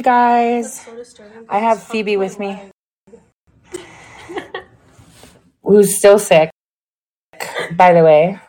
Hey 0.00 0.04
guys, 0.04 0.88
I 1.50 1.58
have 1.58 1.82
Phoebe 1.82 2.16
with 2.16 2.38
me, 2.38 2.58
who's 5.62 5.94
still 5.94 6.18
sick, 6.18 6.50
by 7.76 7.92
the 7.92 8.02
way. 8.02 8.40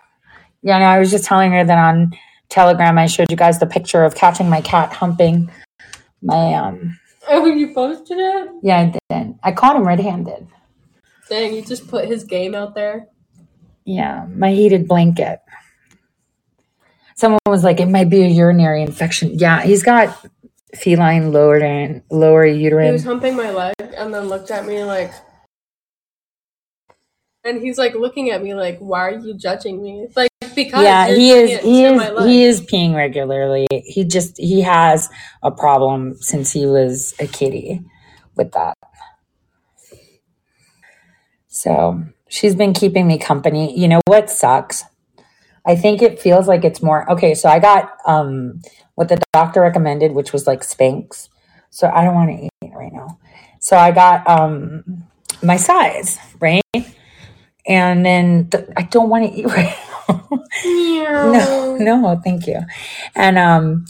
Yeah, 0.64 0.80
no, 0.80 0.86
I 0.86 0.98
was 0.98 1.12
just 1.12 1.26
telling 1.26 1.52
her 1.52 1.66
that 1.66 1.78
on 1.78 2.14
Telegram 2.48 2.98
I 2.98 3.08
showed 3.08 3.30
you 3.30 3.36
guys 3.36 3.60
the 3.60 3.66
picture 3.66 4.06
of 4.06 4.16
catching 4.16 4.50
my 4.50 4.62
cat 4.62 4.94
humping 4.94 5.52
my 6.22 6.54
um. 6.54 6.98
Oh, 7.28 7.46
you 7.54 7.74
posted 7.74 8.18
it? 8.18 8.50
Yeah, 8.64 8.80
I 8.80 9.00
did. 9.10 9.36
I 9.44 9.52
caught 9.52 9.76
him 9.76 9.86
red-handed. 9.86 10.48
Dang, 11.28 11.54
you 11.54 11.66
just 11.66 11.90
put 11.90 12.08
his 12.08 12.24
game 12.24 12.56
out 12.56 12.76
there. 12.76 13.08
Yeah, 13.84 14.26
my 14.30 14.52
heated 14.52 14.88
blanket. 14.88 15.42
Someone 17.18 17.42
was 17.46 17.66
like, 17.66 17.82
it 17.82 17.90
might 17.90 18.10
be 18.10 18.24
a 18.24 18.28
urinary 18.28 18.84
infection. 18.84 19.38
Yeah, 19.38 19.62
he's 19.64 19.84
got 19.84 20.18
feline 20.76 21.32
lower 21.32 21.58
and 21.58 22.02
lower 22.10 22.46
uterine. 22.46 22.88
He 22.88 22.94
was 22.94 23.04
humping 23.04 23.36
my 23.36 23.52
leg 23.52 23.74
and 23.98 24.14
then 24.14 24.28
looked 24.28 24.52
at 24.52 24.66
me 24.66 24.84
like, 24.84 25.12
and 27.44 27.62
he's 27.62 27.78
like 27.78 27.96
looking 27.96 28.30
at 28.32 28.44
me 28.44 28.54
like, 28.54 28.80
"Why 28.80 29.10
are 29.10 29.18
you 29.18 29.34
judging 29.34 29.82
me?" 29.82 30.08
Like 30.16 30.32
because 30.56 30.84
Yeah, 30.84 31.08
he 31.08 31.32
is. 31.32 31.62
He 31.62 31.84
is. 31.86 32.26
He 32.26 32.44
is 32.44 32.62
peeing 32.62 32.96
regularly. 32.96 33.68
He 33.72 34.04
just 34.04 34.38
he 34.38 34.62
has 34.62 35.10
a 35.44 35.52
problem 35.52 36.16
since 36.16 36.52
he 36.52 36.66
was 36.66 37.14
a 37.20 37.28
kitty 37.28 37.82
with 38.36 38.52
that. 38.54 38.78
So 41.48 42.04
she's 42.28 42.56
been 42.56 42.74
keeping 42.74 43.08
me 43.08 43.18
company. 43.18 43.78
You 43.78 43.88
know 43.88 44.02
what 44.08 44.30
sucks? 44.30 44.86
I 45.66 45.76
think 45.76 46.02
it 46.02 46.20
feels 46.20 46.48
like 46.48 46.64
it's 46.64 46.82
more 46.82 47.10
okay. 47.12 47.34
So 47.36 47.50
I 47.50 47.60
got 47.60 47.92
um 48.06 48.62
what 49.02 49.10
the 49.10 49.20
doctor 49.34 49.62
recommended, 49.62 50.12
which 50.12 50.32
was 50.32 50.46
like 50.46 50.62
Spanx. 50.62 51.28
So 51.72 51.90
I 51.90 52.04
don't 52.04 52.14
want 52.14 52.30
to 52.30 52.46
eat 52.46 52.72
right 52.76 52.94
now. 52.94 53.18
So 53.60 53.76
I 53.76 53.90
got 53.92 54.28
um 54.30 55.04
my 55.42 55.58
size 55.58 56.20
right, 56.40 56.62
and 57.66 58.06
then 58.06 58.50
th- 58.50 58.66
I 58.78 58.84
don't 58.84 59.10
want 59.10 59.26
to 59.26 59.40
eat 59.40 59.48
right 59.48 59.76
now. 60.08 60.30
no, 61.32 61.78
no, 61.80 62.22
thank 62.24 62.46
you. 62.46 62.60
And 63.16 63.40
um 63.40 63.86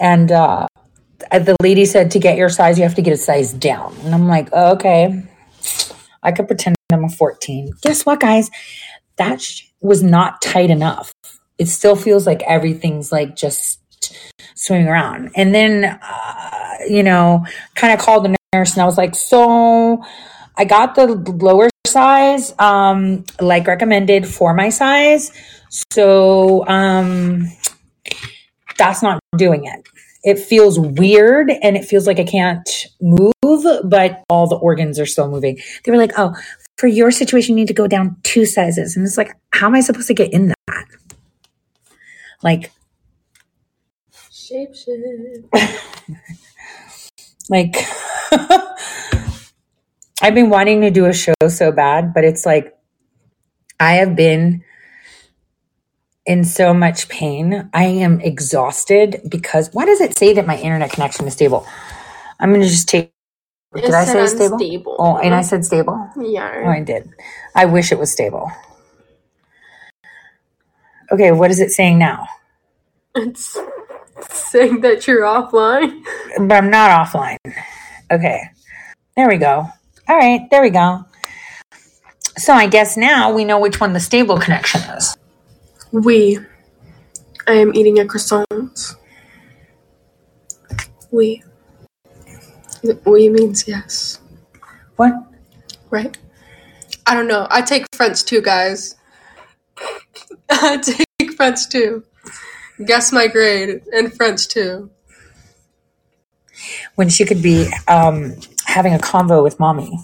and 0.00 0.32
uh 0.32 0.66
the 1.30 1.56
lady 1.62 1.84
said 1.84 2.10
to 2.10 2.18
get 2.18 2.36
your 2.36 2.48
size 2.48 2.76
you 2.78 2.82
have 2.82 2.96
to 2.96 3.02
get 3.02 3.12
a 3.12 3.16
size 3.16 3.52
down. 3.52 3.94
And 4.02 4.12
I'm 4.12 4.26
like, 4.26 4.48
oh, 4.52 4.72
okay. 4.72 5.22
I 6.24 6.32
could 6.32 6.48
pretend 6.48 6.74
I'm 6.92 7.04
a 7.04 7.08
14. 7.08 7.74
Guess 7.82 8.04
what, 8.04 8.18
guys? 8.18 8.50
That 9.16 9.40
sh- 9.40 9.68
was 9.80 10.02
not 10.02 10.42
tight 10.42 10.70
enough. 10.70 11.12
It 11.58 11.66
still 11.66 11.94
feels 11.94 12.26
like 12.26 12.42
everything's 12.42 13.12
like 13.12 13.36
just 13.36 13.81
swimming 14.54 14.88
around. 14.88 15.30
And 15.34 15.54
then, 15.54 15.84
uh, 15.84 16.74
you 16.88 17.02
know, 17.02 17.44
kind 17.74 17.92
of 17.92 18.00
called 18.00 18.24
the 18.24 18.36
nurse 18.52 18.72
and 18.72 18.82
I 18.82 18.84
was 18.86 18.98
like, 18.98 19.14
so 19.14 20.02
I 20.56 20.64
got 20.64 20.94
the 20.94 21.06
lower 21.06 21.70
size, 21.86 22.54
um, 22.58 23.24
like 23.40 23.66
recommended 23.66 24.26
for 24.26 24.54
my 24.54 24.68
size. 24.68 25.32
So, 25.94 26.66
um, 26.68 27.48
that's 28.78 29.02
not 29.02 29.20
doing 29.36 29.64
it. 29.64 29.86
It 30.24 30.38
feels 30.38 30.78
weird 30.78 31.50
and 31.50 31.76
it 31.76 31.84
feels 31.84 32.06
like 32.06 32.20
I 32.20 32.24
can't 32.24 32.68
move, 33.00 33.64
but 33.84 34.22
all 34.28 34.46
the 34.46 34.56
organs 34.56 35.00
are 35.00 35.06
still 35.06 35.28
moving. 35.28 35.58
They 35.84 35.90
were 35.90 35.98
like, 35.98 36.12
oh, 36.16 36.34
for 36.76 36.86
your 36.86 37.10
situation, 37.10 37.56
you 37.56 37.62
need 37.62 37.68
to 37.68 37.74
go 37.74 37.86
down 37.86 38.16
two 38.22 38.44
sizes. 38.44 38.96
And 38.96 39.06
it's 39.06 39.16
like, 39.16 39.32
how 39.52 39.66
am 39.66 39.74
I 39.74 39.80
supposed 39.80 40.08
to 40.08 40.14
get 40.14 40.32
in 40.32 40.48
that? 40.48 40.86
Like, 42.42 42.72
Shape 44.52 44.76
shit. 44.76 45.46
like, 47.50 47.76
I've 50.22 50.34
been 50.34 50.50
wanting 50.50 50.82
to 50.82 50.90
do 50.90 51.06
a 51.06 51.14
show 51.14 51.34
so 51.48 51.72
bad, 51.72 52.14
but 52.14 52.24
it's 52.24 52.46
like, 52.46 52.76
I 53.80 53.94
have 53.94 54.16
been 54.16 54.64
in 56.26 56.44
so 56.44 56.74
much 56.74 57.08
pain. 57.08 57.70
I 57.74 57.84
am 57.86 58.20
exhausted 58.20 59.22
because 59.28 59.70
why 59.74 59.86
does 59.86 60.00
it 60.00 60.16
say 60.18 60.34
that 60.34 60.46
my 60.46 60.58
internet 60.58 60.92
connection 60.92 61.26
is 61.26 61.34
stable? 61.34 61.66
I'm 62.40 62.50
going 62.50 62.62
to 62.62 62.68
just 62.68 62.88
take. 62.88 63.12
Did 63.74 63.84
It 63.86 63.94
I 63.94 64.04
say 64.06 64.26
stable? 64.26 64.56
unstable. 64.56 64.96
Oh, 64.98 65.18
and 65.18 65.34
I 65.34 65.42
said 65.42 65.64
stable. 65.64 65.94
Oh, 66.16 66.22
Yeah. 66.22 66.68
I 66.68 66.80
did. 66.82 67.10
I 67.56 67.66
wish 67.66 67.92
it 67.92 67.98
was 67.98 68.12
stable. 68.12 68.50
Okay, 71.12 71.32
what 71.32 71.50
is 71.50 71.60
it 71.60 71.70
saying 71.70 71.98
now? 71.98 72.26
It's 73.16 73.56
saying 74.30 74.80
that 74.82 75.06
you're 75.06 75.22
offline. 75.22 76.02
But 76.38 76.52
I'm 76.52 76.70
not 76.70 76.90
offline. 76.90 77.38
Okay, 78.10 78.42
there 79.16 79.28
we 79.28 79.36
go. 79.36 79.66
All 80.08 80.16
right, 80.16 80.40
there 80.50 80.62
we 80.62 80.70
go. 80.70 81.04
So 82.36 82.52
I 82.52 82.66
guess 82.66 82.96
now 82.96 83.32
we 83.32 83.44
know 83.44 83.58
which 83.58 83.80
one 83.80 83.92
the 83.92 84.00
stable 84.00 84.38
connection 84.38 84.80
is. 84.96 85.16
We. 85.92 86.38
I 87.46 87.54
am 87.54 87.74
eating 87.74 87.98
a 87.98 88.06
croissant. 88.06 88.94
We. 91.10 91.42
We 93.04 93.28
means 93.28 93.68
yes, 93.68 94.20
What? 94.96 95.12
right? 95.90 96.16
I 97.06 97.14
don't 97.14 97.28
know. 97.28 97.46
I 97.50 97.62
take 97.62 97.86
French 97.94 98.24
too, 98.24 98.40
guys. 98.40 98.96
I 100.50 100.78
take 100.78 101.32
French 101.36 101.68
too. 101.68 102.02
Guess 102.86 103.12
my 103.12 103.28
grade 103.28 103.82
in 103.92 104.10
French 104.10 104.48
too. 104.48 104.90
When 106.94 107.08
she 107.08 107.24
could 107.24 107.42
be 107.42 107.68
um, 107.88 108.36
having 108.66 108.94
a 108.94 108.98
convo 108.98 109.42
with 109.42 109.58
mommy. 109.58 109.98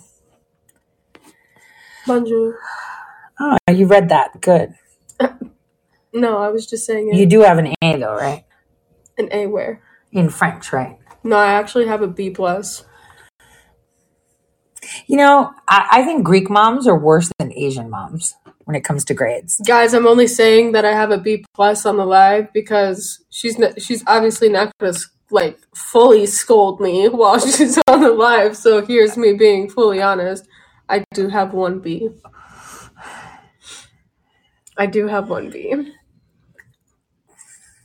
Bonjour. 2.06 2.58
Oh, 3.40 3.56
you 3.70 3.86
read 3.86 4.08
that. 4.08 4.40
Good. 4.40 4.74
No, 6.10 6.38
I 6.38 6.48
was 6.48 6.66
just 6.66 6.86
saying 6.86 7.10
it 7.10 7.16
You 7.16 7.26
do 7.26 7.42
have 7.42 7.58
an 7.58 7.74
A 7.82 7.96
though, 7.98 8.14
right? 8.14 8.44
An 9.18 9.28
A 9.30 9.46
where. 9.46 9.82
In 10.10 10.30
French, 10.30 10.72
right? 10.72 10.98
No, 11.22 11.36
I 11.36 11.52
actually 11.52 11.86
have 11.86 12.00
a 12.00 12.06
B 12.08 12.30
plus. 12.30 12.84
You 15.06 15.18
know, 15.18 15.52
I, 15.68 15.86
I 15.92 16.04
think 16.04 16.24
Greek 16.24 16.48
moms 16.48 16.86
are 16.86 16.98
worse 16.98 17.30
than 17.38 17.52
Asian 17.52 17.90
moms 17.90 18.34
when 18.68 18.76
it 18.76 18.84
comes 18.84 19.02
to 19.02 19.14
grades. 19.14 19.58
Guys, 19.66 19.94
I'm 19.94 20.06
only 20.06 20.26
saying 20.26 20.72
that 20.72 20.84
I 20.84 20.92
have 20.92 21.10
a 21.10 21.16
B 21.16 21.42
plus 21.54 21.86
on 21.86 21.96
the 21.96 22.04
live 22.04 22.52
because 22.52 23.24
she's 23.30 23.58
n- 23.58 23.72
she's 23.78 24.04
obviously 24.06 24.50
not 24.50 24.70
gonna 24.78 24.92
like 25.30 25.58
fully 25.74 26.26
scold 26.26 26.78
me 26.78 27.08
while 27.20 27.38
she's 27.40 27.78
on 27.88 28.02
the 28.02 28.10
live. 28.10 28.58
So 28.58 28.84
here's 28.84 29.16
me 29.16 29.32
being 29.32 29.70
fully 29.70 30.02
honest. 30.02 30.46
I 30.86 31.02
do 31.14 31.28
have 31.28 31.54
one 31.54 31.78
B. 31.80 32.10
I 34.76 34.84
do 34.84 35.06
have 35.06 35.30
one 35.30 35.48
B. 35.48 35.94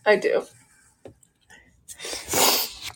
I 0.05 0.17
do, 0.17 0.45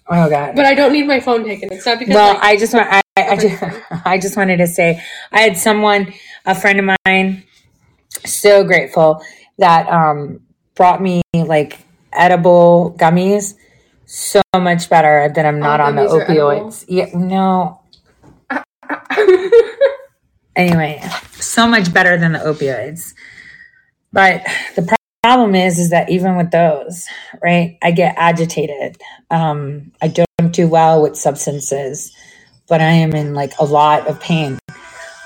Oh 0.10 0.30
god. 0.30 0.58
but 0.58 0.66
I 0.66 0.74
don't 0.74 0.92
need 0.92 1.08
my 1.08 1.22
phone 1.22 1.46
taken. 1.46 1.72
It's 1.72 1.86
not 1.86 2.00
because 2.00 2.16
well, 2.16 2.34
like, 2.34 2.44
I 2.44 2.58
just 2.58 2.74
want 2.74 2.90
I, 2.92 3.02
I, 3.16 3.28
I 3.30 3.36
just 3.38 3.64
I 4.06 4.18
just 4.18 4.36
wanted 4.36 4.58
to 4.58 4.68
say 4.68 5.02
I 5.32 5.40
had 5.40 5.56
someone, 5.58 6.14
a 6.46 6.54
friend 6.54 6.80
of 6.82 6.98
mine, 7.06 7.44
so 8.26 8.64
grateful 8.64 9.22
that 9.58 9.88
um 9.90 10.42
brought 10.76 11.02
me 11.02 11.22
like 11.34 11.80
edible 12.14 12.96
gummies. 12.98 13.56
So 14.06 14.42
much 14.56 14.90
better 14.90 15.32
than 15.36 15.46
I'm 15.46 15.60
not 15.60 15.82
All 15.82 15.88
on 15.88 15.96
the 15.96 16.04
opioids. 16.04 16.86
Yeah, 16.88 17.10
no. 17.14 17.82
Anyway, 20.58 21.00
so 21.34 21.68
much 21.68 21.94
better 21.94 22.18
than 22.18 22.32
the 22.32 22.40
opioids. 22.40 23.14
But 24.12 24.44
the 24.76 24.98
problem 25.22 25.54
is, 25.54 25.78
is 25.78 25.92
that 25.92 26.10
even 26.10 26.36
with 26.36 26.50
those, 26.50 27.06
right, 27.44 27.78
I 27.84 27.92
get 27.92 28.16
agitated. 28.18 29.00
Um, 29.30 29.92
I 30.02 30.08
don't 30.08 30.52
do 30.52 30.68
well 30.68 31.04
with 31.04 31.16
substances, 31.16 32.12
but 32.68 32.82
I 32.82 32.90
am 32.90 33.14
in 33.14 33.36
like 33.36 33.54
a 33.60 33.66
lot 33.66 34.08
of 34.08 34.20
pain. 34.20 34.58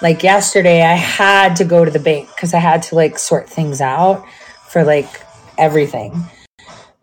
Like 0.01 0.23
yesterday, 0.23 0.81
I 0.81 0.95
had 0.95 1.55
to 1.57 1.65
go 1.65 1.85
to 1.85 1.91
the 1.91 1.99
bank 1.99 2.29
because 2.35 2.53
I 2.53 2.59
had 2.59 2.83
to 2.83 2.95
like 2.95 3.19
sort 3.19 3.47
things 3.47 3.81
out 3.81 4.25
for 4.67 4.83
like 4.83 5.07
everything 5.57 6.25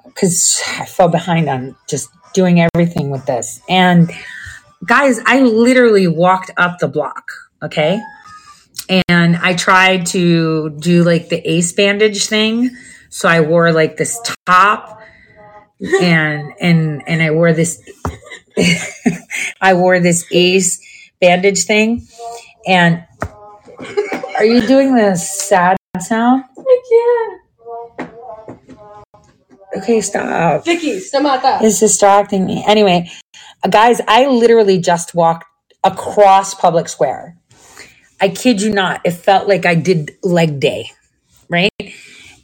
because 0.05 0.61
I 0.79 0.85
fell 0.85 1.09
behind 1.09 1.49
on 1.49 1.77
just 1.89 2.11
doing 2.35 2.61
everything 2.61 3.11
with 3.11 3.25
this. 3.27 3.61
And 3.69 4.11
guys, 4.85 5.21
I 5.25 5.41
literally 5.41 6.09
walked 6.09 6.51
up 6.57 6.81
the 6.81 6.89
block, 6.89 7.31
okay? 7.63 8.01
And 9.09 9.37
I 9.37 9.55
tried 9.55 10.07
to 10.07 10.71
do 10.71 11.05
like 11.05 11.29
the 11.29 11.41
ace 11.49 11.73
bandage 11.73 12.27
thing. 12.27 12.71
So 13.11 13.29
I 13.29 13.41
wore 13.43 13.73
like 13.73 13.97
this 13.97 14.21
top 14.47 15.01
and 16.03 16.53
and 16.61 17.03
and 17.07 17.23
I 17.23 17.31
wore 17.31 17.53
this 17.53 17.81
I 19.61 19.75
wore 19.75 20.01
this 20.01 20.27
ace 20.33 20.81
bandage 21.21 21.65
thing. 21.65 22.07
And 22.69 23.03
are 24.37 24.45
you 24.45 24.61
doing 24.67 24.95
the 24.95 25.17
sad 25.17 25.77
sound? 26.01 26.45
I 26.59 27.41
can't. 27.99 28.11
Okay, 29.79 30.01
stop. 30.01 30.65
Vicky, 30.65 30.99
stomata. 30.99 31.63
It's 31.63 31.81
distracting 31.81 32.47
me. 32.47 32.65
Anyway, 32.67 33.11
Uh, 33.65 33.69
guys, 33.69 34.01
I 34.07 34.27
literally 34.27 34.79
just 34.79 35.15
walked 35.15 35.47
across 35.83 36.55
Public 36.55 36.89
Square. 36.89 37.37
I 38.21 38.29
kid 38.29 38.61
you 38.63 38.71
not. 38.73 39.01
It 39.05 39.13
felt 39.13 39.49
like 39.49 39.67
I 39.67 39.75
did 39.75 40.17
leg 40.23 40.61
day, 40.61 40.91
right? 41.49 41.71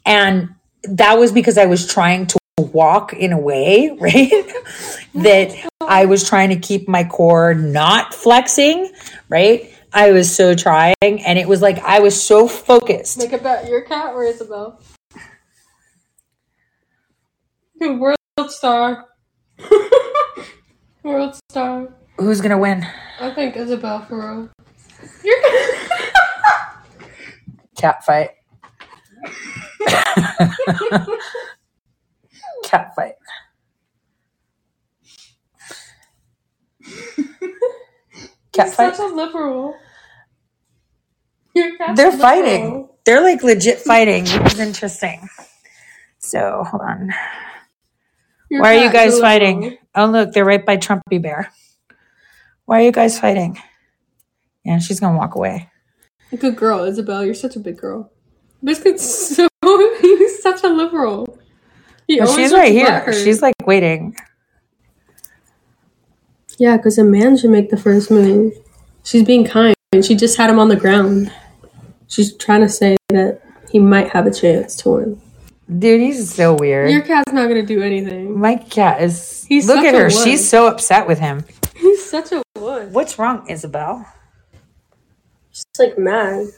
And 0.06 0.50
that 0.84 1.18
was 1.18 1.32
because 1.32 1.56
I 1.58 1.66
was 1.66 1.86
trying 1.86 2.26
to 2.26 2.38
walk 2.58 3.12
in 3.12 3.32
a 3.32 3.38
way, 3.38 3.90
right? 4.00 4.30
that 5.14 5.54
I 5.80 6.06
was 6.06 6.28
trying 6.28 6.48
to 6.50 6.56
keep 6.56 6.88
my 6.88 7.04
core 7.04 7.54
not 7.54 8.12
flexing, 8.14 8.90
right? 9.28 9.70
I 9.94 10.10
was 10.10 10.34
so 10.34 10.56
trying, 10.56 10.94
and 11.02 11.38
it 11.38 11.46
was 11.46 11.62
like 11.62 11.78
I 11.78 12.00
was 12.00 12.20
so 12.20 12.48
focused. 12.48 13.16
Make 13.16 13.32
a 13.32 13.38
bet. 13.38 13.68
Your 13.68 13.82
cat 13.82 14.12
or 14.12 14.24
Isabel? 14.24 14.82
World 17.80 18.16
star. 18.48 19.06
World 21.04 21.38
star. 21.48 21.94
Who's 22.18 22.40
gonna 22.40 22.58
win? 22.58 22.84
I 23.20 23.32
think 23.34 23.56
Isabel 23.56 24.04
for 24.06 24.16
real. 24.18 24.50
Your 25.22 25.36
Cat 27.76 28.04
fight. 28.04 28.30
Cat 32.64 32.94
fight. 32.96 33.14
Cat 38.54 38.66
He's 38.66 38.74
fight. 38.74 38.96
such 38.96 39.10
a 39.10 39.14
liberal. 39.14 39.74
They're 41.54 42.08
a 42.08 42.12
fighting. 42.12 42.88
They're 43.04 43.20
like 43.20 43.42
legit 43.42 43.80
fighting, 43.80 44.24
which 44.24 44.54
is 44.54 44.60
interesting. 44.60 45.28
So 46.18 46.64
hold 46.66 46.82
on. 46.82 47.10
Your 48.50 48.62
Why 48.62 48.76
are 48.76 48.84
you 48.84 48.92
guys 48.92 49.14
liberal. 49.14 49.20
fighting? 49.20 49.78
Oh 49.94 50.06
look, 50.06 50.32
they're 50.32 50.44
right 50.44 50.64
by 50.64 50.76
Trumpy 50.76 51.20
Bear. 51.22 51.52
Why 52.64 52.80
are 52.80 52.84
you 52.84 52.92
guys 52.92 53.18
fighting? 53.20 53.58
Yeah, 54.64 54.78
she's 54.78 55.00
gonna 55.00 55.18
walk 55.18 55.34
away. 55.34 55.68
Good 56.36 56.56
girl, 56.56 56.84
Isabel. 56.84 57.24
You're 57.24 57.34
such 57.34 57.54
a 57.56 57.60
big 57.60 57.76
girl. 57.76 58.10
Biscuit's 58.62 59.04
so 59.36 59.48
he's 60.00 60.42
such 60.42 60.64
a 60.64 60.68
liberal. 60.68 61.38
He 62.08 62.20
always 62.20 62.34
she's 62.36 62.52
right 62.52 62.72
here. 62.72 63.00
her. 63.00 63.12
She's 63.12 63.42
like 63.42 63.54
waiting. 63.64 64.16
Yeah, 66.58 66.76
because 66.76 66.98
a 66.98 67.04
man 67.04 67.36
should 67.36 67.50
make 67.50 67.70
the 67.70 67.76
first 67.76 68.10
move. 68.10 68.54
She's 69.02 69.24
being 69.24 69.44
kind. 69.44 69.74
She 70.02 70.14
just 70.14 70.36
had 70.36 70.50
him 70.50 70.58
on 70.58 70.68
the 70.68 70.76
ground. 70.76 71.32
She's 72.08 72.36
trying 72.36 72.60
to 72.62 72.68
say 72.68 72.96
that 73.10 73.40
he 73.70 73.78
might 73.78 74.08
have 74.10 74.26
a 74.26 74.30
chance 74.30 74.76
to 74.76 74.90
win. 74.90 75.20
Dude, 75.78 76.00
he's 76.00 76.32
so 76.34 76.54
weird. 76.54 76.90
Your 76.90 77.02
cat's 77.02 77.32
not 77.32 77.48
gonna 77.48 77.64
do 77.64 77.82
anything. 77.82 78.38
My 78.38 78.56
cat 78.56 79.00
is. 79.02 79.44
He's 79.48 79.66
look 79.66 79.84
at 79.84 79.94
her. 79.94 80.10
She's 80.10 80.48
so 80.48 80.66
upset 80.66 81.06
with 81.06 81.18
him. 81.18 81.44
He's 81.76 82.04
such 82.04 82.32
a 82.32 82.42
wuss. 82.56 82.92
What's 82.92 83.18
wrong, 83.18 83.48
Isabel? 83.48 84.06
Just 85.52 85.66
like 85.78 85.98
mad. 85.98 86.48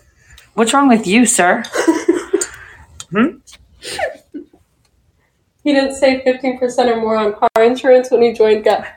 What's 0.55 0.73
wrong 0.73 0.89
with 0.89 1.07
you, 1.07 1.27
sir? 1.27 1.63
Hmm. 3.11 3.37
He 5.63 5.73
didn't 5.73 5.95
save 5.95 6.23
fifteen 6.25 6.59
percent 6.59 6.91
or 6.91 6.97
more 6.97 7.17
on 7.17 7.35
car 7.35 7.49
insurance 7.63 8.11
when 8.11 8.21
he 8.21 8.33
joined 8.33 8.65
Ge- 8.65 8.97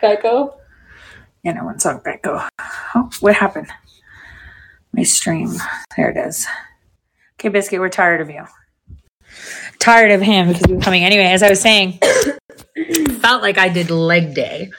Geico. 1.50 1.56
Yeah, 1.56 1.62
no 1.62 1.66
one's 1.66 1.86
on 1.86 2.00
Geico. 2.02 2.48
Oh, 2.96 3.10
what 3.20 3.36
happened? 3.36 3.68
My 4.94 5.04
stream. 5.04 5.54
There 5.96 6.10
it 6.10 6.18
is. 6.18 6.48
Okay, 7.40 7.50
Biscuit, 7.50 7.80
we're 7.80 7.90
tired 7.90 8.22
of 8.22 8.30
you. 8.30 8.46
Tired 9.80 10.12
of 10.12 10.22
him 10.22 10.50
because 10.50 10.66
he 10.66 10.74
was 10.74 10.84
coming 10.84 11.04
anyway. 11.04 11.26
As 11.26 11.44
I 11.44 11.50
was 11.50 11.62
saying, 11.62 12.00
felt 13.22 13.42
like 13.42 13.58
I 13.58 13.70
did 13.70 13.90
leg 13.90 14.34
day. 14.34 14.72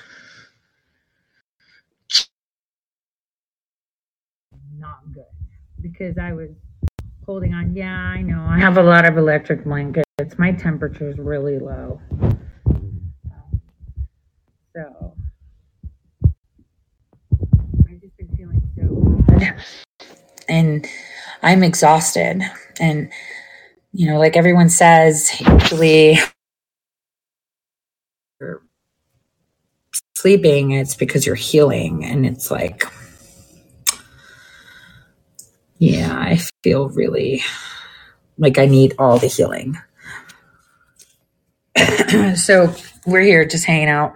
Not 4.79 4.99
good 5.15 5.25
because 5.81 6.19
I 6.19 6.33
was 6.33 6.51
holding 7.25 7.55
on. 7.55 7.75
Yeah, 7.75 7.95
I 7.95 8.23
know. 8.23 8.45
I 8.47 8.59
have 8.59 8.77
a 8.77 8.83
lot 8.83 9.07
of 9.07 9.17
electric 9.17 9.65
blankets. 9.65 10.05
My 10.37 10.53
temperature 10.53 11.09
is 11.09 11.19
really 11.19 11.59
low. 11.59 12.01
So. 14.75 15.15
I've 17.89 18.01
just 18.01 18.17
been 18.17 18.29
And 20.49 20.87
I'm 21.43 21.63
exhausted. 21.63 22.43
And, 22.81 23.11
you 23.93 24.07
know, 24.11 24.19
like 24.19 24.37
everyone 24.37 24.69
says, 24.69 25.41
usually 25.41 26.19
you're 28.41 28.63
sleeping, 30.17 30.73
it's 30.73 30.95
because 30.95 31.27
you're 31.27 31.35
healing. 31.35 32.05
And 32.05 32.27
it's 32.27 32.51
like, 32.51 32.85
yeah, 35.79 36.15
I 36.15 36.41
feel 36.63 36.91
really 36.91 37.43
like 38.39 38.59
I 38.59 38.67
need 38.67 38.95
all 38.99 39.19
the 39.19 39.29
healing. 39.29 39.79
so 42.37 42.75
we're 43.07 43.21
here 43.21 43.45
just 43.45 43.65
hanging 43.65 43.89
out 43.89 44.15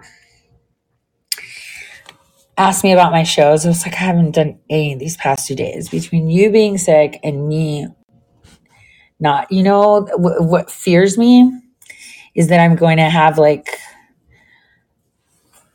asked 2.57 2.83
me 2.83 2.93
about 2.93 3.11
my 3.11 3.23
shows. 3.23 3.65
I 3.65 3.69
was 3.69 3.85
like, 3.85 3.93
I 3.93 3.97
haven't 3.97 4.31
done 4.31 4.59
any 4.69 4.95
these 4.95 5.17
past 5.17 5.47
two 5.47 5.55
days 5.55 5.89
between 5.89 6.29
you 6.29 6.51
being 6.51 6.77
sick 6.77 7.19
and 7.23 7.47
me 7.47 7.87
not. 9.19 9.51
You 9.51 9.63
know 9.63 10.07
what, 10.15 10.43
what 10.43 10.71
fears 10.71 11.17
me 11.17 11.51
is 12.33 12.47
that 12.49 12.59
I'm 12.59 12.75
going 12.75 12.97
to 12.97 13.09
have 13.09 13.37
like 13.37 13.67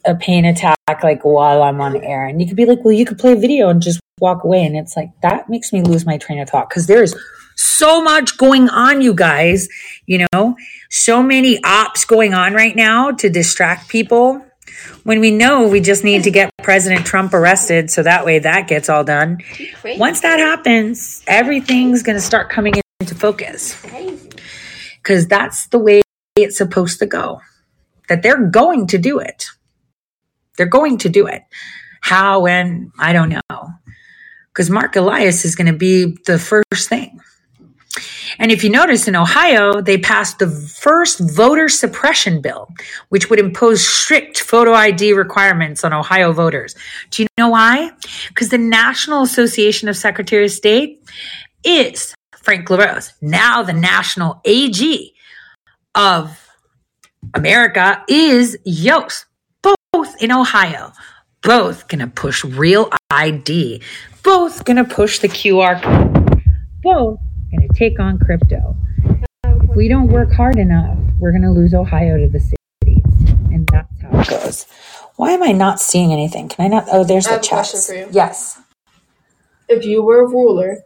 a 0.04 0.14
pain 0.14 0.44
attack 0.44 0.76
like 1.02 1.24
while 1.24 1.62
I'm 1.62 1.80
on 1.80 1.96
air, 1.96 2.26
and 2.26 2.40
you 2.40 2.46
could 2.46 2.56
be 2.56 2.66
like, 2.66 2.84
well, 2.84 2.92
you 2.92 3.04
could 3.04 3.18
play 3.18 3.32
a 3.32 3.36
video 3.36 3.68
and 3.68 3.82
just 3.82 4.00
walk 4.18 4.44
away, 4.44 4.64
and 4.64 4.76
it's 4.76 4.96
like 4.96 5.10
that 5.22 5.48
makes 5.48 5.72
me 5.72 5.82
lose 5.82 6.06
my 6.06 6.18
train 6.18 6.38
of 6.40 6.48
thought 6.48 6.68
because 6.68 6.86
there's 6.86 7.14
so 7.56 8.02
much 8.02 8.38
going 8.38 8.68
on, 8.70 9.02
you 9.02 9.14
guys. 9.14 9.68
You 10.06 10.26
know, 10.32 10.56
so 10.90 11.22
many 11.22 11.62
ops 11.62 12.04
going 12.04 12.34
on 12.34 12.54
right 12.54 12.74
now 12.74 13.10
to 13.12 13.28
distract 13.28 13.88
people 13.88 14.44
when 15.04 15.20
we 15.20 15.30
know 15.30 15.68
we 15.68 15.80
just 15.80 16.04
need 16.04 16.24
to 16.24 16.30
get 16.30 16.50
President 16.62 17.06
Trump 17.06 17.34
arrested 17.34 17.90
so 17.90 18.02
that 18.02 18.24
way 18.24 18.38
that 18.38 18.68
gets 18.68 18.88
all 18.88 19.04
done. 19.04 19.38
Once 19.84 20.20
that 20.20 20.38
happens, 20.38 21.22
everything's 21.26 22.02
going 22.02 22.16
to 22.16 22.22
start 22.22 22.50
coming 22.50 22.74
into 23.00 23.14
focus 23.14 23.80
because 25.02 25.26
that's 25.26 25.68
the 25.68 25.78
way 25.78 26.02
it's 26.36 26.56
supposed 26.56 26.98
to 27.00 27.06
go. 27.06 27.40
That 28.08 28.22
they're 28.22 28.46
going 28.46 28.88
to 28.88 28.98
do 28.98 29.18
it. 29.18 29.46
They're 30.56 30.66
going 30.66 30.98
to 30.98 31.08
do 31.08 31.26
it. 31.26 31.42
How 32.00 32.46
and 32.46 32.90
I 32.98 33.12
don't 33.12 33.28
know. 33.28 33.68
Because 34.52 34.68
Marc 34.68 34.96
Elias 34.96 35.44
is 35.44 35.54
going 35.54 35.72
to 35.72 35.78
be 35.78 36.16
the 36.26 36.38
first 36.38 36.88
thing. 36.88 37.20
And 38.38 38.52
if 38.52 38.62
you 38.64 38.70
notice 38.70 39.08
in 39.08 39.16
Ohio, 39.16 39.80
they 39.80 39.98
passed 39.98 40.38
the 40.38 40.48
first 40.48 41.20
voter 41.20 41.68
suppression 41.68 42.40
bill, 42.40 42.68
which 43.08 43.30
would 43.30 43.38
impose 43.38 43.86
strict 43.86 44.40
photo 44.40 44.72
ID 44.72 45.12
requirements 45.12 45.84
on 45.84 45.92
Ohio 45.92 46.32
voters. 46.32 46.74
Do 47.10 47.22
you 47.22 47.28
know 47.38 47.48
why? 47.48 47.90
Because 48.28 48.48
the 48.48 48.58
National 48.58 49.22
Association 49.22 49.88
of 49.88 49.96
Secretary 49.96 50.44
of 50.44 50.50
State 50.50 51.02
is 51.64 52.14
Frank 52.42 52.70
LaRose, 52.70 53.12
now 53.20 53.62
the 53.62 53.72
national 53.72 54.40
AG 54.44 55.14
of 55.94 56.48
America, 57.34 58.02
is 58.08 58.56
Yost, 58.64 59.26
both 59.62 60.22
in 60.22 60.32
Ohio. 60.32 60.92
Both 61.42 61.88
gonna 61.88 62.06
push 62.06 62.44
real 62.44 62.90
ID. 63.10 63.82
Both 64.22 64.64
gonna 64.64 64.84
push 64.84 65.18
the 65.20 65.28
QR 65.28 65.82
code. 65.82 66.42
Both 66.82 67.20
going 67.50 67.68
to 67.68 67.74
take 67.74 67.98
on 68.00 68.18
crypto. 68.18 68.76
If 69.44 69.76
we 69.76 69.88
don't 69.88 70.08
work 70.08 70.32
hard 70.32 70.56
enough, 70.58 70.96
we're 71.18 71.32
going 71.32 71.42
to 71.42 71.50
lose 71.50 71.74
Ohio 71.74 72.18
to 72.18 72.28
the 72.28 72.40
cities. 72.40 73.04
And 73.52 73.68
that's 73.70 73.88
how 74.02 74.20
it 74.20 74.28
goes. 74.28 74.66
Why 75.16 75.32
am 75.32 75.42
I 75.42 75.52
not 75.52 75.80
seeing 75.80 76.12
anything? 76.12 76.48
Can 76.48 76.64
I 76.64 76.68
not? 76.68 76.86
Oh, 76.90 77.04
there's 77.04 77.24
the 77.24 77.32
have 77.32 77.40
a 77.44 77.46
question 77.48 77.78
chats. 77.78 77.86
for 77.88 77.94
you. 77.94 78.08
Yes. 78.10 78.58
If 79.68 79.84
you 79.84 80.02
were 80.02 80.24
a 80.24 80.28
ruler 80.28 80.78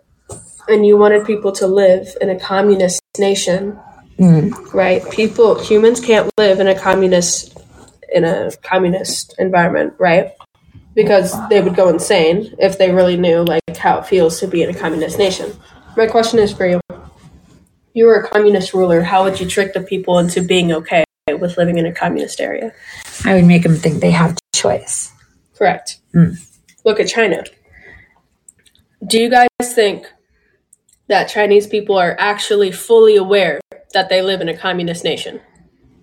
and 0.69 0.85
you 0.85 0.97
wanted 0.97 1.25
people 1.27 1.53
to 1.53 1.67
live 1.67 2.09
in 2.21 2.31
a 2.31 2.39
communist 2.39 3.01
nation, 3.19 3.79
Mm. 4.19 4.73
right? 4.73 5.03
People, 5.11 5.59
humans 5.61 5.99
can't 5.99 6.31
live 6.39 6.61
in 6.61 6.69
a 6.69 6.79
communist 6.79 7.59
in 8.13 8.23
a 8.25 8.53
communist 8.63 9.35
environment, 9.41 9.93
right? 9.99 10.31
Because 10.95 11.35
they 11.49 11.61
would 11.61 11.75
go 11.75 11.89
insane 11.89 12.55
if 12.61 12.79
they 12.79 12.93
really 12.93 13.17
knew 13.17 13.43
like 13.43 13.77
how 13.77 13.99
it 13.99 14.07
feels 14.07 14.39
to 14.39 14.47
be 14.47 14.63
in 14.63 14.71
a 14.71 14.75
communist 14.75 15.19
nation. 15.19 15.51
My 15.97 16.07
question 16.07 16.39
is 16.39 16.53
for 16.53 16.67
you. 16.67 16.81
You 17.93 18.07
were 18.07 18.17
a 18.17 18.29
communist 18.29 18.75
ruler. 18.75 19.03
How 19.03 19.25
would 19.25 19.39
you 19.39 19.47
trick 19.47 19.73
the 19.73 19.81
people 19.81 20.19
into 20.19 20.43
being 20.43 20.73
okay 20.73 21.05
with 21.29 21.57
living 21.57 21.79
in 21.79 21.87
a 21.87 21.93
communist 21.93 22.41
area? 22.41 22.73
I 23.25 23.35
would 23.35 23.45
make 23.45 23.63
them 23.63 23.77
think 23.77 24.01
they 24.01 24.11
have 24.11 24.37
choice. 24.55 25.13
Correct. 25.57 25.99
Mm. 26.15 26.37
Look 26.85 26.99
at 26.99 27.09
China. 27.09 27.45
Do 29.07 29.19
you 29.19 29.31
guys 29.31 29.49
think 29.61 30.07
that 31.09 31.29
Chinese 31.29 31.67
people 31.67 31.97
are 31.97 32.17
actually 32.19 32.73
fully 32.73 33.17
aware 33.17 33.61
that 33.93 34.09
they 34.09 34.23
live 34.23 34.41
in 34.41 34.49
a 34.49 34.57
communist 34.57 35.05
nation? 35.05 35.41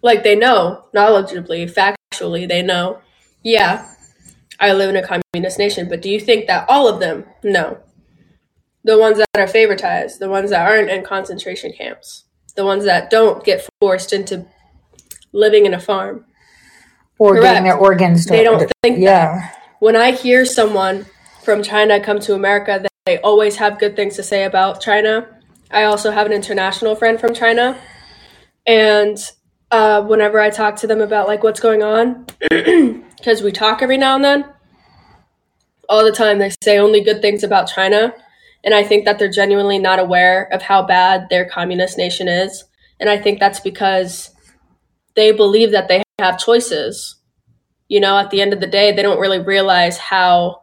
Like 0.02 0.24
they 0.24 0.36
know, 0.36 0.86
knowledgeably, 0.96 1.72
factually, 1.72 2.48
they 2.48 2.62
know 2.62 3.02
yeah, 3.44 3.88
I 4.60 4.74
live 4.74 4.90
in 4.90 5.04
a 5.04 5.08
communist 5.08 5.58
nation, 5.58 5.90
but 5.90 6.02
do 6.02 6.10
you 6.10 6.20
think 6.20 6.48
that 6.48 6.70
all 6.70 6.88
of 6.88 7.00
them? 7.00 7.26
No. 7.44 7.80
The 8.84 8.98
ones 8.98 9.18
that 9.18 9.28
are 9.36 9.46
favoritized, 9.46 10.20
the 10.20 10.30
ones 10.30 10.50
that 10.50 10.68
aren't 10.68 10.90
in 10.90 11.04
concentration 11.04 11.72
camps, 11.72 12.26
the 12.56 12.66
ones 12.66 12.86
that 12.86 13.10
don't 13.10 13.44
get 13.44 13.68
forced 13.80 14.12
into 14.12 14.46
living 15.34 15.66
in 15.66 15.74
a 15.74 15.80
farm. 15.80 16.26
Or 17.20 17.34
Correct. 17.34 17.44
getting 17.44 17.64
their 17.66 17.78
organs. 17.78 18.26
They 18.26 18.44
don't 18.44 18.72
think 18.82 18.98
that. 18.98 19.02
Yeah. 19.02 19.52
When 19.80 19.96
I 19.96 20.12
hear 20.12 20.46
someone 20.46 21.06
from 21.44 21.62
China 21.62 22.00
come 22.00 22.20
to 22.22 22.34
America, 22.34 22.80
that 22.82 22.92
they 23.06 23.20
always 23.20 23.58
have 23.58 23.80
good 23.80 23.96
things 23.96 24.16
to 24.16 24.24
say 24.24 24.44
about 24.44 24.82
China. 24.82 25.28
I 25.70 25.84
also 25.84 26.12
have 26.12 26.26
an 26.26 26.34
international 26.34 26.96
friend 26.96 27.20
from 27.20 27.34
China, 27.34 27.80
and 28.66 29.18
uh, 29.72 30.02
whenever 30.04 30.40
I 30.40 30.50
talk 30.50 30.76
to 30.78 30.88
them 30.88 31.02
about 31.02 31.28
like 31.28 31.44
what's 31.44 31.60
going 31.60 31.82
on, 31.82 32.26
because 32.50 33.42
we 33.42 33.52
talk 33.52 33.82
every 33.82 33.98
now 33.98 34.16
and 34.16 34.24
then, 34.24 34.46
all 35.88 36.04
the 36.04 36.12
time 36.12 36.40
they 36.40 36.52
say 36.62 36.78
only 36.78 37.02
good 37.02 37.22
things 37.22 37.44
about 37.44 37.68
China, 37.68 38.14
and 38.64 38.74
I 38.74 38.84
think 38.84 39.06
that 39.06 39.20
they're 39.20 39.30
genuinely 39.30 39.80
not 39.80 40.00
aware 40.00 40.48
of 40.54 40.62
how 40.62 40.84
bad 40.84 41.28
their 41.30 41.50
communist 41.50 41.98
nation 41.98 42.28
is, 42.28 42.64
and 43.00 43.10
I 43.10 43.18
think 43.18 43.40
that's 43.40 43.60
because 43.60 44.32
they 45.16 45.32
believe 45.32 45.72
that 45.72 45.88
they 45.88 46.04
have 46.20 46.40
choices. 46.40 47.16
You 47.88 48.00
know, 48.00 48.18
at 48.18 48.30
the 48.30 48.42
end 48.42 48.54
of 48.54 48.62
the 48.62 48.68
day, 48.68 48.92
they 48.92 49.02
don't 49.02 49.20
really 49.20 49.40
realize 49.40 49.98
how 49.98 50.62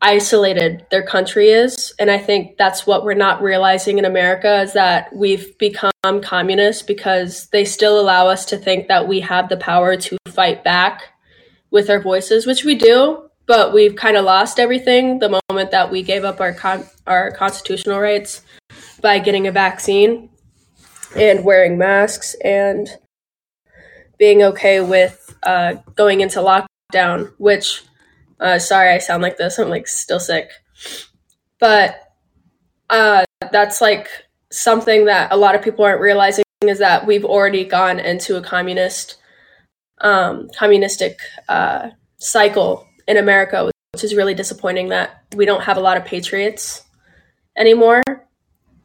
isolated 0.00 0.86
their 0.90 1.02
country 1.02 1.48
is. 1.48 1.92
And 1.98 2.10
I 2.10 2.18
think 2.18 2.56
that's 2.56 2.86
what 2.86 3.04
we're 3.04 3.14
not 3.14 3.42
realizing 3.42 3.98
in 3.98 4.04
America 4.04 4.60
is 4.62 4.72
that 4.74 5.14
we've 5.14 5.56
become 5.58 5.90
communist 6.22 6.86
because 6.86 7.48
they 7.48 7.64
still 7.64 8.00
allow 8.00 8.28
us 8.28 8.44
to 8.46 8.56
think 8.56 8.88
that 8.88 9.08
we 9.08 9.20
have 9.20 9.48
the 9.48 9.56
power 9.56 9.96
to 9.96 10.16
fight 10.28 10.62
back 10.62 11.02
with 11.70 11.90
our 11.90 12.00
voices, 12.00 12.46
which 12.46 12.64
we 12.64 12.76
do, 12.76 13.27
but 13.48 13.72
we've 13.72 13.96
kind 13.96 14.16
of 14.16 14.26
lost 14.26 14.60
everything 14.60 15.18
the 15.18 15.40
moment 15.50 15.70
that 15.72 15.90
we 15.90 16.02
gave 16.02 16.22
up 16.22 16.40
our 16.40 16.52
con- 16.52 16.86
our 17.06 17.32
constitutional 17.32 17.98
rights 17.98 18.42
by 19.00 19.18
getting 19.18 19.46
a 19.48 19.52
vaccine 19.52 20.28
and 21.16 21.44
wearing 21.44 21.78
masks 21.78 22.36
and 22.44 22.88
being 24.18 24.42
okay 24.42 24.80
with 24.80 25.34
uh, 25.44 25.74
going 25.94 26.20
into 26.20 26.40
lockdown, 26.40 27.32
which 27.38 27.82
uh, 28.38 28.58
sorry, 28.58 28.90
I 28.90 28.98
sound 28.98 29.22
like 29.22 29.38
this. 29.38 29.58
I'm 29.58 29.70
like 29.70 29.88
still 29.88 30.20
sick, 30.20 30.50
but 31.58 31.96
uh, 32.90 33.24
that's 33.50 33.80
like 33.80 34.08
something 34.52 35.06
that 35.06 35.32
a 35.32 35.36
lot 35.36 35.54
of 35.54 35.62
people 35.62 35.84
aren't 35.84 36.00
realizing 36.00 36.44
is 36.62 36.80
that 36.80 37.06
we've 37.06 37.24
already 37.24 37.64
gone 37.64 37.98
into 37.98 38.36
a 38.36 38.42
communist, 38.42 39.16
um, 40.00 40.48
communistic 40.58 41.18
uh, 41.48 41.90
cycle 42.18 42.87
in 43.08 43.16
America, 43.16 43.70
which 43.92 44.04
is 44.04 44.14
really 44.14 44.34
disappointing. 44.34 44.90
That 44.90 45.24
we 45.34 45.46
don't 45.46 45.62
have 45.62 45.76
a 45.76 45.80
lot 45.80 45.96
of 45.96 46.04
patriots 46.04 46.84
anymore. 47.56 48.02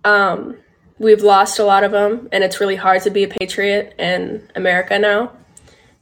Um, 0.03 0.57
we've 0.97 1.21
lost 1.21 1.59
a 1.59 1.65
lot 1.65 1.83
of 1.83 1.91
them, 1.91 2.29
and 2.31 2.43
it's 2.43 2.59
really 2.59 2.77
hard 2.77 3.03
to 3.03 3.11
be 3.11 3.23
a 3.23 3.27
patriot 3.27 3.93
in 3.99 4.49
America 4.55 4.97
now 4.97 5.33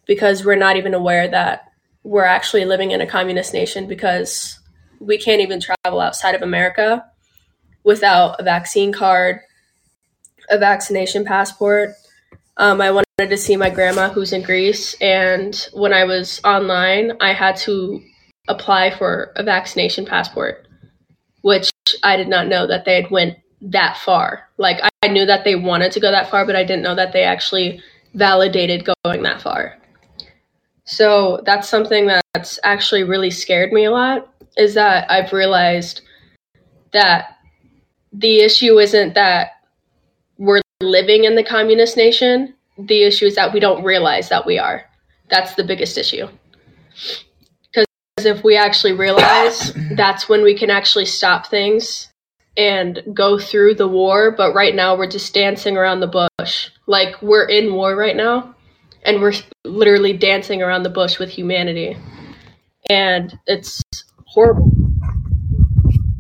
because 0.06 0.46
we're 0.46 0.56
not 0.56 0.78
even 0.78 0.94
aware 0.94 1.28
that 1.28 1.72
we're 2.04 2.24
actually 2.26 2.66
living 2.66 2.92
in 2.92 3.02
a 3.02 3.08
communist 3.08 3.54
nation 3.54 3.88
because 3.88 4.60
we 5.00 5.18
can't 5.18 5.42
even 5.42 5.60
travel 5.60 6.00
outside 6.00 6.36
of 6.36 6.42
America 6.42 7.06
without 7.84 8.40
a 8.40 8.44
vaccine 8.44 8.92
card, 8.92 9.40
a 10.50 10.58
vaccination 10.58 11.26
passport. 11.26 11.92
Um, 12.58 12.82
I 12.82 12.92
wanted 12.92 13.30
to 13.30 13.38
see 13.38 13.56
my 13.56 13.70
grandma 13.70 14.10
who's 14.10 14.34
in 14.34 14.42
Greece, 14.42 14.96
and 15.02 15.56
when 15.74 15.94
I 15.94 16.04
was 16.04 16.42
online, 16.44 17.14
I 17.20 17.34
had 17.34 17.56
to 17.58 18.04
apply 18.48 18.92
for 18.98 19.32
a 19.36 19.44
vaccination 19.44 20.06
passport, 20.06 20.68
which 21.42 21.70
I 22.04 22.18
did 22.18 22.28
not 22.28 22.48
know 22.48 22.68
that 22.68 22.86
they 22.86 22.96
had 23.02 23.12
went 23.12 23.38
that 23.62 23.98
far. 23.98 24.50
Like 24.58 24.80
I 25.04 25.08
knew 25.08 25.26
that 25.26 25.44
they 25.44 25.56
wanted 25.56 25.92
to 25.94 26.00
go 26.00 26.12
that 26.12 26.30
far, 26.30 26.46
but 26.46 26.56
I 26.56 26.64
didn't 26.64 26.84
know 26.84 26.96
that 26.96 27.14
they 27.14 27.24
actually 27.24 27.82
validated 28.14 28.88
going 29.04 29.24
that 29.24 29.42
far. 29.42 29.78
So 30.86 31.42
that's 31.46 31.70
something 31.70 32.10
that's 32.34 32.60
actually 32.64 33.04
really 33.04 33.32
scared 33.32 33.72
me 33.72 33.86
a 33.86 33.92
lot 33.92 34.28
is 34.58 34.74
that 34.74 35.10
I've 35.10 35.32
realized 35.32 36.02
that 36.92 37.38
the 38.12 38.40
issue 38.40 38.80
isn't 38.80 39.14
that 39.14 39.52
we're 40.38 40.62
living 40.82 41.24
in 41.24 41.36
the 41.36 41.44
communist 41.44 41.96
nation. 41.96 42.54
The 42.78 43.04
issue 43.04 43.26
is 43.26 43.36
that 43.36 43.54
we 43.54 43.60
don't 43.60 43.84
realize 43.84 44.30
that 44.30 44.46
we 44.46 44.58
are. 44.58 44.84
That's 45.30 45.56
the 45.56 45.64
biggest 45.64 45.98
issue. 45.98 46.28
If 48.26 48.44
we 48.44 48.58
actually 48.58 48.94
realize, 48.94 49.74
that's 49.92 50.30
when 50.30 50.44
we 50.44 50.58
can 50.58 50.70
actually 50.70 51.06
stop 51.06 51.48
things 51.48 52.08
and 52.58 53.02
go 53.14 53.40
through 53.40 53.76
the 53.76 53.88
war. 53.88 54.32
But 54.32 54.54
right 54.54 54.76
now, 54.76 54.96
we're 54.98 55.10
just 55.10 55.34
dancing 55.34 55.78
around 55.78 56.00
the 56.00 56.30
bush. 56.38 56.70
Like, 56.88 57.22
we're 57.22 57.48
in 57.48 57.74
war 57.74 57.96
right 57.96 58.16
now 58.16 58.56
and 59.04 59.22
we're 59.22 59.34
literally 59.64 60.14
dancing 60.14 60.62
around 60.62 60.84
the 60.84 60.90
bush 60.90 61.20
with 61.20 61.30
humanity 61.30 61.98
and 62.90 63.38
it's 63.48 63.82
horrible 64.26 64.72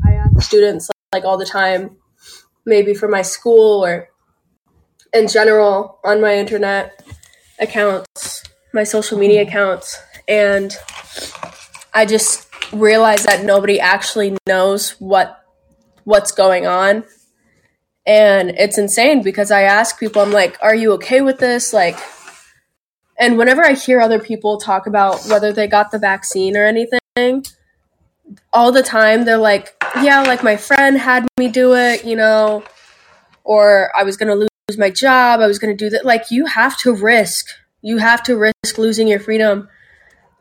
i 0.05 0.13
ask 0.13 0.41
students 0.41 0.89
like 1.13 1.23
all 1.23 1.37
the 1.37 1.45
time 1.45 1.95
maybe 2.65 2.93
for 2.93 3.07
my 3.07 3.21
school 3.21 3.83
or 3.83 4.09
in 5.13 5.27
general 5.27 5.99
on 6.03 6.21
my 6.21 6.35
internet 6.35 7.03
accounts 7.59 8.43
my 8.73 8.83
social 8.83 9.17
media 9.17 9.41
accounts 9.41 10.01
and 10.27 10.77
i 11.93 12.05
just 12.05 12.47
realize 12.73 13.23
that 13.23 13.43
nobody 13.43 13.79
actually 13.79 14.37
knows 14.47 14.91
what 14.99 15.43
what's 16.03 16.31
going 16.31 16.65
on 16.65 17.03
and 18.05 18.51
it's 18.51 18.77
insane 18.77 19.21
because 19.21 19.51
i 19.51 19.61
ask 19.61 19.99
people 19.99 20.21
i'm 20.21 20.31
like 20.31 20.57
are 20.61 20.75
you 20.75 20.93
okay 20.93 21.21
with 21.21 21.39
this 21.39 21.73
like 21.73 21.97
and 23.21 23.37
whenever 23.37 23.63
I 23.63 23.73
hear 23.73 24.01
other 24.01 24.19
people 24.19 24.57
talk 24.57 24.87
about 24.87 25.23
whether 25.27 25.53
they 25.53 25.67
got 25.67 25.91
the 25.91 25.99
vaccine 25.99 26.57
or 26.57 26.65
anything, 26.65 27.45
all 28.51 28.71
the 28.71 28.81
time 28.81 29.25
they're 29.25 29.37
like, 29.37 29.75
yeah, 30.01 30.23
like 30.23 30.43
my 30.43 30.57
friend 30.57 30.97
had 30.97 31.27
me 31.37 31.47
do 31.47 31.75
it, 31.75 32.03
you 32.03 32.15
know, 32.15 32.63
or 33.43 33.91
I 33.95 34.03
was 34.03 34.17
going 34.17 34.29
to 34.29 34.35
lose 34.35 34.79
my 34.79 34.89
job, 34.89 35.39
I 35.39 35.45
was 35.45 35.59
going 35.59 35.75
to 35.75 35.85
do 35.85 35.91
that. 35.91 36.03
Like, 36.03 36.31
you 36.31 36.47
have 36.47 36.75
to 36.79 36.95
risk, 36.95 37.45
you 37.83 37.99
have 37.99 38.23
to 38.23 38.35
risk 38.35 38.79
losing 38.79 39.07
your 39.07 39.19
freedom 39.19 39.69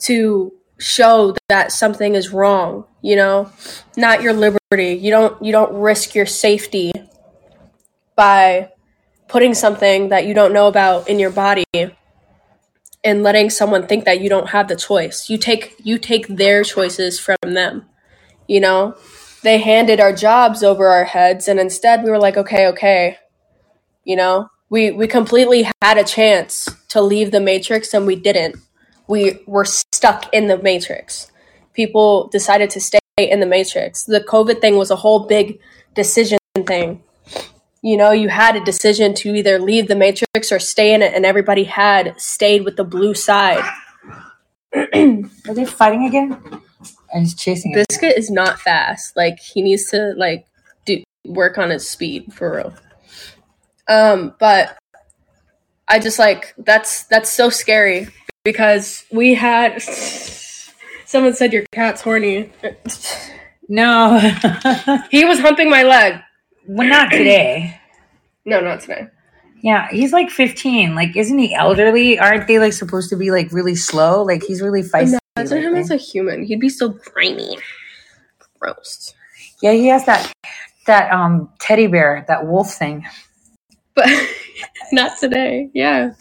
to 0.05 0.51
show 0.81 1.37
that 1.49 1.71
something 1.71 2.15
is 2.15 2.33
wrong, 2.33 2.85
you 3.03 3.15
know, 3.15 3.53
not 3.97 4.23
your 4.23 4.33
liberty. 4.33 4.95
You 4.95 5.11
don't 5.11 5.43
you 5.43 5.53
don't 5.53 5.73
risk 5.75 6.15
your 6.15 6.27
safety 6.27 6.91
by 8.17 8.71
putting 9.29 9.55
something 9.55 10.09
that 10.09 10.27
you 10.27 10.35
don't 10.35 10.53
know 10.53 10.67
about 10.67 11.09
in 11.09 11.19
your 11.19 11.31
body 11.31 11.65
and 13.05 13.23
letting 13.23 13.49
someone 13.51 13.87
think 13.87 14.05
that 14.05 14.21
you 14.21 14.29
don't 14.29 14.51
have 14.51 14.69
the 14.69 14.77
choice. 14.77 15.31
You 15.31 15.39
take 15.39 15.77
you 15.83 15.99
take 15.99 16.27
their 16.29 16.65
choices 16.65 17.21
from 17.21 17.37
them. 17.43 17.87
You 18.49 18.61
know? 18.61 18.97
They 19.43 19.59
handed 19.59 20.01
our 20.01 20.13
jobs 20.13 20.63
over 20.63 20.89
our 20.89 21.05
heads 21.05 21.49
and 21.49 21.59
instead 21.59 22.03
we 22.03 22.11
were 22.11 22.19
like, 22.19 22.37
"Okay, 22.37 22.67
okay." 22.69 23.19
You 24.05 24.17
know? 24.17 24.49
We 24.69 24.91
we 24.91 25.07
completely 25.07 25.67
had 25.83 25.99
a 25.99 26.05
chance 26.05 26.69
to 26.89 27.01
leave 27.01 27.31
the 27.31 27.41
matrix 27.41 27.95
and 27.95 28.07
we 28.07 28.17
didn't. 28.17 28.57
We 29.09 29.41
were 29.47 29.65
stuck 30.01 30.33
in 30.33 30.47
the 30.47 30.59
matrix. 30.59 31.31
People 31.75 32.29
decided 32.29 32.71
to 32.71 32.81
stay 32.81 32.99
in 33.17 33.41
the 33.41 33.47
matrix. 33.47 34.05
The 34.05 34.21
COVID 34.21 34.61
thing 34.61 34.77
was 34.77 34.91
a 34.91 34.97
whole 34.97 35.27
big 35.27 35.61
decision 35.95 36.39
thing 36.67 37.03
you 37.83 37.97
know, 37.97 38.13
you 38.13 38.29
had 38.29 38.57
a 38.57 38.65
decision 38.65 39.15
to 39.15 39.35
either 39.35 39.59
leave 39.59 39.89
the 39.89 39.97
matrix 39.97 40.53
or 40.53 40.59
stay 40.59 40.93
in 40.93 41.03
it, 41.03 41.15
and 41.15 41.25
everybody 41.25 41.65
had 41.65 42.21
stayed 42.21 42.65
with 42.65 42.77
the 42.77 42.85
blue 42.85 43.15
side. 43.15 43.65
Are 44.75 45.55
they 45.55 45.65
fighting 45.65 46.07
again? 46.07 46.39
And 47.13 47.23
he's 47.23 47.35
chasing. 47.35 47.73
Biscuit 47.73 48.17
is 48.17 48.31
not 48.31 48.61
fast. 48.61 49.17
Like 49.17 49.39
he 49.41 49.63
needs 49.63 49.89
to 49.91 50.15
like 50.17 50.47
do 50.85 51.03
work 51.25 51.59
on 51.59 51.71
his 51.71 51.89
speed 51.89 52.33
for 52.33 52.57
real. 52.57 52.75
Um, 53.89 54.35
but 54.39 54.77
I 55.89 55.99
just 55.99 56.19
like 56.19 56.55
that's 56.59 57.05
that's 57.05 57.33
so 57.33 57.49
scary 57.49 58.09
because 58.45 59.05
we 59.13 59.35
had 59.35 59.81
someone 61.07 61.35
said 61.35 61.53
your 61.53 61.65
cat's 61.73 62.01
horny. 62.01 62.53
No. 63.69 64.19
He 65.11 65.25
was 65.25 65.39
humping 65.41 65.71
my 65.71 65.83
leg. 65.83 66.21
well, 66.67 66.89
not 66.89 67.11
today. 67.11 67.79
No, 68.45 68.61
not 68.61 68.81
today. 68.81 69.07
Yeah, 69.63 69.89
he's 69.91 70.13
like 70.13 70.31
15. 70.31 70.95
Like, 70.95 71.17
isn't 71.17 71.39
he 71.39 71.55
elderly? 71.55 72.19
Aren't 72.19 72.47
they 72.47 72.59
like 72.59 72.73
supposed 72.73 73.11
to 73.11 73.17
be 73.17 73.31
like 73.31 73.53
really 73.53 73.75
slow? 73.77 74.23
Like, 74.23 74.43
he's 74.43 74.63
really 74.63 74.83
feisty. 74.83 75.19
Imagine 75.37 75.59
him 75.59 75.65
lately. 75.75 75.81
as 75.81 75.91
a 75.91 75.97
human. 75.97 76.43
He'd 76.45 76.61
be 76.61 76.69
so 76.71 76.89
grimy. 76.89 77.59
Gross. 78.59 79.15
yeah, 79.63 79.73
he 79.73 79.87
has 79.89 80.05
that 80.07 80.33
that 80.87 81.13
um 81.13 81.51
teddy 81.61 81.87
bear, 81.87 82.25
that 82.29 82.47
wolf 82.47 82.73
thing. 82.73 83.07
But 83.95 84.09
not 84.93 85.19
today. 85.19 85.71
Yeah. 85.75 86.13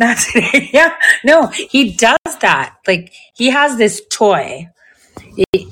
Not 0.00 0.16
today. 0.18 0.70
yeah. 0.72 0.96
No, 1.24 1.46
he 1.48 1.92
does 1.92 2.16
that. 2.40 2.76
Like 2.86 3.12
he 3.34 3.50
has 3.50 3.76
this 3.76 4.02
toy. 4.10 4.68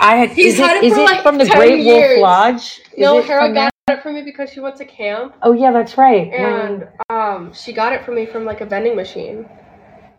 I 0.00 0.16
had. 0.16 0.30
He's 0.30 0.54
is 0.54 0.60
had 0.60 0.76
it, 0.76 0.84
it 0.84 0.86
is 0.88 0.94
for, 0.94 1.00
it 1.00 1.04
like, 1.04 1.22
from 1.22 1.38
the 1.38 1.46
10 1.46 1.56
Great 1.56 1.80
years. 1.80 2.18
Wolf 2.18 2.22
Lodge? 2.22 2.80
Is 2.92 2.98
No, 2.98 3.22
Hera 3.22 3.52
got 3.52 3.72
it 3.88 4.02
for 4.02 4.12
me 4.12 4.22
because 4.22 4.50
she 4.52 4.60
went 4.60 4.76
to 4.76 4.84
camp, 4.84 5.34
Oh 5.42 5.52
yeah, 5.52 5.72
that's 5.72 5.96
right. 5.96 6.30
and 6.32 6.86
um, 7.10 7.52
she 7.54 7.72
got 7.72 7.92
it 7.92 8.04
for 8.04 8.12
me 8.12 8.26
from 8.26 8.44
like 8.44 8.60
a 8.60 8.66
vending 8.66 8.94
machine. 8.94 9.48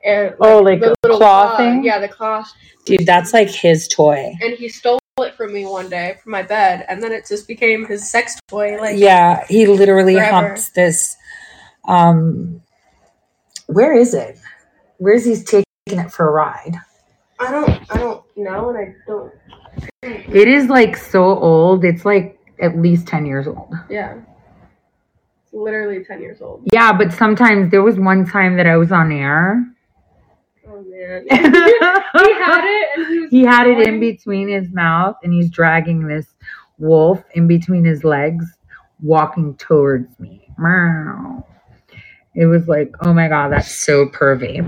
And 0.03 0.33
Oh, 0.39 0.59
like 0.59 0.79
the 0.79 0.91
a 0.91 0.95
little 1.03 1.17
claw 1.19 1.55
thing? 1.57 1.83
Yeah, 1.83 1.99
the 1.99 2.07
claw. 2.07 2.43
Dude, 2.85 3.05
that's 3.05 3.33
like 3.33 3.49
his 3.49 3.87
toy. 3.87 4.33
And 4.41 4.53
he 4.53 4.69
stole 4.69 4.99
it 5.19 5.35
from 5.35 5.53
me 5.53 5.65
one 5.65 5.89
day 5.89 6.15
from 6.23 6.31
my 6.31 6.41
bed, 6.41 6.85
and 6.89 7.03
then 7.03 7.11
it 7.11 7.27
just 7.27 7.47
became 7.47 7.85
his 7.85 8.09
sex 8.09 8.39
toy. 8.47 8.79
Like, 8.79 8.97
Yeah, 8.97 9.45
he 9.47 9.67
literally 9.67 10.15
Forever. 10.15 10.47
humps 10.47 10.69
this. 10.71 11.15
Um, 11.87 12.61
where 13.69 13.93
is 13.93 14.13
it? 14.13 14.37
Where's 14.97 15.25
he 15.25 15.35
taking 15.41 15.63
it 15.87 16.11
for 16.11 16.27
a 16.27 16.31
ride? 16.31 16.75
I 17.39 17.51
don't, 17.51 17.69
I 17.91 17.97
don't 17.97 18.23
know, 18.35 18.69
and 18.69 18.77
I 18.77 18.95
don't. 19.07 19.33
It 20.03 20.47
is 20.47 20.67
like 20.67 20.97
so 20.97 21.23
old. 21.39 21.85
It's 21.85 22.03
like 22.03 22.37
at 22.61 22.77
least 22.77 23.07
10 23.07 23.25
years 23.25 23.47
old. 23.47 23.73
Yeah, 23.89 24.17
It's 25.43 25.53
literally 25.53 26.03
ten 26.03 26.21
years 26.21 26.41
old. 26.41 26.63
Yeah, 26.73 26.91
but 26.91 27.13
sometimes 27.13 27.71
there 27.71 27.81
was 27.81 27.97
one 27.97 28.25
time 28.25 28.57
that 28.57 28.67
I 28.67 28.75
was 28.75 28.91
on 28.91 29.11
air. 29.11 29.63
Oh 30.67 30.83
man, 30.87 31.25
he 31.29 31.37
had 31.37 32.63
it, 32.65 32.87
and 32.97 33.07
he 33.07 33.19
was. 33.19 33.31
he 33.31 33.41
had 33.43 33.67
it 33.67 33.87
in 33.87 33.99
between 33.99 34.49
his 34.49 34.71
mouth 34.73 35.15
and 35.23 35.31
he's 35.33 35.49
dragging 35.49 36.05
this 36.07 36.27
wolf 36.77 37.23
in 37.35 37.47
between 37.47 37.85
his 37.85 38.03
legs, 38.03 38.45
walking 39.01 39.55
towards 39.55 40.19
me. 40.19 40.49
Meow. 40.57 41.45
It 42.39 42.45
was 42.45 42.69
like, 42.69 42.95
oh 43.01 43.13
my 43.13 43.27
God, 43.27 43.51
that's 43.51 43.69
so 43.69 44.05
pervy. 44.07 44.63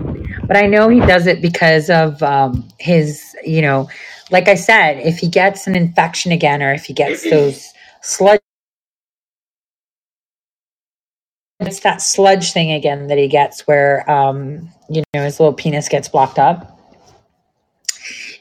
But 0.46 0.58
I 0.58 0.68
know 0.68 0.90
he 0.90 1.00
does 1.00 1.26
it 1.26 1.42
because 1.42 1.90
of 1.90 2.22
um, 2.22 2.68
his, 2.80 3.34
you 3.46 3.62
know, 3.62 3.90
like 4.30 4.50
I 4.50 4.56
said, 4.56 5.00
if 5.00 5.20
he 5.20 5.30
gets 5.30 5.68
an 5.68 5.78
infection 5.78 6.34
again 6.34 6.62
or 6.62 6.74
if 6.74 6.84
he 6.84 6.94
gets 6.94 7.24
those 7.32 7.66
sludge. 8.02 8.42
It's 11.62 11.80
that 11.82 12.02
sludge 12.02 12.52
thing 12.52 12.74
again 12.74 13.08
that 13.08 13.18
he 13.18 13.30
gets 13.30 13.68
where, 13.68 14.10
um, 14.12 14.70
you 14.90 15.04
know, 15.14 15.24
his 15.24 15.40
little 15.40 15.54
penis 15.54 15.88
gets 15.88 16.10
blocked 16.10 16.40
up. 16.40 16.78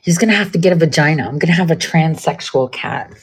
He's 0.03 0.19
going 0.19 0.31
to 0.31 0.37
have 0.37 0.53
to 0.53 0.59
get 0.59 0.73
a 0.73 0.77
vagina. 0.77 1.23
I'm 1.23 1.39
going 1.39 1.53
to 1.53 1.53
have 1.53 1.71
a 1.71 1.77
transsexual 1.77 2.73
cat. 2.73 3.15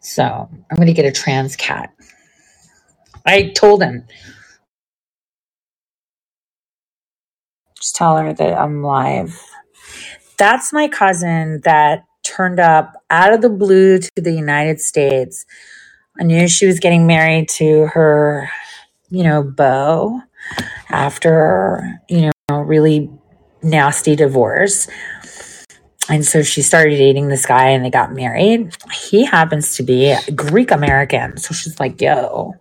So 0.00 0.24
I'm 0.24 0.76
going 0.76 0.88
to 0.88 0.92
get 0.92 1.06
a 1.06 1.12
trans 1.12 1.54
cat. 1.56 1.93
I 3.24 3.50
told 3.50 3.82
him. 3.82 4.06
Just 7.80 7.96
tell 7.96 8.16
her 8.16 8.32
that 8.32 8.58
I'm 8.58 8.82
live. 8.82 9.40
That's 10.38 10.72
my 10.72 10.88
cousin 10.88 11.60
that 11.64 12.04
turned 12.22 12.58
up 12.58 12.94
out 13.10 13.32
of 13.32 13.42
the 13.42 13.50
blue 13.50 13.98
to 13.98 14.10
the 14.16 14.32
United 14.32 14.80
States. 14.80 15.44
I 16.18 16.24
knew 16.24 16.48
she 16.48 16.66
was 16.66 16.80
getting 16.80 17.06
married 17.06 17.48
to 17.50 17.86
her, 17.88 18.50
you 19.10 19.22
know, 19.22 19.42
beau 19.42 20.20
after, 20.88 22.00
you 22.08 22.30
know, 22.48 22.60
really 22.60 23.10
nasty 23.62 24.16
divorce. 24.16 24.88
And 26.08 26.24
so 26.24 26.42
she 26.42 26.62
started 26.62 26.96
dating 26.96 27.28
this 27.28 27.46
guy 27.46 27.70
and 27.70 27.84
they 27.84 27.90
got 27.90 28.12
married. 28.12 28.76
He 28.92 29.24
happens 29.24 29.76
to 29.76 29.82
be 29.82 30.14
Greek 30.34 30.70
American. 30.70 31.38
So 31.38 31.54
she's 31.54 31.80
like, 31.80 32.00
yo, 32.00 32.54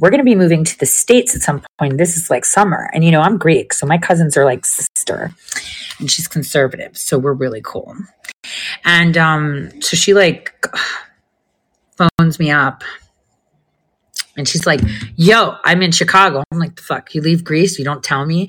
we're 0.00 0.10
going 0.10 0.18
to 0.18 0.24
be 0.24 0.34
moving 0.34 0.64
to 0.64 0.78
the 0.78 0.86
States 0.86 1.36
at 1.36 1.42
some 1.42 1.62
point. 1.78 1.98
This 1.98 2.16
is 2.16 2.30
like 2.30 2.44
summer. 2.44 2.90
And, 2.94 3.04
you 3.04 3.10
know, 3.10 3.20
I'm 3.20 3.36
Greek. 3.36 3.72
So 3.74 3.86
my 3.86 3.98
cousins 3.98 4.36
are 4.36 4.44
like 4.44 4.64
sister 4.64 5.30
and 5.98 6.10
she's 6.10 6.26
conservative. 6.26 6.96
So 6.96 7.18
we're 7.18 7.34
really 7.34 7.60
cool. 7.62 7.94
And 8.84 9.18
um, 9.18 9.82
so 9.82 9.96
she 9.96 10.14
like 10.14 10.54
phones 12.18 12.38
me 12.38 12.50
up 12.50 12.82
and 14.36 14.48
she's 14.48 14.66
like, 14.66 14.80
yo, 15.16 15.56
I'm 15.64 15.82
in 15.82 15.92
Chicago. 15.92 16.42
I'm 16.50 16.58
like, 16.58 16.76
the 16.76 16.82
fuck? 16.82 17.14
You 17.14 17.20
leave 17.20 17.44
Greece? 17.44 17.78
You 17.78 17.84
don't 17.84 18.02
tell 18.02 18.24
me? 18.24 18.48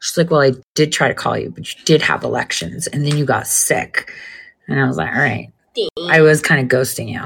She's 0.00 0.16
like, 0.16 0.30
well, 0.30 0.40
I 0.40 0.52
did 0.74 0.92
try 0.92 1.08
to 1.08 1.14
call 1.14 1.36
you, 1.36 1.50
but 1.50 1.74
you 1.74 1.84
did 1.84 2.02
have 2.02 2.22
elections 2.22 2.86
and 2.86 3.04
then 3.04 3.16
you 3.16 3.24
got 3.24 3.48
sick. 3.48 4.12
And 4.68 4.80
I 4.80 4.86
was 4.86 4.96
like, 4.96 5.12
all 5.12 5.20
right. 5.20 5.50
I 6.08 6.20
was 6.20 6.40
kind 6.40 6.60
of 6.60 6.68
ghosting 6.68 7.10
you. 7.10 7.22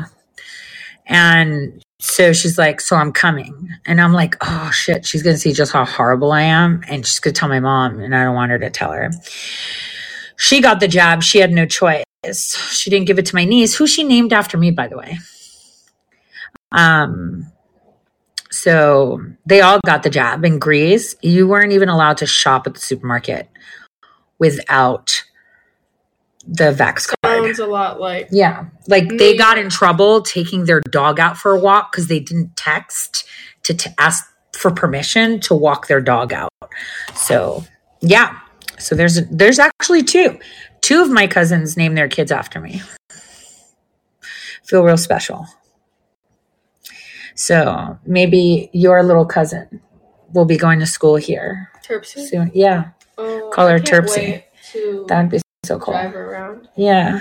And 1.07 1.83
so 1.98 2.32
she's 2.32 2.59
like, 2.59 2.80
so 2.80 2.96
I'm 2.96 3.12
coming. 3.12 3.70
And 3.87 4.00
I'm 4.00 4.12
like, 4.12 4.37
oh 4.42 4.70
shit, 4.70 5.06
she's 5.06 5.22
going 5.22 5.35
to 5.35 5.40
see 5.40 5.52
just 5.52 5.72
how 5.72 5.85
horrible 5.85 6.32
I 6.32 6.42
am. 6.42 6.82
And 6.88 7.06
she's 7.06 7.20
going 7.20 7.35
to 7.35 7.38
tell 7.38 7.48
my 7.48 7.61
mom, 7.61 8.00
and 8.00 8.14
I 8.14 8.24
don't 8.24 8.35
want 8.35 8.50
her 8.50 8.59
to 8.59 8.70
tell 8.70 8.92
her. 8.92 9.11
She 10.37 10.61
got 10.61 10.80
the 10.80 10.88
job. 10.88 11.22
She 11.22 11.38
had 11.38 11.52
no 11.52 11.64
choice. 11.64 12.04
She 12.72 12.90
didn't 12.90 13.06
give 13.06 13.18
it 13.18 13.26
to 13.26 13.35
my 13.35 13.44
niece, 13.44 13.74
who 13.74 13.87
she 13.87 14.04
named 14.04 14.32
after 14.32 14.59
me, 14.59 14.70
by 14.70 14.88
the 14.88 14.98
way. 14.98 15.18
Um, 16.72 17.50
so 18.50 19.24
they 19.46 19.61
all 19.61 19.80
got 19.87 20.02
the 20.02 20.11
job 20.11 20.44
in 20.44 20.59
Greece. 20.59 21.14
You 21.22 21.48
weren't 21.48 21.72
even 21.72 21.88
allowed 21.88 22.18
to 22.18 22.26
shop 22.26 22.66
at 22.66 22.74
the 22.74 22.80
supermarket 22.80 23.48
without 24.38 25.24
the 26.46 26.72
Vax 26.72 27.09
card. 27.09 27.26
Sounds 27.44 27.59
a 27.59 27.66
lot 27.66 28.01
like. 28.01 28.29
Yeah. 28.31 28.66
Like 28.88 29.05
New 29.05 29.18
they 29.18 29.37
got 29.37 29.59
in 29.59 29.68
trouble 29.70 30.22
taking 30.22 30.64
their 30.64 30.81
dog 30.81 31.18
out 31.20 31.37
for 31.37 31.53
a 31.53 31.59
walk 31.61 31.92
because 31.92 32.07
they 32.09 32.20
didn't 32.20 32.57
text 32.57 33.25
to 33.64 33.75
t- 33.75 33.90
ask 33.99 34.25
for 34.55 34.70
permission 34.70 35.38
to 35.40 35.55
walk 35.55 35.87
their 35.88 36.01
dog 36.01 36.33
out. 36.33 36.51
So, 37.14 37.64
yeah. 38.01 38.38
So 38.79 38.94
there's 38.94 39.27
there's 39.29 39.59
actually 39.59 40.03
two. 40.03 40.38
Two 40.83 41.03
of 41.03 41.11
my 41.11 41.27
cousins 41.27 41.77
named 41.77 41.96
their 41.96 42.09
kids 42.09 42.31
after 42.31 42.61
me. 42.61 42.83
Feel 44.64 44.83
real 44.85 44.96
special. 44.96 45.46
So 47.35 47.99
maybe 48.07 48.70
your 48.72 49.03
little 49.03 49.27
cousin 49.27 49.81
will 50.33 50.44
be 50.44 50.57
going 50.57 50.79
to 50.81 50.87
school 50.87 51.16
here 51.16 51.70
Terpsy? 51.87 52.27
soon. 52.27 52.51
Yeah, 52.55 52.90
Oh, 53.18 53.51
Call 53.53 53.68
her 53.68 53.79
Terpsy. 53.79 54.16
wait 54.16 54.44
To 54.72 55.05
that 55.09 55.22
would 55.22 55.31
be 55.31 55.40
so 55.66 55.79
cool. 55.79 55.94
drive 55.94 56.14
around. 56.14 56.68
Yeah. 56.76 57.20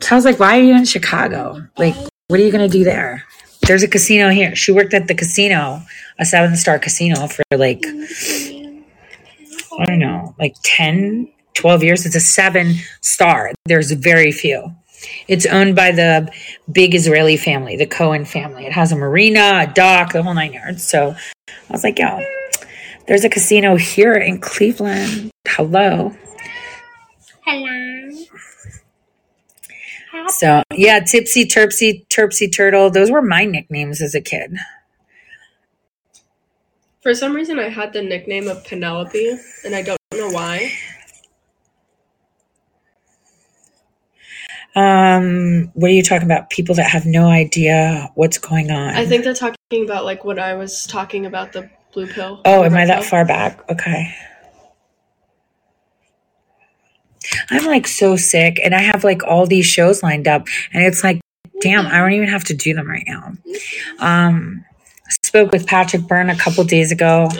So 0.00 0.14
I 0.14 0.14
was 0.14 0.24
like, 0.24 0.38
why 0.38 0.58
are 0.58 0.62
you 0.62 0.74
in 0.74 0.84
Chicago? 0.84 1.62
Like, 1.76 1.94
what 2.28 2.40
are 2.40 2.42
you 2.42 2.50
going 2.50 2.68
to 2.68 2.78
do 2.78 2.84
there? 2.84 3.24
There's 3.66 3.82
a 3.82 3.88
casino 3.88 4.30
here. 4.30 4.56
She 4.56 4.72
worked 4.72 4.94
at 4.94 5.06
the 5.08 5.14
casino, 5.14 5.82
a 6.18 6.24
seven 6.24 6.56
star 6.56 6.78
casino 6.78 7.26
for 7.26 7.42
like, 7.54 7.84
I 7.86 9.84
don't 9.84 9.98
know, 9.98 10.34
like 10.38 10.56
10, 10.64 11.30
12 11.54 11.82
years. 11.84 12.06
It's 12.06 12.16
a 12.16 12.20
seven 12.20 12.74
star. 13.02 13.52
There's 13.66 13.92
very 13.92 14.32
few. 14.32 14.74
It's 15.28 15.46
owned 15.46 15.76
by 15.76 15.92
the 15.92 16.30
big 16.72 16.94
Israeli 16.94 17.36
family, 17.36 17.76
the 17.76 17.86
Cohen 17.86 18.24
family. 18.24 18.66
It 18.66 18.72
has 18.72 18.92
a 18.92 18.96
marina, 18.96 19.66
a 19.68 19.72
dock, 19.72 20.12
the 20.12 20.22
whole 20.22 20.34
nine 20.34 20.52
yards. 20.52 20.86
So 20.86 21.14
I 21.48 21.72
was 21.72 21.84
like, 21.84 21.98
yo, 21.98 22.20
there's 23.10 23.24
a 23.24 23.28
casino 23.28 23.74
here 23.74 24.14
in 24.14 24.38
Cleveland. 24.38 25.32
Hello. 25.48 26.14
Hello. 27.44 28.10
So 30.28 30.62
yeah, 30.72 31.00
Tipsy, 31.00 31.44
Terpsy, 31.44 32.06
Terpsy 32.06 32.54
Turtle. 32.54 32.88
Those 32.88 33.10
were 33.10 33.20
my 33.20 33.44
nicknames 33.44 34.00
as 34.00 34.14
a 34.14 34.20
kid. 34.20 34.56
For 37.02 37.12
some 37.12 37.34
reason, 37.34 37.58
I 37.58 37.68
had 37.68 37.92
the 37.92 38.00
nickname 38.00 38.46
of 38.46 38.64
Penelope, 38.64 39.38
and 39.64 39.74
I 39.74 39.82
don't 39.82 39.98
know 40.14 40.30
why. 40.30 40.70
Um, 44.76 45.72
what 45.74 45.90
are 45.90 45.94
you 45.94 46.04
talking 46.04 46.26
about? 46.26 46.48
People 46.50 46.76
that 46.76 46.88
have 46.88 47.06
no 47.06 47.26
idea 47.26 48.12
what's 48.14 48.38
going 48.38 48.70
on. 48.70 48.94
I 48.94 49.04
think 49.04 49.24
they're 49.24 49.34
talking 49.34 49.82
about 49.82 50.04
like 50.04 50.24
what 50.24 50.38
I 50.38 50.54
was 50.54 50.86
talking 50.86 51.26
about 51.26 51.52
the 51.52 51.68
blue 51.92 52.06
pill. 52.06 52.40
Oh, 52.44 52.64
am 52.64 52.74
I 52.74 52.86
that 52.86 53.00
pill. 53.00 53.10
far 53.10 53.24
back? 53.24 53.68
Okay. 53.70 54.14
I'm 57.50 57.64
like 57.66 57.86
so 57.86 58.16
sick, 58.16 58.58
and 58.62 58.74
I 58.74 58.80
have 58.80 59.04
like 59.04 59.22
all 59.24 59.46
these 59.46 59.66
shows 59.66 60.02
lined 60.02 60.26
up, 60.26 60.46
and 60.72 60.82
it's 60.82 61.04
like, 61.04 61.20
damn, 61.60 61.86
I 61.86 61.98
don't 61.98 62.12
even 62.12 62.28
have 62.28 62.44
to 62.44 62.54
do 62.54 62.74
them 62.74 62.88
right 62.88 63.04
now. 63.06 63.32
Um, 63.98 64.64
I 65.06 65.10
spoke 65.24 65.52
with 65.52 65.66
Patrick 65.66 66.02
Byrne 66.02 66.30
a 66.30 66.36
couple 66.36 66.64
days 66.64 66.90
ago. 66.92 67.28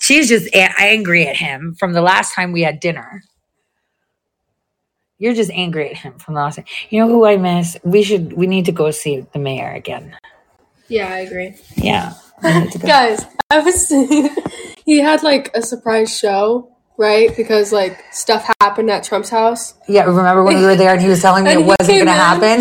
She's 0.00 0.28
just 0.28 0.48
a- 0.48 0.74
angry 0.80 1.26
at 1.28 1.36
him 1.36 1.76
from 1.78 1.92
the 1.92 2.00
last 2.00 2.34
time 2.34 2.52
we 2.52 2.62
had 2.62 2.80
dinner. 2.80 3.22
You're 5.20 5.34
just 5.34 5.50
angry 5.50 5.90
at 5.90 5.98
him 5.98 6.18
from 6.18 6.34
the 6.34 6.40
last 6.40 6.56
time. 6.56 6.64
You 6.88 7.00
know 7.00 7.08
who 7.08 7.24
I 7.26 7.36
miss? 7.36 7.76
We 7.84 8.02
should. 8.02 8.32
We 8.32 8.48
need 8.48 8.64
to 8.64 8.72
go 8.72 8.90
see 8.90 9.20
the 9.20 9.38
mayor 9.38 9.70
again. 9.70 10.16
Yeah, 10.88 11.12
I 11.12 11.18
agree. 11.18 11.54
Yeah. 11.76 12.14
we 12.42 12.52
need 12.58 12.72
to 12.72 12.78
go. 12.78 12.86
Guys, 12.88 13.24
I 13.50 13.60
was 13.60 13.88
he 14.84 14.98
had 14.98 15.22
like 15.22 15.50
a 15.54 15.62
surprise 15.62 16.18
show 16.18 16.70
right? 17.00 17.34
Because 17.34 17.72
like 17.72 18.04
stuff 18.12 18.46
happened 18.60 18.90
at 18.90 19.02
Trump's 19.02 19.30
house. 19.30 19.72
Yeah, 19.88 20.04
remember 20.04 20.44
when 20.44 20.58
we 20.58 20.64
were 20.66 20.76
there 20.76 20.92
and 20.92 21.00
he 21.00 21.08
was 21.08 21.22
telling 21.22 21.44
me 21.44 21.50
it 21.54 21.64
wasn't 21.64 21.88
going 21.88 22.04
to 22.04 22.12
happen? 22.12 22.60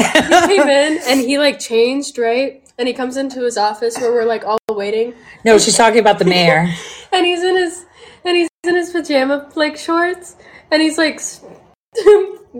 he 0.49 0.55
came 0.57 0.69
in 0.69 0.99
and 1.07 1.19
he 1.19 1.37
like 1.37 1.59
changed, 1.59 2.17
right? 2.17 2.63
And 2.77 2.87
he 2.87 2.93
comes 2.93 3.17
into 3.17 3.43
his 3.43 3.57
office 3.57 3.97
where 3.97 4.13
we're 4.13 4.23
like 4.23 4.45
all 4.45 4.57
waiting, 4.69 5.13
no, 5.43 5.57
she's 5.57 5.75
talking 5.75 5.99
about 5.99 6.19
the 6.19 6.25
mayor. 6.25 6.73
and 7.11 7.25
he's 7.25 7.43
in 7.43 7.57
his 7.57 7.85
and 8.23 8.37
he's 8.37 8.47
in 8.63 8.75
his 8.75 8.91
pajama 8.91 9.51
like 9.55 9.75
shorts, 9.75 10.37
and 10.71 10.81
he's 10.81 10.97
like 10.97 11.19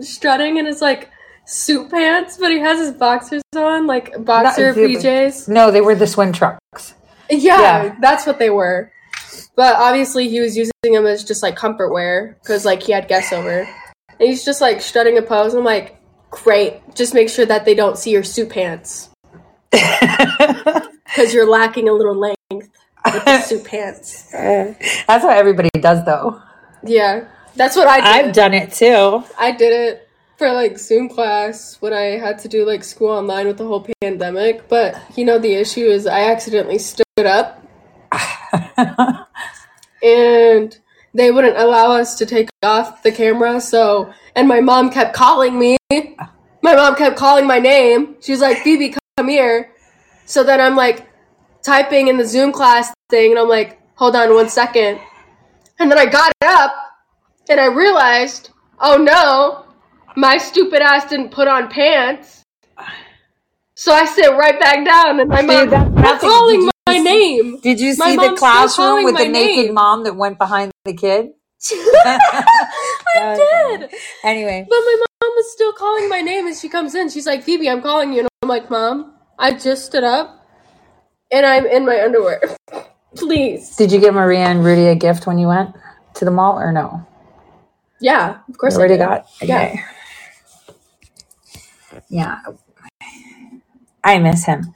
strutting 0.00 0.56
in 0.58 0.66
his 0.66 0.80
like 0.80 1.10
suit 1.46 1.90
pants, 1.90 2.36
but 2.38 2.50
he 2.50 2.58
has 2.60 2.78
his 2.78 2.92
boxers 2.92 3.42
on, 3.56 3.86
like 3.86 4.12
boxer 4.24 4.72
That- 4.72 4.80
PJs. 4.80 5.48
No, 5.48 5.70
they 5.70 5.80
were 5.80 5.94
the 5.94 6.06
swim 6.06 6.32
trunks. 6.32 6.94
Yeah, 7.28 7.60
Yeah. 7.84 7.94
that's 8.00 8.26
what 8.26 8.38
they 8.38 8.50
were. 8.50 8.92
But 9.56 9.74
obviously, 9.76 10.28
he 10.28 10.40
was 10.40 10.56
using 10.56 10.70
them 10.92 11.06
as 11.06 11.24
just 11.24 11.42
like 11.42 11.56
comfort 11.56 11.92
wear 11.92 12.36
because 12.42 12.64
like 12.64 12.82
he 12.82 12.92
had 12.92 13.08
guests 13.08 13.32
over, 13.32 13.60
and 13.60 13.68
he's 14.28 14.44
just 14.44 14.60
like 14.60 14.80
strutting 14.80 15.18
a 15.18 15.22
pose. 15.22 15.54
I'm 15.54 15.64
like, 15.64 15.96
great. 16.30 16.80
Just 16.94 17.14
make 17.14 17.28
sure 17.28 17.44
that 17.46 17.64
they 17.64 17.74
don't 17.74 17.98
see 17.98 18.10
your 18.10 18.22
suit 18.22 18.48
pants 18.50 19.10
because 19.72 21.34
you're 21.34 21.48
lacking 21.48 21.88
a 21.88 21.92
little 21.92 22.14
length 22.16 22.36
with 22.50 23.24
the 23.24 23.40
suit 23.40 23.64
pants. 23.64 24.30
That's 24.32 25.24
what 25.24 25.36
everybody 25.36 25.68
does, 25.80 26.04
though. 26.04 26.40
Yeah, 26.84 27.26
that's 27.56 27.76
what 27.76 27.88
I 27.88 27.96
did. 27.96 28.26
I've 28.26 28.34
done 28.34 28.54
it 28.54 28.72
too. 28.72 29.24
I 29.38 29.52
did 29.52 29.72
it 29.72 30.08
for 30.36 30.52
like 30.52 30.78
Zoom 30.78 31.08
class 31.08 31.76
when 31.80 31.92
I 31.92 32.18
had 32.18 32.38
to 32.40 32.48
do 32.48 32.64
like 32.64 32.82
school 32.82 33.10
online 33.10 33.46
with 33.46 33.58
the 33.58 33.66
whole 33.66 33.86
pandemic. 34.00 34.68
But 34.68 35.00
you 35.16 35.24
know, 35.24 35.38
the 35.38 35.54
issue 35.54 35.86
is 35.86 36.06
I 36.06 36.30
accidentally 36.30 36.78
stood 36.78 37.04
up 37.18 37.62
and 40.02 40.78
they 41.12 41.30
wouldn't 41.30 41.56
allow 41.56 41.92
us 41.92 42.16
to 42.16 42.26
take 42.26 42.48
off 42.62 43.02
the 43.02 43.12
camera. 43.12 43.60
So, 43.60 44.12
and 44.34 44.48
my 44.48 44.60
mom 44.60 44.90
kept 44.90 45.14
calling 45.14 45.58
me. 45.58 45.76
My 46.62 46.74
mom 46.74 46.94
kept 46.94 47.16
calling 47.16 47.46
my 47.46 47.58
name. 47.58 48.16
She 48.20 48.32
was 48.32 48.40
like, 48.40 48.58
Phoebe, 48.58 48.94
come 49.16 49.28
here. 49.28 49.72
So 50.26 50.44
then 50.44 50.60
I'm 50.60 50.76
like 50.76 51.06
typing 51.62 52.08
in 52.08 52.16
the 52.16 52.24
Zoom 52.24 52.52
class 52.52 52.92
thing 53.10 53.32
and 53.32 53.38
I'm 53.38 53.48
like, 53.48 53.80
hold 53.94 54.16
on 54.16 54.34
one 54.34 54.48
second. 54.48 55.00
And 55.78 55.90
then 55.90 55.98
I 55.98 56.06
got 56.06 56.32
up 56.44 56.89
and 57.50 57.60
I 57.60 57.66
realized, 57.66 58.50
oh 58.80 58.96
no, 58.96 59.66
my 60.16 60.38
stupid 60.38 60.80
ass 60.80 61.10
didn't 61.10 61.30
put 61.30 61.48
on 61.48 61.68
pants. 61.68 62.44
So 63.74 63.92
I 63.92 64.04
sit 64.04 64.30
right 64.30 64.58
back 64.60 64.84
down 64.84 65.20
and 65.20 65.28
my 65.28 65.42
mom 65.42 65.68
that's 65.68 66.22
was 66.22 66.32
calling 66.32 66.70
my 66.86 66.94
see- 66.94 67.02
name. 67.02 67.60
Did 67.60 67.80
you 67.80 67.94
see 67.94 68.16
the 68.16 68.36
classroom 68.38 69.04
with 69.04 69.16
the 69.16 69.28
naked 69.28 69.66
name. 69.66 69.74
mom 69.74 70.04
that 70.04 70.14
went 70.14 70.38
behind 70.38 70.70
the 70.84 70.94
kid? 70.94 71.30
I 71.72 73.36
did. 73.36 73.90
Anyway, 74.22 74.66
But 74.68 74.76
my 74.76 74.96
mom 74.98 75.32
was 75.34 75.52
still 75.52 75.72
calling 75.72 76.08
my 76.08 76.20
name 76.20 76.46
and 76.46 76.56
she 76.56 76.68
comes 76.68 76.94
in. 76.94 77.10
She's 77.10 77.26
like, 77.26 77.42
Phoebe, 77.42 77.68
I'm 77.68 77.82
calling 77.82 78.12
you. 78.12 78.20
And 78.20 78.28
I'm 78.42 78.48
like, 78.48 78.70
Mom, 78.70 79.14
I 79.38 79.52
just 79.52 79.86
stood 79.86 80.04
up 80.04 80.46
and 81.30 81.44
I'm 81.44 81.66
in 81.66 81.84
my 81.84 82.00
underwear. 82.02 82.40
Please. 83.16 83.74
did 83.74 83.90
you 83.90 83.98
give 83.98 84.14
Maria 84.14 84.44
and 84.44 84.64
Rudy 84.64 84.86
a 84.86 84.94
gift 84.94 85.26
when 85.26 85.36
you 85.36 85.48
went 85.48 85.74
to 86.14 86.24
the 86.24 86.30
mall 86.30 86.60
or 86.60 86.70
no? 86.70 87.04
Yeah, 88.00 88.40
of 88.48 88.58
course. 88.58 88.74
You 88.74 88.80
I 88.80 88.82
already 88.82 88.98
got? 88.98 89.26
Yeah. 89.42 89.56
Okay. 89.56 89.84
Yeah. 92.08 92.40
I 94.02 94.18
miss 94.18 94.44
him. 94.44 94.74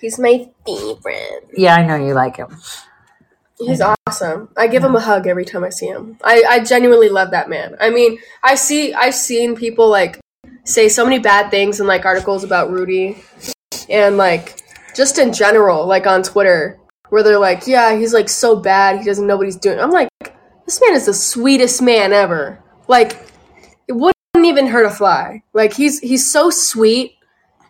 He's 0.00 0.18
my 0.18 0.50
favorite. 0.66 1.48
Yeah, 1.56 1.76
I 1.76 1.86
know 1.86 1.94
you 1.94 2.12
like 2.12 2.36
him. 2.36 2.58
He's 3.58 3.80
awesome. 3.80 4.48
I 4.56 4.66
give 4.66 4.82
him 4.82 4.96
a 4.96 5.00
hug 5.00 5.28
every 5.28 5.44
time 5.44 5.62
I 5.62 5.70
see 5.70 5.86
him. 5.86 6.18
I, 6.24 6.42
I 6.48 6.60
genuinely 6.64 7.08
love 7.08 7.30
that 7.30 7.48
man. 7.48 7.76
I 7.80 7.90
mean, 7.90 8.18
I 8.42 8.56
see 8.56 8.92
I've 8.92 9.14
seen 9.14 9.54
people 9.54 9.88
like 9.88 10.18
say 10.64 10.88
so 10.88 11.04
many 11.04 11.20
bad 11.20 11.52
things 11.52 11.78
in 11.78 11.86
like 11.86 12.04
articles 12.04 12.42
about 12.42 12.70
Rudy 12.70 13.22
and 13.88 14.16
like 14.16 14.60
just 14.96 15.18
in 15.18 15.32
general, 15.32 15.86
like 15.86 16.08
on 16.08 16.24
Twitter, 16.24 16.80
where 17.12 17.22
they're 17.22 17.38
like, 17.38 17.66
Yeah, 17.66 17.94
he's 17.94 18.14
like 18.14 18.30
so 18.30 18.56
bad, 18.56 18.98
he 18.98 19.04
doesn't 19.04 19.26
know 19.26 19.36
what 19.36 19.44
he's 19.44 19.56
doing. 19.56 19.78
I'm 19.78 19.90
like, 19.90 20.08
this 20.64 20.80
man 20.80 20.94
is 20.94 21.04
the 21.04 21.12
sweetest 21.12 21.82
man 21.82 22.14
ever. 22.14 22.64
Like 22.88 23.28
it 23.86 23.92
wouldn't 23.92 24.14
even 24.34 24.66
hurt 24.66 24.86
a 24.86 24.90
fly. 24.90 25.42
Like 25.52 25.74
he's 25.74 26.00
he's 26.00 26.32
so 26.32 26.48
sweet. 26.48 27.16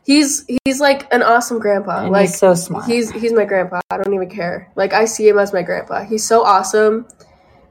He's 0.05 0.47
he's 0.65 0.81
like 0.81 1.13
an 1.13 1.25
awesome 1.25 1.59
grandpa. 1.59 2.05
And 2.05 2.13
like 2.13 2.29
he's 2.29 2.39
so 2.39 2.55
smart. 2.55 2.85
He's 2.85 3.11
he's 3.11 3.33
my 3.33 3.45
grandpa. 3.45 3.81
I 3.91 3.97
don't 3.97 4.15
even 4.15 4.31
care. 4.31 4.71
Like 4.77 4.93
I 4.93 5.07
see 5.07 5.27
him 5.27 5.39
as 5.41 5.53
my 5.53 5.63
grandpa. 5.63 6.05
He's 6.05 6.25
so 6.25 6.45
awesome, 6.45 7.09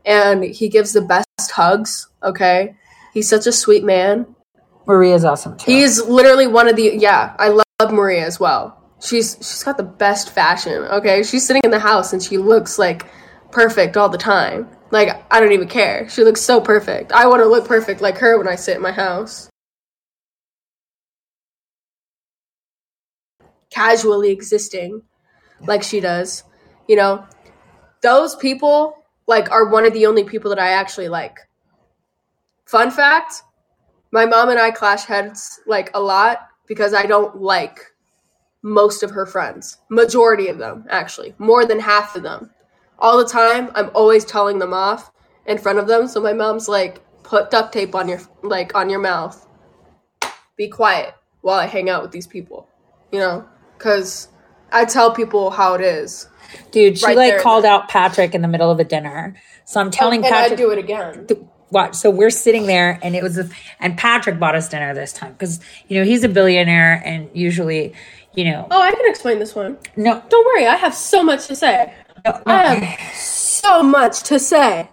and 0.06 0.44
he 0.44 0.68
gives 0.68 0.92
the 0.92 1.02
best 1.02 1.52
hugs. 1.52 2.10
Okay, 2.22 2.76
he's 3.14 3.30
such 3.30 3.48
a 3.48 3.54
sweet 3.54 3.86
man. 3.86 4.36
Maria's 4.88 5.24
awesome 5.24 5.58
too. 5.58 5.72
He's 5.72 6.04
literally 6.04 6.48
one 6.48 6.68
of 6.68 6.76
the 6.76 6.98
yeah. 6.98 7.34
I 7.40 7.48
love 7.48 7.94
Maria 7.94 8.26
as 8.26 8.42
well. 8.42 8.81
She's 9.02 9.36
she's 9.38 9.64
got 9.64 9.78
the 9.78 9.84
best 9.84 10.30
fashion. 10.30 10.84
Okay, 10.84 11.24
she's 11.24 11.46
sitting 11.46 11.62
in 11.66 11.72
the 11.72 11.80
house 11.80 12.14
and 12.14 12.22
she 12.22 12.38
looks 12.38 12.78
like 12.78 13.08
perfect 13.52 13.98
all 13.98 14.10
the 14.10 14.18
time. 14.18 14.70
Like 14.92 15.26
I 15.34 15.40
don't 15.40 15.54
even 15.54 15.68
care. 15.68 16.08
She 16.08 16.24
looks 16.24 16.42
so 16.42 16.62
perfect. 16.62 17.12
I 17.12 17.26
want 17.26 17.42
to 17.42 17.48
look 17.48 17.68
perfect 17.68 18.02
like 18.02 18.18
her 18.20 18.38
when 18.38 18.48
I 18.48 18.56
sit 18.56 18.76
in 18.76 18.82
my 18.82 18.92
house. 18.92 19.50
Casually 23.72 24.32
existing 24.32 25.02
like 25.66 25.82
she 25.82 26.00
does. 26.00 26.44
You 26.88 26.96
know, 26.96 27.26
those 28.02 28.36
people 28.36 28.98
like 29.28 29.50
are 29.52 29.70
one 29.70 29.86
of 29.86 29.94
the 29.94 30.06
only 30.06 30.24
people 30.24 30.50
that 30.50 30.60
I 30.60 30.72
actually 30.72 31.10
like. 31.10 31.40
Fun 32.66 32.92
fact, 32.92 33.42
my 34.12 34.26
mom 34.26 34.50
and 34.50 34.60
I 34.60 34.72
clash 34.72 35.06
heads 35.06 35.60
like 35.66 35.90
a 35.94 36.00
lot 36.00 36.48
because 36.68 36.94
I 36.94 37.06
don't 37.06 37.42
like 37.42 37.91
most 38.62 39.04
of 39.04 39.12
her 39.12 39.26
friends. 39.26 39.78
Majority 39.90 40.48
of 40.48 40.58
them, 40.58 40.86
actually. 40.90 41.34
More 41.38 41.66
than 41.66 41.80
half 41.80 42.16
of 42.16 42.24
them. 42.24 42.52
All 43.00 43.18
the 43.18 43.30
time, 43.30 43.72
I'm 43.76 43.90
always 43.94 44.26
telling 44.26 44.60
them 44.60 44.74
off 44.74 45.12
in 45.46 45.58
front 45.58 45.80
of 45.80 45.88
them. 45.88 46.08
So 46.08 46.22
my 46.22 46.34
mom's 46.34 46.68
like, 46.68 47.02
put 47.24 47.50
duct 47.50 47.74
tape 47.74 47.96
on 47.96 48.08
your 48.08 48.20
like 48.44 48.76
on 48.76 48.90
your 48.90 49.00
mouth. 49.00 49.48
Be 50.56 50.68
quiet 50.68 51.16
while 51.42 51.60
I 51.60 51.66
hang 51.66 51.90
out 51.90 52.04
with 52.04 52.12
these 52.12 52.28
people. 52.28 52.68
You 53.12 53.20
know? 53.20 53.50
Cause 53.80 54.28
I 54.72 54.86
tell 54.86 55.14
people 55.14 55.50
how 55.50 55.74
it 55.74 55.82
is. 55.82 56.28
Dude, 56.72 57.00
she 57.00 57.06
right 57.06 57.18
like 57.18 57.42
called 57.42 57.66
out 57.66 57.90
Patrick 57.90 58.36
in 58.36 58.42
the 58.42 58.48
middle 58.48 58.70
of 58.70 58.80
a 58.80 58.84
dinner. 58.84 59.36
So 59.66 59.80
I'm 59.80 59.88
oh, 59.88 59.92
telling 59.92 60.26
and 60.26 60.34
I 60.34 60.42
Patrick 60.42 60.58
do 60.58 60.72
it 60.72 60.78
again. 60.78 61.28
watch. 61.72 61.96
So 61.96 62.10
we're 62.10 62.30
sitting 62.30 62.68
there, 62.68 63.00
and 63.02 63.16
it 63.16 63.24
was, 63.24 63.38
a, 63.38 63.50
and 63.80 63.98
Patrick 63.98 64.40
bought 64.40 64.56
us 64.56 64.70
dinner 64.70 64.94
this 64.94 65.14
time 65.14 65.32
because 65.34 65.60
you 65.88 65.98
know 65.98 66.06
he's 66.06 66.24
a 66.24 66.30
billionaire, 66.30 67.02
and 67.06 67.30
usually, 67.34 67.94
you 68.36 68.46
know, 68.46 68.68
Oh, 68.72 68.82
I 68.82 68.92
can 68.92 69.10
explain 69.10 69.40
this 69.40 69.54
one. 69.56 69.78
no, 69.96 70.22
Don't 70.30 70.46
worry, 70.46 70.66
I 70.68 70.76
have 70.76 70.94
so 70.96 71.24
much 71.24 71.48
to 71.48 71.56
say. 71.56 71.94
no, 72.26 72.32
no. 72.34 72.42
I 72.54 72.74
have 72.76 73.16
so 73.18 73.84
much 73.84 74.24
to 74.24 74.40
say. 74.40 74.90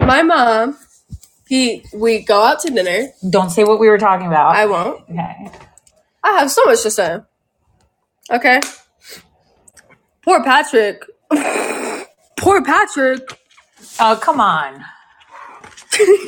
My 0.00 0.22
mom, 0.22 0.76
he, 1.46 1.84
we 1.94 2.22
go 2.22 2.42
out 2.44 2.60
to 2.60 2.70
dinner. 2.70 3.08
don't 3.30 3.50
say 3.50 3.64
what 3.64 3.78
we 3.80 3.88
were 3.88 3.98
talking 3.98 4.26
about. 4.26 4.54
I 4.56 4.66
won't. 4.66 5.02
okay. 5.10 5.50
I 6.22 6.32
have 6.38 6.50
so 6.50 6.64
much 6.66 6.82
to 6.82 6.90
say. 6.90 7.18
Okay. 8.30 8.60
Poor 10.22 10.42
Patrick. 10.44 11.02
Poor 12.36 12.62
Patrick. 12.62 13.38
Oh 13.98 14.18
come 14.20 14.40
on. 14.40 14.84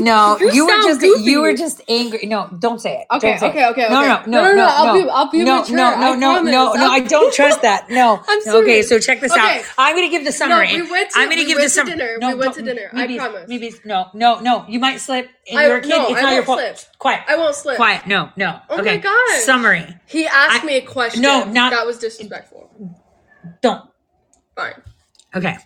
No, 0.00 0.36
You 0.40 0.52
you, 0.52 0.66
were 0.66 0.82
just 0.82 1.00
goofy. 1.00 1.22
you 1.22 1.40
were 1.40 1.54
just 1.54 1.82
angry. 1.88 2.26
No, 2.26 2.48
don't 2.58 2.80
say 2.80 3.00
it. 3.02 3.06
Okay, 3.14 3.38
say 3.38 3.48
okay, 3.50 3.62
it. 3.62 3.70
okay, 3.70 3.88
No, 3.88 4.00
no, 4.02 4.06
no, 4.08 4.22
No, 4.26 4.42
no, 4.42 4.48
no, 4.50 4.54
no, 4.56 4.66
I'll 4.68 4.86
no. 4.86 5.02
be- 5.04 5.10
I'll 5.10 5.30
be 5.30 5.44
no, 5.44 5.60
mature, 5.60 5.76
no, 5.76 5.94
no, 5.94 6.14
no, 6.16 6.42
no, 6.42 6.72
no. 6.72 6.86
I 6.90 7.00
don't 7.00 7.32
trust 7.32 7.62
that. 7.62 7.88
No. 7.90 8.20
I'm 8.26 8.40
Okay, 8.48 8.82
so 8.82 8.98
check 8.98 9.20
this 9.20 9.30
Okay. 9.30 9.40
out. 9.60 9.64
I'm 9.78 9.94
gonna 9.94 10.08
give 10.08 10.24
the 10.24 10.32
summary. 10.32 10.68
we 10.74 10.90
went 10.90 11.10
to- 11.10 11.18
I'm 11.18 11.28
gonna 11.28 11.42
we 11.42 11.46
give 11.46 11.58
the 11.58 11.64
to 11.64 11.70
summary. 11.70 11.94
dinner. 11.96 12.18
No, 12.20 12.28
We 12.28 12.34
went 12.34 12.54
to 12.54 12.62
dinner. 12.62 12.90
I 12.92 13.16
promise. 13.16 13.48
Maybe 13.48 13.72
no, 13.84 14.06
no, 14.14 14.40
no. 14.40 14.64
You 14.68 14.80
might 14.80 14.98
slip. 15.00 15.30
And 15.48 15.58
I- 15.58 15.66
you're 15.66 15.76
a 15.76 15.80
kid. 15.80 15.90
no, 15.90 16.08
it's 16.08 16.18
I 16.18 16.22
not 16.22 16.28
your 16.32 16.36
won't 16.42 16.46
fault. 16.46 16.58
slip. 16.78 16.98
Quiet. 16.98 17.20
I 17.28 17.36
won't 17.36 17.54
slip. 17.54 17.76
Quiet. 17.76 18.06
No, 18.06 18.30
no. 18.36 18.58
Oh 18.68 18.76
my 18.76 18.82
okay. 18.82 18.98
God. 18.98 19.38
Summary. 19.42 19.86
He 20.06 20.26
asked 20.26 20.62
I- 20.62 20.66
me 20.66 20.76
a 20.78 20.82
question. 20.82 21.22
No, 21.22 21.44
not- 21.44 21.70
That 21.72 21.86
was 21.86 21.98
disrespectful. 21.98 22.68
Don't. 23.62 23.88
Fine. 24.56 24.82
Okay. 25.36 25.56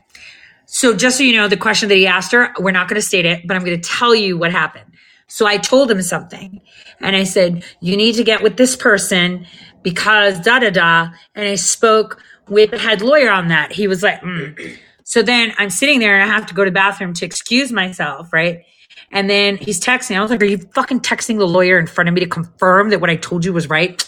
So 0.77 0.95
just 0.95 1.17
so 1.17 1.25
you 1.25 1.33
know, 1.33 1.49
the 1.49 1.57
question 1.57 1.89
that 1.89 1.95
he 1.95 2.07
asked 2.07 2.33
her, 2.33 2.53
we're 2.61 2.71
not 2.71 2.87
going 2.87 3.01
to 3.01 3.07
state 3.07 3.25
it, 3.25 3.47
but 3.47 3.57
I'm 3.57 3.65
going 3.65 3.81
to 3.81 3.89
tell 3.89 4.15
you 4.15 4.37
what 4.37 4.53
happened. 4.53 4.85
So 5.27 5.47
I 5.47 5.57
told 5.57 5.91
him 5.91 6.03
something 6.03 6.61
and 7.01 7.17
I 7.17 7.25
said, 7.25 7.65
you 7.81 7.97
need 7.97 8.17
to 8.17 8.23
get 8.23 8.43
with 8.43 8.59
this 8.59 8.77
person 8.77 9.47
because 9.83 10.39
da 10.41 10.59
da 10.59 10.69
da. 10.69 11.09
And 11.35 11.49
I 11.49 11.55
spoke 11.55 12.23
with 12.49 12.73
the 12.73 12.79
head 12.79 13.01
lawyer 13.01 13.31
on 13.31 13.49
that. 13.49 13.73
He 13.73 13.89
was 13.89 14.03
like, 14.03 14.21
mm. 14.21 14.77
so 15.03 15.23
then 15.23 15.55
I'm 15.57 15.71
sitting 15.71 15.99
there 15.99 16.21
and 16.21 16.31
I 16.31 16.35
have 16.35 16.45
to 16.45 16.55
go 16.55 16.63
to 16.63 16.71
the 16.71 16.75
bathroom 16.75 17.15
to 17.15 17.25
excuse 17.25 17.73
myself, 17.73 18.31
right? 18.31 18.61
And 19.11 19.31
then 19.31 19.57
he's 19.57 19.81
texting. 19.81 20.19
I 20.19 20.21
was 20.21 20.31
like, 20.31 20.43
are 20.43 20.45
you 20.45 20.59
fucking 20.75 21.01
texting 21.01 21.39
the 21.39 21.49
lawyer 21.49 21.79
in 21.79 21.87
front 21.87 22.09
of 22.09 22.15
me 22.15 22.21
to 22.21 22.29
confirm 22.29 22.91
that 22.91 23.01
what 23.01 23.09
I 23.09 23.17
told 23.17 23.47
you 23.47 23.55
was 23.55 23.71
right? 23.71 24.07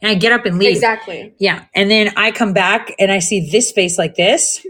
and 0.00 0.10
I 0.10 0.14
get 0.14 0.32
up 0.32 0.44
and 0.46 0.58
leave. 0.58 0.74
Exactly. 0.76 1.34
Yeah. 1.38 1.64
And 1.74 1.90
then 1.90 2.12
I 2.16 2.30
come 2.30 2.52
back 2.52 2.94
and 2.98 3.12
I 3.12 3.18
see 3.18 3.50
this 3.50 3.72
face 3.72 3.98
like 3.98 4.14
this. 4.14 4.64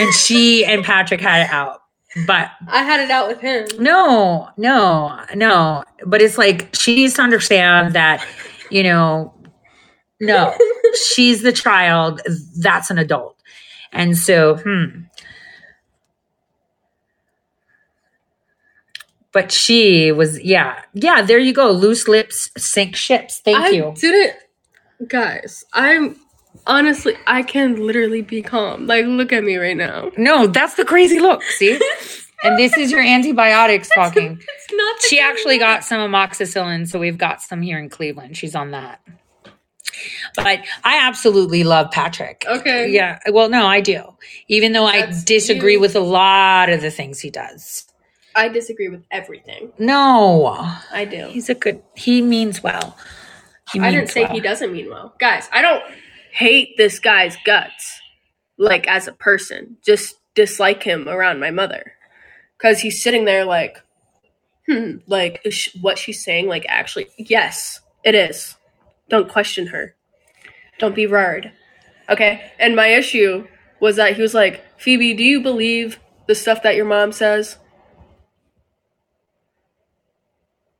And 0.00 0.14
she 0.14 0.64
and 0.64 0.84
Patrick 0.84 1.20
had 1.20 1.42
it 1.44 1.50
out. 1.50 1.82
But 2.26 2.50
I 2.66 2.82
had 2.82 3.00
it 3.00 3.10
out 3.10 3.28
with 3.28 3.40
him. 3.40 3.68
no, 3.78 4.48
no, 4.56 5.20
no. 5.34 5.84
But 6.04 6.20
it's 6.20 6.36
like 6.36 6.74
she 6.74 6.94
needs 6.96 7.14
to 7.14 7.22
understand 7.22 7.94
that, 7.94 8.26
you 8.70 8.82
know, 8.82 9.32
no, 10.20 10.54
she's 11.14 11.42
the 11.42 11.52
child. 11.52 12.20
That's 12.58 12.90
an 12.90 12.98
adult. 12.98 13.36
And 13.92 14.16
so, 14.18 14.56
hmm. 14.56 15.02
But 19.32 19.52
she 19.52 20.10
was, 20.10 20.42
yeah, 20.42 20.82
yeah, 20.92 21.22
there 21.22 21.38
you 21.38 21.52
go. 21.52 21.70
Loose 21.70 22.08
lips 22.08 22.50
sink 22.58 22.96
ships. 22.96 23.40
Thank 23.44 23.58
I 23.58 23.68
you. 23.68 23.94
didn't, 23.96 24.34
guys. 25.06 25.64
I'm 25.72 26.16
honestly, 26.66 27.14
I 27.26 27.42
can 27.42 27.76
literally 27.86 28.22
be 28.22 28.42
calm. 28.42 28.86
Like, 28.86 29.06
look 29.06 29.32
at 29.32 29.44
me 29.44 29.56
right 29.56 29.76
now. 29.76 30.10
No, 30.16 30.46
that's 30.46 30.74
the 30.74 30.84
crazy 30.84 31.20
look. 31.20 31.42
See? 31.42 31.80
and 32.42 32.58
this 32.58 32.76
is 32.76 32.90
your 32.90 33.00
antibiotics 33.02 33.88
talking. 33.94 34.38
It's 34.40 34.72
not. 34.72 35.02
She 35.02 35.20
actually 35.20 35.54
look. 35.54 35.62
got 35.62 35.84
some 35.84 36.00
amoxicillin, 36.00 36.88
so 36.88 36.98
we've 36.98 37.18
got 37.18 37.42
some 37.42 37.62
here 37.62 37.78
in 37.78 37.88
Cleveland. 37.88 38.36
She's 38.36 38.54
on 38.54 38.70
that. 38.72 39.00
But 40.36 40.60
I 40.84 41.06
absolutely 41.06 41.64
love 41.64 41.90
Patrick. 41.90 42.44
Okay. 42.46 42.90
Yeah. 42.90 43.18
Well, 43.30 43.48
no, 43.48 43.66
I 43.66 43.80
do. 43.80 44.04
Even 44.48 44.72
though 44.72 44.86
I 44.86 45.12
disagree 45.24 45.76
with 45.76 45.96
a 45.96 46.00
lot 46.00 46.70
of 46.70 46.80
the 46.80 46.90
things 46.90 47.20
he 47.20 47.30
does. 47.30 47.86
I 48.34 48.48
disagree 48.48 48.88
with 48.88 49.04
everything. 49.10 49.72
No. 49.78 50.46
I 50.92 51.04
do. 51.04 51.26
He's 51.26 51.48
a 51.48 51.54
good 51.54 51.82
he 51.96 52.22
means 52.22 52.62
well. 52.62 52.96
He 53.72 53.80
I 53.80 53.90
didn't 53.90 54.08
say 54.08 54.24
well. 54.24 54.32
he 54.32 54.40
doesn't 54.40 54.72
mean 54.72 54.88
well. 54.88 55.14
Guys, 55.18 55.48
I 55.52 55.62
don't 55.62 55.82
hate 56.32 56.76
this 56.76 56.98
guy's 56.98 57.36
guts, 57.44 58.00
like 58.56 58.86
as 58.86 59.08
a 59.08 59.12
person. 59.12 59.76
Just 59.84 60.16
dislike 60.34 60.82
him 60.82 61.08
around 61.08 61.40
my 61.40 61.50
mother. 61.50 61.92
Because 62.56 62.80
he's 62.80 63.02
sitting 63.02 63.24
there 63.24 63.44
like, 63.44 63.82
hmm, 64.66 64.96
like, 65.06 65.44
what 65.80 65.98
she's 65.98 66.22
saying, 66.22 66.46
like, 66.46 66.66
actually, 66.68 67.08
yes, 67.16 67.80
it 68.04 68.14
is. 68.14 68.56
Don't 69.08 69.28
question 69.28 69.68
her. 69.68 69.94
Don't 70.78 70.94
be 70.94 71.06
rude. 71.06 71.52
Okay? 72.08 72.52
And 72.58 72.76
my 72.76 72.88
issue 72.88 73.46
was 73.80 73.96
that 73.96 74.16
he 74.16 74.22
was 74.22 74.34
like, 74.34 74.62
Phoebe, 74.78 75.14
do 75.14 75.24
you 75.24 75.40
believe 75.40 75.98
the 76.26 76.34
stuff 76.34 76.62
that 76.62 76.76
your 76.76 76.84
mom 76.84 77.12
says? 77.12 77.56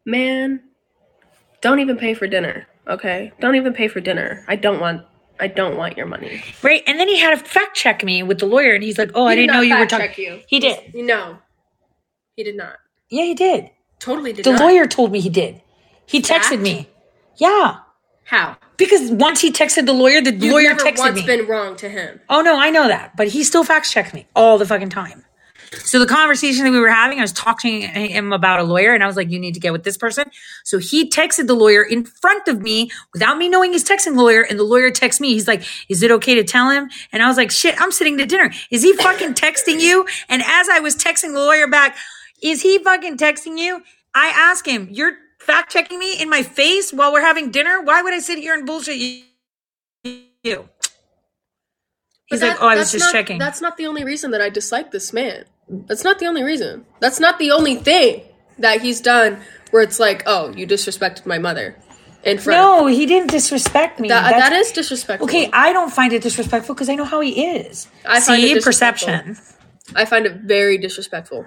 Man, 0.04 0.62
don't 1.60 1.80
even 1.80 1.96
pay 1.96 2.14
for 2.14 2.26
dinner, 2.26 2.66
okay? 2.88 3.32
Don't 3.40 3.56
even 3.56 3.74
pay 3.74 3.88
for 3.88 4.00
dinner. 4.00 4.44
I 4.48 4.56
don't 4.56 4.80
want 4.80 5.04
I 5.40 5.46
don't 5.48 5.76
want 5.76 5.96
your 5.96 6.06
money. 6.06 6.42
Right. 6.62 6.82
And 6.86 6.98
then 7.00 7.08
he 7.08 7.18
had 7.18 7.38
to 7.38 7.44
fact 7.44 7.76
check 7.76 8.04
me 8.04 8.22
with 8.22 8.38
the 8.40 8.46
lawyer 8.46 8.74
and 8.74 8.82
he's 8.82 8.98
like, 8.98 9.10
Oh, 9.14 9.26
I 9.26 9.34
did 9.34 9.42
didn't 9.42 9.52
know 9.54 9.60
not 9.60 9.66
you 9.66 9.74
were 9.74 9.78
fact 9.80 9.90
talking. 9.90 10.06
check 10.08 10.18
you. 10.18 10.40
He 10.46 10.60
did. 10.60 10.94
No. 10.94 11.38
He 12.36 12.44
did 12.44 12.56
not. 12.56 12.74
Yeah, 13.08 13.24
he 13.24 13.34
did. 13.34 13.70
Totally 13.98 14.32
did 14.32 14.44
The 14.44 14.52
not. 14.52 14.60
lawyer 14.60 14.86
told 14.86 15.12
me 15.12 15.20
he 15.20 15.28
did. 15.28 15.60
He 16.06 16.20
texted 16.22 16.60
me. 16.60 16.88
Yeah. 17.36 17.78
How? 18.24 18.56
Because 18.76 19.10
once 19.10 19.40
he 19.40 19.50
texted 19.52 19.86
the 19.86 19.92
lawyer, 19.92 20.20
the 20.20 20.32
You've 20.32 20.52
lawyer 20.52 20.70
never 20.70 20.80
texted 20.84 20.98
once 20.98 21.16
me. 21.20 21.26
been 21.26 21.46
wrong 21.46 21.76
to 21.76 21.88
him. 21.88 22.20
oh 22.28 22.40
no, 22.42 22.58
I 22.58 22.70
know 22.70 22.88
that, 22.88 23.16
but 23.16 23.28
he 23.28 23.42
still 23.44 23.64
fact 23.64 23.90
checked 23.90 24.14
me 24.14 24.26
all 24.34 24.56
the 24.56 24.64
fucking 24.66 24.88
time. 24.90 25.24
So 25.72 26.00
the 26.00 26.06
conversation 26.06 26.64
that 26.64 26.72
we 26.72 26.80
were 26.80 26.90
having, 26.90 27.18
I 27.18 27.22
was 27.22 27.32
talking 27.32 27.82
to 27.82 27.86
him 27.86 28.32
about 28.32 28.58
a 28.58 28.64
lawyer, 28.64 28.92
and 28.92 29.04
I 29.04 29.06
was 29.06 29.16
like, 29.16 29.30
"You 29.30 29.38
need 29.38 29.54
to 29.54 29.60
get 29.60 29.72
with 29.72 29.84
this 29.84 29.96
person." 29.96 30.28
So 30.64 30.78
he 30.78 31.08
texted 31.08 31.46
the 31.46 31.54
lawyer 31.54 31.82
in 31.82 32.04
front 32.04 32.48
of 32.48 32.60
me 32.60 32.90
without 33.12 33.38
me 33.38 33.48
knowing 33.48 33.72
he's 33.72 33.84
texting 33.84 34.16
the 34.16 34.22
lawyer, 34.22 34.42
and 34.42 34.58
the 34.58 34.64
lawyer 34.64 34.90
texts 34.90 35.20
me. 35.20 35.32
He's 35.32 35.46
like, 35.46 35.62
"Is 35.88 36.02
it 36.02 36.10
okay 36.10 36.34
to 36.34 36.42
tell 36.42 36.70
him?" 36.70 36.90
And 37.12 37.22
I 37.22 37.28
was 37.28 37.36
like, 37.36 37.52
"Shit, 37.52 37.80
I'm 37.80 37.92
sitting 37.92 38.18
to 38.18 38.26
dinner. 38.26 38.52
Is 38.70 38.82
he 38.82 38.94
fucking 38.94 39.34
texting 39.34 39.80
you?" 39.80 40.06
And 40.28 40.42
as 40.44 40.68
I 40.68 40.80
was 40.80 40.96
texting 40.96 41.34
the 41.34 41.40
lawyer 41.40 41.68
back, 41.68 41.96
"Is 42.42 42.62
he 42.62 42.78
fucking 42.78 43.16
texting 43.16 43.56
you?" 43.56 43.84
I 44.12 44.26
ask 44.28 44.66
him, 44.66 44.88
"You're 44.90 45.12
fact 45.38 45.72
checking 45.72 46.00
me 46.00 46.20
in 46.20 46.28
my 46.28 46.42
face 46.42 46.92
while 46.92 47.12
we're 47.12 47.20
having 47.20 47.52
dinner? 47.52 47.80
Why 47.80 48.02
would 48.02 48.12
I 48.12 48.18
sit 48.18 48.40
here 48.40 48.54
and 48.54 48.66
bullshit 48.66 48.96
you?" 48.96 49.22
He's 50.02 50.58
But 52.40 52.48
like, 52.48 52.56
"Oh, 52.60 52.68
I 52.68 52.76
was 52.76 52.92
just 52.92 53.04
not- 53.04 53.12
checking." 53.12 53.38
That's 53.38 53.60
not 53.60 53.76
the 53.76 53.86
only 53.86 54.04
reason 54.04 54.30
that 54.32 54.40
I 54.40 54.48
dislike 54.48 54.90
this 54.90 55.12
man. 55.12 55.44
That's 55.86 56.04
not 56.04 56.18
the 56.18 56.26
only 56.26 56.42
reason. 56.42 56.84
That's 57.00 57.20
not 57.20 57.38
the 57.38 57.52
only 57.52 57.76
thing 57.76 58.22
that 58.58 58.80
he's 58.80 59.00
done 59.00 59.40
where 59.70 59.82
it's 59.82 60.00
like, 60.00 60.22
oh, 60.26 60.50
you 60.52 60.66
disrespected 60.66 61.26
my 61.26 61.38
mother 61.38 61.76
in 62.24 62.38
front. 62.38 62.58
of 62.58 62.64
No, 62.80 62.86
he 62.86 63.06
didn't 63.06 63.30
disrespect 63.30 64.00
me. 64.00 64.08
that, 64.08 64.34
uh, 64.34 64.38
That's- 64.38 64.72
disrespectful. 64.72 65.28
okay. 65.28 65.48
I 65.52 65.72
don't 65.72 65.92
find 65.92 66.12
it 66.12 66.22
disrespectful 66.22 66.74
because 66.74 66.88
I 66.88 66.94
know 66.96 67.04
how 67.04 67.20
he 67.20 67.44
is. 67.46 67.86
I 68.04 68.20
find 68.20 68.42
See, 68.42 68.52
it 68.52 68.64
perception. 68.64 69.38
I 69.94 70.04
find 70.04 70.26
it 70.26 70.34
very 70.42 70.76
disrespectful. 70.78 71.46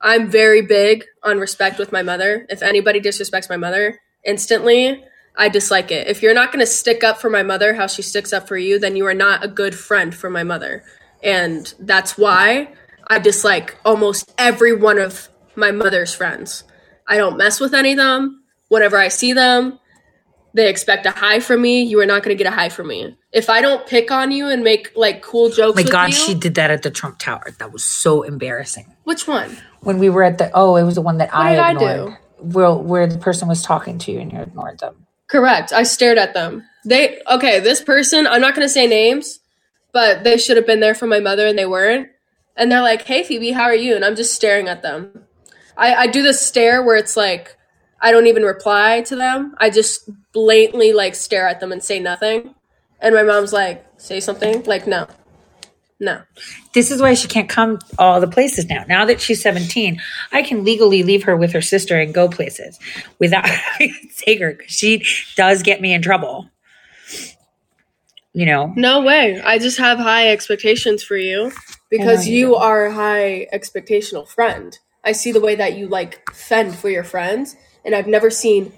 I'm 0.00 0.30
very 0.30 0.62
big 0.62 1.04
on 1.22 1.38
respect 1.38 1.78
with 1.78 1.90
my 1.92 2.02
mother. 2.02 2.46
If 2.48 2.62
anybody 2.62 3.00
disrespects 3.00 3.48
my 3.48 3.56
mother, 3.56 4.00
instantly 4.24 5.04
I 5.36 5.48
dislike 5.48 5.90
it. 5.90 6.06
If 6.06 6.22
you're 6.22 6.34
not 6.34 6.52
going 6.52 6.60
to 6.60 6.66
stick 6.70 7.02
up 7.02 7.20
for 7.20 7.28
my 7.28 7.42
mother 7.42 7.74
how 7.74 7.86
she 7.88 8.02
sticks 8.02 8.32
up 8.32 8.46
for 8.46 8.56
you, 8.56 8.78
then 8.78 8.94
you 8.96 9.04
are 9.06 9.14
not 9.14 9.44
a 9.44 9.48
good 9.48 9.74
friend 9.74 10.14
for 10.14 10.30
my 10.30 10.44
mother. 10.44 10.84
And 11.22 11.72
that's 11.80 12.16
why 12.16 12.68
I 13.08 13.18
dislike 13.18 13.76
almost 13.84 14.32
every 14.38 14.74
one 14.74 14.98
of 14.98 15.28
my 15.56 15.70
mother's 15.70 16.14
friends. 16.14 16.64
I 17.06 17.16
don't 17.16 17.36
mess 17.36 17.60
with 17.60 17.74
any 17.74 17.92
of 17.92 17.98
them. 17.98 18.42
Whenever 18.68 18.96
I 18.96 19.08
see 19.08 19.32
them, 19.32 19.78
they 20.54 20.68
expect 20.68 21.04
a 21.04 21.10
high 21.10 21.40
from 21.40 21.62
me. 21.62 21.82
You 21.82 22.00
are 22.00 22.06
not 22.06 22.22
going 22.22 22.36
to 22.36 22.42
get 22.42 22.50
a 22.50 22.54
high 22.54 22.68
from 22.68 22.88
me. 22.88 23.16
If 23.32 23.50
I 23.50 23.60
don't 23.60 23.86
pick 23.86 24.10
on 24.10 24.30
you 24.30 24.48
and 24.48 24.62
make 24.62 24.92
like 24.96 25.20
cool 25.20 25.50
jokes 25.50 25.76
My 25.76 25.82
God, 25.82 26.06
you, 26.06 26.14
she 26.14 26.34
did 26.34 26.54
that 26.54 26.70
at 26.70 26.82
the 26.82 26.90
Trump 26.90 27.18
Tower. 27.18 27.52
That 27.58 27.72
was 27.72 27.84
so 27.84 28.22
embarrassing. 28.22 28.94
which 29.02 29.26
one? 29.26 29.56
When 29.80 29.98
we 29.98 30.08
were 30.08 30.22
at 30.22 30.38
the 30.38 30.50
oh, 30.54 30.76
it 30.76 30.84
was 30.84 30.94
the 30.94 31.02
one 31.02 31.18
that 31.18 31.34
I 31.34 31.50
did 31.50 31.58
I 31.58 31.70
ignored. 31.72 32.18
Where 32.38 32.72
where 32.72 33.06
the 33.06 33.18
person 33.18 33.48
was 33.48 33.62
talking 33.62 33.98
to 33.98 34.12
you 34.12 34.20
and 34.20 34.32
you 34.32 34.40
ignored 34.40 34.78
them. 34.78 35.06
Correct. 35.26 35.72
I 35.72 35.82
stared 35.82 36.18
at 36.18 36.34
them. 36.34 36.62
They 36.84 37.20
okay, 37.30 37.58
this 37.60 37.82
person, 37.82 38.26
I'm 38.26 38.40
not 38.40 38.54
going 38.54 38.66
to 38.66 38.72
say 38.72 38.86
names, 38.86 39.40
but 39.92 40.22
they 40.22 40.38
should 40.38 40.56
have 40.56 40.66
been 40.66 40.80
there 40.80 40.94
for 40.94 41.06
my 41.06 41.20
mother 41.20 41.46
and 41.46 41.58
they 41.58 41.66
weren't. 41.66 42.08
And 42.56 42.70
they're 42.70 42.82
like, 42.82 43.02
"Hey 43.02 43.22
Phoebe, 43.24 43.52
how 43.52 43.64
are 43.64 43.74
you?" 43.74 43.96
And 43.96 44.04
I'm 44.04 44.16
just 44.16 44.34
staring 44.34 44.68
at 44.68 44.82
them. 44.82 45.24
I 45.76 45.94
I 45.94 46.06
do 46.06 46.22
this 46.22 46.40
stare 46.40 46.82
where 46.82 46.96
it's 46.96 47.16
like 47.16 47.56
I 48.00 48.12
don't 48.12 48.26
even 48.26 48.42
reply 48.42 49.02
to 49.02 49.16
them. 49.16 49.54
I 49.58 49.70
just 49.70 50.08
blatantly 50.32 50.92
like 50.92 51.14
stare 51.14 51.48
at 51.48 51.60
them 51.60 51.72
and 51.72 51.82
say 51.82 51.98
nothing. 51.98 52.54
And 53.00 53.14
my 53.14 53.22
mom's 53.22 53.52
like, 53.52 53.84
"Say 53.98 54.20
something." 54.20 54.62
Like, 54.64 54.86
"No." 54.86 55.06
No. 56.00 56.20
This 56.74 56.90
is 56.90 57.00
why 57.00 57.14
she 57.14 57.28
can't 57.28 57.48
come 57.48 57.78
all 57.98 58.20
the 58.20 58.26
places 58.26 58.66
now. 58.66 58.84
Now 58.88 59.04
that 59.06 59.20
she's 59.20 59.40
17, 59.40 60.00
I 60.32 60.42
can 60.42 60.64
legally 60.64 61.02
leave 61.04 61.22
her 61.22 61.36
with 61.36 61.52
her 61.52 61.62
sister 61.62 61.98
and 61.98 62.12
go 62.12 62.28
places 62.28 62.78
without 63.20 63.46
having 63.48 63.94
to 63.94 64.08
take 64.24 64.40
her 64.40 64.54
'cause 64.54 64.70
she 64.70 65.02
does 65.36 65.62
get 65.62 65.80
me 65.80 65.94
in 65.94 66.02
trouble. 66.02 66.50
You 68.32 68.46
know, 68.46 68.72
No 68.76 69.02
way. 69.02 69.40
I 69.40 69.58
just 69.58 69.78
have 69.78 69.98
high 69.98 70.28
expectations 70.30 71.04
for 71.04 71.16
you 71.16 71.52
because 71.98 72.26
you 72.26 72.56
are 72.56 72.86
a 72.86 72.92
high 72.92 73.46
expectational 73.52 74.26
friend. 74.26 74.78
I 75.04 75.12
see 75.12 75.30
the 75.30 75.40
way 75.40 75.54
that 75.54 75.76
you 75.76 75.86
like 75.86 76.28
fend 76.32 76.74
for 76.74 76.90
your 76.90 77.04
friends, 77.04 77.56
and 77.84 77.94
I've 77.94 78.08
never 78.08 78.30
seen 78.30 78.72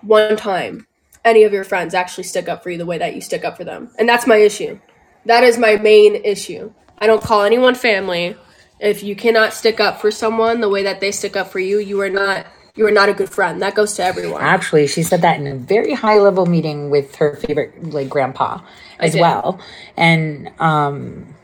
one 0.00 0.36
time 0.36 0.86
any 1.24 1.44
of 1.44 1.52
your 1.52 1.64
friends 1.64 1.94
actually 1.94 2.24
stick 2.24 2.48
up 2.48 2.62
for 2.62 2.70
you 2.70 2.78
the 2.78 2.86
way 2.86 2.98
that 2.98 3.14
you 3.14 3.20
stick 3.20 3.44
up 3.44 3.56
for 3.56 3.64
them. 3.64 3.90
And 3.98 4.08
that's 4.08 4.26
my 4.26 4.36
issue. 4.36 4.80
That 5.26 5.44
is 5.44 5.58
my 5.58 5.76
main 5.76 6.16
issue. 6.16 6.72
I 6.98 7.06
don't 7.06 7.22
call 7.22 7.42
anyone 7.42 7.74
family. 7.74 8.36
If 8.80 9.02
you 9.02 9.14
cannot 9.14 9.52
stick 9.52 9.78
up 9.78 10.00
for 10.00 10.10
someone 10.10 10.60
the 10.60 10.68
way 10.68 10.82
that 10.82 11.00
they 11.00 11.12
stick 11.12 11.36
up 11.36 11.48
for 11.48 11.60
you, 11.60 11.78
you 11.78 12.00
are 12.00 12.10
not 12.10 12.46
you 12.74 12.86
are 12.86 12.92
not 12.92 13.08
a 13.08 13.12
good 13.12 13.28
friend. 13.28 13.60
That 13.62 13.74
goes 13.74 13.94
to 13.94 14.04
everyone. 14.04 14.40
Actually, 14.40 14.86
she 14.86 15.02
said 15.02 15.22
that 15.22 15.38
in 15.40 15.46
a 15.46 15.56
very 15.56 15.94
high 15.94 16.18
level 16.18 16.46
meeting 16.46 16.90
with 16.90 17.14
her 17.16 17.36
favorite 17.36 17.92
like 17.92 18.08
grandpa 18.08 18.60
as 18.98 19.14
well. 19.14 19.60
And 19.96 20.50
um 20.60 21.34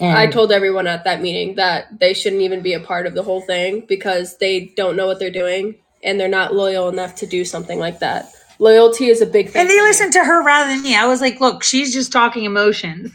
and 0.00 0.16
I 0.16 0.26
told 0.26 0.50
everyone 0.52 0.86
at 0.86 1.04
that 1.04 1.20
meeting 1.20 1.56
that 1.56 1.98
they 1.98 2.14
shouldn't 2.14 2.42
even 2.42 2.62
be 2.62 2.72
a 2.74 2.80
part 2.80 3.06
of 3.06 3.14
the 3.14 3.22
whole 3.22 3.40
thing 3.42 3.84
because 3.88 4.38
they 4.38 4.72
don't 4.76 4.96
know 4.96 5.06
what 5.06 5.18
they're 5.18 5.30
doing 5.30 5.74
and 6.02 6.18
they're 6.18 6.28
not 6.28 6.54
loyal 6.54 6.88
enough 6.88 7.14
to 7.16 7.26
do 7.26 7.44
something 7.44 7.78
like 7.78 7.98
that. 8.00 8.32
Loyalty 8.58 9.06
is 9.06 9.20
a 9.22 9.26
big 9.26 9.48
thing. 9.50 9.60
and 9.62 9.70
they 9.70 9.80
listened 9.80 10.12
to 10.14 10.24
her 10.24 10.42
rather 10.42 10.70
than 10.70 10.82
me. 10.82 10.94
I 10.96 11.06
was 11.06 11.20
like, 11.20 11.40
look, 11.40 11.62
she's 11.62 11.92
just 11.92 12.12
talking 12.12 12.44
emotions. 12.44 13.12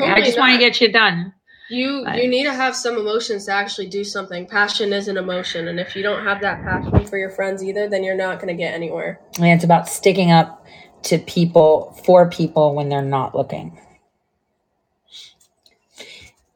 I 0.00 0.20
just 0.22 0.38
want 0.38 0.52
to 0.52 0.58
get 0.58 0.76
shit 0.76 0.92
done. 0.92 1.32
you. 1.70 2.04
I- 2.06 2.16
You 2.20 2.28
need 2.28 2.44
to 2.44 2.52
have 2.54 2.74
some 2.76 2.96
emotions 2.96 3.46
to 3.46 3.52
actually 3.52 3.88
do 3.88 4.04
something. 4.04 4.46
Passion 4.46 4.92
is 4.92 5.08
an 5.08 5.16
emotion, 5.16 5.68
and 5.68 5.78
if 5.80 5.94
you 5.96 6.02
don't 6.02 6.24
have 6.24 6.40
that 6.42 6.62
passion 6.62 7.04
for 7.06 7.18
your 7.18 7.30
friends 7.30 7.62
either, 7.62 7.88
then 7.88 8.04
you're 8.04 8.16
not 8.16 8.36
going 8.40 8.48
to 8.48 8.54
get 8.54 8.72
anywhere. 8.74 9.20
And 9.36 9.46
it's 9.48 9.64
about 9.64 9.88
sticking 9.88 10.30
up 10.30 10.64
to 11.04 11.18
people 11.18 12.00
for 12.04 12.28
people 12.30 12.74
when 12.74 12.88
they're 12.88 13.02
not 13.02 13.34
looking. 13.34 13.78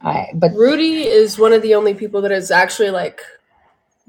I 0.04 0.30
but 0.34 0.52
Rudy 0.54 1.02
is 1.04 1.38
one 1.38 1.52
of 1.52 1.62
the 1.62 1.74
only 1.74 1.94
people 1.94 2.22
that 2.22 2.32
is 2.32 2.50
actually 2.50 2.90
like 2.90 3.20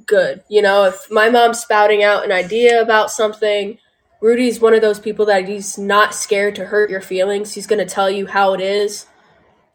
good. 0.05 0.43
You 0.49 0.61
know, 0.61 0.85
if 0.85 1.09
my 1.11 1.29
mom's 1.29 1.59
spouting 1.59 2.03
out 2.03 2.25
an 2.25 2.31
idea 2.31 2.81
about 2.81 3.11
something, 3.11 3.77
Rudy's 4.21 4.59
one 4.59 4.73
of 4.73 4.81
those 4.81 4.99
people 4.99 5.25
that 5.27 5.47
he's 5.47 5.77
not 5.77 6.15
scared 6.15 6.55
to 6.55 6.65
hurt 6.65 6.89
your 6.89 7.01
feelings. 7.01 7.53
He's 7.53 7.67
going 7.67 7.85
to 7.85 7.93
tell 7.93 8.09
you 8.09 8.25
how 8.27 8.53
it 8.53 8.61
is 8.61 9.05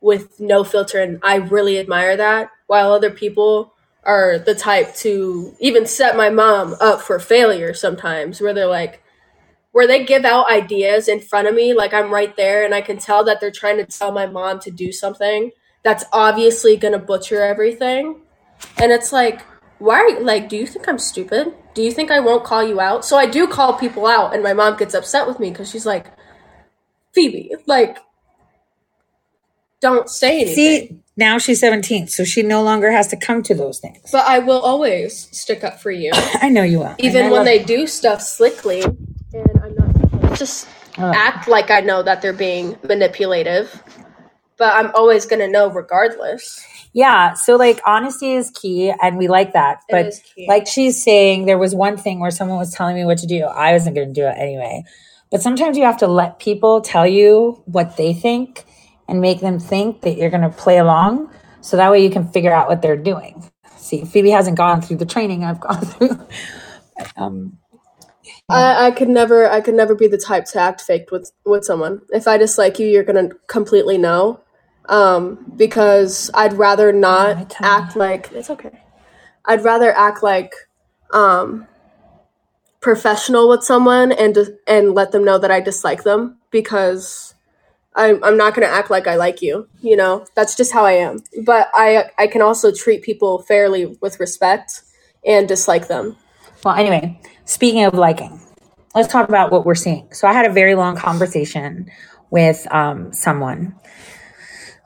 with 0.00 0.40
no 0.40 0.64
filter. 0.64 1.00
And 1.00 1.20
I 1.22 1.36
really 1.36 1.78
admire 1.78 2.16
that. 2.16 2.50
While 2.66 2.92
other 2.92 3.10
people 3.10 3.74
are 4.04 4.38
the 4.38 4.54
type 4.54 4.94
to 4.96 5.54
even 5.60 5.86
set 5.86 6.16
my 6.16 6.30
mom 6.30 6.76
up 6.80 7.00
for 7.00 7.18
failure 7.18 7.74
sometimes, 7.74 8.40
where 8.40 8.54
they're 8.54 8.66
like, 8.66 9.02
where 9.72 9.86
they 9.86 10.04
give 10.04 10.24
out 10.24 10.50
ideas 10.50 11.08
in 11.08 11.20
front 11.20 11.46
of 11.46 11.54
me, 11.54 11.74
like 11.74 11.92
I'm 11.92 12.10
right 12.10 12.34
there, 12.36 12.64
and 12.64 12.74
I 12.74 12.80
can 12.80 12.98
tell 12.98 13.22
that 13.24 13.40
they're 13.40 13.50
trying 13.50 13.76
to 13.76 13.84
tell 13.84 14.12
my 14.12 14.26
mom 14.26 14.60
to 14.60 14.70
do 14.70 14.92
something 14.92 15.52
that's 15.82 16.04
obviously 16.12 16.76
to 16.78 16.98
butcher 16.98 17.42
everything. 17.42 18.20
And 18.80 18.90
it's 18.92 19.12
like, 19.12 19.42
why 19.78 19.96
are 19.96 20.08
you, 20.08 20.20
like, 20.24 20.48
do 20.48 20.56
you 20.56 20.66
think 20.66 20.88
I'm 20.88 20.98
stupid? 20.98 21.54
Do 21.74 21.82
you 21.82 21.92
think 21.92 22.10
I 22.10 22.18
won't 22.20 22.44
call 22.44 22.62
you 22.66 22.80
out? 22.80 23.04
So 23.04 23.16
I 23.16 23.26
do 23.26 23.46
call 23.46 23.74
people 23.78 24.06
out, 24.06 24.34
and 24.34 24.42
my 24.42 24.52
mom 24.52 24.76
gets 24.76 24.94
upset 24.94 25.28
with 25.28 25.38
me 25.38 25.50
because 25.50 25.70
she's 25.70 25.86
like, 25.86 26.06
Phoebe, 27.12 27.54
like, 27.66 27.98
don't 29.80 30.08
say 30.08 30.40
anything. 30.40 30.54
See, 30.54 30.98
now 31.16 31.38
she's 31.38 31.60
17, 31.60 32.08
so 32.08 32.24
she 32.24 32.42
no 32.42 32.62
longer 32.62 32.90
has 32.90 33.06
to 33.08 33.16
come 33.16 33.42
to 33.44 33.54
those 33.54 33.78
things. 33.78 34.10
but 34.10 34.26
I 34.26 34.40
will 34.40 34.60
always 34.60 35.28
stick 35.36 35.62
up 35.62 35.80
for 35.80 35.90
you, 35.92 36.10
I 36.14 36.48
know 36.48 36.62
you 36.64 36.80
will. 36.80 36.94
Even 36.98 37.30
when 37.30 37.44
they 37.44 37.62
do 37.62 37.86
stuff 37.86 38.20
slickly. 38.20 38.82
And 38.82 39.60
I'm 39.62 39.74
not 39.76 40.36
just 40.36 40.66
Uh, 40.98 41.12
act 41.14 41.46
like 41.46 41.70
I 41.70 41.80
know 41.80 42.02
that 42.02 42.20
they're 42.22 42.32
being 42.32 42.76
manipulative, 42.82 43.82
but 44.58 44.74
I'm 44.74 44.90
always 44.94 45.26
gonna 45.26 45.48
know 45.48 45.70
regardless. 45.70 46.64
Yeah, 46.92 47.34
so 47.34 47.56
like 47.56 47.80
honesty 47.86 48.32
is 48.32 48.50
key, 48.50 48.92
and 49.02 49.18
we 49.18 49.28
like 49.28 49.52
that. 49.52 49.82
But 49.90 50.14
like 50.48 50.66
she's 50.66 51.02
saying, 51.02 51.46
there 51.46 51.58
was 51.58 51.74
one 51.74 51.96
thing 51.96 52.18
where 52.18 52.30
someone 52.30 52.58
was 52.58 52.72
telling 52.72 52.96
me 52.96 53.04
what 53.04 53.18
to 53.18 53.26
do. 53.26 53.44
I 53.44 53.72
wasn't 53.72 53.94
going 53.94 54.08
to 54.08 54.14
do 54.14 54.26
it 54.26 54.34
anyway. 54.36 54.84
But 55.30 55.42
sometimes 55.42 55.76
you 55.76 55.84
have 55.84 55.98
to 55.98 56.06
let 56.06 56.38
people 56.38 56.80
tell 56.80 57.06
you 57.06 57.62
what 57.66 57.96
they 57.96 58.14
think 58.14 58.64
and 59.06 59.20
make 59.20 59.40
them 59.40 59.58
think 59.58 60.00
that 60.00 60.16
you're 60.16 60.30
going 60.30 60.42
to 60.42 60.48
play 60.48 60.78
along, 60.78 61.30
so 61.60 61.76
that 61.76 61.90
way 61.90 62.02
you 62.02 62.10
can 62.10 62.26
figure 62.28 62.52
out 62.52 62.68
what 62.68 62.82
they're 62.82 62.96
doing. 62.96 63.48
See, 63.76 64.04
Phoebe 64.04 64.30
hasn't 64.30 64.56
gone 64.56 64.80
through 64.80 64.96
the 64.96 65.06
training 65.06 65.44
I've 65.44 65.60
gone 65.68 65.82
through. 65.82 66.26
um, 67.16 67.58
I, 68.48 68.86
I 68.86 68.90
could 68.90 69.08
never 69.08 69.48
I 69.48 69.60
could 69.60 69.74
never 69.74 69.94
be 69.94 70.06
the 70.06 70.18
type 70.18 70.46
to 70.46 70.58
act 70.58 70.80
faked 70.80 71.12
with 71.12 71.32
with 71.44 71.64
someone. 71.64 72.00
If 72.10 72.26
I 72.26 72.38
dislike 72.38 72.78
you, 72.78 72.86
you're 72.86 73.04
gonna 73.04 73.28
completely 73.46 73.98
know. 73.98 74.40
Um, 74.88 75.52
because 75.56 76.30
I'd 76.32 76.54
rather 76.54 76.92
not 76.92 77.54
act 77.60 77.94
like 77.94 78.30
it's 78.32 78.50
okay. 78.50 78.82
I'd 79.44 79.62
rather 79.62 79.94
act 79.96 80.22
like 80.22 80.54
um 81.12 81.66
professional 82.80 83.48
with 83.48 83.64
someone 83.64 84.12
and 84.12 84.36
and 84.66 84.94
let 84.94 85.12
them 85.12 85.24
know 85.24 85.38
that 85.38 85.50
I 85.50 85.60
dislike 85.60 86.04
them 86.04 86.38
because 86.50 87.34
I'm 87.94 88.22
I'm 88.22 88.36
not 88.36 88.54
gonna 88.54 88.66
act 88.66 88.90
like 88.90 89.06
I 89.06 89.16
like 89.16 89.42
you. 89.42 89.68
You 89.80 89.96
know, 89.96 90.24
that's 90.34 90.54
just 90.54 90.72
how 90.72 90.84
I 90.84 90.92
am. 90.92 91.18
But 91.44 91.68
I 91.74 92.10
I 92.16 92.26
can 92.26 92.40
also 92.40 92.72
treat 92.72 93.02
people 93.02 93.42
fairly 93.42 93.98
with 94.00 94.20
respect 94.20 94.82
and 95.24 95.48
dislike 95.48 95.88
them. 95.88 96.16
Well, 96.64 96.74
anyway, 96.74 97.20
speaking 97.44 97.84
of 97.84 97.94
liking, 97.94 98.40
let's 98.94 99.12
talk 99.12 99.28
about 99.28 99.50
what 99.50 99.66
we're 99.66 99.74
seeing. 99.74 100.12
So 100.12 100.28
I 100.28 100.32
had 100.32 100.46
a 100.46 100.52
very 100.52 100.74
long 100.74 100.96
conversation 100.96 101.90
with 102.30 102.66
um, 102.72 103.12
someone 103.12 103.74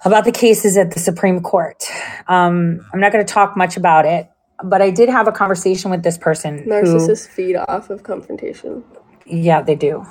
about 0.05 0.25
the 0.25 0.33
cases 0.33 0.77
at 0.77 0.93
the 0.93 1.01
Supreme 1.01 1.41
Court. 1.41 1.85
Um, 2.29 2.85
I'm 2.93 3.01
not 3.01 3.13
going 3.13 3.25
to 3.25 3.33
talk 3.33 3.57
much 3.57 3.77
about 3.77 4.05
it, 4.05 4.29
but 4.65 4.83
I 4.83 4.91
did 4.91 5.09
have 5.09 5.29
a 5.29 5.33
conversation 5.33 5.91
with 5.91 6.03
this 6.03 6.19
person 6.19 6.59
who, 6.65 6.71
Narcissists 6.71 7.29
feed 7.29 7.57
off 7.57 7.91
of 7.91 8.03
confrontation. 8.03 8.85
yeah, 9.27 9.63
they 9.63 9.75
do. 9.75 10.05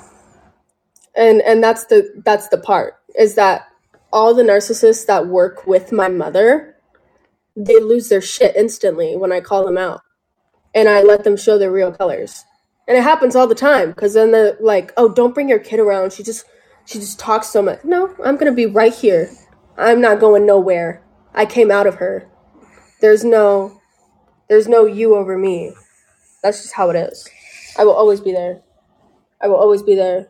and 1.14 1.42
and 1.42 1.62
that's 1.62 1.84
the 1.86 2.10
that's 2.24 2.48
the 2.48 2.58
part 2.58 2.94
is 3.18 3.34
that 3.34 3.68
all 4.12 4.34
the 4.34 4.42
narcissists 4.42 5.06
that 5.06 5.26
work 5.26 5.66
with 5.66 5.92
my 5.92 6.08
mother 6.08 6.74
they 7.54 7.78
lose 7.80 8.08
their 8.08 8.22
shit 8.22 8.56
instantly 8.56 9.14
when 9.14 9.30
i 9.30 9.38
call 9.40 9.64
them 9.66 9.76
out 9.76 10.00
and 10.74 10.88
i 10.88 11.02
let 11.02 11.22
them 11.24 11.36
show 11.36 11.58
their 11.58 11.70
real 11.70 11.92
colors 11.92 12.44
and 12.88 12.96
it 12.96 13.02
happens 13.02 13.36
all 13.36 13.46
the 13.46 13.54
time 13.54 13.90
because 13.90 14.14
then 14.14 14.30
they're 14.32 14.56
like 14.60 14.90
oh 14.96 15.12
don't 15.12 15.34
bring 15.34 15.50
your 15.50 15.58
kid 15.58 15.78
around 15.78 16.12
she 16.14 16.22
just 16.22 16.46
she 16.86 16.98
just 16.98 17.18
talks 17.18 17.48
so 17.48 17.60
much 17.60 17.78
no 17.84 18.14
i'm 18.24 18.38
gonna 18.38 18.50
be 18.52 18.64
right 18.64 18.94
here 18.94 19.30
i'm 19.78 20.00
not 20.00 20.20
going 20.20 20.46
nowhere 20.46 21.02
i 21.34 21.44
came 21.46 21.70
out 21.70 21.86
of 21.86 21.96
her 21.96 22.28
there's 23.00 23.24
no 23.24 23.80
there's 24.48 24.68
no 24.68 24.84
you 24.86 25.14
over 25.16 25.36
me 25.38 25.72
that's 26.42 26.62
just 26.62 26.74
how 26.74 26.90
it 26.90 26.96
is 26.96 27.28
i 27.78 27.84
will 27.84 27.92
always 27.94 28.20
be 28.20 28.32
there 28.32 28.60
i 29.40 29.48
will 29.48 29.56
always 29.56 29.82
be 29.82 29.94
there 29.94 30.28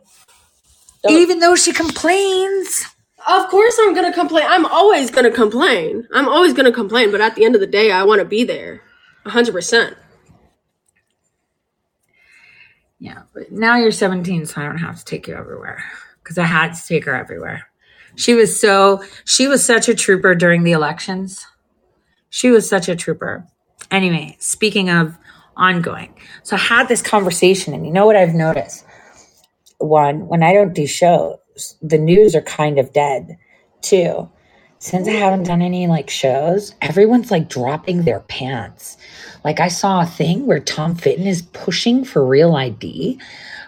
Don't- 1.03 1.13
Even 1.19 1.39
though 1.39 1.55
she 1.55 1.73
complains. 1.73 2.85
Of 3.27 3.47
course, 3.49 3.77
I'm 3.81 3.93
gonna 3.93 4.13
complain. 4.13 4.45
I'm 4.47 4.65
always 4.65 5.11
gonna 5.11 5.31
complain. 5.31 6.07
I'm 6.13 6.29
always 6.29 6.53
gonna 6.53 6.71
complain. 6.71 7.11
But 7.11 7.19
at 7.21 7.35
the 7.35 7.43
end 7.45 7.55
of 7.55 7.61
the 7.61 7.67
day, 7.67 7.91
I 7.91 8.03
want 8.03 8.19
to 8.19 8.25
be 8.25 8.43
there, 8.45 8.81
hundred 9.25 9.51
percent. 9.53 9.95
Yeah, 12.99 13.23
but 13.33 13.51
now 13.51 13.75
you're 13.77 13.91
17, 13.91 14.45
so 14.45 14.61
I 14.61 14.65
don't 14.65 14.77
have 14.77 14.97
to 14.99 15.05
take 15.05 15.27
you 15.27 15.35
everywhere 15.35 15.83
because 16.23 16.37
I 16.37 16.45
had 16.45 16.73
to 16.73 16.87
take 16.87 17.03
her 17.05 17.13
everywhere. 17.15 17.67
She 18.15 18.33
was 18.33 18.59
so, 18.59 19.03
she 19.25 19.47
was 19.47 19.65
such 19.65 19.89
a 19.89 19.95
trooper 19.95 20.35
during 20.35 20.63
the 20.63 20.71
elections. 20.71 21.45
She 22.29 22.49
was 22.49 22.67
such 22.67 22.89
a 22.89 22.95
trooper. 22.95 23.47
Anyway, 23.91 24.35
speaking 24.39 24.89
of 24.89 25.17
ongoing, 25.55 26.13
so 26.43 26.55
I 26.55 26.59
had 26.59 26.87
this 26.87 27.01
conversation, 27.01 27.73
and 27.73 27.85
you 27.85 27.91
know 27.91 28.05
what 28.05 28.15
I've 28.15 28.33
noticed? 28.33 28.85
One, 29.77 30.27
when 30.27 30.43
I 30.43 30.53
don't 30.53 30.73
do 30.73 30.87
shows, 30.87 31.37
the 31.81 31.97
news 31.97 32.35
are 32.35 32.41
kind 32.41 32.79
of 32.79 32.93
dead. 32.93 33.37
Two, 33.81 34.29
since 34.79 35.07
I 35.07 35.11
haven't 35.11 35.43
done 35.43 35.61
any 35.61 35.87
like 35.87 36.09
shows, 36.09 36.75
everyone's 36.81 37.31
like 37.31 37.49
dropping 37.49 38.03
their 38.03 38.19
pants. 38.21 38.97
Like 39.43 39.59
I 39.59 39.67
saw 39.67 40.01
a 40.01 40.05
thing 40.05 40.45
where 40.45 40.59
Tom 40.59 40.95
Fitton 40.95 41.27
is 41.27 41.41
pushing 41.53 42.03
for 42.03 42.25
real 42.25 42.55
ID, 42.55 43.19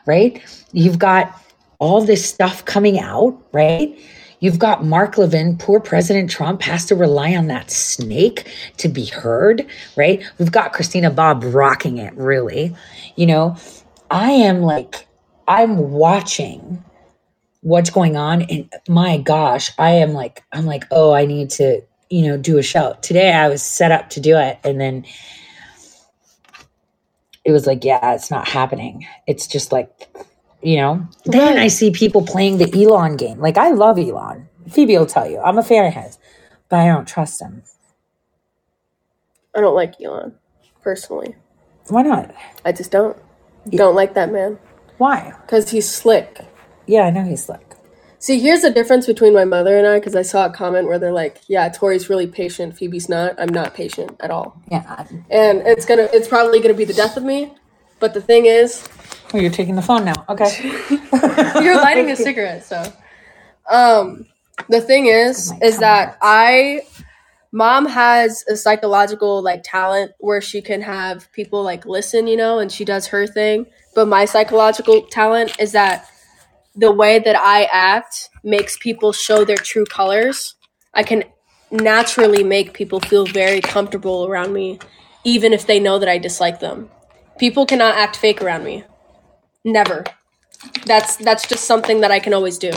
right? 0.05 0.41
You've 0.73 0.99
got 0.99 1.39
all 1.79 2.01
this 2.03 2.27
stuff 2.27 2.65
coming 2.65 2.99
out, 2.99 3.37
right? 3.51 3.97
You've 4.45 4.59
got 4.59 4.85
Mark 4.85 5.17
Levin, 5.17 5.57
poor 5.57 5.79
President 5.79 6.29
Trump 6.29 6.61
has 6.61 6.85
to 6.85 6.95
rely 6.95 7.35
on 7.35 7.47
that 7.47 7.71
snake 7.71 8.47
to 8.77 8.87
be 8.87 9.05
heard, 9.05 9.65
right? 9.97 10.23
We've 10.37 10.51
got 10.51 10.71
Christina 10.71 11.09
Bobb 11.09 11.43
rocking 11.43 11.97
it, 11.97 12.13
really. 12.13 12.75
You 13.15 13.25
know, 13.25 13.57
I 14.11 14.29
am 14.29 14.61
like, 14.61 15.07
I'm 15.47 15.89
watching 15.89 16.83
what's 17.61 17.89
going 17.89 18.15
on 18.15 18.43
and 18.43 18.71
my 18.87 19.17
gosh 19.17 19.71
i 19.79 19.89
am 19.89 20.13
like 20.13 20.43
i'm 20.51 20.67
like 20.67 20.83
oh 20.91 21.13
i 21.13 21.25
need 21.25 21.49
to 21.49 21.81
you 22.11 22.27
know 22.27 22.37
do 22.37 22.59
a 22.59 22.61
show 22.61 22.95
today 23.01 23.33
i 23.33 23.49
was 23.49 23.63
set 23.63 23.91
up 23.91 24.07
to 24.11 24.19
do 24.19 24.37
it 24.37 24.59
and 24.63 24.79
then 24.79 25.03
it 27.43 27.51
was 27.51 27.65
like 27.65 27.83
yeah 27.83 28.13
it's 28.13 28.29
not 28.29 28.47
happening 28.47 29.07
it's 29.25 29.47
just 29.47 29.71
like 29.71 30.07
you 30.65 30.77
know 30.77 31.07
then 31.25 31.55
Right. 31.55 31.65
i 31.65 31.67
see 31.69 31.91
people 31.91 32.23
playing 32.25 32.57
the 32.59 32.71
elon 32.83 33.17
game 33.17 33.39
like 33.39 33.57
i 33.57 33.71
love 33.71 33.99
elon 33.99 34.49
phoebe 34.71 34.97
will 34.97 35.05
tell 35.05 35.29
you 35.29 35.39
i'm 35.41 35.59
a 35.59 35.63
fan 35.63 35.85
of 35.87 35.93
his 35.93 36.17
but 36.69 36.79
i 36.79 36.87
don't 36.87 37.07
trust 37.07 37.41
him 37.41 37.63
I 39.55 39.61
don't 39.61 39.75
like 39.75 39.95
Elon 40.01 40.35
personally. 40.83 41.35
why 41.89 42.01
not 42.03 42.33
I 42.65 42.71
just 42.73 42.91
don't. 42.91 43.17
Don't 43.69 43.95
like 43.95 44.13
that 44.15 44.31
man 44.31 44.59
why 44.97 45.33
because 45.43 45.69
he's 45.71 45.89
slick. 45.89 46.41
yeah 46.87 47.03
i 47.03 47.09
know 47.11 47.23
he's 47.23 47.45
slick 47.45 47.61
See, 48.19 48.39
here's 48.39 48.61
the 48.63 48.71
difference 48.71 49.05
between 49.05 49.35
my 49.35 49.45
mother 49.45 49.77
and 49.77 49.85
I. 49.85 49.99
Because 49.99 50.15
I 50.15 50.23
saw 50.23 50.47
a 50.47 50.49
comment 50.49 50.87
where 50.87 50.97
they're 50.97 51.11
like, 51.13 51.41
"Yeah, 51.47 51.69
Tori's 51.69 52.09
really 52.09 52.25
patient. 52.25 52.75
Phoebe's 52.75 53.07
not. 53.07 53.35
I'm 53.39 53.49
not 53.49 53.75
patient 53.75 54.15
at 54.19 54.31
all." 54.31 54.59
yeah 54.71 55.05
And 55.29 55.61
it's 55.61 55.85
gonna, 55.85 56.09
it's 56.11 56.27
probably 56.27 56.59
gonna 56.59 56.73
be 56.73 56.85
the 56.85 56.93
death 56.93 57.17
of 57.17 57.23
me. 57.23 57.53
But 57.99 58.15
the 58.15 58.21
thing 58.21 58.47
is, 58.47 58.87
oh, 59.35 59.41
you're 59.41 59.51
taking 59.51 59.75
the 59.75 59.81
phone 59.81 60.05
now. 60.05 60.25
Okay. 60.29 60.49
You're 61.63 61.75
lighting 61.75 62.11
a 62.11 62.15
cigarette 62.15 62.63
so. 62.63 62.91
Um 63.69 64.25
the 64.69 64.81
thing 64.81 65.07
is 65.07 65.51
my 65.51 65.59
is 65.61 65.79
that 65.79 66.17
i 66.21 66.81
mom 67.51 67.85
has 67.85 68.43
a 68.49 68.55
psychological 68.55 69.41
like 69.41 69.61
talent 69.63 70.11
where 70.19 70.41
she 70.41 70.61
can 70.61 70.81
have 70.81 71.31
people 71.31 71.63
like 71.63 71.85
listen 71.85 72.27
you 72.27 72.37
know 72.37 72.59
and 72.59 72.71
she 72.71 72.85
does 72.85 73.07
her 73.07 73.27
thing. 73.27 73.65
But 73.93 74.07
my 74.07 74.25
psychological 74.25 75.03
talent 75.03 75.59
is 75.59 75.71
that 75.71 76.09
the 76.75 76.91
way 76.91 77.19
that 77.19 77.35
i 77.35 77.67
act 77.71 78.29
makes 78.43 78.77
people 78.77 79.11
show 79.11 79.45
their 79.45 79.57
true 79.57 79.85
colors. 79.85 80.55
I 80.93 81.03
can 81.03 81.23
naturally 81.71 82.43
make 82.43 82.73
people 82.73 82.99
feel 82.99 83.25
very 83.25 83.59
comfortable 83.59 84.27
around 84.27 84.53
me 84.53 84.79
even 85.23 85.53
if 85.53 85.65
they 85.65 85.79
know 85.79 85.97
that 85.97 86.07
i 86.09 86.17
dislike 86.17 86.59
them. 86.59 86.89
People 87.37 87.65
cannot 87.65 87.95
act 87.95 88.15
fake 88.15 88.41
around 88.41 88.63
me 88.63 88.83
never 89.65 90.05
that's 90.85 91.17
that's 91.17 91.47
just 91.47 91.65
something 91.65 92.01
that 92.01 92.11
I 92.11 92.19
can 92.19 92.33
always 92.33 92.57
do 92.57 92.71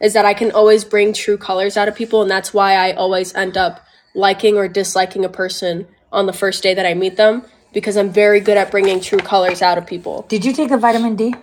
is 0.00 0.12
that 0.12 0.24
I 0.24 0.34
can 0.34 0.52
always 0.52 0.84
bring 0.84 1.12
true 1.12 1.36
colors 1.36 1.76
out 1.76 1.88
of 1.88 1.96
people 1.96 2.22
and 2.22 2.30
that's 2.30 2.54
why 2.54 2.74
I 2.74 2.92
always 2.92 3.34
end 3.34 3.56
up 3.56 3.84
liking 4.14 4.56
or 4.56 4.68
disliking 4.68 5.24
a 5.24 5.28
person 5.28 5.88
on 6.12 6.26
the 6.26 6.32
first 6.32 6.62
day 6.62 6.74
that 6.74 6.86
I 6.86 6.94
meet 6.94 7.16
them 7.16 7.44
because 7.72 7.96
I'm 7.96 8.10
very 8.10 8.40
good 8.40 8.56
at 8.56 8.70
bringing 8.70 9.00
true 9.00 9.18
colors 9.18 9.60
out 9.60 9.76
of 9.76 9.86
people. 9.86 10.24
did 10.28 10.44
you 10.44 10.52
take 10.52 10.68
the 10.68 10.78
vitamin 10.78 11.16
d 11.16 11.34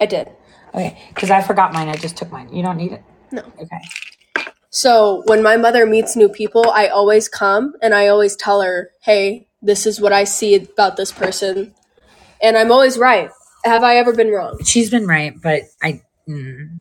I 0.00 0.06
did. 0.06 0.30
Okay, 0.74 0.98
because 1.08 1.30
I 1.30 1.42
forgot 1.42 1.72
mine. 1.72 1.88
I 1.88 1.96
just 1.96 2.16
took 2.16 2.30
mine. 2.30 2.52
You 2.52 2.62
don't 2.62 2.76
need 2.76 2.92
it. 2.92 3.02
No. 3.32 3.42
Okay. 3.60 3.80
So 4.70 5.22
when 5.26 5.42
my 5.42 5.56
mother 5.56 5.86
meets 5.86 6.16
new 6.16 6.28
people, 6.28 6.70
I 6.70 6.88
always 6.88 7.28
come 7.28 7.74
and 7.80 7.94
I 7.94 8.08
always 8.08 8.36
tell 8.36 8.60
her, 8.60 8.90
"Hey, 9.02 9.48
this 9.62 9.86
is 9.86 10.00
what 10.00 10.12
I 10.12 10.24
see 10.24 10.54
about 10.54 10.96
this 10.96 11.12
person," 11.12 11.74
and 12.42 12.58
I'm 12.58 12.70
always 12.70 12.98
right. 12.98 13.30
Have 13.66 13.82
I 13.82 13.96
ever 13.96 14.12
been 14.12 14.30
wrong? 14.30 14.58
She's 14.64 14.90
been 14.90 15.06
right, 15.06 15.34
but 15.40 15.62
I, 15.82 16.02
mm, 16.28 16.80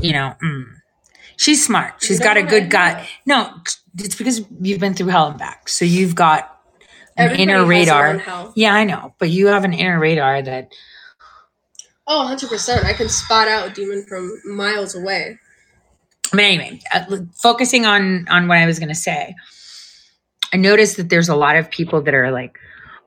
you 0.00 0.12
know, 0.12 0.34
mm. 0.42 0.64
she's 1.36 1.64
smart. 1.64 2.02
She's 2.02 2.20
got 2.20 2.36
a 2.36 2.42
good 2.42 2.70
gut. 2.70 3.06
No, 3.26 3.50
it's 3.98 4.16
because 4.16 4.42
you've 4.60 4.80
been 4.80 4.94
through 4.94 5.08
hell 5.08 5.28
and 5.28 5.38
back. 5.38 5.68
So 5.68 5.84
you've 5.84 6.14
got 6.14 6.50
an 7.16 7.30
Everybody 7.30 7.42
inner 7.42 7.64
radar. 7.64 8.52
Yeah, 8.56 8.74
I 8.74 8.84
know, 8.84 9.14
but 9.18 9.30
you 9.30 9.48
have 9.48 9.64
an 9.64 9.72
inner 9.72 10.00
radar 10.00 10.42
that 10.42 10.72
Oh, 12.06 12.18
100 12.18 12.48
percent. 12.50 12.84
I 12.84 12.92
can 12.92 13.08
spot 13.08 13.48
out 13.48 13.68
a 13.68 13.70
demon 13.72 14.04
from 14.06 14.38
miles 14.44 14.94
away. 14.94 15.38
But 16.30 16.40
anyway, 16.40 16.80
uh, 16.92 17.04
focusing 17.42 17.86
on 17.86 18.26
on 18.28 18.48
what 18.48 18.58
I 18.58 18.66
was 18.66 18.78
going 18.78 18.88
to 18.90 18.94
say, 18.94 19.34
I 20.52 20.56
noticed 20.56 20.96
that 20.98 21.08
there's 21.08 21.28
a 21.28 21.36
lot 21.36 21.56
of 21.56 21.70
people 21.70 22.02
that 22.02 22.14
are 22.14 22.30
like 22.30 22.58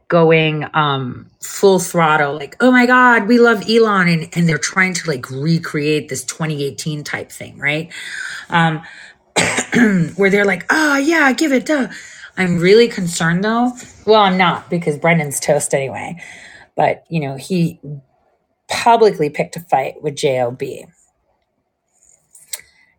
going 0.07 0.65
um 0.73 1.29
full 1.41 1.79
throttle 1.79 2.33
like 2.33 2.55
oh 2.61 2.71
my 2.71 2.85
god 2.85 3.27
we 3.27 3.39
love 3.39 3.69
elon 3.69 4.07
and, 4.07 4.29
and 4.33 4.47
they're 4.47 4.57
trying 4.57 4.93
to 4.93 5.09
like 5.09 5.29
recreate 5.29 6.09
this 6.09 6.23
2018 6.25 7.03
type 7.03 7.31
thing 7.31 7.57
right? 7.57 7.91
Um 8.49 8.81
where 10.15 10.29
they're 10.29 10.45
like 10.45 10.65
oh 10.69 10.97
yeah 10.97 11.31
give 11.33 11.51
it 11.51 11.65
duh. 11.65 11.87
I'm 12.37 12.59
really 12.59 12.87
concerned 12.87 13.43
though. 13.43 13.71
Well 14.05 14.21
i'm 14.21 14.37
not 14.37 14.69
because 14.69 14.97
Brennan's 14.97 15.39
toast 15.39 15.73
anyway. 15.73 16.21
But 16.75 17.05
you 17.09 17.19
know 17.19 17.35
he 17.35 17.79
publicly 18.69 19.29
picked 19.29 19.55
a 19.55 19.59
fight 19.61 20.01
with 20.01 20.15
job 20.15 20.61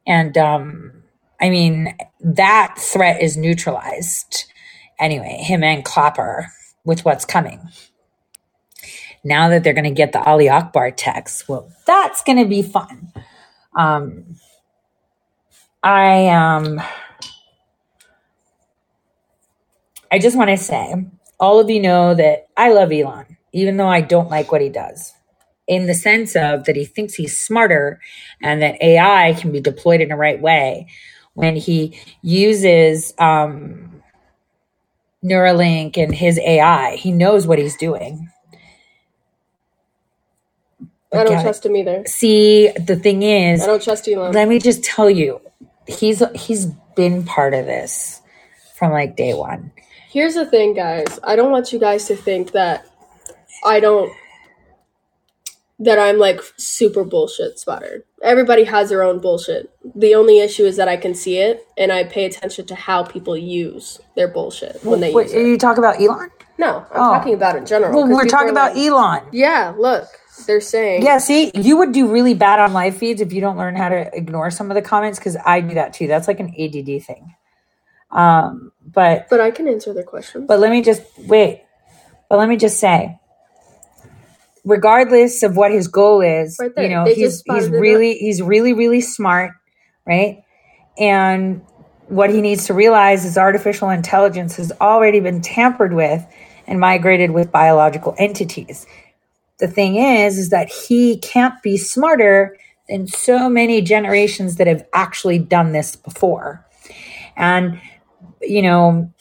and 0.08 0.36
um, 0.38 1.02
I 1.40 1.50
mean, 1.50 1.94
that 2.20 2.76
threat 2.78 3.22
is 3.22 3.36
neutralized. 3.36 4.46
Anyway, 4.98 5.38
him 5.42 5.62
and 5.62 5.84
Clapper 5.84 6.50
with 6.88 7.04
what's 7.04 7.26
coming. 7.26 7.60
Now 9.22 9.50
that 9.50 9.62
they're 9.62 9.74
going 9.74 9.84
to 9.84 9.90
get 9.90 10.12
the 10.12 10.22
Ali 10.22 10.48
Akbar 10.48 10.90
text, 10.90 11.48
well, 11.48 11.70
that's 11.86 12.24
going 12.24 12.38
to 12.38 12.46
be 12.46 12.62
fun. 12.62 13.12
Um, 13.76 14.36
I 15.82 16.28
um, 16.28 16.80
I 20.10 20.18
just 20.18 20.36
want 20.36 20.50
to 20.50 20.56
say, 20.56 21.06
all 21.38 21.60
of 21.60 21.70
you 21.70 21.80
know 21.80 22.14
that 22.14 22.48
I 22.56 22.72
love 22.72 22.90
Elon, 22.90 23.36
even 23.52 23.76
though 23.76 23.88
I 23.88 24.00
don't 24.00 24.30
like 24.30 24.50
what 24.50 24.62
he 24.62 24.70
does 24.70 25.12
in 25.68 25.86
the 25.86 25.94
sense 25.94 26.34
of 26.34 26.64
that 26.64 26.76
he 26.76 26.86
thinks 26.86 27.14
he's 27.14 27.38
smarter 27.38 28.00
and 28.42 28.62
that 28.62 28.82
AI 28.82 29.34
can 29.34 29.52
be 29.52 29.60
deployed 29.60 30.00
in 30.00 30.08
the 30.08 30.16
right 30.16 30.40
way 30.40 30.86
when 31.34 31.54
he 31.56 32.00
uses 32.22 33.12
um, 33.18 33.97
Neuralink 35.24 35.96
and 35.96 36.14
his 36.14 36.38
AI. 36.38 36.96
He 36.96 37.12
knows 37.12 37.46
what 37.46 37.58
he's 37.58 37.76
doing. 37.76 38.30
I 41.12 41.24
don't 41.24 41.40
trust 41.42 41.64
him 41.64 41.76
either. 41.76 42.04
See, 42.06 42.68
the 42.70 42.96
thing 42.96 43.22
is, 43.22 43.62
I 43.62 43.66
don't 43.66 43.82
trust 43.82 44.06
Elon. 44.08 44.32
let 44.32 44.48
me 44.48 44.58
just 44.58 44.84
tell 44.84 45.08
you, 45.08 45.40
he's 45.86 46.22
he's 46.34 46.66
been 46.96 47.24
part 47.24 47.54
of 47.54 47.66
this 47.66 48.20
from 48.74 48.92
like 48.92 49.16
day 49.16 49.34
one. 49.34 49.72
Here's 50.10 50.34
the 50.34 50.46
thing, 50.46 50.74
guys. 50.74 51.18
I 51.22 51.36
don't 51.36 51.50
want 51.50 51.72
you 51.72 51.78
guys 51.78 52.06
to 52.06 52.16
think 52.16 52.52
that 52.52 52.86
I 53.64 53.80
don't 53.80 54.12
that 55.80 55.98
I'm 55.98 56.18
like 56.18 56.40
super 56.56 57.04
bullshit 57.04 57.58
spotted. 57.58 58.02
Everybody 58.22 58.64
has 58.64 58.88
their 58.88 59.02
own 59.02 59.20
bullshit. 59.20 59.70
The 59.94 60.14
only 60.14 60.40
issue 60.40 60.64
is 60.64 60.76
that 60.76 60.88
I 60.88 60.96
can 60.96 61.14
see 61.14 61.38
it 61.38 61.66
and 61.76 61.92
I 61.92 62.04
pay 62.04 62.24
attention 62.24 62.66
to 62.66 62.74
how 62.74 63.04
people 63.04 63.36
use 63.36 64.00
their 64.16 64.28
bullshit 64.28 64.82
when 64.84 65.00
they 65.00 65.12
Wait, 65.14 65.26
use 65.26 65.34
are 65.34 65.40
it. 65.40 65.46
you 65.46 65.58
talking 65.58 65.78
about 65.78 66.00
Elon? 66.00 66.30
No, 66.58 66.78
I'm 66.92 67.00
Oh. 67.00 67.12
talking 67.14 67.34
about 67.34 67.54
in 67.54 67.64
general. 67.64 67.94
Well, 67.94 68.12
we're 68.12 68.24
talking 68.26 68.50
about 68.50 68.74
like, 68.74 68.84
Elon. 68.86 69.22
Yeah, 69.30 69.72
look, 69.78 70.08
they're 70.48 70.60
saying 70.60 71.02
Yeah, 71.02 71.18
see, 71.18 71.52
you 71.54 71.76
would 71.78 71.92
do 71.92 72.08
really 72.08 72.34
bad 72.34 72.58
on 72.58 72.72
live 72.72 72.96
feeds 72.96 73.20
if 73.20 73.32
you 73.32 73.40
don't 73.40 73.56
learn 73.56 73.76
how 73.76 73.88
to 73.88 74.10
ignore 74.16 74.50
some 74.50 74.70
of 74.72 74.74
the 74.74 74.82
comments 74.82 75.18
because 75.20 75.36
I 75.46 75.60
do 75.60 75.74
that 75.74 75.92
too. 75.92 76.08
That's 76.08 76.26
like 76.26 76.40
an 76.40 76.52
ADD 76.58 77.04
thing. 77.04 77.34
Um, 78.10 78.72
but 78.84 79.28
But 79.30 79.40
I 79.40 79.52
can 79.52 79.68
answer 79.68 79.92
their 79.94 80.02
questions. 80.02 80.46
but 80.48 80.58
let 80.58 80.70
me 80.72 80.82
just 80.82 81.02
wait. 81.18 81.62
But 82.28 82.38
let 82.38 82.48
me 82.48 82.56
just 82.56 82.80
say, 82.80 83.20
regardless 84.64 85.42
of 85.42 85.56
what 85.56 85.72
his 85.72 85.88
goal 85.88 86.20
is, 86.20 86.56
Right 86.60 86.72
you 86.76 86.88
know, 86.88 87.04
They 87.04 87.14
he's 87.14 87.42
he's 87.46 87.68
really 87.68 88.14
he's 88.14 88.42
really 88.42 88.72
really 88.72 89.00
smart, 89.00 89.52
right? 90.06 90.42
And 90.98 91.62
what 92.08 92.30
he 92.30 92.40
needs 92.40 92.66
to 92.66 92.74
realize 92.74 93.24
is 93.24 93.36
artificial 93.36 93.90
intelligence 93.90 94.56
has 94.56 94.72
already 94.80 95.20
been 95.20 95.40
tampered 95.40 95.92
with 95.92 96.24
and 96.66 96.80
migrated 96.80 97.30
with 97.30 97.52
biological 97.52 98.14
entities. 98.18 98.86
The 99.58 99.68
thing 99.68 99.96
is, 99.96 100.38
is 100.38 100.50
that 100.50 100.68
he 100.68 101.18
can't 101.18 101.60
be 101.62 101.76
smarter 101.76 102.56
than 102.88 103.06
so 103.06 103.48
many 103.48 103.82
generations 103.82 104.56
that 104.56 104.66
have 104.66 104.86
actually 104.94 105.38
done 105.38 105.72
this 105.72 105.96
before. 105.96 106.64
And, 107.36 107.80
you 108.40 108.62
know, 108.62 109.12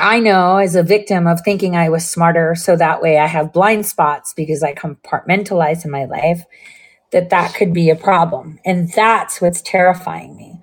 I 0.00 0.20
know 0.20 0.56
as 0.56 0.74
a 0.74 0.82
victim 0.82 1.26
of 1.26 1.40
thinking 1.42 1.76
I 1.76 1.88
was 1.90 2.08
smarter, 2.08 2.54
so 2.54 2.76
that 2.76 3.02
way 3.02 3.18
I 3.18 3.26
have 3.26 3.52
blind 3.52 3.86
spots 3.86 4.32
because 4.34 4.62
I 4.62 4.74
compartmentalize 4.74 5.84
in 5.84 5.90
my 5.90 6.06
life, 6.06 6.44
that 7.12 7.30
that 7.30 7.54
could 7.54 7.72
be 7.72 7.90
a 7.90 7.96
problem. 7.96 8.58
And 8.64 8.92
that's 8.92 9.40
what's 9.40 9.62
terrifying 9.62 10.36
me. 10.36 10.60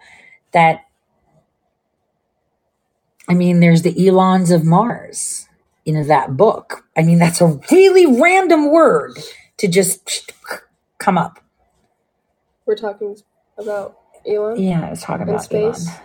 That, 0.53 0.81
I 3.27 3.33
mean, 3.33 3.59
there's 3.59 3.83
the 3.83 4.07
Elons 4.07 4.51
of 4.51 4.63
Mars 4.63 5.47
in 5.85 6.07
that 6.07 6.37
book. 6.37 6.85
I 6.97 7.03
mean, 7.03 7.19
that's 7.19 7.41
a 7.41 7.59
really 7.71 8.05
random 8.21 8.71
word 8.71 9.17
to 9.57 9.67
just 9.67 10.31
come 10.99 11.17
up. 11.17 11.39
We're 12.65 12.75
talking 12.75 13.17
about 13.57 13.97
Elon 14.27 14.59
Yeah, 14.61 14.87
I 14.87 14.89
was 14.89 15.01
talking 15.01 15.23
in 15.23 15.29
about 15.29 15.43
space. 15.43 15.87
Elon. 15.87 15.99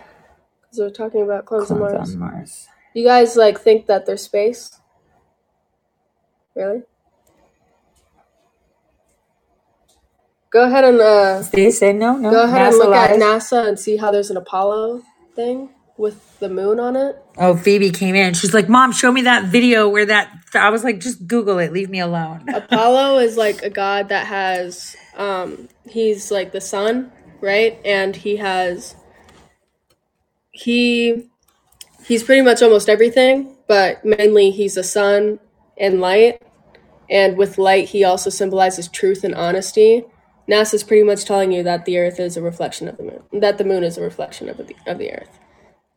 Because 0.61 0.79
we're 0.79 0.89
talking 0.91 1.21
about 1.23 1.45
clones 1.45 1.71
of 1.71 1.77
Clones 1.77 1.93
Mars. 1.93 2.13
on 2.13 2.19
Mars. 2.19 2.67
You 2.93 3.03
guys 3.05 3.35
like 3.35 3.59
think 3.59 3.87
that 3.87 4.05
they're 4.05 4.17
space? 4.17 4.79
Really? 6.55 6.83
Go 10.51 10.65
ahead 10.65 10.83
and 10.83 11.01
uh, 11.01 11.41
They 11.51 11.71
say 11.71 11.93
no, 11.93 12.15
no. 12.15 12.29
go 12.29 12.43
ahead 12.43 12.61
and 12.61 12.75
NASA 12.75 12.79
look 12.79 12.95
at 12.95 13.11
lies. 13.11 13.19
NASA 13.19 13.67
and 13.67 13.79
see 13.79 13.97
how 13.97 14.11
there's 14.11 14.29
an 14.29 14.37
Apollo 14.37 15.01
thing 15.35 15.69
with 15.97 16.39
the 16.39 16.49
moon 16.49 16.79
on 16.79 16.95
it. 16.95 17.17
Oh, 17.37 17.55
Phoebe 17.55 17.89
came 17.89 18.13
in. 18.13 18.35
She's 18.35 18.53
like, 18.53 18.69
"Mom, 18.69 18.91
show 18.91 19.11
me 19.11 19.23
that 19.23 19.45
video 19.45 19.89
where 19.89 20.05
that." 20.05 20.31
I 20.53 20.69
was 20.69 20.83
like, 20.83 20.99
"Just 20.99 21.25
Google 21.27 21.57
it. 21.57 21.73
Leave 21.73 21.89
me 21.89 21.99
alone." 21.99 22.45
Apollo 22.53 23.17
is 23.19 23.35
like 23.37 23.63
a 23.63 23.69
god 23.71 24.09
that 24.09 24.27
has 24.27 24.95
um 25.17 25.69
he's 25.87 26.29
like 26.29 26.51
the 26.51 26.61
sun, 26.61 27.11
right? 27.41 27.79
And 27.83 28.15
he 28.15 28.37
has 28.37 28.95
he 30.51 31.29
he's 32.05 32.23
pretty 32.23 32.41
much 32.41 32.61
almost 32.61 32.89
everything, 32.89 33.55
but 33.67 34.03
mainly 34.03 34.51
he's 34.51 34.75
the 34.75 34.83
sun 34.83 35.39
and 35.77 35.99
light. 36.01 36.41
And 37.09 37.37
with 37.37 37.57
light 37.57 37.89
he 37.89 38.03
also 38.03 38.29
symbolizes 38.29 38.87
truth 38.87 39.23
and 39.23 39.35
honesty. 39.35 40.05
NASA's 40.49 40.83
pretty 40.83 41.03
much 41.03 41.25
telling 41.25 41.51
you 41.51 41.63
that 41.63 41.85
the 41.85 41.97
earth 41.97 42.19
is 42.19 42.35
a 42.35 42.41
reflection 42.41 42.87
of 42.87 42.97
the 42.97 43.03
moon. 43.03 43.23
That 43.33 43.57
the 43.57 43.63
moon 43.63 43.83
is 43.83 43.97
a 43.97 44.01
reflection 44.01 44.49
of 44.49 44.57
the 44.57 44.75
of 44.85 44.97
the 44.97 45.11
earth. 45.13 45.39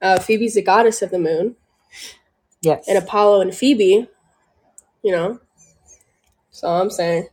Uh, 0.01 0.19
Phoebe's 0.19 0.55
the 0.55 0.63
goddess 0.63 1.03
of 1.03 1.11
the 1.11 1.19
moon, 1.19 1.57
Yes. 2.61 2.87
and 2.87 2.99
Apollo 2.99 3.41
and 3.41 3.55
Phoebe, 3.55 4.09
you 5.03 5.13
know. 5.13 5.41
So 6.51 6.69
I'm 6.69 6.91
saying. 6.91 7.29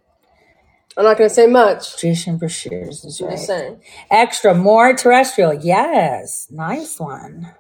I'm 0.96 1.04
not 1.04 1.18
gonna 1.18 1.30
say 1.30 1.48
much. 1.48 2.00
Jason 2.00 2.40
Breshears 2.40 3.04
is 3.06 3.20
I'm 3.20 3.28
right. 3.30 3.80
Extra, 4.12 4.54
more 4.54 4.94
terrestrial. 4.94 5.54
Yes, 5.54 6.48
nice 6.52 7.00
one. 7.00 7.52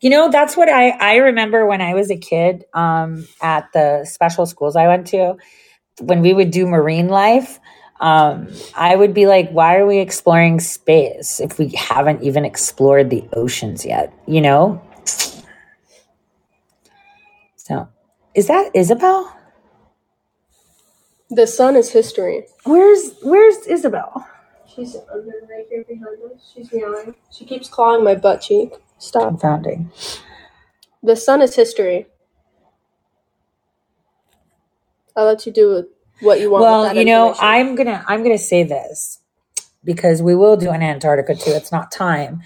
You 0.00 0.10
know, 0.10 0.30
that's 0.30 0.56
what 0.56 0.68
I 0.68 0.90
I 0.90 1.16
remember 1.16 1.66
when 1.66 1.80
I 1.80 1.94
was 1.94 2.10
a 2.10 2.16
kid. 2.16 2.64
Um, 2.74 3.26
at 3.42 3.68
the 3.72 4.04
special 4.04 4.46
schools 4.46 4.76
I 4.76 4.88
went 4.88 5.06
to, 5.08 5.36
when 6.00 6.22
we 6.22 6.32
would 6.34 6.50
do 6.50 6.66
marine 6.66 7.08
life. 7.08 7.58
Um, 8.00 8.48
I 8.74 8.96
would 8.96 9.12
be 9.12 9.26
like, 9.26 9.50
why 9.50 9.76
are 9.76 9.86
we 9.86 9.98
exploring 9.98 10.58
space 10.60 11.38
if 11.38 11.58
we 11.58 11.68
haven't 11.68 12.22
even 12.22 12.46
explored 12.46 13.10
the 13.10 13.28
oceans 13.34 13.84
yet? 13.84 14.10
You 14.26 14.40
know? 14.40 14.82
So, 17.56 17.88
is 18.34 18.48
that 18.48 18.70
Isabel? 18.74 19.36
The 21.28 21.46
sun 21.46 21.76
is 21.76 21.92
history. 21.92 22.46
Where's 22.64 23.14
Where's 23.22 23.66
Isabel? 23.66 24.26
She's 24.66 24.96
under 25.12 25.32
right 25.48 25.66
here 25.68 25.84
behind 25.86 26.18
us. 26.32 26.52
She's 26.54 26.72
meowing. 26.72 27.14
She 27.30 27.44
keeps 27.44 27.68
clawing 27.68 28.02
my 28.02 28.14
butt 28.14 28.40
cheek. 28.40 28.72
Stop. 29.00 29.28
Confounding. 29.28 29.90
The 31.02 31.16
sun 31.16 31.40
is 31.40 31.56
history. 31.56 32.06
I'll 35.16 35.24
let 35.26 35.46
you 35.46 35.52
do 35.52 35.88
what 36.20 36.40
you 36.40 36.50
want. 36.50 36.62
with 36.62 36.70
Well, 36.70 36.96
you 36.96 37.04
know. 37.06 37.34
I'm 37.40 37.74
gonna 37.74 38.04
I'm 38.06 38.22
gonna 38.22 38.38
say 38.38 38.62
this 38.62 39.20
because 39.82 40.22
we 40.22 40.36
will 40.36 40.56
do 40.56 40.70
an 40.70 40.82
Antarctica 40.82 41.34
too. 41.34 41.50
It's 41.52 41.72
not 41.72 41.90
time, 41.90 42.42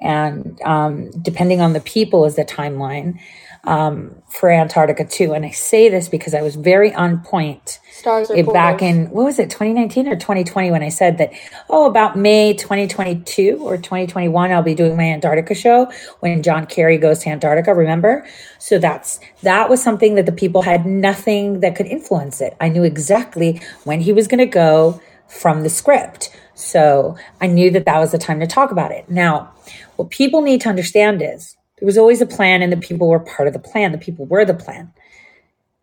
and 0.00 0.60
um, 0.62 1.10
depending 1.22 1.60
on 1.60 1.74
the 1.74 1.80
people 1.80 2.24
is 2.24 2.36
the 2.36 2.44
timeline 2.44 3.20
um, 3.64 4.22
for 4.28 4.50
Antarctica 4.50 5.04
too. 5.04 5.32
And 5.32 5.44
I 5.44 5.50
say 5.50 5.88
this 5.88 6.08
because 6.08 6.34
I 6.34 6.42
was 6.42 6.56
very 6.56 6.94
on 6.94 7.22
point 7.22 7.80
stars 7.90 8.30
are 8.30 8.42
back 8.44 8.80
in 8.80 9.10
what 9.10 9.24
was 9.24 9.38
it 9.38 9.50
2019 9.50 10.08
or 10.08 10.16
2020 10.16 10.70
when 10.70 10.82
i 10.82 10.88
said 10.88 11.18
that 11.18 11.30
oh 11.68 11.84
about 11.84 12.16
may 12.16 12.54
2022 12.54 13.58
or 13.60 13.76
2021 13.76 14.50
i'll 14.50 14.62
be 14.62 14.74
doing 14.74 14.96
my 14.96 15.02
antarctica 15.02 15.54
show 15.54 15.90
when 16.20 16.42
john 16.42 16.64
kerry 16.64 16.96
goes 16.96 17.18
to 17.18 17.28
antarctica 17.28 17.74
remember? 17.74 18.26
So 18.58 18.78
that's 18.78 19.20
that 19.42 19.68
was 19.68 19.82
something 19.82 20.14
that 20.14 20.26
the 20.26 20.32
people 20.32 20.62
had 20.62 20.86
nothing 20.86 21.60
that 21.60 21.74
could 21.74 21.86
influence 21.86 22.40
it. 22.40 22.56
I 22.60 22.68
knew 22.68 22.84
exactly 22.84 23.60
when 23.84 24.00
he 24.00 24.12
was 24.12 24.28
going 24.28 24.38
to 24.38 24.46
go 24.46 25.00
from 25.28 25.62
the 25.62 25.70
script. 25.70 26.30
So 26.54 27.16
i 27.40 27.46
knew 27.46 27.70
that 27.70 27.86
that 27.86 27.98
was 27.98 28.12
the 28.12 28.18
time 28.18 28.40
to 28.40 28.46
talk 28.46 28.70
about 28.70 28.92
it. 28.92 29.08
Now 29.08 29.52
what 29.96 30.10
people 30.10 30.42
need 30.42 30.60
to 30.62 30.68
understand 30.68 31.22
is 31.22 31.56
there 31.80 31.86
was 31.86 31.98
always 31.98 32.20
a 32.20 32.26
plan 32.26 32.62
and 32.62 32.72
the 32.72 32.76
people 32.76 33.08
were 33.08 33.20
part 33.20 33.48
of 33.48 33.52
the 33.54 33.58
plan 33.58 33.92
the 33.92 33.98
people 33.98 34.26
were 34.26 34.44
the 34.44 34.54
plan 34.54 34.92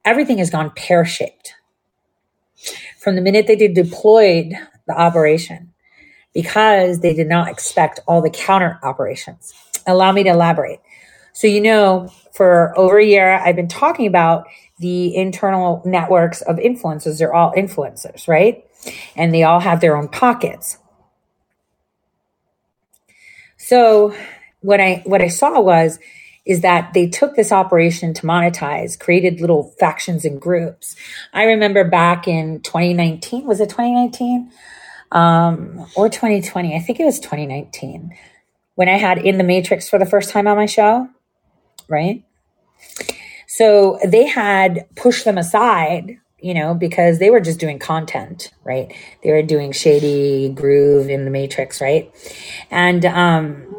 everything 0.05 0.37
has 0.37 0.49
gone 0.49 0.71
pear-shaped 0.75 1.53
from 2.97 3.15
the 3.15 3.21
minute 3.21 3.47
they 3.47 3.55
did 3.55 3.73
deployed 3.73 4.53
the 4.87 4.93
operation 4.93 5.73
because 6.33 6.99
they 6.99 7.13
did 7.13 7.27
not 7.27 7.49
expect 7.49 7.99
all 8.07 8.21
the 8.21 8.29
counter 8.29 8.79
operations. 8.83 9.53
Allow 9.87 10.11
me 10.11 10.23
to 10.23 10.29
elaborate. 10.29 10.79
So, 11.33 11.47
you 11.47 11.61
know, 11.61 12.11
for 12.33 12.77
over 12.77 12.99
a 12.99 13.05
year, 13.05 13.33
I've 13.33 13.55
been 13.55 13.67
talking 13.67 14.07
about 14.07 14.45
the 14.79 15.15
internal 15.15 15.81
networks 15.85 16.41
of 16.41 16.57
influencers. 16.57 17.17
They're 17.17 17.33
all 17.33 17.53
influencers, 17.53 18.27
right? 18.27 18.63
And 19.15 19.33
they 19.33 19.43
all 19.43 19.59
have 19.59 19.81
their 19.81 19.97
own 19.97 20.09
pockets. 20.09 20.77
So, 23.57 24.15
what 24.67 24.81
I 24.81 25.01
what 25.05 25.21
I 25.21 25.29
saw 25.29 25.61
was 25.61 25.97
is 26.45 26.59
that 26.59 26.93
they 26.93 27.07
took 27.07 27.35
this 27.35 27.53
operation 27.53 28.13
to 28.15 28.23
monetize, 28.23 28.99
created 28.99 29.39
little 29.39 29.73
factions 29.79 30.25
and 30.25 30.41
groups. 30.41 30.97
I 31.33 31.43
remember 31.43 31.85
back 31.85 32.27
in 32.27 32.59
2019, 32.61 33.45
was 33.45 33.61
it 33.61 33.69
2019? 33.69 34.51
Um, 35.13 35.85
or 35.95 36.09
2020? 36.09 36.75
I 36.75 36.79
think 36.79 36.99
it 36.99 37.05
was 37.05 37.21
2019 37.21 38.13
when 38.75 38.89
I 38.89 38.97
had 38.97 39.19
In 39.19 39.37
the 39.37 39.45
Matrix 39.45 39.87
for 39.87 39.99
the 39.99 40.05
first 40.05 40.31
time 40.31 40.47
on 40.47 40.57
my 40.57 40.65
show, 40.65 41.07
right? 41.87 42.25
So 43.47 43.99
they 44.05 44.27
had 44.27 44.85
pushed 44.97 45.23
them 45.23 45.37
aside, 45.37 46.17
you 46.39 46.53
know, 46.53 46.73
because 46.73 47.19
they 47.19 47.29
were 47.29 47.39
just 47.39 47.59
doing 47.59 47.79
content, 47.79 48.51
right? 48.65 48.93
They 49.23 49.31
were 49.31 49.43
doing 49.43 49.71
shady 49.71 50.49
groove 50.49 51.09
in 51.09 51.23
the 51.23 51.31
Matrix, 51.31 51.79
right? 51.79 52.11
And 52.69 53.05
um, 53.05 53.76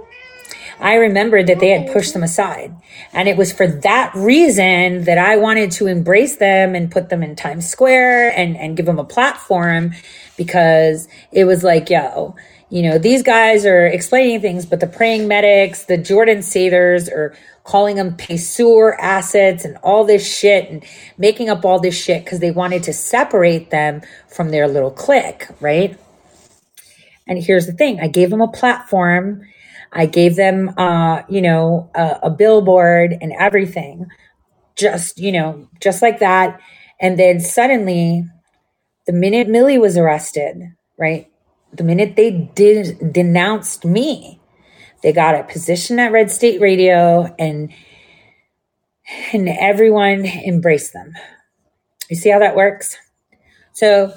I 0.81 0.95
remembered 0.95 1.47
that 1.49 1.61
they 1.61 1.70
had 1.70 1.93
pushed 1.93 2.12
them 2.12 2.22
aside. 2.22 2.74
And 3.12 3.29
it 3.29 3.37
was 3.37 3.53
for 3.53 3.66
that 3.66 4.12
reason 4.14 5.05
that 5.05 5.18
I 5.18 5.37
wanted 5.37 5.70
to 5.72 5.87
embrace 5.87 6.37
them 6.37 6.74
and 6.74 6.91
put 6.91 7.09
them 7.09 7.22
in 7.22 7.37
Times 7.37 7.68
Square 7.68 8.37
and, 8.37 8.57
and 8.57 8.76
give 8.76 8.87
them 8.87 8.99
a 8.99 9.05
platform 9.05 9.93
because 10.37 11.09
it 11.33 11.45
was 11.45 11.64
like, 11.64 11.91
yo, 11.91 12.37
you 12.70 12.83
know, 12.83 12.99
these 12.99 13.22
guys 13.22 13.64
are 13.64 13.87
explaining 13.87 14.41
things, 14.41 14.66
but 14.66 14.81
the 14.81 14.87
praying 14.87 15.26
medics, 15.26 15.85
the 15.85 15.97
Jordan 15.97 16.43
Sathers 16.43 17.09
are 17.09 17.35
calling 17.64 17.97
them 17.97 18.16
Pesur 18.16 18.95
assets 18.99 19.64
and 19.64 19.76
all 19.83 20.05
this 20.05 20.26
shit 20.26 20.70
and 20.70 20.85
making 21.16 21.49
up 21.49 21.64
all 21.64 21.81
this 21.81 21.97
shit 21.97 22.24
because 22.24 22.41
they 22.41 22.51
wanted 22.51 22.83
to 22.85 22.93
separate 22.93 23.70
them 23.70 24.03
from 24.29 24.51
their 24.51 24.68
little 24.68 24.91
clique, 24.91 25.47
right? 25.61 25.99
And 27.26 27.43
here's 27.43 27.66
the 27.66 27.72
thing 27.72 28.01
I 28.01 28.09
gave 28.09 28.31
them 28.31 28.41
a 28.41 28.49
platform. 28.49 29.47
I 29.93 30.07
gave 30.07 30.36
them, 30.36 30.74
uh, 30.76 31.22
you 31.28 31.41
know, 31.41 31.91
a, 31.95 32.18
a 32.24 32.30
billboard 32.30 33.16
and 33.20 33.32
everything, 33.32 34.07
just, 34.76 35.18
you 35.18 35.32
know, 35.32 35.68
just 35.80 36.03
like 36.03 36.18
that. 36.18 36.61
And 37.01 37.18
then 37.18 37.41
suddenly, 37.41 38.24
the 39.07 39.12
minute 39.12 39.49
Millie 39.49 39.78
was 39.78 39.97
arrested, 39.97 40.74
right? 40.99 41.30
The 41.72 41.84
minute 41.84 42.16
they 42.16 42.30
did 42.30 43.12
denounced 43.12 43.84
me, 43.84 44.41
they 45.03 45.12
got 45.12 45.34
a 45.34 45.45
position 45.45 45.99
at 45.99 46.12
Red 46.12 46.30
State 46.30 46.61
Radio 46.61 47.34
and 47.39 47.72
and 49.32 49.49
everyone 49.49 50.26
embraced 50.26 50.93
them. 50.93 51.12
You 52.11 52.16
see 52.16 52.30
how 52.30 52.39
that 52.41 52.57
works? 52.57 52.97
So 53.72 54.12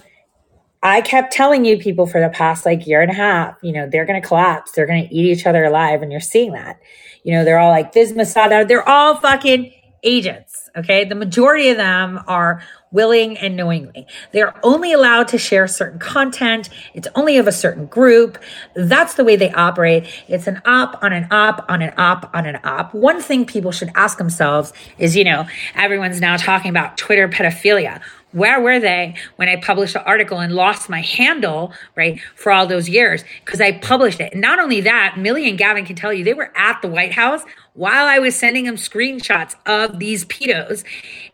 I 0.84 1.01
kept 1.01 1.32
telling 1.32 1.63
you 1.65 1.77
people 1.77 2.07
for 2.07 2.19
the 2.19 2.29
past 2.29 2.65
like 2.65 2.88
year 2.88 3.01
and 3.01 3.11
a 3.11 3.15
half, 3.15 3.55
you 3.61 3.71
know, 3.71 3.88
they're 3.88 4.05
going 4.05 4.21
to 4.21 4.27
collapse. 4.27 4.71
They're 4.71 4.88
going 4.88 5.07
to 5.07 5.13
eat 5.13 5.38
each 5.38 5.45
other 5.45 5.63
alive. 5.63 6.01
And 6.01 6.11
you're 6.11 6.21
seeing 6.21 6.53
that. 6.53 6.79
You 7.23 7.34
know, 7.34 7.45
they're 7.45 7.59
all 7.59 7.69
like, 7.69 7.91
this 7.91 8.13
Masada, 8.13 8.65
they're 8.65 8.88
all 8.88 9.15
fucking 9.17 9.73
agents. 10.03 10.69
Okay. 10.75 11.03
The 11.03 11.15
majority 11.15 11.69
of 11.69 11.77
them 11.77 12.19
are 12.27 12.63
willing 12.91 13.38
and 13.38 13.55
knowingly. 13.55 14.07
They're 14.32 14.53
only 14.65 14.91
allowed 14.93 15.27
to 15.29 15.38
share 15.38 15.67
certain 15.67 15.99
content. 15.99 16.69
It's 16.93 17.07
only 17.15 17.38
of 17.38 17.47
a 17.47 17.51
certain 17.51 17.86
group. 17.86 18.38
That's 18.75 19.13
the 19.15 19.23
way 19.23 19.36
they 19.36 19.51
operate. 19.51 20.07
It's 20.27 20.47
an 20.47 20.61
op 20.65 21.01
on 21.03 21.13
an 21.13 21.27
op 21.32 21.65
on 21.69 21.82
an 21.82 21.93
op 21.97 22.32
on 22.34 22.45
an 22.45 22.59
op. 22.63 22.93
One 22.93 23.21
thing 23.21 23.45
people 23.45 23.71
should 23.71 23.91
ask 23.95 24.17
themselves 24.17 24.73
is, 24.97 25.15
you 25.15 25.23
know, 25.23 25.45
everyone's 25.75 26.19
now 26.19 26.38
talking 26.38 26.69
about 26.69 26.97
Twitter 26.97 27.27
pedophilia 27.27 28.01
where 28.32 28.61
were 28.61 28.79
they 28.79 29.15
when 29.36 29.49
I 29.49 29.57
published 29.57 29.93
the 29.93 30.03
article 30.03 30.39
and 30.39 30.53
lost 30.53 30.89
my 30.89 31.01
handle, 31.01 31.73
right, 31.95 32.19
for 32.36 32.51
all 32.51 32.65
those 32.65 32.89
years? 32.89 33.23
Because 33.43 33.59
I 33.61 33.73
published 33.73 34.19
it. 34.19 34.32
And 34.32 34.41
not 34.41 34.59
only 34.59 34.82
that, 34.82 35.15
Millie 35.17 35.49
and 35.49 35.57
Gavin 35.57 35.86
can 35.86 35.95
tell 35.95 36.13
you 36.13 36.23
they 36.23 36.34
were 36.34 36.51
at 36.55 36.82
the 36.82 36.88
White 36.88 37.13
House 37.13 37.41
while 37.73 38.05
I 38.05 38.19
was 38.19 38.36
sending 38.36 38.65
them 38.65 38.75
screenshots 38.75 39.55
of 39.65 39.99
these 39.99 40.25
pedos 40.25 40.84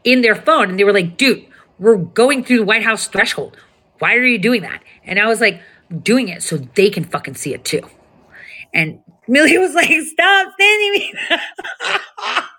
in 0.03 0.21
their 0.21 0.35
phone. 0.35 0.69
And 0.69 0.79
they 0.79 0.83
were 0.83 0.93
like, 0.93 1.17
dude, 1.17 1.45
we're 1.79 1.97
going 1.97 2.43
through 2.43 2.57
the 2.57 2.65
White 2.65 2.83
House 2.83 3.07
threshold. 3.07 3.57
Why 3.99 4.15
are 4.15 4.23
you 4.23 4.37
doing 4.37 4.61
that? 4.61 4.83
And 5.03 5.19
I 5.19 5.27
was 5.27 5.41
like, 5.41 5.61
doing 6.03 6.27
it 6.27 6.43
so 6.43 6.57
they 6.57 6.89
can 6.89 7.03
fucking 7.03 7.35
see 7.35 7.53
it 7.53 7.63
too. 7.63 7.81
And 8.73 8.99
Millie 9.27 9.57
was 9.57 9.73
like, 9.73 9.89
stop 9.89 10.53
sending 10.59 10.91
me. 10.91 11.13
that." 11.29 11.41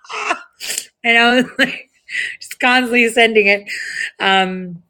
and 1.03 1.17
I 1.17 1.35
was 1.35 1.45
like, 1.57 1.88
constantly 2.59 3.07
sending 3.09 3.47
it. 3.47 3.69
Um, 4.19 4.83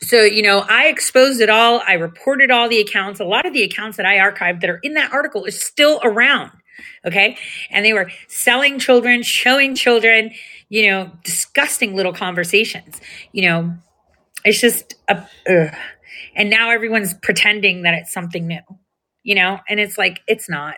so, 0.00 0.22
you 0.22 0.42
know, 0.42 0.64
I 0.68 0.86
exposed 0.86 1.40
it 1.40 1.50
all. 1.50 1.82
I 1.86 1.94
reported 1.94 2.50
all 2.50 2.68
the 2.68 2.80
accounts. 2.80 3.20
A 3.20 3.24
lot 3.24 3.46
of 3.46 3.52
the 3.52 3.62
accounts 3.62 3.96
that 3.96 4.06
I 4.06 4.18
archived 4.18 4.60
that 4.60 4.70
are 4.70 4.78
in 4.82 4.94
that 4.94 5.12
article 5.12 5.44
is 5.44 5.60
still 5.60 6.00
around. 6.04 6.52
Okay. 7.04 7.36
And 7.70 7.84
they 7.84 7.92
were 7.92 8.10
selling 8.28 8.78
children, 8.78 9.22
showing 9.22 9.74
children, 9.74 10.30
you 10.68 10.88
know, 10.88 11.10
disgusting 11.24 11.96
little 11.96 12.12
conversations. 12.12 13.00
You 13.32 13.42
know, 13.48 13.74
it's 14.44 14.60
just 14.60 14.94
a, 15.08 15.26
ugh. 15.50 15.74
and 16.36 16.48
now 16.48 16.70
everyone's 16.70 17.14
pretending 17.14 17.82
that 17.82 17.94
it's 17.94 18.12
something 18.12 18.46
new, 18.46 18.60
you 19.24 19.34
know, 19.34 19.58
and 19.68 19.80
it's 19.80 19.98
like, 19.98 20.20
it's 20.28 20.48
not. 20.48 20.76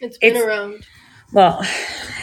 It's 0.00 0.18
been 0.18 0.30
it's- 0.30 0.44
around. 0.44 0.84
Well, 1.32 1.60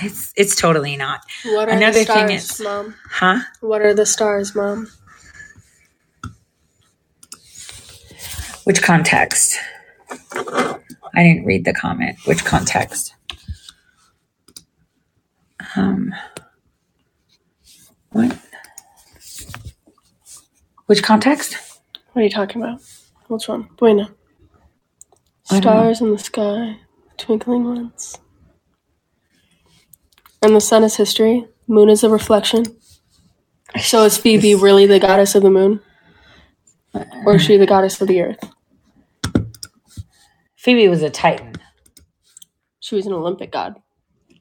it's, 0.01 0.33
it's 0.35 0.55
totally 0.55 0.97
not. 0.97 1.21
What 1.45 1.69
are 1.69 1.71
Another 1.71 1.99
the 1.99 2.05
stars, 2.05 2.27
thing 2.27 2.35
is- 2.35 2.59
Mom? 2.59 2.95
Huh? 3.09 3.39
What 3.61 3.81
are 3.81 3.93
the 3.93 4.05
stars, 4.05 4.53
Mom? 4.55 4.87
Which 8.65 8.81
context? 8.81 9.57
I 10.33 11.23
didn't 11.23 11.45
read 11.45 11.63
the 11.63 11.73
comment. 11.73 12.17
Which 12.25 12.43
context? 12.43 13.15
Um, 15.75 16.13
what? 18.09 18.37
Which 20.87 21.01
context? 21.03 21.55
What 22.11 22.21
are 22.21 22.23
you 22.25 22.29
talking 22.29 22.61
about? 22.61 22.81
Which 23.27 23.47
one? 23.47 23.69
Buena. 23.77 24.09
I 25.49 25.59
don't 25.59 25.63
know. 25.63 25.71
Stars 25.93 26.01
in 26.01 26.11
the 26.11 26.17
sky, 26.19 26.79
twinkling 27.17 27.63
ones. 27.63 28.17
And 30.47 30.55
the 30.55 30.61
sun 30.61 30.85
is 30.85 30.95
history. 30.95 31.45
Moon 31.67 31.89
is 31.89 32.05
a 32.05 32.09
reflection. 32.09 32.63
So 33.81 34.05
is 34.05 34.17
Phoebe 34.17 34.55
really 34.55 34.85
the 34.85 34.97
goddess 34.97 35.35
of 35.35 35.43
the 35.43 35.49
moon? 35.49 35.81
Or 37.25 37.35
is 37.35 37.41
she 37.41 37.57
the 37.57 37.65
goddess 37.65 37.99
of 37.99 38.07
the 38.07 38.21
earth? 38.21 38.39
Phoebe 40.55 40.87
was 40.87 41.01
a 41.03 41.09
titan. 41.09 41.55
She 42.79 42.95
was 42.95 43.05
an 43.05 43.11
Olympic 43.11 43.51
god. 43.51 43.75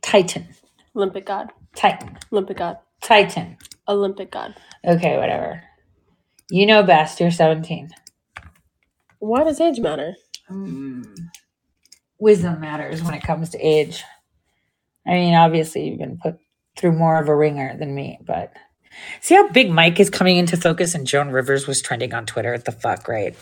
Titan. 0.00 0.46
Olympic 0.94 1.26
god. 1.26 1.50
Titan. 1.74 2.16
Olympic 2.30 2.58
god. 2.58 2.78
Titan. 3.00 3.56
Olympic 3.88 4.30
god. 4.30 4.54
Okay, 4.86 5.18
whatever. 5.18 5.60
You 6.50 6.66
know 6.66 6.84
best. 6.84 7.18
You're 7.18 7.32
17. 7.32 7.90
Why 9.18 9.42
does 9.42 9.60
age 9.60 9.80
matter? 9.80 10.14
Hmm. 10.46 11.02
Wisdom 12.20 12.60
matters 12.60 13.02
when 13.02 13.14
it 13.14 13.24
comes 13.24 13.50
to 13.50 13.58
age. 13.58 14.04
I 15.06 15.12
mean, 15.12 15.34
obviously, 15.34 15.88
you've 15.88 15.98
been 15.98 16.18
put 16.18 16.38
through 16.76 16.92
more 16.92 17.20
of 17.20 17.28
a 17.28 17.36
ringer 17.36 17.76
than 17.78 17.94
me, 17.94 18.18
but 18.24 18.52
See 19.20 19.34
how 19.34 19.48
Big 19.48 19.70
Mike 19.70 20.00
is 20.00 20.10
coming 20.10 20.36
into 20.36 20.56
focus 20.56 20.94
and 20.94 21.06
Joan 21.06 21.30
Rivers 21.30 21.66
was 21.66 21.82
trending 21.82 22.14
on 22.14 22.26
Twitter? 22.26 22.52
What 22.52 22.64
the 22.64 22.72
fuck, 22.72 23.08
right? 23.08 23.36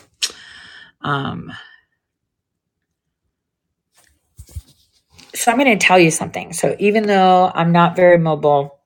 Um, 1.01 1.51
so 5.33 5.51
I'm 5.51 5.57
going 5.57 5.77
to 5.77 5.85
tell 5.85 5.99
you 5.99 6.11
something. 6.11 6.53
So 6.53 6.75
even 6.79 7.07
though 7.07 7.51
I'm 7.53 7.71
not 7.71 7.95
very 7.95 8.17
mobile 8.17 8.79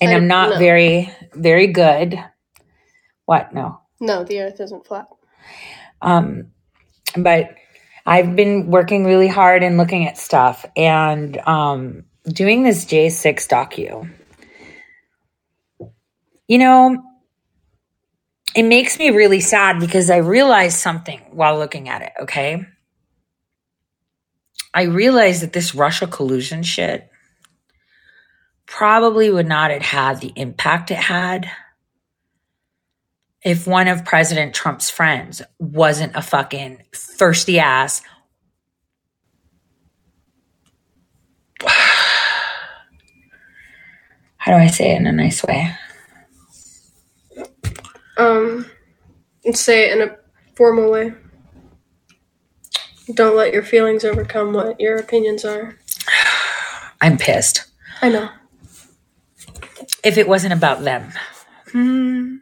and 0.00 0.10
I- 0.10 0.14
I'm 0.14 0.26
not 0.26 0.50
no. 0.50 0.58
very, 0.58 1.12
very 1.34 1.66
good, 1.66 2.18
what? 3.24 3.52
No. 3.52 3.80
No, 4.00 4.24
the 4.24 4.40
earth 4.42 4.60
isn't 4.60 4.86
flat. 4.86 5.06
Um, 6.02 6.52
but 7.16 7.54
I've 8.06 8.36
been 8.36 8.70
working 8.70 9.04
really 9.04 9.26
hard 9.26 9.64
and 9.64 9.76
looking 9.76 10.06
at 10.06 10.16
stuff 10.16 10.64
and 10.76 11.36
um, 11.38 12.04
doing 12.24 12.62
this 12.62 12.84
J6 12.84 13.48
docu. 13.48 14.08
You 16.46 16.58
know, 16.58 17.02
it 18.54 18.62
makes 18.62 18.98
me 19.00 19.10
really 19.10 19.40
sad 19.40 19.80
because 19.80 20.08
I 20.08 20.18
realized 20.18 20.78
something 20.78 21.20
while 21.32 21.58
looking 21.58 21.88
at 21.88 22.02
it, 22.02 22.12
okay? 22.22 22.64
I 24.72 24.82
realized 24.82 25.42
that 25.42 25.52
this 25.52 25.74
Russia 25.74 26.06
collusion 26.06 26.62
shit 26.62 27.10
probably 28.66 29.30
would 29.30 29.46
not 29.48 29.72
have 29.72 29.82
had 29.82 30.20
the 30.20 30.32
impact 30.36 30.92
it 30.92 30.96
had 30.96 31.50
if 33.46 33.66
one 33.66 33.86
of 33.86 34.04
President 34.04 34.52
Trump's 34.56 34.90
friends 34.90 35.40
wasn't 35.60 36.16
a 36.16 36.20
fucking 36.20 36.82
thirsty 36.92 37.60
ass. 37.60 38.02
How 44.36 44.50
do 44.50 44.58
I 44.58 44.66
say 44.66 44.90
it 44.90 44.96
in 44.96 45.06
a 45.06 45.12
nice 45.12 45.44
way? 45.44 45.72
Um, 48.16 48.66
say 49.52 49.90
it 49.90 49.96
in 49.96 50.08
a 50.08 50.16
formal 50.56 50.90
way. 50.90 51.14
Don't 53.14 53.36
let 53.36 53.52
your 53.52 53.62
feelings 53.62 54.04
overcome 54.04 54.54
what 54.54 54.80
your 54.80 54.96
opinions 54.96 55.44
are. 55.44 55.78
I'm 57.00 57.16
pissed. 57.16 57.64
I 58.02 58.08
know. 58.08 58.28
If 60.02 60.18
it 60.18 60.26
wasn't 60.26 60.52
about 60.52 60.82
them. 60.82 61.12
Hmm. 61.70 62.35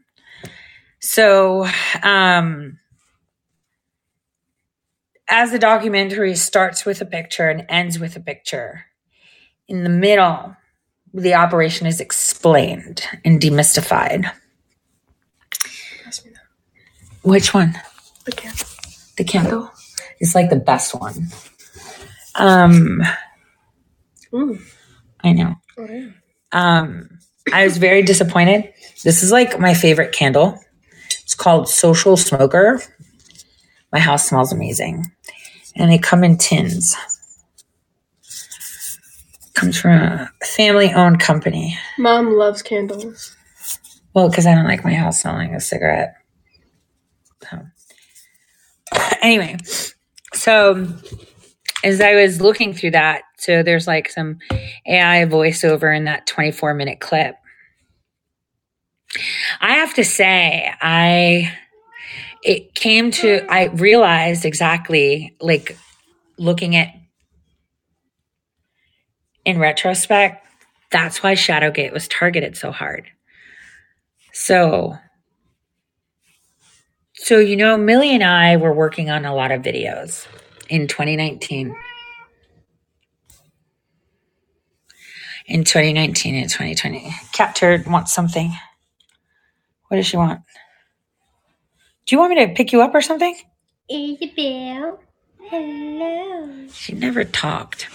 So, 1.04 1.68
um, 2.02 2.78
as 5.28 5.52
the 5.52 5.58
documentary 5.58 6.34
starts 6.34 6.86
with 6.86 7.02
a 7.02 7.04
picture 7.04 7.50
and 7.50 7.66
ends 7.68 7.98
with 7.98 8.16
a 8.16 8.20
picture, 8.20 8.86
in 9.68 9.84
the 9.84 9.90
middle, 9.90 10.56
the 11.12 11.34
operation 11.34 11.86
is 11.86 12.00
explained 12.00 13.02
and 13.22 13.38
demystified. 13.38 14.30
Pass 16.02 16.24
me 16.24 16.30
that. 16.30 17.28
Which 17.28 17.52
one? 17.52 17.78
The 18.24 18.32
candle. 18.32 18.66
The 19.18 19.24
candle 19.24 19.70
is 20.20 20.34
like 20.34 20.48
the 20.48 20.56
best 20.56 20.94
one. 20.94 21.28
Um, 22.34 23.02
Mm. 24.32 24.58
I 25.22 25.32
know. 25.32 25.54
Oh, 25.78 25.86
yeah. 25.86 26.08
Um, 26.50 27.18
I 27.52 27.64
was 27.64 27.76
very 27.76 28.02
disappointed. 28.02 28.72
This 29.04 29.22
is 29.22 29.30
like 29.30 29.60
my 29.60 29.74
favorite 29.74 30.12
candle. 30.12 30.58
It's 31.24 31.34
called 31.34 31.68
Social 31.68 32.16
Smoker. 32.16 32.80
My 33.92 33.98
house 33.98 34.28
smells 34.28 34.52
amazing, 34.52 35.10
and 35.74 35.90
they 35.90 35.98
come 35.98 36.22
in 36.22 36.36
tins. 36.36 36.94
Comes 39.54 39.80
from 39.80 39.92
a 39.92 40.30
family-owned 40.44 41.20
company. 41.20 41.78
Mom 41.98 42.34
loves 42.34 42.62
candles. 42.62 43.34
Well, 44.14 44.28
because 44.28 44.46
I 44.46 44.54
don't 44.54 44.66
like 44.66 44.84
my 44.84 44.94
house 44.94 45.22
smelling 45.22 45.54
a 45.54 45.60
cigarette. 45.60 46.14
So, 47.50 47.60
anyway, 49.22 49.56
so 50.32 50.86
as 51.82 52.00
I 52.00 52.14
was 52.14 52.40
looking 52.40 52.74
through 52.74 52.92
that, 52.92 53.22
so 53.38 53.62
there's 53.62 53.86
like 53.86 54.08
some 54.10 54.38
AI 54.86 55.24
voiceover 55.26 55.96
in 55.96 56.04
that 56.04 56.26
24 56.26 56.74
minute 56.74 57.00
clip. 57.00 57.36
I 59.60 59.74
have 59.74 59.94
to 59.94 60.04
say, 60.04 60.72
I 60.80 61.56
it 62.42 62.74
came 62.74 63.10
to 63.10 63.44
I 63.50 63.66
realized 63.66 64.44
exactly 64.44 65.34
like 65.40 65.78
looking 66.38 66.76
at 66.76 66.94
in 69.44 69.58
retrospect, 69.58 70.46
that's 70.90 71.22
why 71.22 71.34
Shadowgate 71.34 71.92
was 71.92 72.08
targeted 72.08 72.56
so 72.56 72.70
hard. 72.70 73.06
So, 74.32 74.96
so 77.14 77.38
you 77.38 77.56
know, 77.56 77.76
Millie 77.76 78.14
and 78.14 78.24
I 78.24 78.56
were 78.56 78.72
working 78.72 79.10
on 79.10 79.24
a 79.24 79.34
lot 79.34 79.52
of 79.52 79.62
videos 79.62 80.26
in 80.68 80.88
2019. 80.88 81.74
In 85.46 85.62
2019 85.62 86.34
and 86.36 86.48
2020. 86.48 87.14
Cat 87.32 87.54
Turd 87.54 87.86
wants 87.86 88.14
something. 88.14 88.54
What 89.88 89.98
does 89.98 90.06
she 90.06 90.16
want? 90.16 90.40
Do 92.06 92.14
you 92.14 92.18
want 92.18 92.34
me 92.34 92.46
to 92.46 92.52
pick 92.54 92.72
you 92.72 92.82
up 92.82 92.94
or 92.94 93.00
something? 93.00 93.34
Isabel. 93.88 95.00
Hello. 95.40 96.66
She 96.72 96.94
never 96.94 97.24
talked. 97.24 97.88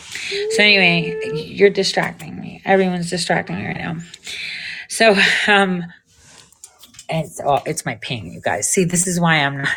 So 0.51 0.63
anyway, 0.63 1.19
you're 1.33 1.69
distracting 1.69 2.39
me. 2.39 2.61
Everyone's 2.63 3.09
distracting 3.09 3.57
me 3.57 3.65
right 3.65 3.77
now. 3.77 3.97
So 4.87 5.15
um 5.47 5.83
it's 7.09 7.41
oh, 7.43 7.61
it's 7.65 7.85
my 7.85 7.95
ping, 7.95 8.31
you 8.31 8.41
guys. 8.41 8.69
See, 8.69 8.83
this 8.83 9.07
is 9.07 9.19
why 9.19 9.37
I'm 9.37 9.57
not 9.59 9.69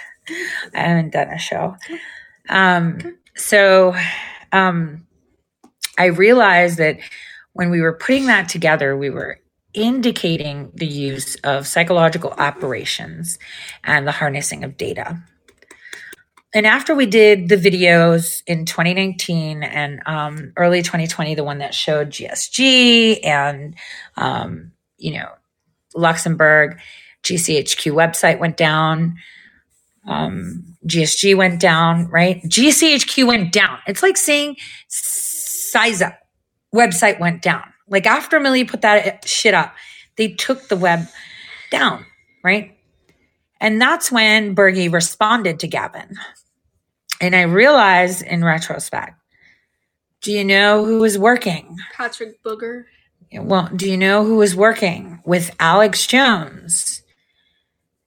I 0.74 0.80
haven't 0.80 1.12
done 1.12 1.28
a 1.28 1.38
show. 1.38 1.76
Um 2.48 3.18
so 3.34 3.94
um 4.52 5.06
I 5.98 6.06
realized 6.06 6.78
that 6.78 6.98
when 7.52 7.70
we 7.70 7.80
were 7.80 7.92
putting 7.92 8.26
that 8.26 8.48
together, 8.48 8.96
we 8.96 9.10
were 9.10 9.38
indicating 9.74 10.70
the 10.74 10.86
use 10.86 11.36
of 11.44 11.66
psychological 11.66 12.30
operations 12.38 13.38
and 13.84 14.06
the 14.06 14.12
harnessing 14.12 14.64
of 14.64 14.76
data 14.76 15.22
and 16.54 16.66
after 16.66 16.94
we 16.94 17.06
did 17.06 17.48
the 17.48 17.56
videos 17.56 18.42
in 18.46 18.66
2019 18.66 19.62
and 19.62 20.02
um, 20.04 20.52
early 20.56 20.82
2020, 20.82 21.34
the 21.34 21.44
one 21.44 21.58
that 21.58 21.74
showed 21.74 22.10
GSG 22.10 23.24
and, 23.24 23.74
um, 24.16 24.72
you 24.98 25.14
know, 25.14 25.28
Luxembourg, 25.94 26.78
GCHQ 27.22 27.92
website 27.92 28.38
went 28.38 28.58
down, 28.58 29.16
um, 30.06 30.76
GSG 30.86 31.36
went 31.36 31.58
down, 31.58 32.08
right? 32.08 32.42
GCHQ 32.42 33.26
went 33.26 33.52
down. 33.52 33.78
It's 33.86 34.02
like 34.02 34.18
saying 34.18 34.56
CISA 34.90 36.16
website 36.74 37.18
went 37.18 37.40
down. 37.40 37.64
Like 37.92 38.06
after 38.06 38.40
Millie 38.40 38.64
put 38.64 38.80
that 38.80 39.28
shit 39.28 39.52
up, 39.52 39.74
they 40.16 40.28
took 40.28 40.68
the 40.68 40.76
web 40.76 41.06
down, 41.70 42.06
right? 42.42 42.76
And 43.60 43.80
that's 43.80 44.10
when 44.10 44.56
Bergy 44.56 44.90
responded 44.90 45.60
to 45.60 45.68
Gavin. 45.68 46.16
And 47.20 47.36
I 47.36 47.42
realized 47.42 48.22
in 48.22 48.42
retrospect, 48.42 49.12
do 50.22 50.32
you 50.32 50.42
know 50.42 50.84
who 50.84 51.00
was 51.00 51.18
working? 51.18 51.76
Patrick 51.94 52.42
Bergy. 52.42 52.84
Well, 53.34 53.68
do 53.76 53.88
you 53.90 53.98
know 53.98 54.24
who 54.24 54.36
was 54.36 54.56
working 54.56 55.20
with 55.26 55.54
Alex 55.60 56.06
Jones 56.06 57.02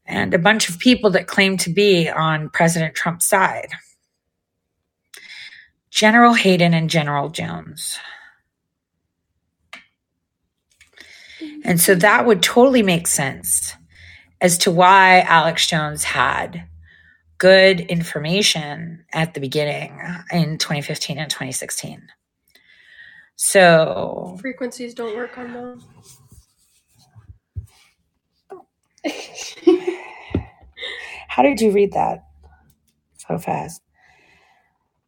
and 0.06 0.34
a 0.34 0.40
bunch 0.40 0.68
of 0.68 0.80
people 0.80 1.12
that 1.12 1.28
claim 1.28 1.58
to 1.58 1.70
be 1.70 2.10
on 2.10 2.50
President 2.50 2.96
Trump's 2.96 3.28
side? 3.28 3.70
General 5.92 6.34
Hayden 6.34 6.74
and 6.74 6.90
General 6.90 7.30
Jones. 7.30 8.00
And 11.66 11.82
so 11.82 11.96
that 11.96 12.26
would 12.28 12.44
totally 12.44 12.84
make 12.84 13.08
sense 13.08 13.74
as 14.40 14.60
to 14.60 14.72
why 14.72 15.22
Alex 15.22 15.66
Jones 15.68 16.04
had 16.04 16.68
good 17.40 17.80
information 17.82 19.04
at 19.12 19.34
the 19.34 19.40
beginning 19.40 20.00
in 20.32 20.60
2015 20.60 21.18
and 21.18 21.30
2016. 21.30 22.08
So, 23.36 24.38
Frequencies 24.40 24.94
don't 24.94 25.16
work 25.16 25.38
on 25.38 25.54
them. 25.54 25.84
how 31.28 31.44
did 31.44 31.60
you 31.60 31.72
read 31.72 31.94
that 31.94 32.24
so 33.18 33.38
fast? 33.38 33.82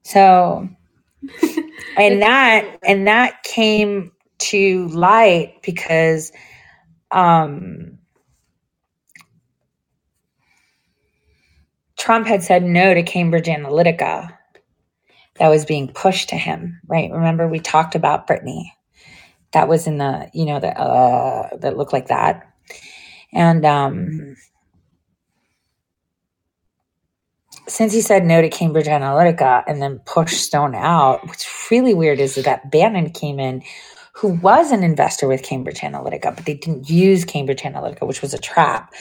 So, 0.03 0.67
and 1.97 2.21
that 2.21 2.79
and 2.83 3.07
that 3.07 3.43
came 3.43 4.11
to 4.39 4.87
light 4.89 5.55
because 5.63 6.31
um 7.11 7.97
Trump 11.97 12.27
had 12.27 12.43
said 12.43 12.63
no 12.63 12.93
to 12.93 13.03
Cambridge 13.03 13.47
Analytica 13.47 14.37
that 15.39 15.49
was 15.49 15.65
being 15.65 15.87
pushed 15.89 16.29
to 16.29 16.35
him, 16.35 16.79
right? 16.87 17.11
Remember, 17.11 17.47
we 17.47 17.59
talked 17.59 17.95
about 17.95 18.27
Brittany 18.27 18.73
that 19.53 19.67
was 19.67 19.87
in 19.87 19.97
the 19.97 20.29
you 20.33 20.45
know 20.45 20.59
the 20.59 20.69
uh 20.79 21.49
that 21.57 21.77
looked 21.77 21.93
like 21.93 22.07
that 22.07 22.51
and 23.33 23.65
um 23.65 24.35
since 27.67 27.93
he 27.93 28.01
said 28.01 28.25
no 28.25 28.41
to 28.41 28.49
cambridge 28.49 28.87
analytica 28.87 29.63
and 29.67 29.81
then 29.81 29.99
pushed 30.05 30.41
stone 30.43 30.75
out 30.75 31.25
what's 31.27 31.69
really 31.71 31.93
weird 31.93 32.19
is 32.19 32.35
that 32.35 32.71
bannon 32.71 33.09
came 33.09 33.39
in 33.39 33.63
who 34.17 34.29
was 34.29 34.71
an 34.71 34.83
investor 34.83 35.27
with 35.27 35.43
cambridge 35.43 35.79
analytica 35.79 36.35
but 36.35 36.45
they 36.45 36.55
didn't 36.55 36.89
use 36.89 37.25
cambridge 37.25 37.61
analytica 37.61 38.07
which 38.07 38.21
was 38.21 38.33
a 38.33 38.39
trap 38.39 38.93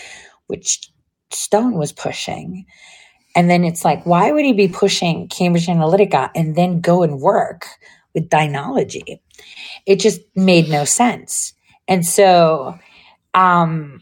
which 0.46 0.90
stone 1.32 1.74
was 1.74 1.92
pushing 1.92 2.64
and 3.34 3.50
then 3.50 3.64
it's 3.64 3.84
like 3.84 4.04
why 4.04 4.30
would 4.30 4.44
he 4.44 4.52
be 4.52 4.68
pushing 4.68 5.28
cambridge 5.28 5.66
analytica 5.66 6.30
and 6.34 6.54
then 6.56 6.80
go 6.80 7.02
and 7.02 7.20
work 7.20 7.66
with 8.16 8.30
Dynology. 8.30 9.20
It 9.84 10.00
just 10.00 10.22
made 10.34 10.70
no 10.70 10.86
sense. 10.86 11.52
And 11.86 12.04
so, 12.04 12.76
um, 13.34 14.00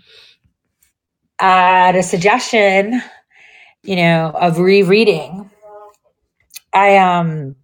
at 1.41 1.97
a 1.97 2.03
suggestion, 2.03 3.03
you 3.83 3.97
know, 3.97 4.31
of 4.31 4.59
rereading, 4.59 5.51
I 6.73 6.97
um 6.97 7.57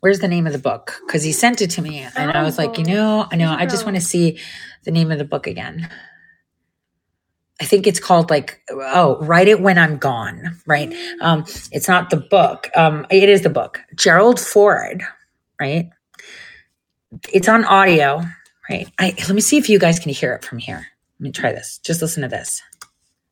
where's 0.00 0.20
the 0.20 0.28
name 0.28 0.46
of 0.46 0.52
the 0.52 0.58
book? 0.58 1.00
Because 1.06 1.22
he 1.22 1.32
sent 1.32 1.60
it 1.60 1.70
to 1.72 1.82
me 1.82 2.06
and 2.16 2.30
I 2.30 2.42
was 2.42 2.58
like, 2.58 2.78
you 2.78 2.84
know, 2.84 3.26
I 3.30 3.36
know, 3.36 3.52
I 3.52 3.66
just 3.66 3.84
want 3.84 3.96
to 3.96 4.02
see 4.02 4.38
the 4.84 4.90
name 4.90 5.10
of 5.10 5.18
the 5.18 5.24
book 5.24 5.46
again. 5.46 5.88
I 7.60 7.64
think 7.64 7.88
it's 7.88 7.98
called 7.98 8.30
like 8.30 8.62
oh, 8.70 9.18
write 9.20 9.48
it 9.48 9.60
when 9.60 9.78
I'm 9.78 9.96
gone, 9.96 10.60
right? 10.66 10.94
Um, 11.20 11.44
it's 11.72 11.88
not 11.88 12.10
the 12.10 12.16
book. 12.16 12.68
Um, 12.76 13.04
it 13.10 13.28
is 13.28 13.42
the 13.42 13.50
book. 13.50 13.80
Gerald 13.96 14.38
Ford, 14.38 15.02
right? 15.60 15.90
It's 17.32 17.48
on 17.48 17.64
audio, 17.64 18.22
right? 18.70 18.88
I 18.98 19.14
let 19.18 19.30
me 19.30 19.40
see 19.40 19.56
if 19.56 19.68
you 19.68 19.80
guys 19.80 19.98
can 19.98 20.12
hear 20.12 20.34
it 20.34 20.44
from 20.44 20.58
here. 20.58 20.86
Let 21.18 21.20
me 21.20 21.32
try 21.32 21.50
this. 21.50 21.78
Just 21.78 22.00
listen 22.00 22.22
to 22.22 22.28
this. 22.28 22.62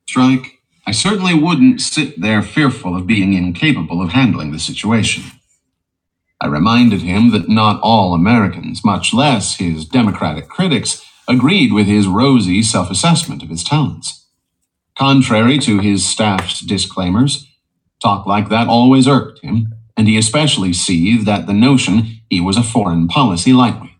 Strike, 0.09 0.61
I 0.89 0.93
certainly 0.93 1.35
wouldn't 1.35 1.81
sit 1.81 2.21
there 2.21 2.43
fearful 2.43 2.97
of 2.97 3.07
being 3.07 3.35
incapable 3.35 4.03
of 4.03 4.11
handling 4.11 4.51
the 4.51 4.59
situation. 4.59 5.23
I 6.41 6.49
reminded 6.49 7.03
him 7.03 7.30
that 7.30 7.49
not 7.49 7.80
all 7.82 8.14
Americans, 8.14 8.84
much 8.84 9.14
less 9.14 9.57
his 9.57 9.87
Democratic 9.87 10.49
critics, 10.49 11.05
agreed 11.28 11.72
with 11.72 11.87
his 11.87 12.07
rosy 12.07 12.62
self 12.62 12.91
assessment 12.91 13.43
of 13.43 13.49
his 13.49 13.64
talents. 13.64 14.26
Contrary 14.99 15.59
to 15.59 15.80
his 15.80 16.07
staff's 16.07 16.61
disclaimers, 16.61 17.47
talk 18.03 18.26
like 18.26 18.49
that 18.49 18.68
always 18.68 19.09
irked 19.09 19.41
him, 19.43 19.68
and 19.97 20.09
he 20.09 20.16
especially 20.16 20.72
seethed 20.72 21.28
at 21.28 21.47
the 21.47 21.53
notion 21.55 22.20
he 22.30 22.41
was 22.41 22.57
a 22.57 22.62
foreign 22.62 23.09
policy 23.09 23.53
lightweight. 23.53 23.91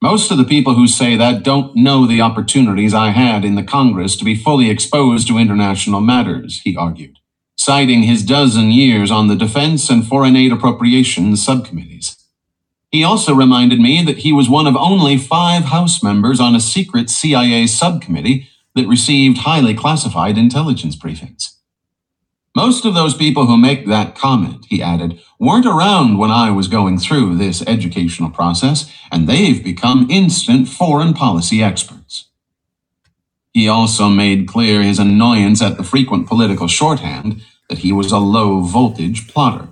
Most 0.00 0.30
of 0.30 0.38
the 0.38 0.44
people 0.44 0.74
who 0.74 0.86
say 0.86 1.16
that 1.16 1.42
don't 1.42 1.74
know 1.74 2.06
the 2.06 2.20
opportunities 2.20 2.94
I 2.94 3.10
had 3.10 3.44
in 3.44 3.56
the 3.56 3.64
Congress 3.64 4.16
to 4.16 4.24
be 4.24 4.36
fully 4.36 4.70
exposed 4.70 5.26
to 5.28 5.38
international 5.38 6.00
matters, 6.00 6.60
he 6.60 6.76
argued, 6.76 7.17
citing 7.68 8.04
his 8.04 8.24
dozen 8.24 8.70
years 8.70 9.10
on 9.10 9.28
the 9.28 9.36
Defense 9.36 9.90
and 9.90 10.06
Foreign 10.06 10.36
Aid 10.36 10.52
Appropriations 10.52 11.44
subcommittees. 11.44 12.16
He 12.90 13.04
also 13.04 13.34
reminded 13.34 13.78
me 13.78 14.02
that 14.04 14.20
he 14.20 14.32
was 14.32 14.48
one 14.48 14.66
of 14.66 14.74
only 14.74 15.18
five 15.18 15.64
House 15.64 16.02
members 16.02 16.40
on 16.40 16.54
a 16.54 16.60
secret 16.60 17.10
CIA 17.10 17.66
subcommittee 17.66 18.48
that 18.74 18.88
received 18.88 19.40
highly 19.40 19.74
classified 19.74 20.38
intelligence 20.38 20.96
briefings. 20.96 21.56
Most 22.56 22.86
of 22.86 22.94
those 22.94 23.12
people 23.14 23.44
who 23.44 23.58
make 23.58 23.86
that 23.86 24.14
comment, 24.14 24.64
he 24.70 24.82
added, 24.82 25.20
weren't 25.38 25.66
around 25.66 26.16
when 26.16 26.30
I 26.30 26.50
was 26.50 26.68
going 26.68 26.96
through 26.96 27.36
this 27.36 27.60
educational 27.66 28.30
process, 28.30 28.90
and 29.12 29.28
they've 29.28 29.62
become 29.62 30.10
instant 30.10 30.68
foreign 30.68 31.12
policy 31.12 31.62
experts. 31.62 32.30
He 33.52 33.68
also 33.68 34.08
made 34.08 34.48
clear 34.48 34.82
his 34.82 34.98
annoyance 34.98 35.60
at 35.60 35.76
the 35.76 35.84
frequent 35.84 36.26
political 36.26 36.66
shorthand 36.66 37.42
that 37.68 37.78
he 37.78 37.92
was 37.92 38.12
a 38.12 38.18
low 38.18 38.60
voltage 38.60 39.28
plotter. 39.28 39.68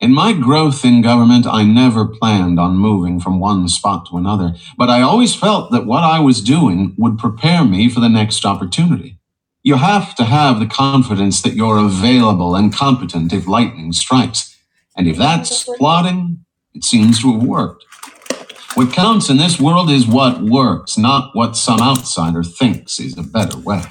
In 0.00 0.12
my 0.12 0.32
growth 0.32 0.84
in 0.84 1.00
government, 1.00 1.46
I 1.46 1.62
never 1.62 2.04
planned 2.04 2.58
on 2.58 2.76
moving 2.76 3.20
from 3.20 3.38
one 3.38 3.68
spot 3.68 4.06
to 4.10 4.16
another, 4.16 4.56
but 4.76 4.90
I 4.90 5.00
always 5.00 5.34
felt 5.34 5.70
that 5.70 5.86
what 5.86 6.02
I 6.02 6.18
was 6.18 6.40
doing 6.40 6.94
would 6.98 7.18
prepare 7.18 7.64
me 7.64 7.88
for 7.88 8.00
the 8.00 8.08
next 8.08 8.44
opportunity. 8.44 9.18
You 9.62 9.76
have 9.76 10.16
to 10.16 10.24
have 10.24 10.58
the 10.58 10.66
confidence 10.66 11.40
that 11.42 11.54
you're 11.54 11.78
available 11.78 12.56
and 12.56 12.74
competent 12.74 13.32
if 13.32 13.46
lightning 13.46 13.92
strikes. 13.92 14.58
And 14.96 15.06
if 15.06 15.16
that's 15.16 15.64
plotting, 15.78 16.44
it 16.74 16.82
seems 16.82 17.22
to 17.22 17.32
have 17.34 17.44
worked. 17.44 17.84
What 18.74 18.92
counts 18.92 19.30
in 19.30 19.36
this 19.36 19.60
world 19.60 19.88
is 19.88 20.06
what 20.06 20.42
works, 20.42 20.98
not 20.98 21.36
what 21.36 21.56
some 21.56 21.80
outsider 21.80 22.42
thinks 22.42 22.98
is 22.98 23.16
a 23.16 23.22
better 23.22 23.58
way. 23.58 23.82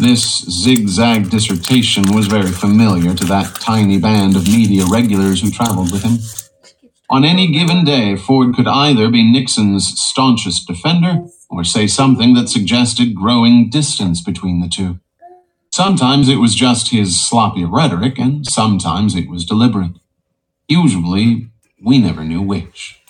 This 0.00 0.46
zigzag 0.48 1.28
dissertation 1.28 2.14
was 2.14 2.26
very 2.26 2.52
familiar 2.52 3.14
to 3.14 3.24
that 3.26 3.56
tiny 3.56 3.98
band 3.98 4.34
of 4.34 4.48
media 4.48 4.86
regulars 4.86 5.42
who 5.42 5.50
traveled 5.50 5.92
with 5.92 6.02
him. 6.02 6.18
On 7.10 7.22
any 7.22 7.52
given 7.52 7.84
day, 7.84 8.16
Ford 8.16 8.54
could 8.54 8.66
either 8.66 9.10
be 9.10 9.22
Nixon's 9.22 10.00
staunchest 10.00 10.66
defender 10.66 11.26
or 11.50 11.64
say 11.64 11.86
something 11.86 12.32
that 12.32 12.48
suggested 12.48 13.14
growing 13.14 13.68
distance 13.68 14.22
between 14.22 14.62
the 14.62 14.68
two. 14.68 15.00
Sometimes 15.70 16.30
it 16.30 16.36
was 16.36 16.54
just 16.54 16.92
his 16.92 17.20
sloppy 17.20 17.66
rhetoric, 17.66 18.18
and 18.18 18.46
sometimes 18.46 19.14
it 19.14 19.28
was 19.28 19.44
deliberate. 19.44 19.92
Usually, 20.66 21.50
we 21.82 21.98
never 21.98 22.24
knew 22.24 22.40
which. 22.40 23.00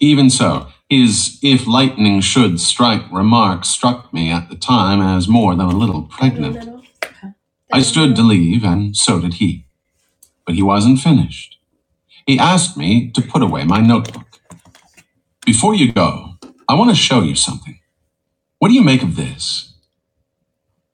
Even 0.00 0.28
so, 0.28 0.68
his 0.88 1.38
if 1.42 1.66
lightning 1.66 2.20
should 2.20 2.60
strike 2.60 3.10
remark 3.12 3.64
struck 3.64 4.12
me 4.12 4.30
at 4.30 4.48
the 4.48 4.56
time 4.56 5.00
as 5.00 5.28
more 5.28 5.54
than 5.54 5.66
a 5.66 5.76
little 5.76 6.02
pregnant. 6.02 6.84
I 7.72 7.82
stood 7.82 8.14
to 8.16 8.22
leave, 8.22 8.64
and 8.64 8.96
so 8.96 9.20
did 9.20 9.34
he. 9.34 9.66
But 10.46 10.54
he 10.54 10.62
wasn't 10.62 11.00
finished. 11.00 11.58
He 12.26 12.38
asked 12.38 12.76
me 12.76 13.10
to 13.10 13.22
put 13.22 13.42
away 13.42 13.64
my 13.64 13.80
notebook. 13.80 14.40
Before 15.44 15.74
you 15.74 15.92
go, 15.92 16.34
I 16.68 16.74
want 16.74 16.90
to 16.90 16.96
show 16.96 17.22
you 17.22 17.34
something. 17.34 17.80
What 18.58 18.68
do 18.68 18.74
you 18.74 18.82
make 18.82 19.02
of 19.02 19.16
this? 19.16 19.74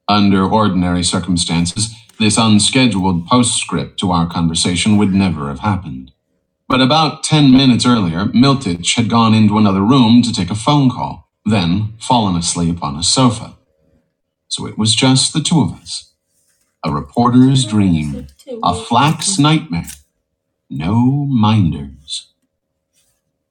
Under 0.08 0.44
ordinary 0.44 1.02
circumstances, 1.02 1.94
this 2.18 2.38
unscheduled 2.38 3.26
postscript 3.26 3.98
to 4.00 4.10
our 4.10 4.28
conversation 4.28 4.96
would 4.96 5.14
never 5.14 5.48
have 5.48 5.60
happened. 5.60 6.12
But 6.72 6.80
about 6.80 7.22
10 7.22 7.52
minutes 7.52 7.84
earlier, 7.84 8.24
Miltich 8.28 8.94
had 8.96 9.10
gone 9.10 9.34
into 9.34 9.58
another 9.58 9.82
room 9.82 10.22
to 10.22 10.32
take 10.32 10.50
a 10.50 10.54
phone 10.54 10.88
call, 10.88 11.28
then 11.44 11.92
fallen 11.98 12.34
asleep 12.34 12.82
on 12.82 12.96
a 12.96 13.02
sofa. 13.02 13.58
So 14.48 14.66
it 14.66 14.78
was 14.78 14.94
just 14.94 15.34
the 15.34 15.42
two 15.42 15.60
of 15.60 15.74
us. 15.74 16.14
A 16.82 16.90
reporter's 16.90 17.66
dream, 17.66 18.26
a 18.62 18.74
flack's 18.74 19.38
nightmare. 19.38 19.84
No 20.70 21.26
minders. 21.26 22.32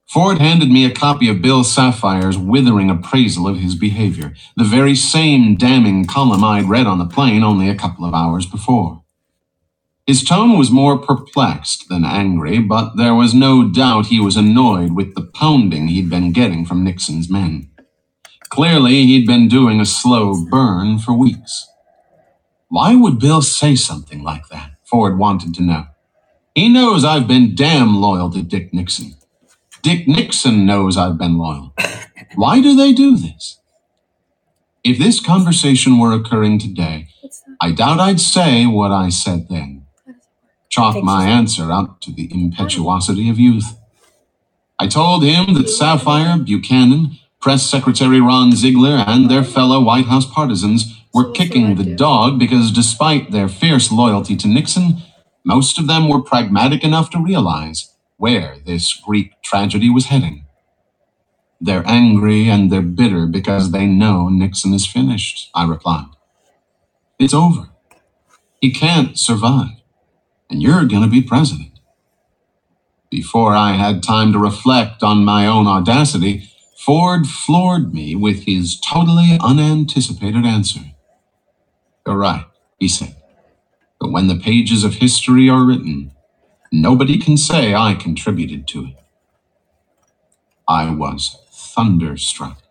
Ford 0.07 0.39
handed 0.39 0.71
me 0.71 0.83
a 0.83 0.89
copy 0.91 1.29
of 1.29 1.43
Bill 1.43 1.63
Safire's 1.63 2.39
withering 2.39 2.89
appraisal 2.89 3.47
of 3.47 3.59
his 3.59 3.75
behavior, 3.75 4.33
the 4.57 4.63
very 4.63 4.95
same 4.95 5.57
damning 5.57 6.07
column 6.07 6.43
I'd 6.43 6.67
read 6.67 6.87
on 6.87 6.97
the 6.97 7.05
plane 7.05 7.43
only 7.43 7.69
a 7.69 7.75
couple 7.75 8.03
of 8.03 8.15
hours 8.15 8.47
before. 8.47 9.00
His 10.11 10.25
tone 10.25 10.57
was 10.57 10.69
more 10.69 10.97
perplexed 10.97 11.87
than 11.87 12.03
angry, 12.03 12.59
but 12.59 12.97
there 12.97 13.15
was 13.15 13.33
no 13.33 13.69
doubt 13.69 14.07
he 14.07 14.19
was 14.19 14.35
annoyed 14.35 14.91
with 14.91 15.15
the 15.15 15.21
pounding 15.21 15.87
he'd 15.87 16.09
been 16.09 16.33
getting 16.33 16.65
from 16.65 16.83
Nixon's 16.83 17.29
men. 17.29 17.71
Clearly, 18.49 19.05
he'd 19.05 19.25
been 19.25 19.47
doing 19.47 19.79
a 19.79 19.85
slow 19.85 20.45
burn 20.51 20.99
for 20.99 21.13
weeks. 21.13 21.65
Why 22.67 22.93
would 22.93 23.19
Bill 23.19 23.41
say 23.41 23.73
something 23.75 24.21
like 24.21 24.49
that? 24.49 24.71
Ford 24.83 25.17
wanted 25.17 25.55
to 25.55 25.63
know. 25.63 25.85
He 26.53 26.67
knows 26.67 27.05
I've 27.05 27.25
been 27.29 27.55
damn 27.55 28.01
loyal 28.01 28.29
to 28.31 28.41
Dick 28.41 28.73
Nixon. 28.73 29.15
Dick 29.81 30.09
Nixon 30.09 30.65
knows 30.65 30.97
I've 30.97 31.17
been 31.17 31.37
loyal. 31.37 31.73
Why 32.35 32.61
do 32.61 32.75
they 32.75 32.91
do 32.91 33.15
this? 33.15 33.61
If 34.83 34.99
this 34.99 35.21
conversation 35.21 35.99
were 35.99 36.11
occurring 36.11 36.59
today, 36.59 37.07
I 37.61 37.71
doubt 37.71 38.01
I'd 38.01 38.19
say 38.19 38.65
what 38.65 38.91
I 38.91 39.07
said 39.07 39.47
then 39.49 39.80
chalk 40.71 41.03
my 41.03 41.27
answer 41.27 41.71
out 41.71 42.01
to 42.03 42.13
the 42.13 42.29
impetuosity 42.33 43.29
of 43.29 43.39
youth. 43.39 43.77
I 44.79 44.87
told 44.87 45.23
him 45.23 45.55
that 45.55 45.67
Safire, 45.67 46.43
Buchanan, 46.45 47.19
Press 47.41 47.69
Secretary 47.69 48.21
Ron 48.21 48.53
Ziegler, 48.53 49.03
and 49.07 49.29
their 49.29 49.43
fellow 49.43 49.81
White 49.81 50.07
House 50.07 50.25
partisans 50.25 51.03
were 51.13 51.31
kicking 51.31 51.75
the 51.75 51.95
dog 51.95 52.39
because 52.39 52.71
despite 52.71 53.31
their 53.31 53.49
fierce 53.49 53.91
loyalty 53.91 54.37
to 54.37 54.47
Nixon, 54.47 55.03
most 55.45 55.79
of 55.79 55.87
them 55.87 56.09
were 56.09 56.21
pragmatic 56.21 56.83
enough 56.83 57.09
to 57.11 57.23
realize 57.23 57.93
where 58.17 58.57
this 58.65 58.93
Greek 58.93 59.41
tragedy 59.43 59.89
was 59.89 60.07
heading. 60.07 60.45
They're 61.61 61.87
angry 61.87 62.49
and 62.49 62.71
they're 62.71 62.81
bitter 62.83 63.27
because 63.27 63.71
they 63.71 63.87
know 63.87 64.29
Nixon 64.29 64.73
is 64.73 64.87
finished, 64.87 65.49
I 65.55 65.67
replied. 65.67 66.07
It's 67.19 67.33
over. 67.33 67.69
He 68.61 68.71
can't 68.73 69.17
survive 69.19 69.80
and 70.51 70.63
you're 70.63 70.85
going 70.85 71.03
to 71.03 71.09
be 71.09 71.23
president. 71.23 71.71
Before 73.11 73.55
I 73.55 73.73
had 73.73 74.03
time 74.03 74.33
to 74.33 74.39
reflect 74.39 75.03
on 75.03 75.25
my 75.25 75.47
own 75.47 75.67
audacity, 75.67 76.51
Ford 76.77 77.27
floored 77.27 77.93
me 77.93 78.15
with 78.15 78.45
his 78.45 78.79
totally 78.79 79.37
unanticipated 79.41 80.45
answer. 80.45 80.81
You're 82.07 82.17
right, 82.17 82.45
he 82.79 82.87
said. 82.89 83.15
But 83.99 84.11
when 84.11 84.27
the 84.27 84.37
pages 84.39 84.83
of 84.83 84.95
history 84.95 85.49
are 85.49 85.65
written, 85.65 86.11
nobody 86.71 87.17
can 87.19 87.37
say 87.37 87.73
I 87.75 87.95
contributed 87.95 88.67
to 88.69 88.85
it. 88.87 88.95
I 90.67 90.91
was 90.93 91.37
thunderstruck. 91.51 92.63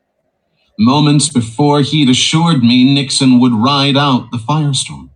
Moments 0.79 1.29
before, 1.31 1.83
he'd 1.83 2.11
assured 2.11 2.63
me 2.65 2.95
Nixon 2.95 3.41
would 3.41 3.53
ride 3.55 3.97
out 3.97 4.31
the 4.33 4.39
firestorm. 4.39 5.10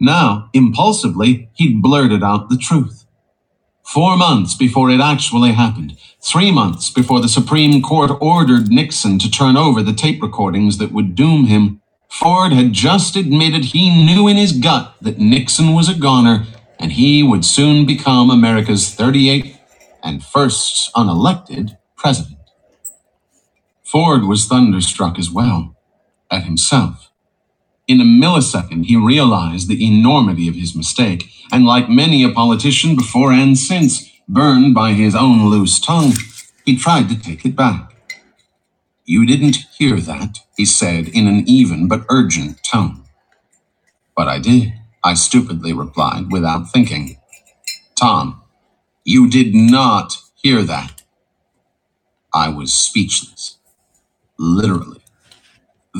Now, 0.00 0.50
impulsively, 0.52 1.50
he'd 1.54 1.82
blurted 1.82 2.22
out 2.22 2.50
the 2.50 2.58
truth. 2.58 3.06
Four 3.84 4.16
months 4.16 4.54
before 4.54 4.90
it 4.90 5.00
actually 5.00 5.52
happened, 5.52 5.96
three 6.20 6.52
months 6.52 6.90
before 6.90 7.20
the 7.20 7.28
Supreme 7.28 7.82
Court 7.82 8.10
ordered 8.20 8.68
Nixon 8.68 9.18
to 9.20 9.30
turn 9.30 9.56
over 9.56 9.82
the 9.82 9.94
tape 9.94 10.22
recordings 10.22 10.78
that 10.78 10.92
would 10.92 11.14
doom 11.14 11.46
him, 11.46 11.80
Ford 12.08 12.52
had 12.52 12.72
just 12.72 13.16
admitted 13.16 13.66
he 13.66 14.04
knew 14.04 14.28
in 14.28 14.36
his 14.36 14.52
gut 14.52 14.94
that 15.02 15.18
Nixon 15.18 15.74
was 15.74 15.88
a 15.88 15.94
goner 15.94 16.46
and 16.80 16.92
he 16.92 17.22
would 17.22 17.44
soon 17.44 17.86
become 17.86 18.30
America's 18.30 18.94
38th 18.96 19.58
and 20.02 20.24
first 20.24 20.92
unelected 20.94 21.78
president. 21.96 22.38
Ford 23.84 24.24
was 24.24 24.46
thunderstruck 24.46 25.18
as 25.18 25.30
well, 25.30 25.76
at 26.30 26.44
himself. 26.44 27.05
In 27.88 28.00
a 28.00 28.04
millisecond, 28.04 28.86
he 28.86 28.96
realized 28.96 29.68
the 29.68 29.86
enormity 29.86 30.48
of 30.48 30.56
his 30.56 30.74
mistake, 30.76 31.30
and 31.52 31.66
like 31.66 31.88
many 31.88 32.24
a 32.24 32.30
politician 32.30 32.96
before 32.96 33.32
and 33.32 33.58
since, 33.58 34.10
burned 34.28 34.74
by 34.74 34.92
his 34.92 35.14
own 35.14 35.50
loose 35.50 35.80
tongue, 35.80 36.14
he 36.64 36.76
tried 36.76 37.08
to 37.10 37.20
take 37.20 37.44
it 37.44 37.56
back. 37.56 37.94
You 39.04 39.26
didn't 39.26 39.58
hear 39.78 40.00
that, 40.00 40.40
he 40.56 40.64
said 40.64 41.08
in 41.08 41.28
an 41.28 41.44
even 41.48 41.88
but 41.88 42.06
urgent 42.10 42.62
tone. 42.64 43.04
But 44.16 44.28
I 44.28 44.38
did, 44.40 44.74
I 45.04 45.14
stupidly 45.14 45.72
replied 45.72 46.32
without 46.32 46.70
thinking. 46.72 47.18
Tom, 47.96 48.42
you 49.04 49.30
did 49.30 49.54
not 49.54 50.18
hear 50.34 50.62
that. 50.62 51.02
I 52.34 52.48
was 52.50 52.74
speechless 52.74 53.58
literally. 54.38 54.95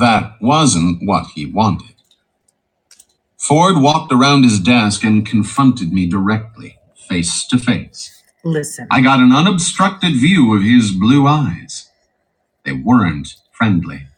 That 0.01 0.37
wasn't 0.43 1.01
what 1.05 1.29
he 1.35 1.47
wanted. 1.47 1.97
Ford 3.39 3.77
walked 3.79 4.13
around 4.13 4.45
his 4.45 4.61
desk 4.61 5.05
and 5.05 5.27
confronted 5.27 5.93
me 5.93 6.07
directly, 6.07 6.79
face 7.09 7.47
to 7.49 7.59
face. 7.59 8.23
Listen. 8.45 8.89
I 8.91 9.01
got 9.03 9.21
an 9.21 9.33
unobstructed 9.33 10.15
view 10.15 10.55
of 10.57 10.63
his 10.65 10.93
blue 10.93 11.27
eyes. 11.27 11.91
They 12.65 12.73
weren't 12.73 13.37
friendly. 13.53 14.09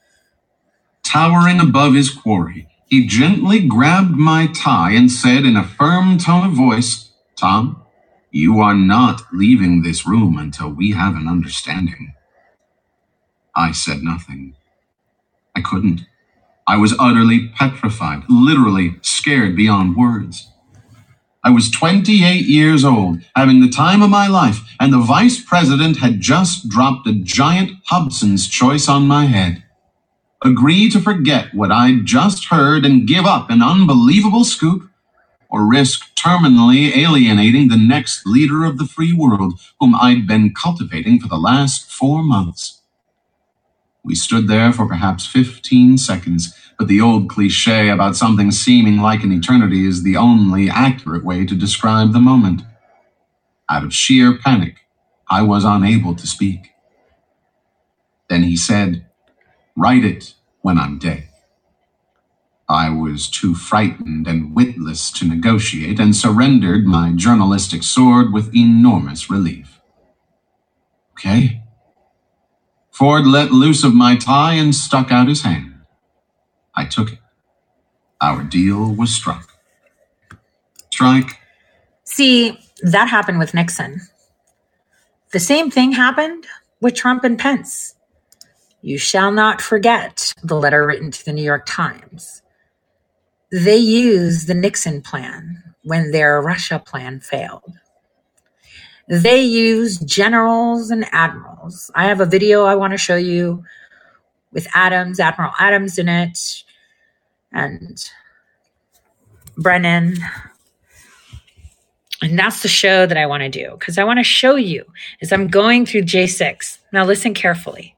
Towering 1.05 1.61
above 1.61 1.95
his 1.95 2.11
quarry, 2.11 2.68
he 2.87 3.07
gently 3.07 3.66
grabbed 3.66 4.16
my 4.16 4.49
tie 4.49 4.93
and 4.93 5.11
said 5.11 5.45
in 5.45 5.57
a 5.57 5.64
firm 5.64 6.18
tone 6.18 6.47
of 6.47 6.53
voice, 6.55 7.11
Tom, 7.37 7.83
you 8.31 8.61
are 8.61 8.74
not 8.74 9.22
leaving 9.33 9.83
this 9.83 10.07
room 10.07 10.39
until 10.39 10.70
we 10.70 10.93
have 10.93 11.16
an 11.16 11.29
understanding. 11.29 12.14
I 13.57 13.72
said 13.72 14.03
nothing. 14.03 14.57
I 15.59 15.62
couldn't. 15.62 16.02
I 16.68 16.76
was 16.76 16.94
utterly 17.00 17.48
petrified, 17.48 18.22
literally 18.28 18.96
scared 19.02 19.56
beyond 19.56 19.96
words. 19.96 20.52
I 21.44 21.50
was 21.50 21.70
28 21.70 22.46
years 22.46 22.84
old, 22.84 23.22
having 23.34 23.61
the 23.61 23.70
time 23.70 24.02
of 24.02 24.11
my 24.11 24.28
life, 24.28 24.61
and 24.80 24.92
the 24.92 25.00
vice 25.00 25.42
president 25.42 25.98
had 25.98 26.20
just 26.20 26.68
dropped 26.68 27.09
a 27.09 27.14
giant 27.14 27.72
Hobson's 27.86 28.48
choice 28.48 28.88
on 28.88 29.09
my 29.09 29.26
head. 29.26 29.64
Agree 30.44 30.90
to 30.90 31.00
forget 31.00 31.54
what 31.54 31.72
I'd 31.72 32.06
just 32.06 32.46
heard 32.46 32.86
and 32.86 33.09
give 33.09 33.26
up 33.26 33.50
an 33.50 33.62
unbelievable 33.62 34.44
scoop, 34.44 34.88
or 35.50 35.66
risk 35.68 36.14
terminally 36.16 36.96
alienating 36.96 37.68
the 37.68 37.76
next 37.78 38.26
leader 38.26 38.64
of 38.64 38.78
the 38.78 38.86
free 38.86 39.12
world 39.12 39.61
whom 39.80 39.94
I'd 39.96 40.26
been 40.28 40.54
cultivating 40.54 41.20
for 41.20 41.28
the 41.28 41.38
last 41.38 41.90
four 41.90 42.22
months. 42.22 42.78
We 44.05 44.14
stood 44.14 44.49
there 44.49 44.72
for 44.72 44.86
perhaps 44.86 45.26
15 45.26 45.99
seconds, 45.99 46.55
but 46.78 46.88
the 46.88 47.01
old 47.01 47.28
cliche 47.28 47.88
about 47.88 48.16
something 48.16 48.51
seeming 48.51 48.99
like 48.99 49.22
an 49.22 49.32
eternity 49.32 49.86
is 49.86 50.03
the 50.03 50.16
only 50.16 50.70
accurate 50.70 51.24
way 51.24 51.44
to 51.44 51.55
describe 51.55 52.12
the 52.12 52.20
moment. 52.20 52.62
Out 53.68 53.84
of 53.84 53.92
sheer 53.92 54.38
panic, 54.38 54.86
I 55.28 55.42
was 55.42 55.64
unable 55.64 56.14
to 56.14 56.26
speak. 56.26 56.72
Then 58.28 58.44
he 58.44 58.57
said, 58.57 59.07
Write 59.76 60.05
it 60.05 60.34
when 60.62 60.78
I'm 60.78 60.99
dead. 60.99 61.28
I 62.68 62.90
was 62.90 63.28
too 63.28 63.55
frightened 63.55 64.26
and 64.26 64.55
witless 64.55 65.11
to 65.12 65.26
negotiate 65.26 65.99
and 65.99 66.14
surrendered 66.14 66.84
my 66.84 67.12
journalistic 67.14 67.82
sword 67.82 68.32
with 68.32 68.55
enormous 68.55 69.30
relief. 69.30 69.80
Okay, 71.12 71.62
Ford 72.99 73.28
let 73.28 73.53
loose 73.53 73.84
of 73.84 73.94
my 73.94 74.16
tie 74.16 74.55
and 74.55 74.74
stuck 74.74 75.12
out 75.12 75.28
his 75.28 75.42
hand. 75.42 75.72
I 76.74 76.84
took 76.84 77.12
it. 77.12 77.20
Our 78.20 78.42
deal 78.42 78.92
was 78.92 79.14
struck. 79.14 79.49
Strike. 80.90 81.38
See, 82.03 82.59
that 82.82 83.09
happened 83.09 83.38
with 83.38 83.55
Nixon. 83.55 84.01
The 85.30 85.38
same 85.38 85.70
thing 85.70 85.92
happened 85.92 86.49
with 86.80 86.96
Trump 86.96 87.22
and 87.22 87.38
Pence. 87.38 87.94
You 88.82 88.99
shall 88.99 89.30
not 89.30 89.62
forget 89.62 90.34
the 90.42 90.57
letter 90.57 90.84
written 90.84 91.12
to 91.12 91.24
the 91.24 91.32
New 91.32 91.44
York 91.44 91.66
Times. 91.66 92.42
They 93.53 93.76
used 93.76 94.49
the 94.49 94.55
Nixon 94.55 95.03
plan 95.03 95.62
when 95.84 96.11
their 96.11 96.42
Russia 96.42 96.82
plan 96.84 97.20
failed. 97.20 97.78
They 99.09 99.40
use 99.40 99.98
generals 100.00 100.90
and 100.90 101.06
admirals. 101.12 101.90
I 101.94 102.04
have 102.04 102.20
a 102.20 102.26
video 102.26 102.64
I 102.64 102.74
want 102.74 102.92
to 102.92 102.98
show 102.98 103.16
you 103.16 103.64
with 104.52 104.68
Adams, 104.74 105.18
Admiral 105.18 105.52
Adams 105.59 105.98
in 105.98 106.09
it, 106.09 106.38
and 107.52 108.04
Brennan. 109.56 110.16
And 112.20 112.38
that's 112.38 112.62
the 112.62 112.68
show 112.68 113.06
that 113.06 113.16
I 113.16 113.26
want 113.26 113.42
to 113.42 113.48
do 113.48 113.76
because 113.78 113.96
I 113.96 114.04
want 114.04 114.18
to 114.18 114.24
show 114.24 114.56
you 114.56 114.84
as 115.22 115.32
I'm 115.32 115.48
going 115.48 115.86
through 115.86 116.02
J6. 116.02 116.78
Now, 116.92 117.04
listen 117.04 117.32
carefully. 117.32 117.94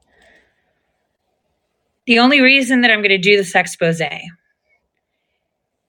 The 2.05 2.19
only 2.19 2.39
reason 2.39 2.81
that 2.81 2.91
I'm 2.91 2.99
going 2.99 3.09
to 3.09 3.17
do 3.17 3.35
this 3.35 3.53
expose 3.53 4.01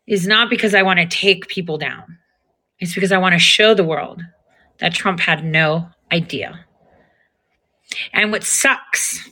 is 0.06 0.26
not 0.26 0.50
because 0.50 0.74
I 0.74 0.82
want 0.82 0.98
to 0.98 1.06
take 1.06 1.46
people 1.46 1.78
down, 1.78 2.18
it's 2.80 2.94
because 2.94 3.12
I 3.12 3.18
want 3.18 3.34
to 3.34 3.38
show 3.38 3.72
the 3.72 3.84
world 3.84 4.22
that 4.82 4.92
Trump 4.92 5.20
had 5.20 5.44
no 5.44 5.88
idea. 6.10 6.66
And 8.12 8.32
what 8.32 8.42
sucks 8.42 9.30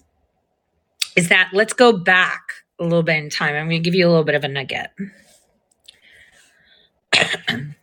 is 1.17 1.29
that 1.29 1.51
let's 1.53 1.73
go 1.73 1.93
back 1.93 2.41
a 2.79 2.85
little 2.85 3.03
bit 3.03 3.17
in 3.17 3.31
time. 3.31 3.57
I'm 3.57 3.69
going 3.69 3.83
to 3.83 3.85
give 3.85 3.97
you 3.97 4.07
a 4.07 4.11
little 4.11 4.23
bit 4.23 4.37
of 4.37 4.45
a 4.45 4.49
nugget. 4.49 4.91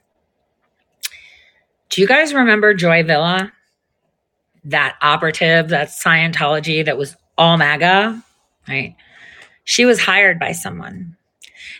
Do 1.89 2.01
you 2.01 2.07
guys 2.07 2.33
remember 2.33 2.73
Joy 2.73 3.03
Villa? 3.03 3.51
That 4.63 4.95
operative, 5.01 5.67
that 5.67 5.89
Scientology 5.89 6.85
that 6.85 6.97
was 6.97 7.17
all 7.37 7.57
MAGA, 7.57 8.23
right? 8.69 8.95
She 9.65 9.83
was 9.83 9.99
hired 9.99 10.39
by 10.39 10.53
someone 10.53 11.16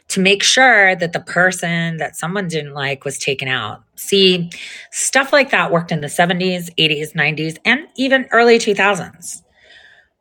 to 0.10 0.22
make 0.22 0.42
sure 0.42 0.96
that 0.96 1.14
the 1.14 1.20
person 1.20 1.98
that 1.98 2.16
someone 2.16 2.48
didn't 2.48 2.74
like 2.74 3.04
was 3.04 3.18
taken 3.18 3.48
out. 3.48 3.84
See, 3.96 4.50
stuff 4.92 5.34
like 5.34 5.52
that 5.52 5.72
worked 5.72 5.92
in 5.92 6.02
the 6.02 6.08
70s, 6.08 6.70
80s, 6.78 7.14
90s, 7.14 7.58
and 7.66 7.88
even 7.98 8.28
early 8.32 8.58
2000s, 8.58 9.42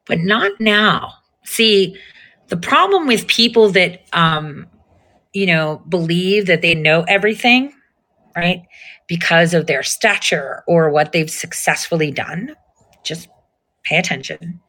but 0.06 0.18
not 0.18 0.52
now. 0.60 1.12
See, 1.44 1.96
the 2.48 2.56
problem 2.56 3.06
with 3.06 3.26
people 3.28 3.70
that, 3.70 4.02
um, 4.12 4.66
you 5.32 5.46
know, 5.46 5.82
believe 5.88 6.46
that 6.46 6.62
they 6.62 6.74
know 6.74 7.04
everything, 7.06 7.72
right, 8.34 8.62
because 9.06 9.54
of 9.54 9.66
their 9.66 9.82
stature 9.82 10.64
or 10.66 10.90
what 10.90 11.12
they've 11.12 11.30
successfully 11.30 12.10
done, 12.10 12.56
just 13.04 13.28
pay 13.84 13.98
attention, 13.98 14.60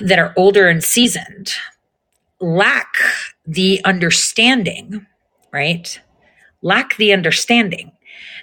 that 0.00 0.20
are 0.20 0.32
older 0.36 0.68
and 0.68 0.84
seasoned 0.84 1.52
lack 2.44 2.94
the 3.46 3.80
understanding, 3.84 5.06
right? 5.52 6.00
Lack 6.62 6.96
the 6.96 7.12
understanding 7.12 7.92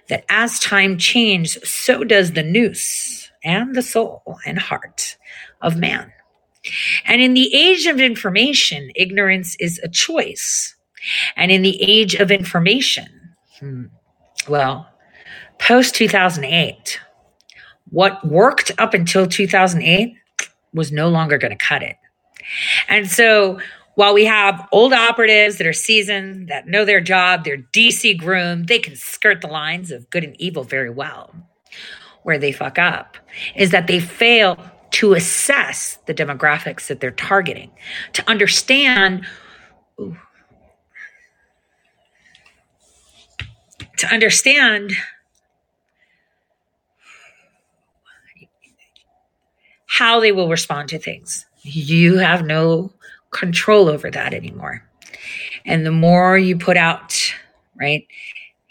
that 0.09 0.25
as 0.29 0.59
time 0.59 0.97
changes, 0.97 1.57
so 1.63 2.03
does 2.03 2.33
the 2.33 2.43
noose 2.43 3.31
and 3.43 3.75
the 3.75 3.81
soul 3.81 4.37
and 4.45 4.59
heart 4.59 5.17
of 5.61 5.77
man. 5.77 6.11
And 7.05 7.21
in 7.21 7.33
the 7.33 7.53
age 7.53 7.85
of 7.85 7.99
information, 7.99 8.91
ignorance 8.95 9.55
is 9.59 9.79
a 9.83 9.87
choice. 9.87 10.75
And 11.35 11.51
in 11.51 11.61
the 11.61 11.81
age 11.81 12.15
of 12.15 12.29
information, 12.29 13.07
hmm, 13.59 13.85
well, 14.47 14.87
post 15.57 15.95
2008, 15.95 16.99
what 17.89 18.25
worked 18.25 18.71
up 18.77 18.93
until 18.93 19.27
2008 19.27 20.15
was 20.73 20.91
no 20.91 21.09
longer 21.09 21.37
going 21.37 21.51
to 21.51 21.65
cut 21.65 21.81
it. 21.81 21.97
And 22.87 23.09
so 23.09 23.59
while 23.95 24.13
we 24.13 24.25
have 24.25 24.67
old 24.71 24.93
operatives 24.93 25.57
that 25.57 25.67
are 25.67 25.73
seasoned, 25.73 26.47
that 26.47 26.67
know 26.67 26.85
their 26.85 27.01
job, 27.01 27.43
they're 27.43 27.57
DC 27.57 28.17
groomed, 28.17 28.67
they 28.67 28.79
can 28.79 28.95
skirt 28.95 29.41
the 29.41 29.47
lines 29.47 29.91
of 29.91 30.09
good 30.09 30.23
and 30.23 30.39
evil 30.39 30.63
very 30.63 30.89
well. 30.89 31.33
Where 32.23 32.37
they 32.37 32.51
fuck 32.51 32.77
up 32.77 33.17
is 33.55 33.71
that 33.71 33.87
they 33.87 33.99
fail 33.99 34.57
to 34.91 35.13
assess 35.13 35.97
the 36.05 36.13
demographics 36.13 36.87
that 36.87 36.99
they're 36.99 37.11
targeting, 37.11 37.71
to 38.13 38.29
understand 38.29 39.25
ooh, 39.99 40.15
to 43.97 44.07
understand 44.07 44.93
how 49.87 50.19
they 50.19 50.31
will 50.31 50.49
respond 50.49 50.89
to 50.89 50.97
things. 50.97 51.45
You 51.61 52.17
have 52.17 52.45
no 52.45 52.91
control 53.31 53.87
over 53.89 54.09
that 54.11 54.33
anymore. 54.33 54.83
And 55.65 55.85
the 55.85 55.91
more 55.91 56.37
you 56.37 56.57
put 56.57 56.77
out, 56.77 57.15
right, 57.79 58.05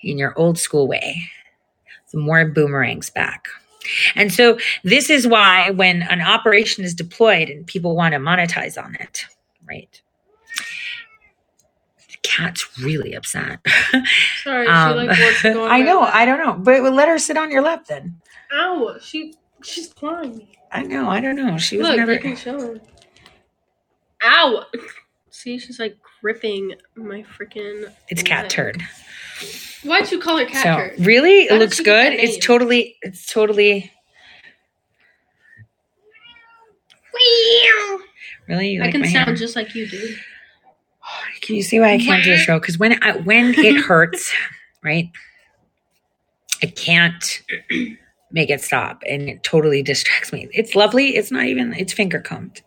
in 0.03 0.19
your 0.19 0.33
old 0.39 0.59
school 0.59 0.89
way, 0.89 1.23
the 2.13 2.19
more 2.19 2.45
boomerangs 2.47 3.11
back. 3.11 3.47
And 4.15 4.33
so 4.33 4.59
this 4.85 5.09
is 5.11 5.27
why 5.27 5.71
when 5.71 6.03
an 6.03 6.21
operation 6.21 6.85
is 6.85 6.95
deployed 6.95 7.49
and 7.49 7.67
people 7.67 7.97
want 7.97 8.13
to 8.13 8.19
monetize 8.19 8.83
on 8.83 8.95
it, 8.97 9.25
right? 9.69 10.01
The 12.09 12.17
cat's 12.23 12.69
really 12.81 13.15
upset. 13.15 13.61
Sorry, 14.45 14.67
she 14.67 14.71
Um, 14.73 14.97
like 14.97 15.09
wants 15.19 15.43
to 15.43 15.53
on 15.63 15.71
I 15.71 15.81
know. 15.81 16.01
I 16.03 16.25
don't 16.25 16.39
know, 16.45 16.55
but 16.55 16.83
let 16.93 17.09
her 17.09 17.19
sit 17.19 17.37
on 17.37 17.51
your 17.51 17.63
lap 17.63 17.87
then. 17.87 18.21
Ow, 18.53 18.97
she 19.01 19.35
she's 19.63 19.93
clawing 19.93 20.37
me. 20.37 20.59
I 20.73 20.83
know, 20.83 21.09
I 21.09 21.21
don't 21.21 21.37
know. 21.37 21.57
She 21.59 21.79
was 21.79 21.89
Look, 21.89 21.97
never. 21.97 22.13
you 22.15 22.21
can 22.21 22.37
show 22.37 22.61
her. 22.61 22.81
Ow! 24.23 24.65
See, 25.31 25.59
she's 25.59 25.79
like 25.79 25.97
gripping 26.21 26.75
my 26.97 27.23
freaking. 27.23 27.93
It's 28.09 28.23
cat 28.23 28.43
leg. 28.45 28.51
turd. 28.51 28.83
Why'd 29.85 30.11
you 30.11 30.21
call 30.21 30.37
her 30.39 30.45
cat 30.47 30.63
so 30.63 30.77
turd? 30.77 31.07
really, 31.07 31.45
it 31.45 31.51
How 31.51 31.57
did 31.59 31.61
looks 31.65 31.81
good. 31.81 32.13
It's 32.13 32.45
totally, 32.45 32.97
it's 33.03 33.27
totally. 33.33 33.91
Really, 38.49 38.71
you 38.71 38.81
I 38.81 38.85
like 38.87 38.93
can 38.93 39.03
my 39.03 39.07
sound 39.07 39.29
hair? 39.29 39.37
just 39.37 39.55
like 39.57 39.75
you 39.75 39.87
do. 39.87 40.17
Can 41.41 41.55
you 41.57 41.63
see 41.63 41.79
why 41.81 41.93
I 41.93 41.99
can't 41.99 42.23
do 42.25 42.31
the 42.33 42.39
show? 42.39 42.59
Because 42.59 42.79
when 42.79 43.03
I, 43.03 43.17
when 43.19 43.55
it 43.57 43.81
hurts, 43.85 44.33
right, 44.83 45.09
I 46.63 46.67
can't 46.67 47.43
make 48.33 48.51
it 48.51 48.61
stop, 48.61 49.03
and 49.09 49.29
it 49.29 49.43
totally 49.43 49.83
distracts 49.83 50.33
me. 50.33 50.49
It's 50.53 50.75
lovely. 50.75 51.17
It's 51.17 51.31
not 51.31 51.45
even. 51.45 51.73
It's 51.75 51.93
finger 51.93 52.21
combed. 52.21 52.63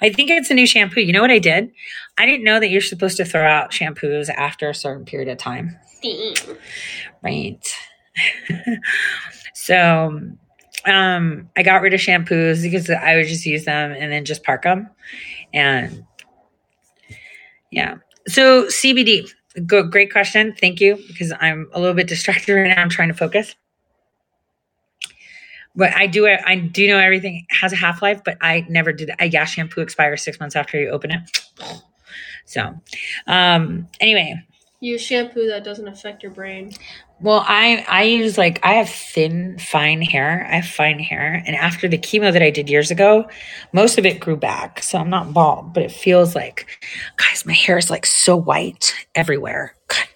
I 0.00 0.10
think 0.10 0.30
it's 0.30 0.50
a 0.50 0.54
new 0.54 0.66
shampoo. 0.66 1.00
You 1.00 1.12
know 1.12 1.20
what 1.20 1.30
I 1.30 1.38
did? 1.38 1.70
I 2.18 2.26
didn't 2.26 2.44
know 2.44 2.60
that 2.60 2.68
you're 2.68 2.80
supposed 2.80 3.16
to 3.18 3.24
throw 3.24 3.46
out 3.46 3.70
shampoos 3.70 4.28
after 4.28 4.68
a 4.68 4.74
certain 4.74 5.04
period 5.04 5.28
of 5.28 5.38
time. 5.38 5.76
Right. 7.22 7.60
so 9.54 10.20
um 10.86 11.50
I 11.56 11.62
got 11.62 11.82
rid 11.82 11.94
of 11.94 12.00
shampoos 12.00 12.62
because 12.62 12.90
I 12.90 13.16
would 13.16 13.26
just 13.26 13.46
use 13.46 13.64
them 13.64 13.92
and 13.92 14.12
then 14.12 14.24
just 14.24 14.44
park 14.44 14.62
them. 14.62 14.90
And 15.52 16.04
yeah. 17.70 17.96
So 18.28 18.66
CBD. 18.66 19.28
Good, 19.66 19.92
great 19.92 20.10
question. 20.10 20.54
Thank 20.60 20.80
you. 20.80 20.96
Because 21.08 21.32
I'm 21.40 21.68
a 21.72 21.80
little 21.80 21.94
bit 21.94 22.08
distracted 22.08 22.54
right 22.54 22.68
now. 22.68 22.82
I'm 22.82 22.88
trying 22.88 23.08
to 23.08 23.14
focus. 23.14 23.54
But 25.76 25.94
I 25.94 26.06
do. 26.06 26.26
I 26.26 26.56
do 26.56 26.86
know 26.86 26.98
everything 26.98 27.46
has 27.50 27.72
a 27.72 27.76
half 27.76 28.00
life, 28.02 28.22
but 28.24 28.36
I 28.40 28.64
never 28.68 28.92
did. 28.92 29.10
I 29.18 29.24
yeah, 29.24 29.44
shampoo 29.44 29.80
expires 29.80 30.22
six 30.22 30.38
months 30.38 30.56
after 30.56 30.80
you 30.80 30.90
open 30.90 31.10
it. 31.10 31.20
So, 32.46 32.74
um, 33.26 33.88
anyway, 34.00 34.44
Use 34.80 35.00
shampoo 35.00 35.46
that 35.48 35.64
doesn't 35.64 35.88
affect 35.88 36.22
your 36.22 36.30
brain. 36.30 36.72
well, 37.22 37.42
I 37.48 37.86
I 37.88 38.02
use 38.02 38.36
like 38.36 38.60
I 38.62 38.74
have 38.74 38.90
thin, 38.90 39.58
fine 39.58 40.02
hair. 40.02 40.46
I 40.50 40.56
have 40.56 40.66
fine 40.66 40.98
hair, 40.98 41.42
and 41.46 41.56
after 41.56 41.88
the 41.88 41.96
chemo 41.96 42.30
that 42.30 42.42
I 42.42 42.50
did 42.50 42.68
years 42.68 42.90
ago, 42.90 43.26
most 43.72 43.96
of 43.96 44.04
it 44.04 44.20
grew 44.20 44.36
back. 44.36 44.82
So 44.82 44.98
I'm 44.98 45.08
not 45.08 45.32
bald, 45.32 45.72
but 45.72 45.84
it 45.84 45.90
feels 45.90 46.34
like, 46.34 46.66
guys, 47.16 47.46
my 47.46 47.54
hair 47.54 47.78
is 47.78 47.88
like 47.88 48.04
so 48.04 48.36
white 48.36 48.92
everywhere. 49.14 49.74
God, 49.88 50.06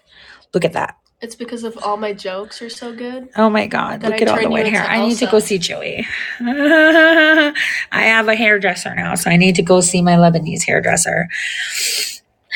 look 0.53 0.67
at 0.67 0.75
that. 0.75 0.97
It's 1.21 1.35
because 1.35 1.65
of 1.65 1.77
all 1.79 1.97
my 1.97 2.13
jokes 2.13 2.63
are 2.63 2.71
so 2.71 2.95
good. 2.95 3.29
Oh 3.37 3.51
my 3.51 3.67
god, 3.67 4.05
look 4.05 4.15
I 4.15 4.19
at 4.19 4.29
all 4.29 4.41
the 4.41 4.49
white 4.49 4.69
hair. 4.69 4.85
I 4.85 5.05
need 5.05 5.17
to 5.19 5.27
go 5.27 5.41
see 5.41 5.59
Joey. 5.59 6.07
I 6.41 7.53
have 7.93 8.29
a 8.29 8.37
hairdresser 8.37 8.95
now, 8.95 9.17
so 9.17 9.29
I 9.29 9.37
need 9.37 9.57
to 9.57 9.63
go 9.63 9.81
see 9.81 10.01
my 10.01 10.15
Lebanese 10.15 10.63
hairdresser. 10.63 11.29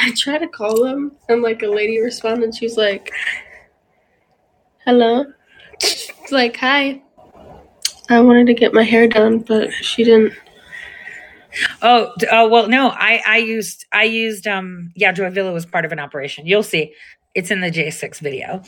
I 0.00 0.12
try 0.16 0.38
to 0.38 0.46
call 0.46 0.84
him, 0.84 1.12
and 1.28 1.42
like 1.42 1.62
a 1.62 1.66
lady 1.66 2.00
responded, 2.00 2.44
and 2.44 2.54
she's 2.54 2.76
like, 2.76 3.10
"Hello." 4.84 5.24
It's 5.80 6.30
like, 6.30 6.56
"Hi." 6.58 7.02
I 8.08 8.20
wanted 8.20 8.46
to 8.46 8.54
get 8.54 8.72
my 8.72 8.84
hair 8.84 9.08
done, 9.08 9.40
but 9.40 9.72
she 9.72 10.04
didn't. 10.04 10.34
Oh, 11.82 12.12
oh 12.30 12.48
well, 12.48 12.68
no. 12.68 12.90
I 12.90 13.20
I 13.26 13.38
used 13.38 13.86
I 13.92 14.04
used 14.04 14.46
um 14.46 14.92
yeah, 14.94 15.10
Joy 15.10 15.30
Villa 15.30 15.52
was 15.52 15.66
part 15.66 15.84
of 15.84 15.90
an 15.90 15.98
operation. 15.98 16.46
You'll 16.46 16.62
see, 16.62 16.94
it's 17.35 17.51
in 17.51 17.61
the 17.61 17.70
J 17.70 17.91
six 17.91 18.20
video. 18.20 18.62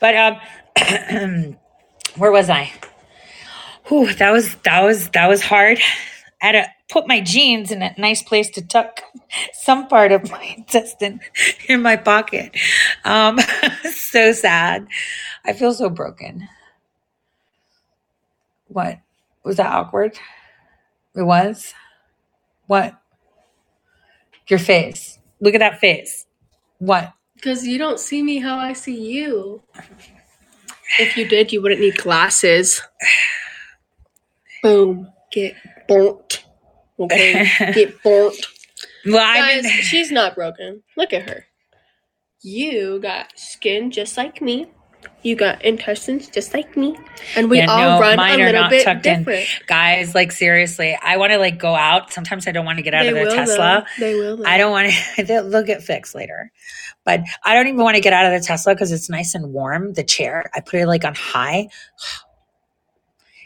But 0.00 0.16
um, 0.16 1.56
where 2.16 2.32
was 2.32 2.50
I? 2.50 2.72
Whew, 3.86 4.12
that 4.14 4.30
was 4.30 4.54
that 4.64 4.82
was 4.82 5.08
that 5.10 5.28
was 5.28 5.42
hard. 5.42 5.78
I 6.40 6.46
had 6.46 6.52
to 6.52 6.66
put 6.88 7.06
my 7.06 7.20
jeans 7.20 7.70
in 7.70 7.82
a 7.82 7.94
nice 7.96 8.22
place 8.22 8.50
to 8.50 8.62
tuck 8.66 9.02
some 9.52 9.88
part 9.88 10.12
of 10.12 10.30
my 10.30 10.54
intestine 10.56 11.20
in 11.68 11.82
my 11.82 11.96
pocket. 11.96 12.56
Um, 13.04 13.38
so 13.92 14.32
sad. 14.32 14.86
I 15.44 15.52
feel 15.52 15.72
so 15.72 15.88
broken. 15.88 16.48
What 18.68 18.98
was 19.44 19.56
that 19.56 19.72
awkward? 19.72 20.18
It 21.14 21.22
was. 21.22 21.74
What? 22.66 22.98
Your 24.48 24.58
face. 24.58 25.18
Look 25.40 25.54
at 25.54 25.58
that 25.58 25.78
face. 25.78 26.26
What? 26.78 27.12
Because 27.42 27.66
you 27.66 27.76
don't 27.76 27.98
see 27.98 28.22
me 28.22 28.38
how 28.38 28.56
I 28.56 28.72
see 28.72 28.94
you. 28.96 29.62
If 31.00 31.16
you 31.16 31.26
did, 31.26 31.52
you 31.52 31.60
wouldn't 31.60 31.80
need 31.80 31.96
glasses. 31.98 32.80
Boom. 34.62 35.10
Get 35.32 35.54
burnt. 35.88 36.44
Okay. 37.00 37.50
Get 37.74 38.00
burnt. 38.02 38.36
Well, 39.06 39.16
Guys, 39.16 39.64
mean, 39.64 39.72
she's 39.82 40.12
not 40.12 40.34
broken. 40.36 40.82
Look 40.96 41.12
at 41.12 41.28
her. 41.28 41.46
You 42.42 43.00
got 43.00 43.36
skin 43.36 43.90
just 43.90 44.16
like 44.16 44.40
me. 44.40 44.66
You 45.22 45.34
got 45.34 45.64
intestines 45.64 46.28
just 46.28 46.54
like 46.54 46.76
me. 46.76 46.96
And 47.34 47.50
we 47.50 47.58
Yeah, 47.58 47.66
all 47.70 47.94
no, 47.96 48.00
run 48.00 48.14
a 48.14 48.16
mine 48.16 48.38
little 48.38 48.68
bit 48.68 48.84
tucked 48.84 49.06
in. 49.06 49.18
different. 49.20 49.46
guys, 49.66 50.14
like 50.14 50.30
seriously, 50.30 50.96
I 51.02 51.16
want 51.16 51.32
to 51.32 51.38
like 51.38 51.58
go 51.58 51.74
out. 51.74 52.12
Sometimes 52.12 52.46
I 52.46 52.52
don't 52.52 52.64
want 52.64 52.78
to 52.78 52.82
get 52.82 52.94
out 52.94 53.06
of 53.06 53.14
the 53.14 53.20
will, 53.22 53.34
Tesla. 53.34 53.84
Though. 53.98 54.04
They 54.04 54.14
will. 54.14 54.36
Though. 54.36 54.44
I 54.44 54.58
don't 54.58 54.70
want 54.70 54.92
to. 55.16 55.24
They'll 55.24 55.62
get 55.64 55.82
fixed 55.82 56.14
later, 56.14 56.52
but 57.04 57.20
I 57.44 57.54
don't 57.54 57.66
even 57.66 57.80
want 57.82 57.96
to 57.96 58.00
get 58.00 58.12
out 58.12 58.26
of 58.32 58.38
the 58.40 58.46
Tesla 58.46 58.74
because 58.74 58.92
it's 58.92 59.08
nice 59.10 59.34
and 59.34 59.52
warm. 59.52 59.92
The 59.94 60.04
chair, 60.04 60.50
I 60.54 60.60
put 60.60 60.80
it 60.80 60.86
like 60.86 61.04
on 61.04 61.14
high. 61.14 61.68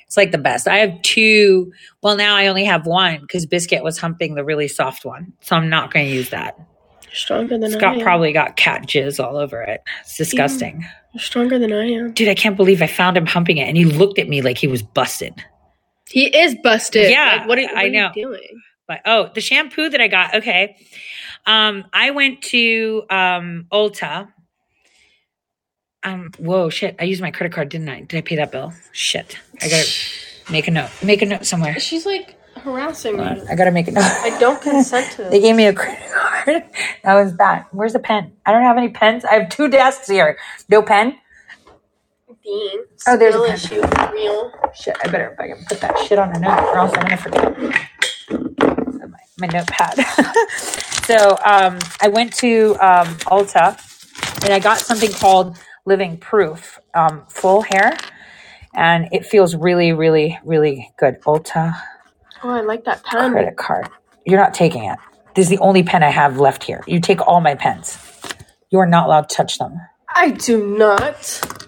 It's 0.06 0.16
like 0.16 0.30
the 0.30 0.38
best. 0.38 0.68
I 0.68 0.76
have 0.78 1.02
two. 1.02 1.72
Well, 2.00 2.16
now 2.16 2.36
I 2.36 2.46
only 2.46 2.64
have 2.64 2.86
one 2.86 3.20
because 3.22 3.44
Biscuit 3.44 3.82
was 3.82 3.98
humping 3.98 4.36
the 4.36 4.44
really 4.44 4.68
soft 4.68 5.04
one, 5.04 5.32
so 5.40 5.56
I'm 5.56 5.68
not 5.68 5.92
going 5.92 6.06
to 6.06 6.12
use 6.14 6.30
that. 6.30 6.56
You're 7.02 7.12
stronger 7.14 7.58
than 7.58 7.74
I 7.74 7.76
Scott 7.76 7.96
am. 7.96 8.02
probably 8.02 8.32
got 8.32 8.56
cat 8.56 8.82
jizz 8.82 9.22
all 9.22 9.36
over 9.36 9.60
it. 9.62 9.82
It's 10.02 10.16
disgusting. 10.16 10.86
You're 11.12 11.22
stronger 11.22 11.58
than 11.58 11.72
I 11.72 11.86
am. 11.90 12.12
Dude, 12.12 12.28
I 12.28 12.36
can't 12.36 12.56
believe 12.56 12.82
I 12.82 12.86
found 12.86 13.16
him 13.16 13.26
humping 13.26 13.56
it 13.56 13.64
and 13.64 13.76
he 13.76 13.84
looked 13.84 14.20
at 14.20 14.28
me 14.28 14.42
like 14.42 14.58
he 14.58 14.68
was 14.68 14.80
busted. 14.80 15.34
He 16.08 16.26
is 16.26 16.54
busted. 16.62 17.10
Yeah, 17.10 17.38
Like, 17.40 17.48
what 17.48 17.58
are, 17.58 17.62
what 17.62 17.76
I 17.76 17.88
know. 17.88 18.12
you 18.14 18.26
doing? 18.28 18.62
But 18.86 19.00
oh, 19.06 19.30
the 19.34 19.40
shampoo 19.40 19.88
that 19.88 20.00
I 20.00 20.06
got, 20.06 20.36
okay. 20.36 20.76
Um, 21.46 21.84
I 21.92 22.10
went 22.10 22.42
to 22.42 23.04
um 23.10 23.66
Ulta. 23.72 24.28
Um, 26.02 26.30
whoa, 26.38 26.68
shit. 26.70 26.94
I 27.00 27.04
used 27.04 27.20
my 27.20 27.30
credit 27.32 27.52
card, 27.52 27.68
didn't 27.68 27.88
I? 27.88 28.00
Did 28.02 28.18
I 28.18 28.20
pay 28.20 28.36
that 28.36 28.52
bill? 28.52 28.72
Shit. 28.92 29.38
I 29.60 29.68
gotta 29.68 29.88
make 30.52 30.68
a 30.68 30.70
note. 30.70 30.90
Make 31.02 31.22
a 31.22 31.26
note 31.26 31.46
somewhere. 31.46 31.78
She's 31.80 32.06
like 32.06 32.34
harassing 32.58 33.16
me. 33.16 33.24
I 33.24 33.54
gotta 33.54 33.70
make 33.72 33.88
a 33.88 33.92
note. 33.92 34.02
I 34.04 34.36
don't 34.38 34.60
consent 34.62 35.12
to 35.12 35.24
They 35.30 35.40
gave 35.40 35.56
me 35.56 35.66
a 35.66 35.72
credit 35.72 35.98
card. 36.12 36.64
That 37.02 37.14
was 37.14 37.32
bad. 37.32 37.66
Where's 37.72 37.92
the 37.92 37.98
pen? 38.00 38.32
I 38.44 38.52
don't 38.52 38.62
have 38.62 38.76
any 38.76 38.88
pens. 38.88 39.24
I 39.24 39.34
have 39.34 39.48
two 39.48 39.68
desks 39.68 40.08
here. 40.08 40.38
No 40.68 40.82
pen? 40.82 41.16
Dean, 42.42 42.78
Oh, 43.08 43.16
there's 43.16 43.34
a 43.34 43.40
pen. 43.44 43.54
issue 43.54 43.82
real. 44.12 44.52
Shit, 44.74 44.96
I 45.04 45.08
better 45.08 45.34
fucking 45.36 45.64
put 45.68 45.80
that 45.80 45.98
shit 46.00 46.18
on 46.18 46.34
a 46.34 46.38
note 46.38 46.58
or 46.72 46.78
else 46.78 46.92
I'm 46.94 47.02
gonna 47.02 47.16
forget. 47.16 47.58
My, 49.08 49.18
my 49.38 49.46
notepad. 49.48 49.98
so 51.06 51.36
um, 51.44 51.78
I 52.00 52.08
went 52.08 52.32
to 52.38 52.76
um, 52.80 53.06
Ulta 53.26 53.78
and 54.44 54.52
I 54.52 54.58
got 54.58 54.78
something 54.78 55.10
called 55.12 55.56
Living 55.84 56.16
Proof 56.18 56.78
um, 56.94 57.24
Full 57.28 57.62
Hair. 57.62 57.96
and 58.74 59.08
it 59.12 59.24
feels 59.24 59.54
really, 59.56 59.92
really, 59.92 60.38
really 60.44 60.90
good. 60.98 61.20
Ulta 61.22 61.74
Oh, 62.42 62.50
I 62.50 62.60
like 62.60 62.84
that 62.84 63.02
pen. 63.02 63.32
credit 63.32 63.56
card. 63.56 63.88
You're 64.26 64.38
not 64.40 64.52
taking 64.52 64.84
it. 64.84 64.98
This 65.34 65.46
is 65.46 65.50
the 65.50 65.58
only 65.58 65.82
pen 65.82 66.02
I 66.02 66.10
have 66.10 66.38
left 66.38 66.64
here. 66.64 66.82
You 66.86 67.00
take 67.00 67.20
all 67.26 67.40
my 67.40 67.54
pens. 67.54 67.98
You 68.70 68.78
are 68.80 68.86
not 68.86 69.06
allowed 69.06 69.28
to 69.30 69.36
touch 69.36 69.58
them. 69.58 69.80
I 70.14 70.30
do 70.30 70.76
not. 70.78 71.24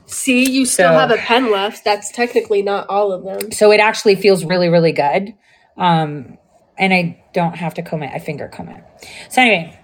See, 0.07 0.49
you 0.51 0.67
still 0.67 0.91
So- 0.91 0.99
have 0.99 1.11
a 1.11 1.17
pen 1.17 1.51
left. 1.51 1.85
That's 1.85 2.13
technically 2.13 2.63
not 2.63 2.89
all 2.89 3.13
of 3.13 3.25
them. 3.25 3.51
So 3.53 3.73
it 3.73 3.81
actually 3.81 4.15
feels 4.17 4.45
really, 4.45 4.69
really 4.69 4.93
good. 4.93 5.35
Um, 5.77 6.37
and 6.79 6.95
I 6.95 7.23
don't 7.33 7.57
have 7.57 7.75
to 7.75 7.83
comb 7.83 8.03
it. 8.03 8.11
I 8.15 8.19
finger 8.19 8.49
comb 8.49 8.69
it. 8.69 8.83
So 9.31 9.43
anyway, 9.43 9.79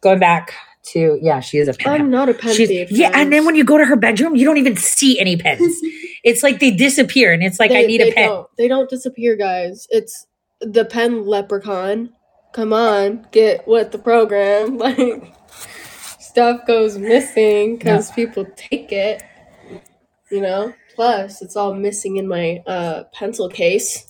going 0.00 0.18
back 0.18 0.54
to 0.92 1.18
yeah, 1.22 1.40
she 1.40 1.58
is 1.58 1.68
a 1.68 1.72
pen. 1.72 2.00
I'm 2.00 2.10
not 2.10 2.28
a 2.28 2.34
pen 2.34 2.54
She's- 2.54 2.68
thief. 2.68 2.90
yeah, 2.90 3.10
and 3.14 3.32
then 3.32 3.44
when 3.46 3.54
you 3.54 3.64
go 3.64 3.78
to 3.78 3.84
her 3.84 3.96
bedroom, 3.96 4.36
you 4.36 4.44
don't 4.44 4.58
even 4.58 4.76
see 4.76 5.18
any 5.18 5.36
pens. 5.36 5.78
it's 6.24 6.42
like 6.42 6.60
they 6.60 6.70
disappear, 6.70 7.32
and 7.32 7.42
it's 7.42 7.58
like 7.58 7.70
I 7.70 7.82
need 7.82 8.00
they 8.00 8.10
a 8.10 8.14
pen. 8.14 8.28
Don't, 8.28 8.48
they 8.58 8.68
don't 8.68 8.90
disappear, 8.90 9.36
guys. 9.36 9.86
It's 9.90 10.26
the 10.60 10.84
pen 10.84 11.26
leprechaun. 11.26 12.10
Come 12.52 12.72
on, 12.72 13.26
get 13.32 13.66
with 13.66 13.92
the 13.92 13.98
program. 13.98 14.78
Like 14.84 15.32
stuff 16.20 16.66
goes 16.66 16.98
missing 16.98 17.76
because 17.76 18.10
people 18.10 18.44
take 18.56 18.90
it. 18.90 19.22
You 20.30 20.40
know. 20.40 20.74
Plus, 20.94 21.42
it's 21.42 21.56
all 21.56 21.74
missing 21.74 22.16
in 22.16 22.28
my 22.28 22.62
uh, 22.66 23.04
pencil 23.12 23.48
case. 23.48 24.06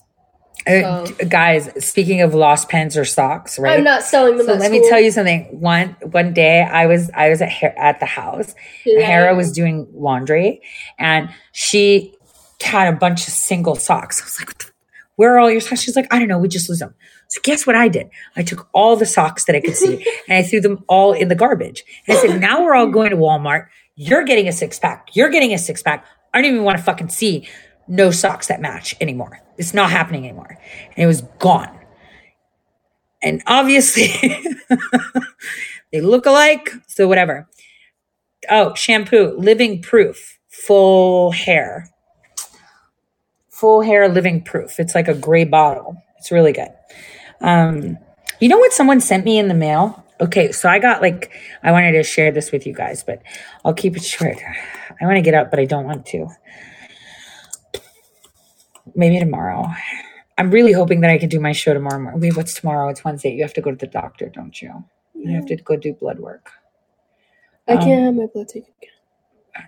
Uh, 0.67 1.05
guys, 1.29 1.69
speaking 1.85 2.21
of 2.21 2.33
lost 2.33 2.69
pens 2.69 2.97
or 2.97 3.05
socks, 3.05 3.59
right? 3.59 3.77
I'm 3.77 3.83
not 3.83 4.01
selling 4.03 4.37
them. 4.37 4.47
so 4.47 4.53
let 4.55 4.71
me 4.71 4.87
tell 4.89 4.99
you 4.99 5.11
something. 5.11 5.43
One 5.59 5.95
one 6.01 6.33
day, 6.33 6.61
I 6.63 6.87
was 6.87 7.11
I 7.13 7.29
was 7.29 7.41
at 7.41 7.51
at 7.77 7.99
the 7.99 8.05
house. 8.07 8.55
Yeah. 8.85 9.01
Hera 9.05 9.35
was 9.35 9.51
doing 9.51 9.87
laundry, 9.93 10.61
and 10.97 11.29
she 11.51 12.15
had 12.61 12.91
a 12.91 12.97
bunch 12.97 13.27
of 13.27 13.33
single 13.33 13.75
socks. 13.75 14.21
I 14.21 14.25
was 14.25 14.39
like, 14.39 14.47
"What 14.49 14.59
the- 14.59 14.71
"Where 15.17 15.35
are 15.35 15.39
all 15.39 15.51
your 15.51 15.61
socks?" 15.61 15.81
She's 15.81 15.95
like, 15.95 16.07
"I 16.11 16.17
don't 16.19 16.27
know. 16.27 16.39
We 16.39 16.47
just 16.47 16.67
lose 16.67 16.79
them." 16.79 16.95
So 17.27 17.41
guess 17.43 17.67
what 17.67 17.75
I 17.75 17.87
did? 17.87 18.09
I 18.35 18.41
took 18.43 18.67
all 18.73 18.95
the 18.95 19.05
socks 19.05 19.45
that 19.45 19.55
I 19.55 19.59
could 19.61 19.75
see 19.75 20.05
and 20.27 20.37
I 20.37 20.43
threw 20.43 20.61
them 20.61 20.83
all 20.87 21.11
in 21.13 21.27
the 21.27 21.35
garbage. 21.35 21.83
And 22.07 22.17
I 22.17 22.21
said, 22.21 22.41
"Now 22.41 22.63
we're 22.63 22.73
all 22.75 22.87
going 22.87 23.11
to 23.11 23.17
Walmart. 23.17 23.67
You're 23.95 24.23
getting 24.23 24.47
a 24.47 24.51
six 24.51 24.79
pack. 24.79 25.09
You're 25.13 25.29
getting 25.29 25.53
a 25.53 25.57
six 25.59 25.83
pack. 25.83 26.05
I 26.33 26.41
don't 26.41 26.51
even 26.51 26.63
want 26.63 26.77
to 26.79 26.83
fucking 26.83 27.09
see 27.09 27.47
no 27.87 28.09
socks 28.11 28.47
that 28.47 28.61
match 28.61 28.95
anymore. 28.99 29.41
It's 29.57 29.73
not 29.73 29.89
happening 29.89 30.25
anymore." 30.25 30.57
And 30.95 31.03
it 31.03 31.07
was 31.07 31.21
gone. 31.39 31.75
And 33.21 33.41
obviously, 33.47 34.07
they 35.91 36.01
look 36.01 36.25
alike. 36.25 36.69
So 36.87 37.07
whatever. 37.07 37.47
Oh, 38.49 38.75
shampoo, 38.75 39.35
living 39.37 39.81
proof, 39.81 40.37
full 40.47 41.31
hair. 41.31 41.89
Full 43.49 43.81
hair 43.81 44.07
living 44.07 44.43
proof. 44.43 44.79
It's 44.79 44.93
like 44.93 45.07
a 45.07 45.15
gray 45.15 45.43
bottle. 45.45 45.97
It's 46.19 46.31
really 46.31 46.51
good. 46.51 46.69
Um, 47.41 47.97
you 48.39 48.49
know 48.49 48.57
what 48.57 48.73
someone 48.73 49.01
sent 49.01 49.25
me 49.25 49.39
in 49.39 49.47
the 49.47 49.53
mail? 49.53 50.03
Okay, 50.21 50.51
so 50.51 50.69
I 50.69 50.79
got 50.79 51.01
like 51.01 51.31
I 51.63 51.71
wanted 51.71 51.93
to 51.93 52.03
share 52.03 52.31
this 52.31 52.51
with 52.51 52.65
you 52.65 52.73
guys, 52.73 53.03
but 53.03 53.21
I'll 53.63 53.73
keep 53.73 53.97
it 53.97 54.03
short. 54.03 54.37
I 55.01 55.05
want 55.05 55.17
to 55.17 55.21
get 55.21 55.33
up, 55.33 55.49
but 55.49 55.59
I 55.59 55.65
don't 55.65 55.85
want 55.85 56.05
to. 56.07 56.27
Maybe 58.93 59.19
tomorrow. 59.19 59.67
I'm 60.37 60.51
really 60.51 60.73
hoping 60.73 61.01
that 61.01 61.09
I 61.09 61.17
can 61.17 61.29
do 61.29 61.39
my 61.39 61.53
show 61.53 61.73
tomorrow. 61.73 61.99
morning. 61.99 62.19
Wait, 62.19 62.35
what's 62.35 62.53
tomorrow? 62.53 62.89
It's 62.89 63.03
Wednesday. 63.03 63.33
You 63.33 63.41
have 63.43 63.53
to 63.53 63.61
go 63.61 63.71
to 63.71 63.77
the 63.77 63.87
doctor, 63.87 64.29
don't 64.29 64.61
you? 64.61 64.83
You 65.15 65.33
have 65.35 65.45
to 65.47 65.55
go 65.55 65.75
do 65.75 65.93
blood 65.93 66.19
work. 66.19 66.51
I 67.67 67.73
um, 67.73 67.79
can't 67.79 68.03
have 68.03 68.13
my 68.15 68.27
blood 68.27 68.49
taken. 68.49 68.71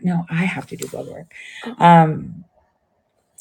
No, 0.01 0.25
I 0.29 0.43
have 0.43 0.67
to 0.67 0.75
do 0.75 0.87
blood 0.87 1.07
work. 1.07 1.33
Um, 1.79 2.43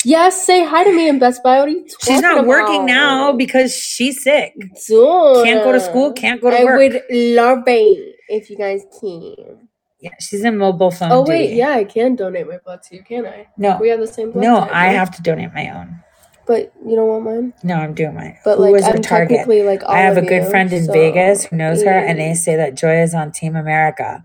Yes, 0.05 0.47
say 0.47 0.65
hi 0.65 0.85
to 0.85 0.95
me 0.95 1.09
in 1.09 1.19
Best 1.19 1.43
Buy. 1.43 1.59
What 1.59 1.69
are 1.69 1.73
you 1.73 1.81
talking 1.81 1.97
she's 2.15 2.21
not 2.23 2.47
working 2.47 2.87
now 2.87 3.33
because 3.33 3.75
she's 3.75 4.23
sick. 4.23 4.55
Dude. 4.87 5.45
Can't 5.45 5.65
go 5.65 5.73
to 5.73 5.81
school, 5.81 6.13
can't 6.13 6.41
go 6.41 6.51
to 6.51 6.61
I 6.61 6.65
work. 6.65 6.79
would 6.79 7.03
love 7.11 7.65
it 7.67 8.17
if 8.29 8.49
you 8.49 8.57
guys 8.57 8.85
can. 9.01 9.66
Yeah, 10.07 10.15
she's 10.21 10.45
in 10.45 10.57
mobile 10.57 10.91
phone. 10.91 11.11
Oh 11.13 11.25
wait, 11.27 11.47
duty. 11.49 11.57
yeah, 11.57 11.71
I 11.71 11.85
can 11.85 12.15
donate 12.17 12.47
my 12.49 12.59
blood 12.59 12.83
to 12.85 12.97
you, 12.97 13.03
can 13.03 13.27
I? 13.27 13.49
No, 13.57 13.79
We 13.81 13.89
have 13.89 14.01
the 14.01 14.07
same 14.07 14.31
blood 14.33 14.43
no, 14.43 14.61
type, 14.61 14.71
I 14.73 14.87
right? 14.87 14.93
have 14.93 15.11
to 15.17 15.23
donate 15.23 15.53
my 15.53 15.69
own. 15.71 16.01
But 16.47 16.73
you 16.87 16.95
don't 16.95 17.09
want 17.09 17.25
mine. 17.25 17.55
No, 17.65 17.75
I'm 17.75 17.93
doing 17.93 18.15
mine. 18.15 18.39
But 18.45 18.59
Who 18.59 18.71
like, 18.71 18.85
I'm 18.85 19.03
target? 19.03 19.31
technically 19.39 19.63
like 19.65 19.83
all 19.83 19.91
I 19.91 19.99
have 19.99 20.17
a 20.17 20.23
good 20.23 20.45
you, 20.45 20.51
friend 20.51 20.73
in 20.73 20.85
so- 20.85 20.93
Vegas 20.93 21.45
who 21.47 21.57
knows 21.57 21.83
her, 21.83 21.91
and 21.91 22.19
they 22.21 22.35
say 22.35 22.55
that 22.57 22.77
Joy 22.77 23.03
is 23.03 23.15
on 23.15 23.33
Team 23.33 23.57
America. 23.57 24.23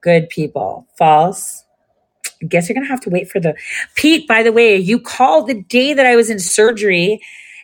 Good 0.00 0.28
people. 0.30 0.86
False. 0.96 1.64
I 2.42 2.46
guess 2.46 2.68
you're 2.68 2.74
gonna 2.74 2.86
have 2.86 3.00
to 3.02 3.10
wait 3.10 3.28
for 3.28 3.40
the 3.40 3.54
Pete. 3.96 4.26
By 4.26 4.42
the 4.42 4.52
way, 4.52 4.76
you 4.76 4.98
called 5.00 5.46
the 5.48 5.60
day 5.62 5.92
that 5.92 6.06
I 6.06 6.16
was 6.16 6.30
in 6.30 6.38
surgery, 6.38 7.20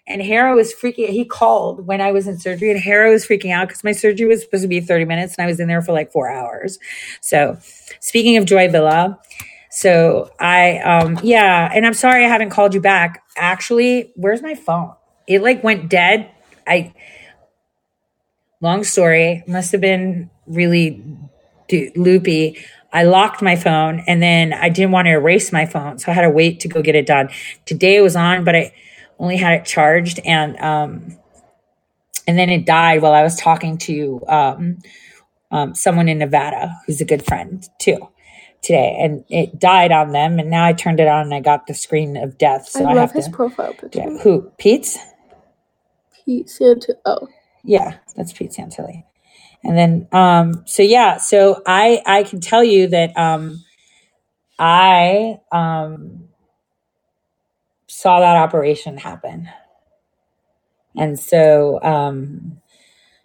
and 0.06 0.20
Hera 0.20 0.54
was 0.54 0.74
freaking. 0.74 1.08
He 1.08 1.24
called 1.24 1.86
when 1.86 2.00
I 2.00 2.12
was 2.12 2.26
in 2.26 2.38
surgery, 2.38 2.70
and 2.70 2.80
Hera 2.80 3.10
was 3.10 3.26
freaking 3.26 3.52
out 3.52 3.68
because 3.68 3.82
my 3.84 3.92
surgery 3.92 4.26
was 4.26 4.42
supposed 4.42 4.62
to 4.62 4.68
be 4.68 4.80
30 4.80 5.04
minutes, 5.04 5.34
and 5.36 5.44
I 5.44 5.48
was 5.48 5.60
in 5.60 5.68
there 5.68 5.82
for 5.82 5.92
like 5.92 6.12
four 6.12 6.28
hours. 6.28 6.78
So, 7.20 7.58
speaking 8.00 8.36
of 8.36 8.44
Joy 8.44 8.68
Villa, 8.68 9.18
so 9.70 10.30
I, 10.38 10.78
um, 10.78 11.18
yeah, 11.22 11.68
and 11.74 11.84
I'm 11.84 11.94
sorry 11.94 12.24
I 12.24 12.28
haven't 12.28 12.50
called 12.50 12.74
you 12.74 12.80
back. 12.80 13.24
Actually, 13.36 14.12
where's 14.14 14.40
my 14.40 14.54
phone? 14.54 14.92
It 15.26 15.42
like 15.42 15.64
went 15.64 15.88
dead. 15.88 16.30
I, 16.66 16.94
long 18.60 18.84
story, 18.84 19.42
must 19.48 19.72
have 19.72 19.80
been 19.80 20.30
really 20.46 21.02
do- 21.66 21.90
loopy. 21.96 22.64
I 22.92 23.02
locked 23.02 23.42
my 23.42 23.56
phone 23.56 24.04
and 24.06 24.22
then 24.22 24.52
I 24.52 24.68
didn't 24.68 24.92
want 24.92 25.06
to 25.06 25.12
erase 25.12 25.50
my 25.50 25.66
phone. 25.66 25.98
So 25.98 26.12
I 26.12 26.14
had 26.14 26.22
to 26.22 26.30
wait 26.30 26.60
to 26.60 26.68
go 26.68 26.80
get 26.80 26.94
it 26.94 27.06
done. 27.06 27.30
Today 27.66 27.96
it 27.96 28.02
was 28.02 28.14
on, 28.14 28.44
but 28.44 28.54
I 28.54 28.72
only 29.18 29.36
had 29.36 29.54
it 29.60 29.66
charged 29.66 30.20
and, 30.24 30.58
um, 30.58 31.18
and 32.26 32.38
then 32.38 32.50
it 32.50 32.66
died 32.66 33.02
while 33.02 33.12
I 33.14 33.22
was 33.22 33.36
talking 33.36 33.78
to, 33.78 34.22
um, 34.28 34.78
um, 35.52 35.74
someone 35.74 36.08
in 36.08 36.18
Nevada 36.18 36.74
who's 36.86 37.00
a 37.00 37.04
good 37.06 37.24
friend 37.24 37.68
too 37.78 38.08
today 38.62 38.96
and 39.00 39.24
it 39.30 39.58
died 39.58 39.92
on 39.92 40.12
them 40.12 40.38
and 40.38 40.50
now 40.50 40.64
I 40.64 40.72
turned 40.74 41.00
it 41.00 41.08
on 41.08 41.26
and 41.26 41.34
I 41.34 41.40
got 41.40 41.66
the 41.66 41.74
screen 41.74 42.16
of 42.16 42.38
death. 42.38 42.68
So 42.68 42.84
I 42.84 42.88
I, 42.88 42.94
love 42.94 42.98
have 43.08 43.12
his 43.12 43.26
to, 43.26 43.32
profile 43.32 43.74
picture. 43.74 44.00
yeah. 44.00 44.18
Who? 44.22 44.52
Pete's? 44.58 44.98
Pete 46.24 46.50
Santa. 46.50 46.96
Oh, 47.06 47.28
Yeah, 47.64 47.98
that's 48.16 48.32
Pete 48.32 48.52
Santilli. 48.52 49.04
And 49.64 49.76
then 49.78 50.08
um 50.12 50.64
so 50.66 50.82
yeah, 50.82 51.18
so 51.18 51.62
I 51.66 52.02
I 52.06 52.24
can 52.24 52.40
tell 52.40 52.64
you 52.64 52.88
that 52.88 53.16
um 53.18 53.64
I 54.58 55.40
um 55.52 56.23
saw 57.94 58.20
that 58.20 58.36
operation 58.36 58.98
happen. 58.98 59.48
And 60.96 61.18
so 61.18 61.82
um 61.82 62.60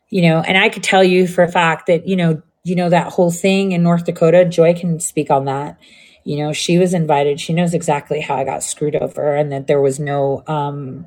you 0.09 0.23
know, 0.23 0.39
and 0.41 0.57
I 0.57 0.69
could 0.69 0.83
tell 0.83 1.03
you 1.03 1.27
for 1.27 1.43
a 1.43 1.51
fact 1.51 1.85
that, 1.85 2.07
you 2.07 2.15
know, 2.15 2.41
you 2.63 2.75
know 2.75 2.89
that 2.89 3.11
whole 3.11 3.31
thing 3.31 3.73
in 3.73 3.83
North 3.83 4.05
Dakota, 4.05 4.43
Joy 4.45 4.73
can 4.73 4.99
speak 4.99 5.29
on 5.29 5.45
that. 5.45 5.77
You 6.23 6.37
know, 6.37 6.51
she 6.53 6.77
was 6.77 6.93
invited. 6.93 7.39
She 7.39 7.53
knows 7.53 7.73
exactly 7.73 8.19
how 8.19 8.35
I 8.35 8.43
got 8.43 8.63
screwed 8.63 8.95
over 8.95 9.35
and 9.35 9.51
that 9.51 9.67
there 9.67 9.81
was 9.81 9.99
no 9.99 10.43
um 10.47 11.05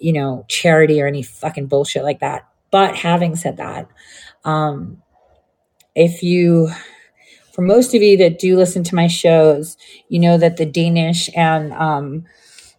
you 0.00 0.12
know, 0.12 0.44
charity 0.48 1.00
or 1.00 1.06
any 1.06 1.22
fucking 1.22 1.66
bullshit 1.66 2.02
like 2.04 2.20
that. 2.20 2.46
But 2.70 2.96
having 2.96 3.36
said 3.36 3.56
that, 3.58 3.88
um, 4.44 5.02
if 5.94 6.22
you, 6.22 6.70
for 7.52 7.62
most 7.62 7.94
of 7.94 8.02
you 8.02 8.16
that 8.18 8.38
do 8.38 8.56
listen 8.56 8.84
to 8.84 8.94
my 8.94 9.06
shows, 9.06 9.76
you 10.08 10.18
know 10.18 10.36
that 10.38 10.56
the 10.56 10.66
Danish 10.66 11.30
and 11.34 11.72
um, 11.72 12.24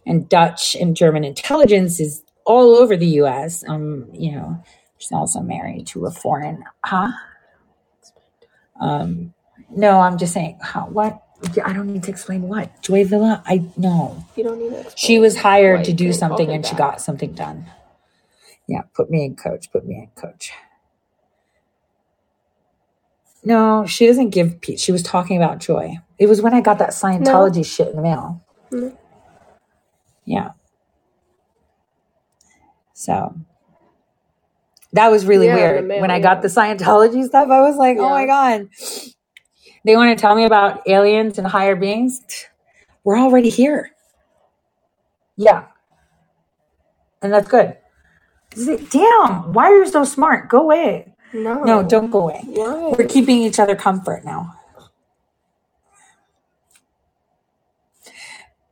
and 0.08 0.28
Dutch 0.30 0.76
and 0.76 0.96
German 0.96 1.24
intelligence 1.24 2.00
is 2.00 2.24
all 2.46 2.78
over 2.78 2.96
the 2.96 3.08
U.S. 3.22 3.64
Um, 3.68 4.08
you 4.14 4.32
know, 4.32 4.64
she's 4.98 5.12
also 5.12 5.42
married 5.42 5.86
to 5.88 6.06
a 6.06 6.12
foreign, 6.12 6.64
huh? 6.84 7.10
Um, 8.80 9.34
no, 9.70 10.00
I'm 10.00 10.18
just 10.18 10.34
saying, 10.34 10.58
how, 10.62 10.88
what? 10.88 11.22
I 11.64 11.74
don't 11.74 11.88
need 11.88 12.04
to 12.04 12.12
explain 12.12 12.44
what. 12.44 12.82
Joy 12.82 13.04
Villa, 13.06 13.44
I 13.46 13.66
know. 13.76 14.26
you 14.36 14.44
don't 14.44 14.60
need 14.60 14.72
it. 14.72 14.94
She 14.98 15.20
was 15.20 15.38
hired 15.38 15.84
to 15.86 15.94
do 15.94 16.14
something 16.14 16.50
and 16.50 16.66
she 16.66 16.76
got 16.76 17.02
something 17.02 17.34
done. 17.34 17.68
Yeah, 18.68 18.82
put 18.96 19.10
me 19.12 19.24
in 19.26 19.36
coach, 19.36 19.72
put 19.72 19.86
me 19.86 19.96
in 19.96 20.08
coach. 20.22 20.52
No, 23.44 23.86
she 23.86 24.08
doesn't 24.08 24.32
give 24.32 24.60
Pete. 24.62 24.80
She 24.80 24.92
was 24.92 25.04
talking 25.04 25.38
about 25.38 25.60
joy. 25.60 25.98
It 26.18 26.28
was 26.28 26.42
when 26.42 26.54
I 26.54 26.62
got 26.62 26.80
that 26.80 26.90
Scientology 26.90 27.66
shit 27.66 27.90
in 27.90 27.96
the 27.98 28.02
mail. 28.02 28.42
Yeah. 30.28 30.52
So 32.94 33.36
that 34.94 35.10
was 35.12 35.26
really 35.26 35.48
Yeah, 35.48 35.56
weird. 35.56 35.88
mail, 35.88 36.02
when 36.02 36.12
I 36.12 36.18
yeah. 36.18 36.24
got 36.24 36.42
the 36.44 36.50
Scientology 36.50 37.26
stuff, 37.26 37.50
I 37.50 37.62
was 37.62 37.78
like, 37.78 37.98
oh 38.00 38.10
my 38.10 38.26
God. 38.28 38.70
They 39.86 39.96
want 39.96 40.18
to 40.18 40.22
tell 40.22 40.36
me 40.36 40.46
about 40.46 40.88
aliens 40.88 41.38
and 41.40 41.48
higher 41.48 41.76
beings. 41.76 42.22
We're 43.04 43.18
already 43.20 43.50
here. 43.50 43.92
Yeah. 45.38 45.66
And 47.22 47.34
that's 47.34 47.48
good. 47.50 47.78
Damn, 48.92 49.54
why 49.54 49.66
are 49.72 49.78
you 49.78 49.88
so 49.88 50.04
smart? 50.06 50.50
Go 50.50 50.62
away. 50.62 51.14
No, 51.34 51.64
No, 51.64 51.84
don't 51.84 52.12
go 52.12 52.22
away. 52.22 52.42
Why? 52.46 52.94
We're 52.98 53.08
keeping 53.08 53.40
each 53.44 53.60
other 53.60 53.76
comfort 53.76 54.26
now. 54.26 54.56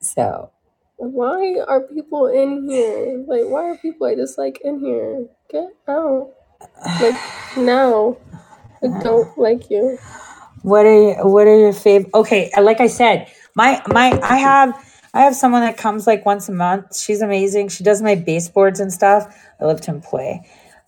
So 0.02 0.52
Why 0.98 1.60
are 1.68 1.82
people 1.82 2.28
in 2.28 2.70
here? 2.70 3.24
Like, 3.28 3.44
why 3.46 3.70
are 3.70 3.78
people 3.78 4.08
I 4.08 4.16
Like 4.38 4.60
in 4.64 4.80
here? 4.80 5.28
Get 5.50 5.70
out. 5.88 6.32
Like, 7.02 7.16
now. 7.58 8.18
I 8.84 8.88
don't 9.02 9.38
like 9.38 9.70
you. 9.70 9.98
what 10.64 10.86
are 10.86 11.02
your, 11.02 11.28
what 11.28 11.48
are 11.48 11.58
your 11.58 11.74
favorite? 11.74 12.14
Okay, 12.14 12.52
like 12.62 12.80
I 12.82 12.88
said, 12.88 13.28
my 13.56 13.82
my 13.88 14.20
I 14.24 14.38
have 14.38 14.76
I 15.14 15.22
have 15.22 15.36
someone 15.36 15.62
that 15.62 15.78
comes 15.78 16.08
like 16.08 16.26
once 16.26 16.50
a 16.50 16.54
month. 16.54 16.98
She's 16.98 17.22
amazing. 17.22 17.70
She 17.70 17.84
does 17.84 18.02
my 18.02 18.16
baseboards 18.16 18.80
and 18.80 18.92
stuff. 18.92 19.34
I 19.60 19.66
love 19.66 19.82
to 19.82 19.92
employ. 19.92 20.40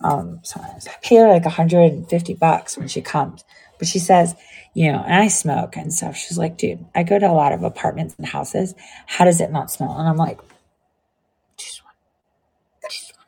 Um, 0.02 0.40
sometimes 0.44 0.88
I 0.88 0.94
pay 1.02 1.18
her 1.18 1.28
like 1.28 1.46
150 1.46 2.34
bucks 2.36 2.78
when 2.78 2.88
she 2.88 3.02
comes, 3.02 3.44
but 3.80 3.88
she 3.88 4.00
says, 4.00 4.36
you 4.78 4.92
know, 4.92 5.00
and 5.04 5.16
I 5.16 5.28
smoke 5.28 5.76
and 5.76 5.92
stuff. 5.92 6.16
She's 6.16 6.38
like, 6.38 6.60
dude, 6.60 6.86
I 6.94 7.02
go 7.02 7.18
to 7.18 7.26
a 7.26 7.34
lot 7.34 7.52
of 7.52 7.64
apartments 7.64 8.14
and 8.20 8.28
houses. 8.28 8.76
How 9.08 9.26
does 9.26 9.42
it 9.42 9.52
not 9.52 9.72
smell? 9.72 9.98
And 9.98 10.08
I'm 10.08 10.18
like, 10.18 10.40
just 11.58 11.84
one, 11.84 11.96
just 12.92 13.12
one, 13.18 13.26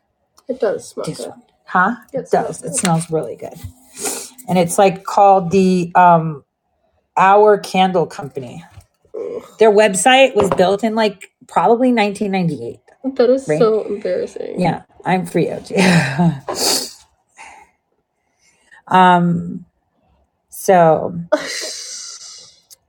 It 0.55 0.59
does 0.61 0.89
smell 0.89 1.05
just 1.07 1.21
good. 1.21 1.29
one. 1.29 1.41
Huh? 1.65 1.95
It 2.13 2.19
It 2.19 2.29
does. 2.31 2.63
It 2.63 2.75
smells 2.75 3.09
really 3.09 3.35
good. 3.35 3.55
And 4.47 4.59
it's 4.59 4.77
like 4.77 5.03
called 5.05 5.49
the 5.49 5.91
um 5.95 6.43
Our 7.17 7.57
Candle 7.57 8.05
Company. 8.05 8.63
Ugh. 9.15 9.41
Their 9.57 9.71
website 9.71 10.35
was 10.35 10.51
built 10.51 10.83
in 10.83 10.93
like 10.93 11.31
probably 11.47 11.91
1998. 11.91 12.79
That 13.15 13.29
is 13.31 13.47
Right. 13.47 13.57
so 13.59 13.81
embarrassing. 13.85 14.61
Yeah, 14.61 14.83
I'm 15.03 15.25
free 15.25 15.49
OG. 15.49 15.71
um 18.87 19.65
so 20.59 21.15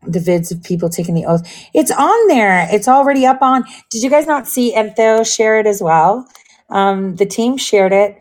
the 0.03 0.19
vids 0.19 0.53
of 0.53 0.63
people 0.63 0.89
taking 0.91 1.15
the 1.15 1.27
oath. 1.27 1.43
It's 1.75 1.93
on 1.93 2.29
there. 2.29 2.69
It's 2.73 2.89
already 2.89 3.27
up 3.27 3.43
on. 3.43 3.65
Did 3.91 4.03
you 4.03 4.11
guys 4.11 4.27
not 4.27 4.49
see 4.49 4.75
Entheo 4.75 5.25
share 5.27 5.61
it 5.61 5.67
as 5.67 5.83
well? 5.83 6.29
Um, 6.71 7.17
the 7.17 7.27
team 7.27 7.57
shared 7.57 7.93
it. 7.93 8.19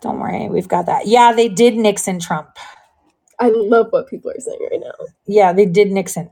Don't 0.00 0.20
worry, 0.20 0.48
we've 0.48 0.68
got 0.68 0.86
that. 0.86 1.06
Yeah, 1.06 1.32
they 1.32 1.48
did 1.48 1.76
Nixon 1.76 2.20
Trump. 2.20 2.50
I 3.40 3.50
love 3.50 3.88
what 3.90 4.08
people 4.08 4.30
are 4.32 4.40
saying 4.40 4.58
right 4.70 4.80
now. 4.80 5.06
Yeah, 5.26 5.52
they 5.52 5.66
did 5.66 5.90
Nixon. 5.92 6.30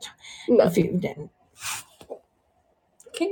No. 0.49 0.65
If 0.65 0.77
you 0.77 0.99
didn't. 0.99 1.31
Okay. 3.09 3.31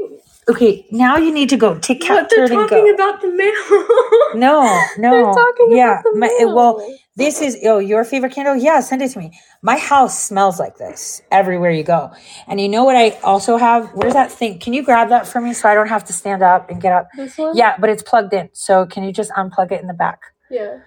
Okay, 0.48 0.86
now 0.90 1.16
you 1.16 1.32
need 1.32 1.48
to 1.48 1.56
go. 1.56 1.78
Take 1.78 2.00
But 2.00 2.06
cat 2.06 2.30
they're 2.30 2.48
talking 2.48 2.92
about 2.92 3.22
the 3.22 3.28
mail. 3.28 4.38
No, 4.38 4.62
no. 4.98 5.10
They're 5.10 5.32
talking 5.32 5.76
yeah, 5.76 6.00
about 6.00 6.04
the 6.04 6.18
my, 6.18 6.26
mail. 6.38 6.54
well, 6.54 6.98
this 7.16 7.40
is 7.40 7.56
oh 7.64 7.78
your 7.78 8.04
favorite 8.04 8.32
candle. 8.32 8.56
Yeah, 8.56 8.80
send 8.80 9.00
it 9.00 9.10
to 9.12 9.18
me. 9.18 9.38
My 9.62 9.78
house 9.78 10.22
smells 10.22 10.58
like 10.58 10.76
this 10.76 11.22
everywhere 11.30 11.70
you 11.70 11.82
go. 11.82 12.12
And 12.46 12.60
you 12.60 12.68
know 12.68 12.84
what? 12.84 12.96
I 12.96 13.10
also 13.22 13.56
have. 13.56 13.88
Where's 13.94 14.12
that 14.12 14.30
thing? 14.30 14.58
Can 14.58 14.74
you 14.74 14.82
grab 14.82 15.08
that 15.08 15.26
for 15.26 15.40
me 15.40 15.54
so 15.54 15.68
I 15.68 15.74
don't 15.74 15.88
have 15.88 16.04
to 16.06 16.12
stand 16.12 16.42
up 16.42 16.68
and 16.68 16.80
get 16.80 16.92
up? 16.92 17.08
this 17.16 17.38
one? 17.38 17.56
Yeah, 17.56 17.76
but 17.78 17.88
it's 17.88 18.02
plugged 18.02 18.34
in. 18.34 18.50
So 18.52 18.84
can 18.84 19.02
you 19.02 19.12
just 19.12 19.30
unplug 19.32 19.72
it 19.72 19.80
in 19.80 19.86
the 19.86 19.94
back? 19.94 20.20
Yeah. 20.50 20.78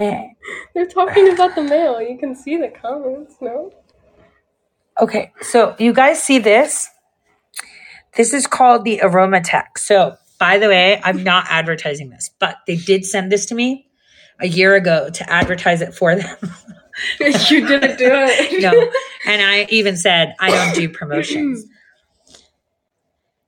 Eh. 0.00 0.28
They're 0.74 0.86
talking 0.86 1.32
about 1.32 1.54
the 1.54 1.62
mail. 1.62 2.02
You 2.02 2.18
can 2.18 2.34
see 2.34 2.56
the 2.56 2.68
comments, 2.68 3.36
no? 3.40 3.72
Okay, 5.00 5.32
so 5.40 5.74
you 5.78 5.92
guys 5.92 6.22
see 6.22 6.38
this? 6.38 6.90
This 8.16 8.32
is 8.34 8.46
called 8.46 8.84
the 8.84 8.98
Aromatech. 9.02 9.78
So, 9.78 10.16
by 10.38 10.58
the 10.58 10.68
way, 10.68 11.00
I'm 11.04 11.22
not 11.22 11.46
advertising 11.48 12.10
this, 12.10 12.30
but 12.38 12.56
they 12.66 12.76
did 12.76 13.04
send 13.04 13.30
this 13.30 13.46
to 13.46 13.54
me 13.54 13.86
a 14.40 14.48
year 14.48 14.74
ago 14.74 15.10
to 15.10 15.30
advertise 15.30 15.80
it 15.82 15.94
for 15.94 16.16
them. 16.16 16.36
you 17.20 17.66
didn't 17.66 17.98
do 17.98 18.08
it. 18.10 18.62
no, 18.62 18.70
and 19.26 19.42
I 19.42 19.66
even 19.70 19.96
said 19.96 20.34
I 20.40 20.50
don't 20.50 20.74
do 20.74 20.88
promotions. 20.88 21.64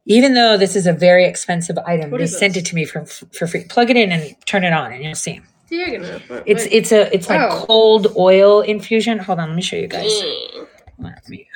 Even 0.04 0.34
though 0.34 0.56
this 0.56 0.74
is 0.74 0.86
a 0.86 0.92
very 0.92 1.24
expensive 1.24 1.78
item, 1.78 2.10
What 2.10 2.18
they 2.18 2.26
sent 2.26 2.54
this? 2.54 2.64
it 2.64 2.66
to 2.66 2.74
me 2.74 2.84
for 2.84 3.04
for 3.06 3.46
free. 3.46 3.64
Plug 3.64 3.90
it 3.90 3.96
in 3.96 4.10
and 4.12 4.34
turn 4.46 4.64
it 4.64 4.72
on, 4.72 4.92
and 4.92 5.02
you'll 5.02 5.14
see. 5.14 5.40
Diagonal. 5.70 6.20
It's 6.44 6.66
it's 6.70 6.92
a 6.92 7.12
it's 7.14 7.28
like 7.28 7.40
Oh. 7.40 7.64
cold 7.66 8.08
oil 8.16 8.60
infusion. 8.60 9.18
Hold 9.18 9.38
on, 9.38 9.48
let 9.50 9.56
me 9.56 9.62
show 9.62 9.76
you 9.76 9.88
guys. 9.88 10.10
Mm. 10.10 10.66
Let 10.98 11.28
me. 11.28 11.48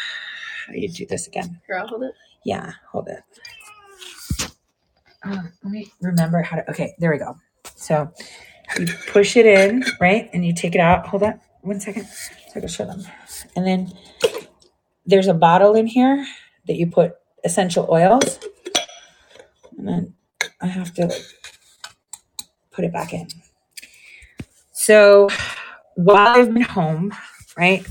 How 0.66 0.74
you 0.74 0.88
do 0.88 1.06
this 1.06 1.26
again? 1.26 1.60
Here, 1.66 1.78
I'll 1.78 1.86
hold 1.88 2.04
it. 2.04 2.12
Yeah, 2.46 2.74
hold 2.92 3.08
it. 3.08 3.24
Uh, 5.24 5.42
let 5.64 5.72
me 5.72 5.90
remember 6.00 6.42
how 6.42 6.58
to. 6.58 6.70
Okay, 6.70 6.94
there 7.00 7.10
we 7.10 7.18
go. 7.18 7.36
So 7.74 8.12
you 8.78 8.86
push 9.08 9.36
it 9.36 9.46
in, 9.46 9.84
right? 10.00 10.30
And 10.32 10.46
you 10.46 10.54
take 10.54 10.76
it 10.76 10.80
out. 10.80 11.08
Hold 11.08 11.24
on 11.24 11.40
one 11.62 11.80
second 11.80 12.06
so 12.06 12.52
I 12.54 12.60
can 12.60 12.68
show 12.68 12.86
them. 12.86 13.02
And 13.56 13.66
then 13.66 13.92
there's 15.04 15.26
a 15.26 15.34
bottle 15.34 15.74
in 15.74 15.88
here 15.88 16.24
that 16.68 16.76
you 16.76 16.86
put 16.86 17.16
essential 17.42 17.88
oils. 17.90 18.38
And 19.76 19.88
then 19.88 20.14
I 20.60 20.68
have 20.68 20.94
to 20.94 21.06
like, 21.06 21.26
put 22.70 22.84
it 22.84 22.92
back 22.92 23.12
in. 23.12 23.26
So 24.70 25.30
while 25.96 26.28
I've 26.28 26.54
been 26.54 26.62
home, 26.62 27.12
right? 27.58 27.84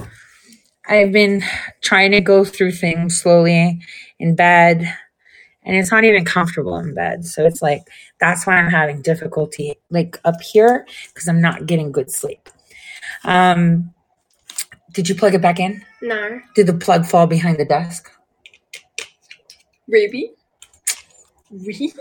I've 0.88 1.12
been 1.12 1.44
trying 1.82 2.12
to 2.12 2.22
go 2.22 2.46
through 2.46 2.72
things 2.72 3.20
slowly 3.20 3.82
in 4.20 4.36
bed, 4.36 4.92
and 5.64 5.76
it's 5.76 5.92
not 5.92 6.04
even 6.04 6.26
comfortable 6.26 6.78
in 6.78 6.94
bed. 6.94 7.26
So 7.26 7.46
it's 7.46 7.62
like 7.62 7.84
that's 8.20 8.46
why 8.46 8.56
I'm 8.58 8.70
having 8.70 9.02
difficulty, 9.02 9.76
like 9.90 10.20
up 10.26 10.42
here, 10.42 10.86
because 11.14 11.28
I'm 11.28 11.42
not 11.42 11.66
getting 11.66 11.92
good 11.92 12.12
sleep. 12.12 12.50
Um, 13.24 13.94
did 14.92 15.10
you 15.10 15.16
plug 15.16 15.34
it 15.34 15.42
back 15.42 15.60
in? 15.60 15.84
No. 16.02 16.40
Did 16.56 16.68
the 16.68 16.74
plug 16.74 17.06
fall 17.06 17.28
behind 17.28 17.58
the 17.58 17.66
desk? 17.66 18.10
Maybe. 19.88 20.32
Really? 21.52 21.94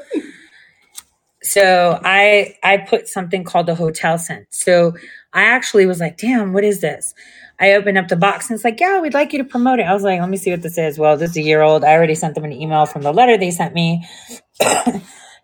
So 1.42 2.00
I 2.02 2.56
I 2.62 2.78
put 2.78 3.06
something 3.08 3.44
called 3.44 3.66
the 3.66 3.74
hotel 3.74 4.18
scent. 4.18 4.46
So 4.50 4.94
I 5.34 5.42
actually 5.42 5.86
was 5.86 6.00
like, 6.00 6.16
damn, 6.16 6.52
what 6.52 6.64
is 6.64 6.80
this? 6.80 7.14
I 7.58 7.72
opened 7.74 7.98
up 7.98 8.08
the 8.08 8.16
box 8.16 8.50
and 8.50 8.56
it's 8.56 8.64
like, 8.64 8.80
yeah, 8.80 9.00
we'd 9.00 9.14
like 9.14 9.32
you 9.32 9.38
to 9.38 9.44
promote 9.44 9.78
it. 9.78 9.82
I 9.84 9.94
was 9.94 10.02
like, 10.02 10.20
let 10.20 10.28
me 10.28 10.36
see 10.36 10.50
what 10.50 10.62
this 10.62 10.76
is. 10.76 10.98
Well, 10.98 11.16
this 11.16 11.30
is 11.30 11.36
a 11.36 11.42
year 11.42 11.62
old. 11.62 11.84
I 11.84 11.92
already 11.92 12.14
sent 12.14 12.34
them 12.34 12.44
an 12.44 12.52
email 12.52 12.86
from 12.86 13.02
the 13.02 13.12
letter 13.12 13.38
they 13.38 13.50
sent 13.50 13.74
me. 13.74 14.06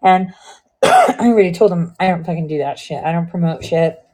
and 0.02 0.32
I 0.82 1.16
already 1.20 1.52
told 1.52 1.70
them 1.70 1.94
I 2.00 2.08
don't 2.08 2.24
fucking 2.24 2.48
do 2.48 2.58
that 2.58 2.78
shit. 2.78 3.02
I 3.04 3.12
don't 3.12 3.30
promote 3.30 3.64
shit. 3.64 4.04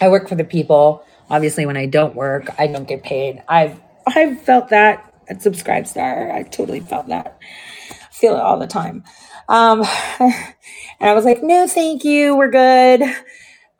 I 0.00 0.08
work 0.08 0.28
for 0.28 0.34
the 0.34 0.44
people. 0.44 1.04
Obviously, 1.30 1.66
when 1.66 1.76
I 1.76 1.86
don't 1.86 2.14
work, 2.14 2.48
I 2.58 2.66
don't 2.66 2.88
get 2.88 3.02
paid. 3.02 3.42
I've 3.48 3.80
I've 4.06 4.40
felt 4.42 4.68
that 4.68 5.12
at 5.28 5.38
Subscribestar. 5.38 6.32
I 6.32 6.42
totally 6.42 6.80
felt 6.80 7.08
that. 7.08 7.38
feel 8.10 8.34
it 8.34 8.40
all 8.40 8.58
the 8.58 8.66
time. 8.66 9.04
Um, 9.48 9.82
and 10.20 10.34
I 11.00 11.14
was 11.14 11.24
like, 11.24 11.42
no, 11.42 11.66
thank 11.66 12.04
you. 12.04 12.36
We're 12.36 12.50
good. 12.50 13.02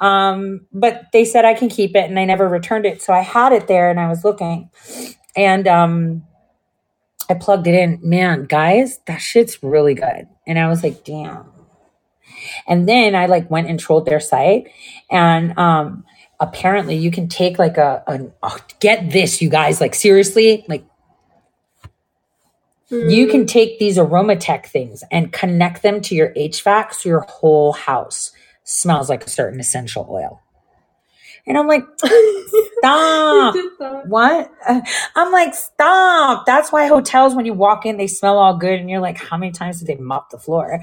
Um, 0.01 0.67
but 0.73 1.07
they 1.13 1.25
said 1.25 1.45
I 1.45 1.55
can 1.55 1.69
keep 1.69 1.97
it 1.97 2.09
and 2.09 2.19
I 2.19 2.25
never 2.25 2.49
returned 2.49 2.87
it. 2.87 3.03
So 3.03 3.13
I 3.13 3.21
had 3.21 3.53
it 3.53 3.67
there 3.67 3.91
and 3.91 3.99
I 3.99 4.09
was 4.09 4.25
looking 4.25 4.71
and, 5.37 5.67
um, 5.67 6.25
I 7.29 7.35
plugged 7.35 7.67
it 7.67 7.75
in. 7.75 7.99
Man, 8.03 8.45
guys, 8.45 9.01
that 9.07 9.19
shit's 9.19 9.63
really 9.63 9.95
good. 9.95 10.29
And 10.47 10.59
I 10.59 10.69
was 10.69 10.83
like, 10.83 11.05
damn. 11.05 11.45
And 12.67 12.89
then 12.89 13.15
I 13.15 13.27
like 13.27 13.51
went 13.51 13.69
and 13.69 13.79
trolled 13.79 14.07
their 14.07 14.21
site 14.21 14.69
and, 15.11 15.59
um, 15.59 16.05
apparently 16.41 16.97
you 16.97 17.11
can 17.11 17.29
take 17.29 17.59
like 17.59 17.77
a, 17.77 18.03
a 18.07 18.21
oh, 18.43 18.59
get 18.81 19.11
this, 19.11 19.43
you 19.43 19.49
guys, 19.49 19.81
like 19.81 19.95
seriously, 19.95 20.65
like 20.69 20.85
you 22.91 23.27
can 23.27 23.47
take 23.47 23.79
these 23.79 23.99
aromatech 23.99 24.67
things 24.67 25.05
and 25.11 25.33
connect 25.33 25.83
them 25.83 26.01
to 26.01 26.15
your 26.15 26.33
HVAC 26.35 26.95
so 26.95 27.09
your 27.09 27.21
whole 27.21 27.73
house 27.73 28.33
smells 28.69 29.09
like 29.09 29.25
a 29.25 29.31
certain 29.31 29.59
essential 29.59 30.07
oil. 30.11 30.43
And 31.47 31.57
I'm 31.57 31.67
like, 31.67 31.83
stop. 32.79 33.57
What? 34.07 34.53
I'm 35.17 35.33
like, 35.33 35.55
stop. 35.55 36.45
That's 36.45 36.71
why 36.71 36.87
hotels, 36.87 37.35
when 37.35 37.47
you 37.47 37.55
walk 37.55 37.87
in, 37.87 37.97
they 37.97 38.07
smell 38.07 38.39
all 38.39 38.57
good. 38.57 38.79
And 38.79 38.91
you're 38.91 39.01
like, 39.01 39.17
how 39.17 39.39
many 39.39 39.53
times 39.53 39.79
did 39.79 39.89
they 39.89 40.01
mop 40.01 40.31
the 40.31 40.39
floor? 40.39 40.83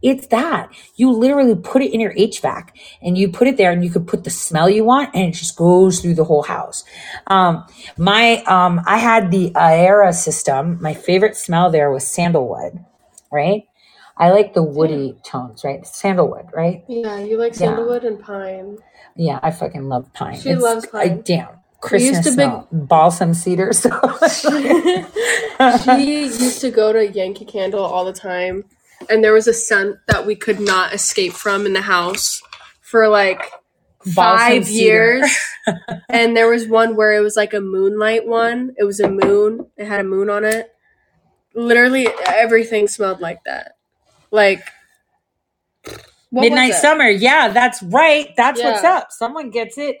It's 0.00 0.28
that. 0.28 0.70
You 0.96 1.12
literally 1.12 1.54
put 1.54 1.82
it 1.82 1.92
in 1.92 2.00
your 2.00 2.14
HVAC 2.14 2.70
and 3.02 3.18
you 3.18 3.30
put 3.30 3.48
it 3.48 3.58
there 3.58 3.70
and 3.70 3.84
you 3.84 3.90
could 3.90 4.06
put 4.06 4.24
the 4.24 4.30
smell 4.30 4.70
you 4.70 4.84
want 4.84 5.14
and 5.14 5.28
it 5.28 5.32
just 5.32 5.56
goes 5.56 6.00
through 6.00 6.14
the 6.14 6.24
whole 6.24 6.42
house. 6.42 6.84
Um, 7.26 7.66
my, 7.98 8.42
um, 8.44 8.80
I 8.86 8.96
had 8.96 9.30
the 9.30 9.52
Aera 9.54 10.14
system. 10.14 10.78
My 10.80 10.94
favorite 10.94 11.36
smell 11.36 11.70
there 11.70 11.90
was 11.90 12.06
sandalwood, 12.06 12.82
right? 13.30 13.64
I 14.18 14.30
like 14.30 14.54
the 14.54 14.62
woody 14.62 15.14
tones, 15.24 15.62
right? 15.64 15.86
Sandalwood, 15.86 16.46
right? 16.54 16.84
Yeah, 16.88 17.18
you 17.18 17.36
like 17.36 17.52
Yeah. 17.52 17.58
sandalwood 17.68 18.04
and 18.04 18.18
pine. 18.18 18.78
Yeah, 19.14 19.40
I 19.42 19.50
fucking 19.50 19.88
love 19.88 20.12
pine. 20.14 20.38
She 20.40 20.54
loves 20.54 20.86
pine. 20.86 21.00
I, 21.02 21.08
damn. 21.08 21.48
used 21.92 22.24
to 22.24 22.32
smell. 22.32 22.66
balsam 22.72 23.34
cedar. 23.34 23.72
So 23.72 23.90
she 25.84 26.20
used 26.22 26.60
to 26.62 26.70
go 26.70 26.92
to 26.92 27.06
Yankee 27.06 27.44
Candle 27.44 27.84
all 27.84 28.04
the 28.04 28.12
time, 28.12 28.64
and 29.10 29.22
there 29.22 29.32
was 29.34 29.46
a 29.46 29.52
scent 29.52 29.96
that 30.08 30.26
we 30.26 30.34
could 30.34 30.60
not 30.60 30.94
escape 30.94 31.32
from 31.32 31.66
in 31.66 31.72
the 31.74 31.82
house 31.82 32.42
for 32.80 33.08
like 33.08 33.50
Balsam 34.14 34.62
five 34.62 34.68
years. 34.68 35.30
and 36.08 36.36
there 36.36 36.48
was 36.48 36.66
one 36.68 36.96
where 36.96 37.14
it 37.14 37.20
was 37.20 37.36
like 37.36 37.52
a 37.52 37.60
moonlight 37.60 38.26
one. 38.26 38.72
It 38.78 38.84
was 38.84 39.00
a 39.00 39.10
moon. 39.10 39.66
It 39.76 39.86
had 39.86 40.00
a 40.00 40.04
moon 40.04 40.30
on 40.30 40.44
it. 40.44 40.72
literally 41.54 42.06
everything 42.26 42.86
smelled 42.88 43.20
like 43.20 43.42
that. 43.44 43.75
Like 44.36 44.62
Midnight? 46.30 46.74
Summer. 46.74 47.08
Yeah, 47.08 47.48
that's 47.48 47.82
right. 47.82 48.28
That's 48.36 48.62
what's 48.62 48.84
up. 48.84 49.08
Someone 49.10 49.50
gets 49.50 49.78
it. 49.78 49.96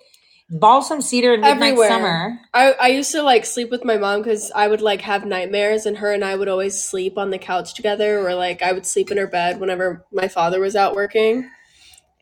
Balsam 0.48 1.00
Cedar 1.00 1.32
and 1.32 1.42
Midnight 1.42 1.70
Everywhere. 1.70 1.88
Summer. 1.88 2.40
I, 2.54 2.72
I 2.72 2.88
used 2.88 3.10
to 3.12 3.22
like 3.22 3.44
sleep 3.44 3.70
with 3.70 3.84
my 3.84 3.96
mom 3.96 4.22
because 4.22 4.52
I 4.54 4.68
would 4.68 4.80
like 4.80 5.00
have 5.00 5.24
nightmares, 5.24 5.86
and 5.86 5.98
her 5.98 6.12
and 6.12 6.24
I 6.24 6.36
would 6.36 6.48
always 6.48 6.80
sleep 6.80 7.18
on 7.18 7.30
the 7.30 7.38
couch 7.38 7.74
together, 7.74 8.20
or 8.20 8.34
like 8.34 8.62
I 8.62 8.72
would 8.72 8.86
sleep 8.86 9.10
in 9.10 9.16
her 9.16 9.26
bed 9.26 9.58
whenever 9.58 10.04
my 10.12 10.28
father 10.28 10.60
was 10.60 10.76
out 10.76 10.94
working. 10.94 11.50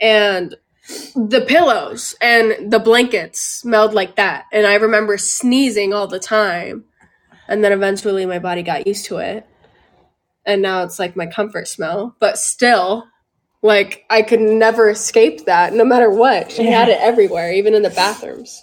And 0.00 0.54
the 1.14 1.44
pillows 1.46 2.14
and 2.20 2.72
the 2.72 2.78
blankets 2.78 3.40
smelled 3.40 3.94
like 3.94 4.16
that. 4.16 4.44
And 4.52 4.66
I 4.66 4.74
remember 4.74 5.18
sneezing 5.18 5.92
all 5.92 6.06
the 6.06 6.20
time. 6.20 6.84
And 7.48 7.62
then 7.62 7.72
eventually 7.72 8.24
my 8.26 8.38
body 8.38 8.62
got 8.62 8.86
used 8.86 9.06
to 9.06 9.18
it. 9.18 9.46
And 10.46 10.62
now 10.62 10.82
it's 10.82 10.98
like 10.98 11.16
my 11.16 11.26
comfort 11.26 11.68
smell. 11.68 12.14
But 12.20 12.38
still, 12.38 13.06
like 13.62 14.04
I 14.10 14.22
could 14.22 14.40
never 14.40 14.90
escape 14.90 15.46
that 15.46 15.72
no 15.72 15.84
matter 15.84 16.10
what. 16.10 16.52
She 16.52 16.66
had 16.66 16.88
it 16.88 16.98
everywhere, 17.00 17.52
even 17.52 17.74
in 17.74 17.82
the 17.82 17.90
bathrooms. 17.90 18.62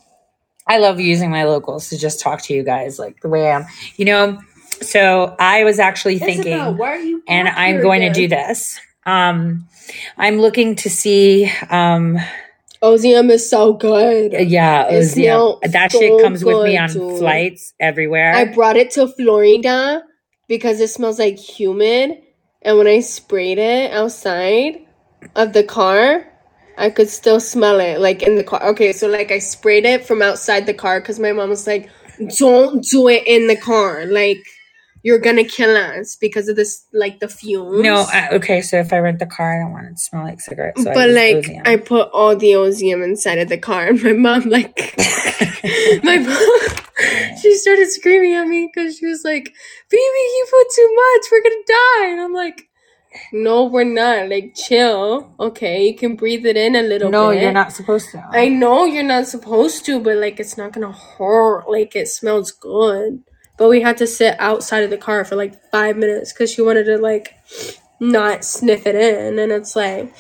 I 0.67 0.77
love 0.77 0.99
using 0.99 1.31
my 1.31 1.43
locals 1.43 1.89
to 1.89 1.97
just 1.97 2.19
talk 2.19 2.43
to 2.43 2.53
you 2.53 2.63
guys 2.63 2.99
like 2.99 3.19
the 3.21 3.29
way 3.29 3.51
I 3.51 3.55
am. 3.59 3.65
You 3.97 4.05
know, 4.05 4.39
so 4.81 5.35
I 5.39 5.63
was 5.63 5.79
actually 5.79 6.19
thinking, 6.19 6.53
Isabel, 6.53 6.75
why 6.75 6.89
are 6.89 6.99
you 6.99 7.23
and 7.27 7.47
I'm 7.49 7.81
going 7.81 8.03
again? 8.03 8.13
to 8.13 8.19
do 8.21 8.27
this. 8.27 8.79
Um, 9.05 9.67
I'm 10.17 10.37
looking 10.37 10.75
to 10.77 10.89
see, 10.89 11.51
um, 11.69 12.17
Ozium 12.83 13.29
is 13.29 13.47
so 13.47 13.73
good. 13.73 14.33
yeah, 14.33 14.89
Ozium. 14.91 15.59
that 15.71 15.91
so 15.91 15.99
shit 15.99 16.21
comes 16.21 16.43
with 16.43 16.63
me 16.63 16.77
on 16.77 16.89
flights 16.89 17.73
everywhere. 17.79 18.33
I 18.33 18.45
brought 18.45 18.77
it 18.77 18.91
to 18.91 19.07
Florida 19.07 20.03
because 20.51 20.81
it 20.81 20.89
smells 20.89 21.17
like 21.17 21.37
humid. 21.37 22.21
And 22.61 22.77
when 22.77 22.85
I 22.85 22.99
sprayed 22.99 23.57
it 23.57 23.89
outside 23.93 24.85
of 25.33 25.53
the 25.53 25.63
car, 25.63 26.27
I 26.77 26.89
could 26.89 27.07
still 27.07 27.39
smell 27.39 27.79
it, 27.79 28.01
like 28.01 28.21
in 28.21 28.35
the 28.35 28.43
car. 28.43 28.61
Okay, 28.71 28.91
so 28.91 29.07
like 29.07 29.31
I 29.31 29.39
sprayed 29.39 29.85
it 29.85 30.05
from 30.05 30.21
outside 30.21 30.65
the 30.65 30.73
car 30.73 30.99
because 30.99 31.19
my 31.19 31.31
mom 31.31 31.47
was 31.47 31.65
like, 31.65 31.89
"Don't 32.37 32.83
do 32.83 33.07
it 33.07 33.23
in 33.25 33.47
the 33.47 33.55
car, 33.55 34.05
like 34.05 34.43
you're 35.03 35.19
gonna 35.19 35.45
kill 35.45 35.73
us 35.73 36.17
because 36.17 36.49
of 36.49 36.57
this, 36.57 36.85
like 36.91 37.21
the 37.21 37.29
fumes." 37.29 37.81
no, 37.81 38.05
I, 38.11 38.31
okay, 38.33 38.61
so 38.61 38.77
if 38.77 38.91
I 38.91 38.99
rent 38.99 39.19
the 39.19 39.27
car, 39.27 39.55
I 39.55 39.63
don't 39.63 39.71
want 39.71 39.85
it 39.87 39.91
to 39.91 40.01
smell 40.01 40.23
like 40.23 40.41
cigarettes. 40.41 40.83
So 40.83 40.93
but 40.93 41.07
use 41.07 41.15
like 41.15 41.45
Ozium. 41.45 41.61
I 41.65 41.77
put 41.77 42.09
all 42.11 42.35
the 42.35 42.51
Ozium 42.51 43.05
inside 43.05 43.37
of 43.37 43.47
the 43.47 43.57
car, 43.57 43.87
and 43.87 44.03
my 44.03 44.11
mom 44.11 44.49
like 44.49 44.75
my 46.03 46.17
mom, 46.17 46.81
she 47.41 47.55
started 47.55 47.89
screaming 47.91 48.33
at 48.33 48.47
me 48.47 48.69
because 48.73 48.97
she 48.97 49.05
was 49.07 49.23
like, 49.23 49.53
"Baby, 49.89 50.01
you 50.03 50.45
put 50.49 50.67
too 50.75 50.95
much. 50.95 51.25
We're 51.31 51.43
gonna 51.43 51.55
die." 51.67 52.07
And 52.11 52.21
I'm 52.21 52.33
like, 52.33 52.67
"No, 53.33 53.65
we're 53.65 53.83
not. 53.83 54.29
Like, 54.29 54.55
chill. 54.55 55.33
Okay, 55.39 55.85
you 55.87 55.95
can 55.95 56.15
breathe 56.15 56.45
it 56.45 56.57
in 56.57 56.75
a 56.75 56.81
little 56.83 57.09
no, 57.11 57.29
bit. 57.29 57.35
No, 57.35 57.41
you're 57.41 57.51
not 57.51 57.73
supposed 57.73 58.11
to. 58.11 58.23
I 58.31 58.47
know 58.49 58.85
you're 58.85 59.03
not 59.03 59.27
supposed 59.27 59.85
to, 59.85 59.99
but 59.99 60.17
like, 60.17 60.39
it's 60.39 60.57
not 60.57 60.73
gonna 60.73 60.91
hurt. 60.93 61.69
Like, 61.69 61.95
it 61.95 62.07
smells 62.07 62.51
good." 62.51 63.23
But 63.57 63.69
we 63.69 63.81
had 63.81 63.97
to 63.97 64.07
sit 64.07 64.35
outside 64.39 64.83
of 64.83 64.89
the 64.89 64.97
car 64.97 65.23
for 65.25 65.35
like 65.35 65.53
five 65.71 65.95
minutes 65.97 66.33
because 66.33 66.51
she 66.51 66.61
wanted 66.63 66.85
to 66.85 66.97
like 66.97 67.35
not 67.99 68.43
sniff 68.43 68.87
it 68.87 68.95
in, 68.95 69.37
and 69.39 69.51
it's 69.51 69.75
like 69.75 70.13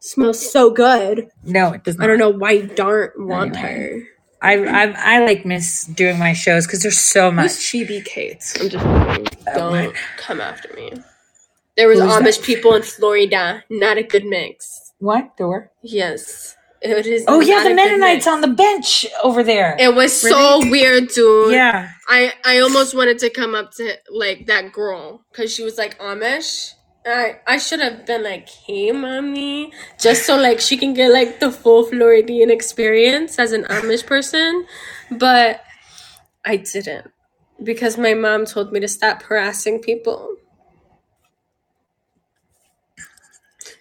smells 0.00 0.50
so 0.52 0.70
good. 0.70 1.28
no, 1.44 1.72
it 1.72 1.84
does 1.84 1.96
not. 1.96 2.04
I 2.04 2.08
don't 2.08 2.18
know 2.18 2.30
why 2.30 2.52
you 2.52 2.66
don't 2.66 3.12
want 3.18 3.56
Anyway. 3.56 3.62
her. 4.00 4.02
I, 4.42 4.54
I 4.64 5.16
I 5.16 5.24
like 5.24 5.46
miss 5.46 5.84
doing 5.84 6.18
my 6.18 6.32
shows 6.32 6.66
because 6.66 6.82
there's 6.82 6.98
so 6.98 7.30
Who's 7.30 7.36
much. 7.36 7.52
Phoebe 7.52 8.00
Cates? 8.02 8.60
I'm 8.60 8.68
just 8.68 8.84
kidding. 8.84 9.24
don't 9.54 9.70
what? 9.86 9.94
come 10.18 10.40
after 10.40 10.72
me. 10.74 10.92
There 11.76 11.88
was 11.88 12.00
Who's 12.00 12.12
Amish 12.12 12.36
that? 12.38 12.44
people 12.44 12.74
in 12.74 12.82
Florida. 12.82 13.64
Not 13.70 13.96
a 13.98 14.02
good 14.02 14.24
mix. 14.24 14.92
What 14.98 15.36
door? 15.36 15.70
Yes, 15.82 16.54
it 16.82 17.06
is. 17.06 17.24
Oh 17.28 17.40
yeah, 17.40 17.62
the 17.62 17.74
Mennonites 17.74 18.26
on 18.26 18.40
the 18.40 18.48
bench 18.48 19.06
over 19.22 19.42
there. 19.42 19.76
It 19.78 19.94
was 19.94 20.12
so 20.12 20.60
weird, 20.68 21.08
dude. 21.08 21.52
yeah, 21.52 21.90
I 22.08 22.32
I 22.44 22.58
almost 22.60 22.94
wanted 22.96 23.18
to 23.20 23.30
come 23.30 23.54
up 23.54 23.72
to 23.76 23.94
like 24.10 24.46
that 24.46 24.72
girl 24.72 25.24
because 25.30 25.54
she 25.54 25.62
was 25.62 25.78
like 25.78 25.98
Amish. 25.98 26.72
I 27.04 27.38
I 27.46 27.58
should 27.58 27.80
have 27.80 28.06
been 28.06 28.22
like, 28.22 28.48
hey, 28.48 28.92
mommy, 28.92 29.72
just 29.98 30.26
so 30.26 30.36
like 30.36 30.60
she 30.60 30.76
can 30.76 30.94
get 30.94 31.12
like 31.12 31.40
the 31.40 31.50
full 31.50 31.84
Floridian 31.84 32.50
experience 32.50 33.38
as 33.38 33.52
an 33.52 33.64
Amish 33.64 34.06
person, 34.06 34.66
but 35.10 35.62
I 36.44 36.56
didn't 36.56 37.10
because 37.62 37.98
my 37.98 38.14
mom 38.14 38.46
told 38.46 38.72
me 38.72 38.80
to 38.80 38.88
stop 38.88 39.22
harassing 39.22 39.80
people. 39.80 40.36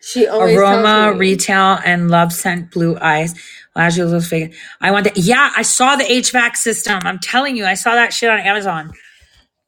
She 0.01 0.27
always 0.27 0.57
aroma, 0.57 1.13
retail, 1.15 1.79
and 1.85 2.09
love 2.09 2.33
scent 2.33 2.71
blue 2.71 2.97
eyes. 2.99 3.35
Fake. 3.73 4.53
I 4.81 4.91
want 4.91 5.05
that. 5.05 5.17
Yeah, 5.17 5.51
I 5.55 5.61
saw 5.61 5.95
the 5.95 6.03
HVAC 6.03 6.57
system. 6.57 6.99
I'm 7.03 7.19
telling 7.19 7.55
you, 7.55 7.65
I 7.65 7.75
saw 7.75 7.95
that 7.95 8.11
shit 8.11 8.29
on 8.29 8.39
Amazon. 8.39 8.91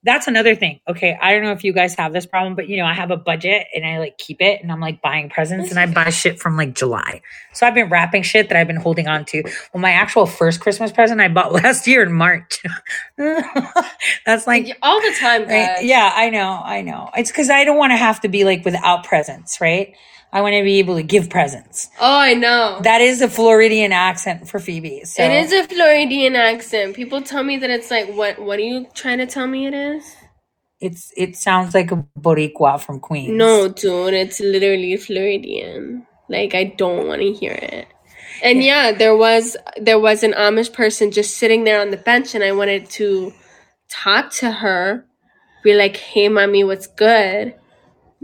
That's 0.05 0.27
another 0.27 0.53
thing. 0.55 0.81
Okay, 0.87 1.17
I 1.21 1.33
don't 1.33 1.43
know 1.43 1.51
if 1.51 1.63
you 1.63 1.71
guys 1.71 1.95
have 1.95 2.11
this 2.11 2.25
problem, 2.25 2.55
but 2.55 2.67
you 2.67 2.77
know, 2.77 2.85
I 2.85 2.93
have 2.93 3.09
a 3.09 3.17
budget 3.17 3.67
and 3.73 3.85
I 3.85 3.99
like 3.99 4.17
keep 4.17 4.41
it 4.41 4.61
and 4.61 4.71
I'm 4.71 4.81
like 4.81 5.01
buying 5.01 5.29
presents 5.29 5.69
and 5.69 5.79
I 5.79 5.85
buy 5.85 6.09
shit 6.09 6.39
from 6.39 6.57
like 6.57 6.75
July. 6.75 7.21
So 7.53 7.65
I've 7.65 7.73
been 7.73 7.89
wrapping 7.89 8.23
shit 8.23 8.49
that 8.49 8.57
I've 8.57 8.67
been 8.67 8.75
holding 8.75 9.07
on 9.07 9.23
to. 9.25 9.43
Well, 9.73 9.81
my 9.81 9.91
actual 9.91 10.25
first 10.25 10.59
Christmas 10.59 10.91
present 10.91 11.21
I 11.21 11.29
bought 11.29 11.53
last 11.63 11.87
year 11.87 12.03
in 12.03 12.11
March. 12.11 12.61
That's 13.17 14.45
like 14.45 14.77
all 14.81 15.01
the 15.01 15.15
time, 15.19 15.43
Right? 15.43 15.83
Yeah, 15.83 16.11
I 16.13 16.29
know, 16.29 16.61
I 16.63 16.81
know. 16.81 17.09
It's 17.15 17.31
because 17.31 17.49
I 17.49 17.63
don't 17.63 17.77
want 17.77 17.91
to 17.91 17.97
have 17.97 18.19
to 18.21 18.27
be 18.27 18.43
like 18.43 18.65
without 18.65 19.05
presents, 19.05 19.61
right? 19.61 19.95
I 20.33 20.41
want 20.41 20.55
to 20.55 20.63
be 20.63 20.79
able 20.79 20.95
to 20.95 21.03
give 21.03 21.29
presents. 21.29 21.89
Oh, 22.01 22.17
I 22.19 22.33
know. 22.33 22.79
That 22.83 23.01
is 23.01 23.21
a 23.21 23.29
Floridian 23.29 23.93
accent 23.93 24.49
for 24.49 24.59
Phoebe. 24.59 25.05
So 25.05 25.23
It 25.23 25.31
is 25.31 25.53
a 25.53 25.63
Floridian 25.65 26.35
accent. 26.35 26.95
People 26.95 27.21
tell 27.21 27.43
me 27.43 27.57
that 27.57 27.69
it's 27.69 27.89
like 27.89 28.09
what 28.13 28.39
what 28.39 28.59
are 28.59 28.63
you 28.63 28.87
trying 28.93 29.19
to 29.19 29.27
tell 29.27 29.47
me 29.47 29.67
it 29.67 29.73
is? 29.73 30.03
it's 30.83 31.13
it 31.15 31.37
sounds 31.37 31.73
like 31.73 31.91
a 31.91 32.05
Boricua 32.19 32.79
from 32.79 32.99
Queens. 32.99 33.31
No, 33.31 33.69
dude, 33.69 34.13
it's 34.13 34.41
literally 34.41 34.97
Floridian. 34.97 36.05
Like 36.27 36.53
I 36.53 36.65
don't 36.65 37.07
want 37.07 37.21
to 37.21 37.31
hear 37.31 37.53
it. 37.53 37.87
And 38.43 38.61
yeah, 38.61 38.91
there 38.91 39.15
was 39.15 39.55
there 39.77 39.99
was 39.99 40.23
an 40.23 40.33
Amish 40.33 40.73
person 40.73 41.11
just 41.11 41.37
sitting 41.37 41.63
there 41.63 41.79
on 41.79 41.91
the 41.91 41.97
bench 41.97 42.35
and 42.35 42.43
I 42.43 42.51
wanted 42.51 42.89
to 42.91 43.31
talk 43.89 44.31
to 44.33 44.51
her, 44.51 45.05
be 45.63 45.73
like, 45.73 45.95
"Hey 45.95 46.27
mommy, 46.27 46.65
what's 46.65 46.87
good? 46.87 47.55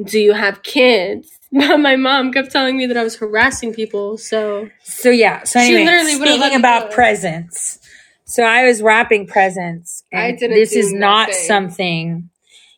Do 0.04 0.20
you 0.20 0.34
have 0.34 0.62
kids?" 0.62 1.39
My 1.52 1.96
mom 1.96 2.32
kept 2.32 2.52
telling 2.52 2.78
me 2.78 2.86
that 2.86 2.98
I 2.98 3.04
was 3.04 3.16
harassing 3.16 3.74
people, 3.74 4.18
so 4.18 4.70
So 4.84 5.10
yeah. 5.10 5.44
So 5.44 5.60
She 5.60 5.76
anyway, 5.76 5.86
literally 5.86 6.14
speaking 6.16 6.56
about 6.56 6.92
presents. 6.92 7.80
So 8.26 8.44
I 8.44 8.66
was 8.66 8.82
wrapping 8.84 9.26
presents. 9.26 10.04
And 10.12 10.22
I 10.22 10.32
didn't 10.34 10.56
This 10.56 10.74
is 10.74 10.94
not 10.94 11.34
something 11.34 12.30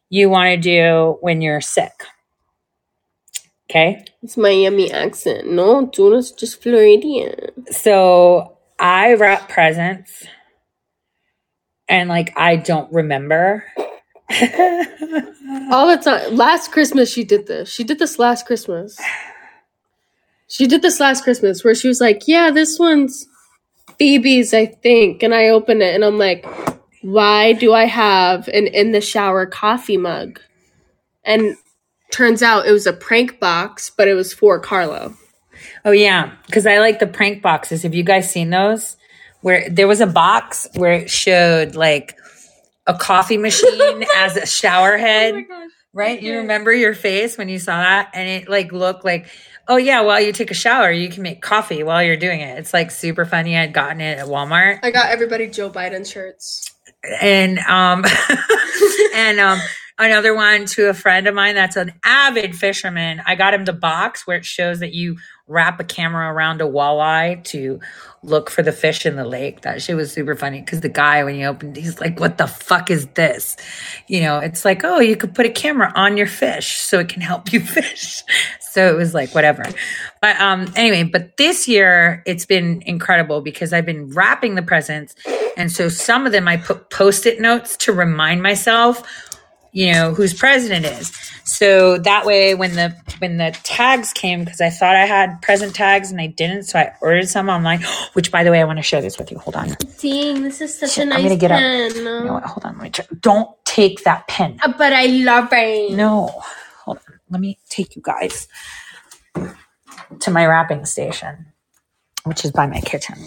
you 0.10 0.30
want 0.30 0.50
to 0.50 0.58
do 0.58 1.18
when 1.20 1.42
you're 1.42 1.62
sick. 1.62 1.92
Okay. 3.70 4.04
it's 4.22 4.36
Miami 4.36 4.92
accent. 4.92 5.48
No, 5.48 5.90
it's 5.94 6.32
just 6.32 6.62
Floridian. 6.62 7.66
So 7.72 8.58
I 8.78 9.14
wrap 9.14 9.48
presents 9.48 10.26
and 11.88 12.10
like 12.10 12.34
I 12.38 12.56
don't 12.56 12.92
remember. 12.92 13.66
All 15.72 15.88
the 15.88 16.00
time. 16.02 16.36
Last 16.36 16.72
Christmas, 16.72 17.12
she 17.12 17.24
did 17.24 17.48
this. 17.48 17.70
She 17.70 17.84
did 17.84 18.00
this 18.00 18.18
last 18.18 18.46
Christmas. 18.46 19.00
She 20.48 20.68
did 20.68 20.82
this 20.82 21.00
last 21.00 21.24
Christmas 21.24 21.64
where 21.64 21.76
she 21.76 21.88
was 21.88 22.02
like, 22.02 22.28
Yeah, 22.28 22.52
this 22.52 22.80
one's 22.80 23.26
Phoebe's, 23.98 24.54
I 24.54 24.66
think. 24.68 25.24
And 25.24 25.34
I 25.34 25.50
open 25.50 25.82
it 25.82 25.96
and 25.96 26.06
I'm 26.06 26.18
like, 26.18 26.46
Why 27.02 27.54
do 27.54 27.74
I 27.74 27.86
have 27.86 28.48
an 28.50 28.68
in 28.68 28.92
the 28.92 29.02
shower 29.02 29.46
coffee 29.46 29.98
mug? 29.98 30.40
And 31.24 31.56
turns 32.12 32.42
out 32.42 32.66
it 32.66 32.72
was 32.72 32.88
a 32.88 32.94
prank 32.94 33.40
box, 33.40 33.90
but 33.90 34.08
it 34.08 34.14
was 34.14 34.34
for 34.34 34.60
Carlo. 34.60 35.16
oh 35.86 35.92
yeah, 35.92 36.32
because 36.46 36.66
I 36.66 36.80
like 36.80 37.00
the 37.00 37.08
prank 37.08 37.42
boxes. 37.42 37.84
Have 37.84 37.96
you 37.96 38.04
guys 38.04 38.32
seen 38.32 38.50
those? 38.50 38.98
Where 39.42 39.68
there 39.70 39.88
was 39.88 40.02
a 40.02 40.08
box 40.08 40.68
where 40.76 40.94
it 40.94 41.10
showed 41.10 41.76
like 41.76 42.16
a 42.92 42.98
coffee 42.98 43.38
machine 43.38 44.06
as 44.16 44.36
a 44.36 44.46
shower 44.46 44.98
head. 44.98 45.46
Right? 45.94 46.22
You 46.22 46.38
remember 46.38 46.72
your 46.72 46.94
face 46.94 47.38
when 47.38 47.50
you 47.50 47.60
saw 47.60 47.78
that? 47.78 48.12
And 48.14 48.28
it 48.30 48.50
like 48.50 48.72
looked 48.72 49.04
like, 49.04 49.28
oh 49.68 49.78
yeah, 49.78 50.02
while 50.02 50.22
you 50.22 50.32
take 50.32 50.52
a 50.52 50.56
shower, 50.56 50.92
you 50.92 51.10
can 51.10 51.24
make 51.24 51.42
coffee 51.42 51.84
while 51.84 52.02
you're 52.02 52.18
doing 52.18 52.40
it. 52.40 52.58
It's 52.58 52.74
like 52.74 52.92
super 52.92 53.26
funny. 53.26 53.58
I'd 53.58 53.74
gotten 53.74 54.00
it 54.00 54.20
at 54.20 54.26
Walmart. 54.26 54.80
I 54.84 54.92
got 54.92 55.10
everybody 55.10 55.48
Joe 55.48 55.70
Biden 55.70 56.10
shirts. 56.10 56.74
And 57.22 57.60
um 57.60 58.06
and 59.16 59.40
um 59.40 59.60
another 59.98 60.34
one 60.34 60.66
to 60.66 60.90
a 60.90 60.94
friend 60.94 61.28
of 61.28 61.36
mine 61.36 61.56
that's 61.56 61.76
an 61.76 61.94
avid 62.04 62.56
fisherman. 62.56 63.22
I 63.26 63.36
got 63.36 63.54
him 63.54 63.66
the 63.66 63.74
box 63.74 64.26
where 64.26 64.38
it 64.38 64.46
shows 64.46 64.80
that 64.80 64.94
you 64.94 65.18
wrap 65.48 65.80
a 65.80 65.84
camera 65.84 66.32
around 66.32 66.62
a 66.62 66.66
walleye 66.66 67.44
to 67.44 67.80
look 68.24 68.50
for 68.50 68.62
the 68.62 68.72
fish 68.72 69.06
in 69.06 69.16
the 69.16 69.26
lake. 69.26 69.62
That 69.62 69.82
shit 69.82 69.96
was 69.96 70.12
super 70.12 70.36
funny 70.36 70.62
because 70.62 70.82
the 70.82 70.90
guy, 70.90 71.24
when 71.24 71.36
he 71.36 71.44
opened, 71.44 71.76
he's 71.76 72.00
like, 72.00 72.20
What 72.20 72.38
the 72.38 72.48
fuck 72.48 72.92
is 72.92 73.08
this? 73.16 73.58
You 74.08 74.22
know, 74.22 74.40
it's 74.40 74.64
like, 74.64 74.84
Oh, 74.84 75.00
you 75.00 75.16
could 75.16 75.34
put 75.34 75.46
a 75.46 75.50
camera 75.50 75.92
on 75.96 76.18
your 76.18 76.28
fish 76.28 76.78
so 76.78 77.00
it 77.00 77.10
can 77.10 77.22
help 77.22 77.52
you 77.52 77.60
fish. 77.66 78.24
So 78.60 78.90
it 78.90 78.96
was 78.96 79.14
like, 79.14 79.36
whatever. 79.36 79.64
But 80.22 80.40
um, 80.40 80.72
anyway, 80.76 81.04
but 81.04 81.36
this 81.38 81.68
year 81.68 82.24
it's 82.26 82.46
been 82.46 82.82
incredible 82.86 83.42
because 83.42 83.74
I've 83.74 83.86
been 83.86 84.10
wrapping 84.12 84.56
the 84.56 84.62
presents. 84.62 85.16
And 85.58 85.72
so 85.72 85.90
some 85.90 86.26
of 86.26 86.32
them 86.32 86.48
I 86.48 86.58
put 86.58 86.90
post 86.90 87.26
it 87.26 87.42
notes 87.42 87.76
to 87.78 87.92
remind 87.92 88.42
myself 88.42 89.31
you 89.74 89.92
know 89.92 90.14
whose 90.14 90.34
president 90.34 90.86
is. 90.86 91.12
So 91.44 91.98
that 92.00 92.26
way 92.26 92.56
when 92.56 92.76
the 92.76 92.96
when 93.20 93.38
the 93.38 93.52
tags 93.64 94.14
came 94.14 94.44
because 94.44 94.62
i 94.62 94.70
thought 94.70 94.96
i 94.96 95.06
had 95.06 95.42
present 95.42 95.74
tags 95.76 96.12
and 96.12 96.20
i 96.22 96.28
didn't 96.28 96.64
so 96.64 96.80
i 96.80 96.92
ordered 97.02 97.28
some. 97.30 97.50
Online 97.50 97.82
which 98.14 98.32
by 98.32 98.44
the 98.44 98.52
way 98.52 98.60
i 98.62 98.64
want 98.66 98.80
to 98.80 98.84
share 98.84 99.02
this 99.02 99.18
with 99.18 99.32
you. 99.32 99.38
Hold 99.40 99.56
on. 99.56 99.70
Dang, 100.00 100.44
this 100.44 100.62
is 100.62 100.78
such 100.78 100.92
Shit, 100.94 101.04
a 101.08 101.10
nice 101.10 101.18
i'm 101.20 101.24
gonna 101.24 101.36
get 101.38 101.52
up. 101.52 101.60
pen. 101.60 101.96
you 101.96 102.04
know 102.04 102.34
what? 102.34 102.44
Hold 102.44 102.66
on 102.66 102.74
let 102.78 102.84
me 102.84 102.90
try. 102.90 103.06
don't 103.22 103.50
take 103.66 104.04
that 104.04 104.28
pen. 104.28 104.60
Uh, 104.64 104.74
But 104.78 104.94
I 104.94 105.06
love 105.08 105.50
it. 105.52 105.94
no. 105.96 106.28
Hold 106.86 106.98
on. 106.98 107.20
Let 107.30 107.40
me 107.42 107.58
take 107.70 107.96
you 107.96 108.02
guys 108.04 108.48
to 110.20 110.32
my 110.32 110.46
wrapping 110.46 110.86
station 110.86 111.46
which 112.24 112.44
is 112.46 112.52
by 112.52 112.68
my 112.68 112.82
kitchen. 112.82 113.16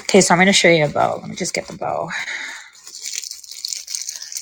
Okay 0.00 0.20
so 0.20 0.32
i'm 0.32 0.38
going 0.38 0.46
to 0.46 0.52
show 0.52 0.68
you 0.68 0.84
a 0.84 0.88
bow. 0.88 1.18
Let 1.20 1.28
me 1.28 1.36
just 1.36 1.52
get 1.54 1.66
the 1.66 1.76
bow 1.76 2.08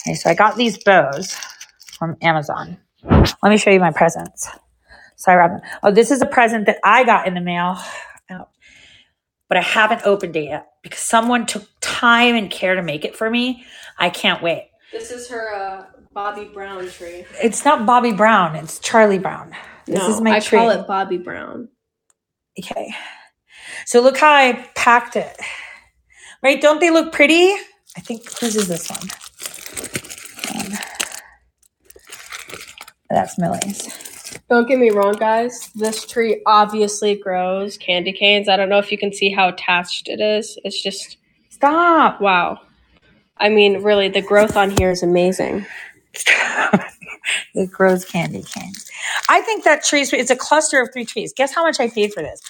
Okay, 0.07 0.15
so 0.15 0.29
I 0.31 0.35
got 0.35 0.57
these 0.57 0.83
bows 0.83 1.35
from 1.99 2.17
Amazon. 2.21 2.77
Let 3.05 3.45
me 3.51 3.57
show 3.57 3.71
you 3.71 3.81
my 3.81 3.91
presents. 3.93 4.49
Sorry, 5.17 5.39
Robin. 5.39 5.61
Oh, 5.83 5.91
this 5.91 6.11
is 6.11 6.21
a 6.21 6.27
present 6.27 6.67
that 6.67 6.79
I 6.85 7.05
got 7.05 7.27
in 7.27 7.35
the 7.35 7.41
mail, 7.41 7.79
Oh. 8.31 8.49
but 9.49 9.57
I 9.59 9.63
haven't 9.63 10.03
opened 10.05 10.37
it 10.37 10.45
yet 10.45 10.67
because 10.83 11.01
someone 11.01 11.47
took 11.47 11.67
time 11.81 12.35
and 12.35 12.51
care 12.51 12.75
to 12.75 12.83
make 12.83 13.05
it 13.05 13.17
for 13.17 13.29
me. 13.31 13.65
I 13.99 14.11
can't 14.11 14.43
wait. 14.43 14.69
This 14.93 15.11
is 15.11 15.29
her 15.29 15.55
uh, 15.55 15.87
Bobby 16.13 16.45
Brown 16.45 16.89
tree. 16.91 17.25
It's 17.43 17.65
not 17.65 17.87
Bobby 17.87 18.13
Brown. 18.13 18.57
It's 18.57 18.79
Charlie 18.81 19.19
Brown. 19.19 19.53
This 19.87 20.01
no, 20.01 20.09
is 20.11 20.21
my 20.21 20.37
I 20.37 20.41
tree. 20.41 20.59
call 20.59 20.71
it 20.71 20.87
Bobby 20.87 21.19
Brown. 21.19 21.69
Okay. 22.59 22.95
So 23.87 24.01
look 24.01 24.17
how 24.17 24.33
I 24.33 24.69
packed 24.75 25.17
it. 25.17 25.37
Right? 26.43 26.61
Don't 26.61 26.81
they 26.81 26.91
look 26.91 27.13
pretty? 27.13 27.53
I 27.97 28.01
think 28.01 28.29
whose 28.39 28.57
is 28.57 28.69
this 28.69 28.91
one? 28.91 29.09
That's 33.11 33.39
Millie's. 33.39 34.39
Don't 34.49 34.67
get 34.67 34.79
me 34.79 34.91
wrong, 34.91 35.15
guys. 35.15 35.71
This 35.75 36.07
tree 36.07 36.43
obviously 36.47 37.15
grows 37.15 37.77
candy 37.77 38.13
canes. 38.13 38.49
I 38.49 38.57
don't 38.57 38.69
know 38.69 38.79
if 38.79 38.91
you 38.91 38.99
can 38.99 39.13
see 39.13 39.31
how 39.31 39.49
attached 39.49 40.09
it 40.09 40.21
is. 40.21 40.59
It's 40.65 40.83
just 40.83 41.19
Stop. 41.51 42.21
wow. 42.21 42.61
I 43.39 43.49
mean, 43.49 43.83
really, 43.83 44.09
the 44.09 44.23
growth 44.23 44.57
on 44.57 44.71
here 44.71 44.91
is 44.91 45.03
amazing. 45.03 45.67
it 47.55 47.71
grows 47.71 48.05
candy 48.05 48.43
canes. 48.43 48.91
I 49.29 49.41
think 49.43 49.65
that 49.65 49.85
tree 49.85 50.03
is 50.03 50.31
a 50.31 50.37
cluster 50.37 50.81
of 50.81 50.91
three 50.93 51.05
trees. 51.05 51.33
Guess 51.33 51.55
how 51.55 51.63
much 51.63 51.81
I 51.81 51.89
paid 51.89 52.13
for 52.13 52.23
this? 52.23 52.41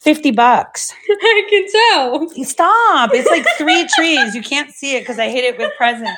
50 0.00 0.32
bucks. 0.32 0.92
I 1.08 1.46
can 1.48 1.66
tell. 1.72 2.44
Stop. 2.44 3.10
It's 3.14 3.30
like 3.30 3.46
three 3.56 3.88
trees. 3.96 4.34
You 4.34 4.42
can't 4.42 4.70
see 4.70 4.96
it 4.96 5.00
because 5.00 5.18
I 5.18 5.28
hit 5.28 5.44
it 5.44 5.56
with 5.56 5.72
presents. 5.78 6.12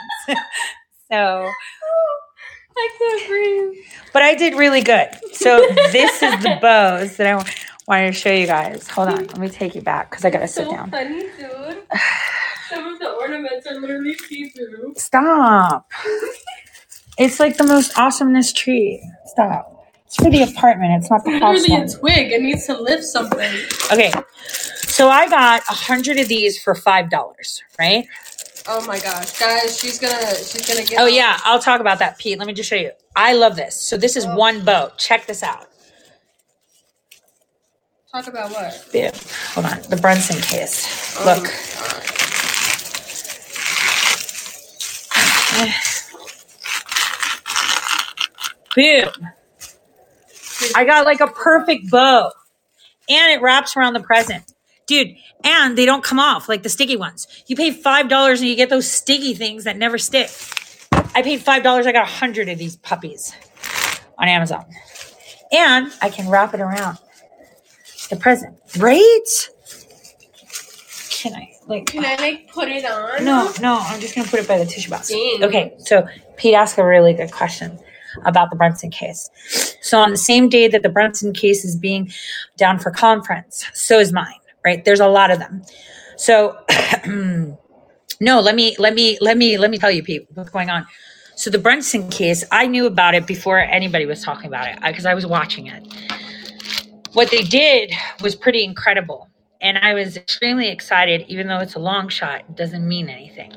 so, 1.11 1.51
I 2.79 2.89
can't 2.99 3.29
breathe. 3.29 3.85
but 4.13 4.23
I 4.23 4.35
did 4.35 4.55
really 4.55 4.83
good. 4.83 5.09
So, 5.33 5.61
this 5.93 6.23
is 6.23 6.43
the 6.43 6.59
bows 6.63 7.17
that 7.17 7.27
I 7.27 7.37
wa- 7.37 7.45
wanted 7.89 8.07
to 8.09 8.13
show 8.13 8.33
you 8.33 8.47
guys. 8.47 8.89
Hold 8.89 9.09
on. 9.09 9.27
Let 9.27 9.39
me 9.39 9.49
take 9.49 9.75
you 9.75 9.83
back 9.83 10.11
because 10.11 10.25
I 10.25 10.31
got 10.31 10.41
to 10.41 10.49
sit 10.49 10.65
So 10.67 10.71
down. 10.73 10.91
funny, 10.91 11.21
dude. 11.39 11.83
Some 12.71 12.87
of 12.93 12.99
the 12.99 13.11
ornaments 13.13 13.67
are 13.67 13.75
literally 13.81 14.15
see-through. 14.15 14.95
Stop. 14.97 15.91
It's 17.19 17.41
like 17.41 17.57
the 17.57 17.65
most 17.65 17.95
awesomest 17.95 18.57
tree. 18.57 19.03
Stop. 19.27 19.87
It's 20.05 20.17
for 20.17 20.31
the 20.31 20.43
apartment. 20.43 21.01
It's 21.03 21.11
not 21.11 21.25
the 21.25 21.39
house 21.39 21.61
Literally 21.63 21.81
one. 21.81 21.89
a 21.89 21.93
twig. 21.93 22.33
It 22.33 22.43
needs 22.43 22.67
to 22.67 22.79
lift 22.79 23.05
something. 23.05 23.55
Okay. 23.91 24.13
So 24.51 25.09
I 25.09 25.27
got 25.29 25.63
a 25.71 25.73
hundred 25.75 26.19
of 26.19 26.29
these 26.29 26.63
for 26.63 26.75
five 26.75 27.09
dollars, 27.09 27.63
right? 27.79 28.07
Oh 28.69 28.87
my 28.87 28.99
gosh, 28.99 29.39
guys, 29.39 29.79
she's 29.79 29.99
gonna 30.01 30.35
she's 30.37 30.67
gonna 30.67 30.85
get. 30.87 31.01
Oh 31.01 31.07
yeah, 31.07 31.39
I'll 31.45 31.61
talk 31.61 31.81
about 31.81 31.99
that, 32.01 32.19
Pete. 32.19 32.39
Let 32.39 32.47
me 32.49 32.55
just 32.55 32.69
show 32.71 32.77
you. 32.77 32.93
I 33.17 33.35
love 33.35 33.57
this. 33.57 33.81
So 33.81 33.97
this 33.97 34.17
is 34.17 34.27
Oh. 34.27 34.37
one 34.37 34.65
bow. 34.65 34.93
Check 34.99 35.27
this 35.27 35.43
out. 35.43 35.67
Talk 38.13 38.29
about 38.29 38.51
what? 38.53 38.89
Yeah. 38.95 39.13
Hold 39.55 39.67
on. 39.67 39.83
The 39.91 39.97
Brunson 39.97 40.41
case. 40.41 41.17
Oh 41.19 41.25
Look. 41.27 41.45
my 41.45 41.51
God. 41.75 42.05
Boom. 48.77 49.29
I 50.75 50.85
got 50.85 51.07
like 51.07 51.21
a 51.21 51.29
perfect 51.29 51.91
bow. 51.91 52.33
And 53.09 53.33
it 53.33 53.43
wraps 53.43 53.77
around 53.77 53.95
the 53.95 54.01
present. 54.03 54.45
Dude, 54.87 55.17
and 55.43 55.77
they 55.77 55.85
don't 55.85 56.05
come 56.05 56.21
off 56.21 56.49
like 56.49 56.63
the 56.63 56.69
sticky 56.69 56.97
ones. 56.97 57.27
You 57.47 57.57
pay 57.57 57.73
$5 57.73 58.31
and 58.31 58.41
you 58.41 58.55
get 58.57 58.71
those 58.71 58.91
sticky 58.91 59.35
things 59.35 59.65
that 59.65 59.77
never 59.77 59.99
stick. 59.99 60.31
I 61.15 61.23
paid 61.23 61.41
$5. 61.41 61.47
I 61.49 61.63
got 61.63 61.87
a 61.87 62.01
100 62.01 62.49
of 62.49 62.59
these 62.59 62.77
puppies 62.77 63.33
on 64.19 64.29
Amazon. 64.29 64.65
And 65.53 65.93
I 66.03 66.09
can 66.11 66.29
wrap 66.29 66.55
it 66.55 66.61
around 66.61 66.99
the 68.11 68.17
present. 68.17 68.59
Right? 68.79 69.21
Can 71.11 71.35
I? 71.35 71.53
Like, 71.67 71.87
Can 71.87 72.05
I 72.05 72.15
like 72.17 72.49
put 72.53 72.69
it 72.69 72.85
on? 72.85 73.25
no, 73.25 73.53
no, 73.61 73.79
I'm 73.81 74.01
just 74.01 74.15
gonna 74.15 74.29
put 74.29 74.39
it 74.39 74.47
by 74.47 74.59
the 74.59 74.65
tissue 74.67 74.91
box. 74.91 75.09
Dang. 75.09 75.43
Okay, 75.43 75.75
so 75.79 76.07
Pete 76.37 76.55
asked 76.55 76.79
a 76.79 76.85
really 76.85 77.13
good 77.13 77.33
question 77.33 77.77
about 78.25 78.51
the 78.51 78.57
Brunson 78.57 78.91
case. 78.91 79.29
So 79.83 79.99
on 79.99 80.11
the 80.13 80.17
same 80.17 80.49
day 80.49 80.69
that 80.69 80.83
the 80.85 80.89
Brunson 80.89 81.33
case 81.33 81.65
is 81.65 81.75
being 81.75 82.13
down 82.57 82.79
for 82.79 82.93
conference, 82.93 83.65
so 83.75 83.99
is 83.99 84.13
mine, 84.13 84.35
right? 84.67 84.85
There's 84.85 85.01
a 85.01 85.07
lot 85.07 85.31
of 85.31 85.39
them. 85.39 85.63
So 86.17 86.59
no, 88.21 88.41
let 88.41 88.55
me 88.57 88.75
let 88.79 88.95
me 88.95 89.17
let 89.21 89.39
me 89.39 89.57
let 89.57 89.71
me 89.71 89.79
tell 89.79 89.93
you, 89.93 90.03
Pete, 90.03 90.27
what's 90.35 90.51
going 90.51 90.69
on. 90.69 90.87
So 91.37 91.51
the 91.51 91.59
Brunson 91.59 92.09
case, 92.11 92.45
I 92.51 92.67
knew 92.67 92.87
about 92.87 93.15
it 93.15 93.27
before 93.27 93.61
anybody 93.61 94.07
was 94.07 94.25
talking 94.25 94.47
about 94.47 94.69
it 94.69 94.79
because 94.83 95.07
I 95.07 95.15
was 95.15 95.25
watching 95.25 95.69
it. 95.69 95.83
What 97.13 97.31
they 97.31 97.43
did 97.43 97.93
was 98.23 98.35
pretty 98.35 98.65
incredible. 98.65 99.29
And 99.61 99.79
I 99.79 99.95
was 99.95 100.17
extremely 100.17 100.69
excited, 100.69 101.25
even 101.29 101.47
though 101.47 101.61
it's 101.61 101.77
a 101.77 101.79
long 101.79 102.09
shot, 102.09 102.41
it 102.41 102.57
doesn't 102.57 102.87
mean 102.87 103.09
anything. 103.09 103.53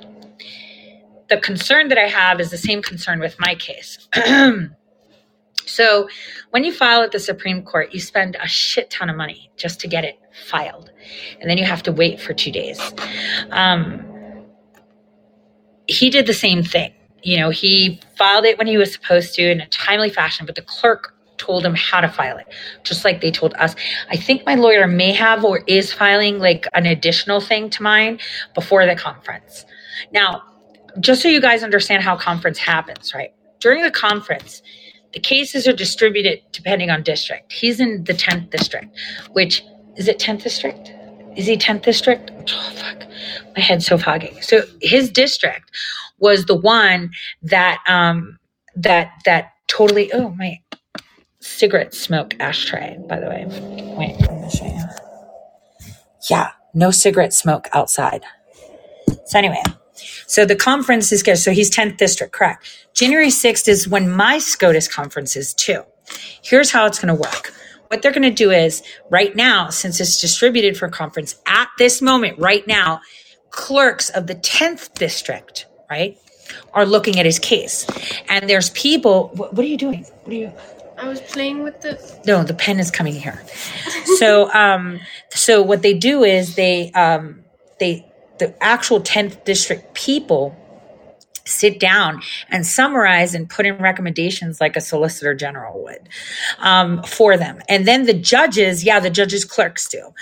The 1.30 1.38
concern 1.38 1.90
that 1.90 1.98
I 1.98 2.08
have 2.08 2.40
is 2.40 2.52
the 2.52 2.58
same 2.58 2.82
concern 2.82 3.20
with 3.20 3.36
my 3.40 3.56
case. 3.56 4.08
so, 5.66 6.08
when 6.52 6.64
you 6.64 6.74
file 6.74 7.02
at 7.02 7.12
the 7.12 7.20
Supreme 7.20 7.64
Court, 7.64 7.94
you 7.94 8.00
spend 8.00 8.38
a 8.42 8.48
shit 8.48 8.90
ton 8.90 9.10
of 9.10 9.16
money 9.16 9.52
just 9.58 9.80
to 9.82 9.88
get 9.88 10.04
it 10.06 10.18
filed. 10.48 10.92
And 11.40 11.50
then 11.50 11.58
you 11.58 11.66
have 11.66 11.84
to 11.84 11.92
wait 11.92 12.20
for 12.20 12.34
two 12.34 12.52
days. 12.52 12.80
Um, 13.52 14.06
he 15.88 16.10
did 16.10 16.28
the 16.28 16.34
same 16.34 16.64
thing. 16.64 16.94
You 17.24 17.38
know, 17.38 17.50
he 17.50 18.00
filed 18.18 18.46
it 18.46 18.58
when 18.58 18.68
he 18.68 18.78
was 18.78 18.94
supposed 18.94 19.34
to 19.36 19.52
in 19.52 19.62
a 19.62 19.68
timely 19.68 20.10
fashion, 20.10 20.46
but 20.46 20.56
the 20.56 20.62
clerk 20.62 21.16
told 21.38 21.66
him 21.66 21.74
how 21.74 22.02
to 22.02 22.10
file 22.10 22.38
it, 22.38 22.48
just 22.84 23.04
like 23.04 23.22
they 23.22 23.32
told 23.32 23.54
us. 23.56 23.76
I 24.10 24.18
think 24.18 24.46
my 24.46 24.56
lawyer 24.56 24.88
may 24.88 25.12
have 25.14 25.44
or 25.44 25.64
is 25.68 25.92
filing 25.92 26.38
like 26.40 26.68
an 26.74 26.86
additional 26.86 27.42
thing 27.42 27.70
to 27.72 27.84
mine 27.84 28.20
before 28.54 28.86
the 28.86 28.96
conference. 28.96 29.66
Now, 30.12 30.44
just 31.00 31.22
so 31.22 31.28
you 31.28 31.42
guys 31.42 31.64
understand 31.64 32.04
how 32.04 32.16
conference 32.16 32.60
happens, 32.60 33.14
right? 33.14 33.34
During 33.60 33.84
the 33.84 33.92
conference, 33.92 34.62
the 35.14 35.20
cases 35.20 35.68
are 35.68 35.74
distributed 35.74 36.42
depending 36.52 36.90
on 36.90 37.04
district. 37.04 37.52
He's 37.52 37.80
in 37.80 38.04
the 38.04 38.14
10th 38.14 38.52
district, 38.52 38.96
which 39.32 39.64
is 39.96 40.08
it 40.08 40.20
10th 40.20 40.44
district? 40.44 40.94
Is 41.40 41.46
he 41.46 41.56
10th 41.56 41.84
district? 41.84 42.32
Oh, 42.50 42.72
fuck. 42.76 43.06
My 43.56 43.64
head's 43.64 43.86
so 43.86 43.98
foggy. 43.98 44.38
So 44.42 44.64
his 44.82 45.10
district 45.10 45.72
was 46.18 46.44
the 46.44 46.56
one 46.56 47.12
that, 47.44 47.82
um, 47.88 48.38
that, 48.76 49.14
that 49.24 49.54
totally, 49.68 50.12
oh, 50.12 50.32
my 50.32 50.60
cigarette 51.40 51.94
smoke 51.94 52.36
ashtray, 52.42 52.98
by 53.08 53.22
the 53.22 53.28
way. 53.28 53.46
Wait, 53.98 54.20
going 54.28 54.50
to 54.50 54.58
show 54.58 54.66
you. 54.66 54.84
Yeah, 56.30 56.52
no 56.74 56.92
cigarette 56.92 57.34
smoke 57.34 57.70
outside. 57.72 58.26
So 59.24 59.40
anyway, 59.40 59.64
so 60.28 60.46
the 60.46 60.58
conference 60.58 61.14
is 61.14 61.24
good. 61.24 61.38
So 61.38 61.52
he's 61.52 61.74
10th 61.74 61.96
district, 61.96 62.34
correct. 62.34 62.68
January 62.94 63.30
6th 63.30 63.70
is 63.70 63.88
when 63.88 64.12
my 64.12 64.40
SCOTUS 64.40 64.90
conference 64.90 65.38
is 65.38 65.54
too. 65.54 65.84
Here's 66.42 66.70
how 66.70 66.86
it's 66.86 67.00
going 67.00 67.16
to 67.16 67.22
work. 67.22 67.54
What 67.90 68.04
they're 68.04 68.12
going 68.12 68.22
to 68.22 68.30
do 68.30 68.52
is 68.52 68.84
right 69.10 69.36
now, 69.36 69.70
since 69.70 70.00
it's 70.00 70.22
distributed 70.22 70.78
for 70.78 70.88
conference 70.90 71.36
at 71.48 71.70
this 71.80 72.04
moment, 72.04 72.38
right 72.38 72.66
now, 72.68 73.02
clerks 73.50 74.12
of 74.12 74.28
the 74.28 74.36
10th 74.36 74.94
district, 74.94 75.66
right, 75.90 76.16
are 76.74 76.86
looking 76.86 77.20
at 77.20 77.26
his 77.26 77.40
case. 77.40 77.88
And 78.30 78.48
there's 78.48 78.70
people, 78.72 79.32
what, 79.34 79.56
what 79.56 79.66
are 79.66 79.68
you 79.68 79.78
doing? 79.78 80.06
What 80.24 80.34
are 80.34 80.36
you? 80.36 80.52
I 81.00 81.08
was 81.08 81.20
playing 81.22 81.64
with 81.64 81.82
the. 81.82 81.98
No, 82.28 82.44
the 82.44 82.54
pen 82.54 82.80
is 82.80 82.92
coming 82.92 83.16
here. 83.16 83.42
so, 84.18 84.54
um, 84.54 85.00
so 85.32 85.64
what 85.64 85.82
they 85.82 85.96
do 85.96 86.24
is 86.24 86.56
they, 86.56 86.92
um, 86.92 87.44
they, 87.80 88.06
the 88.38 88.54
actual 88.64 89.02
10th 89.02 89.44
district 89.46 89.96
people 89.96 90.56
sit 91.46 91.80
down 91.80 92.22
and 92.50 92.66
summarize 92.66 93.34
and 93.34 93.50
put 93.50 93.66
in 93.66 93.78
recommendations 93.78 94.60
like 94.62 94.76
a 94.76 94.82
solicitor 94.82 95.34
general 95.34 95.84
would 95.84 96.10
um, 96.60 97.04
for 97.04 97.38
them. 97.38 97.62
And 97.68 97.88
then 97.88 98.06
the 98.06 98.14
judges, 98.14 98.84
yeah, 98.84 99.00
the 99.00 99.10
judges 99.10 99.46
clerks 99.46 99.88
do 99.88 100.14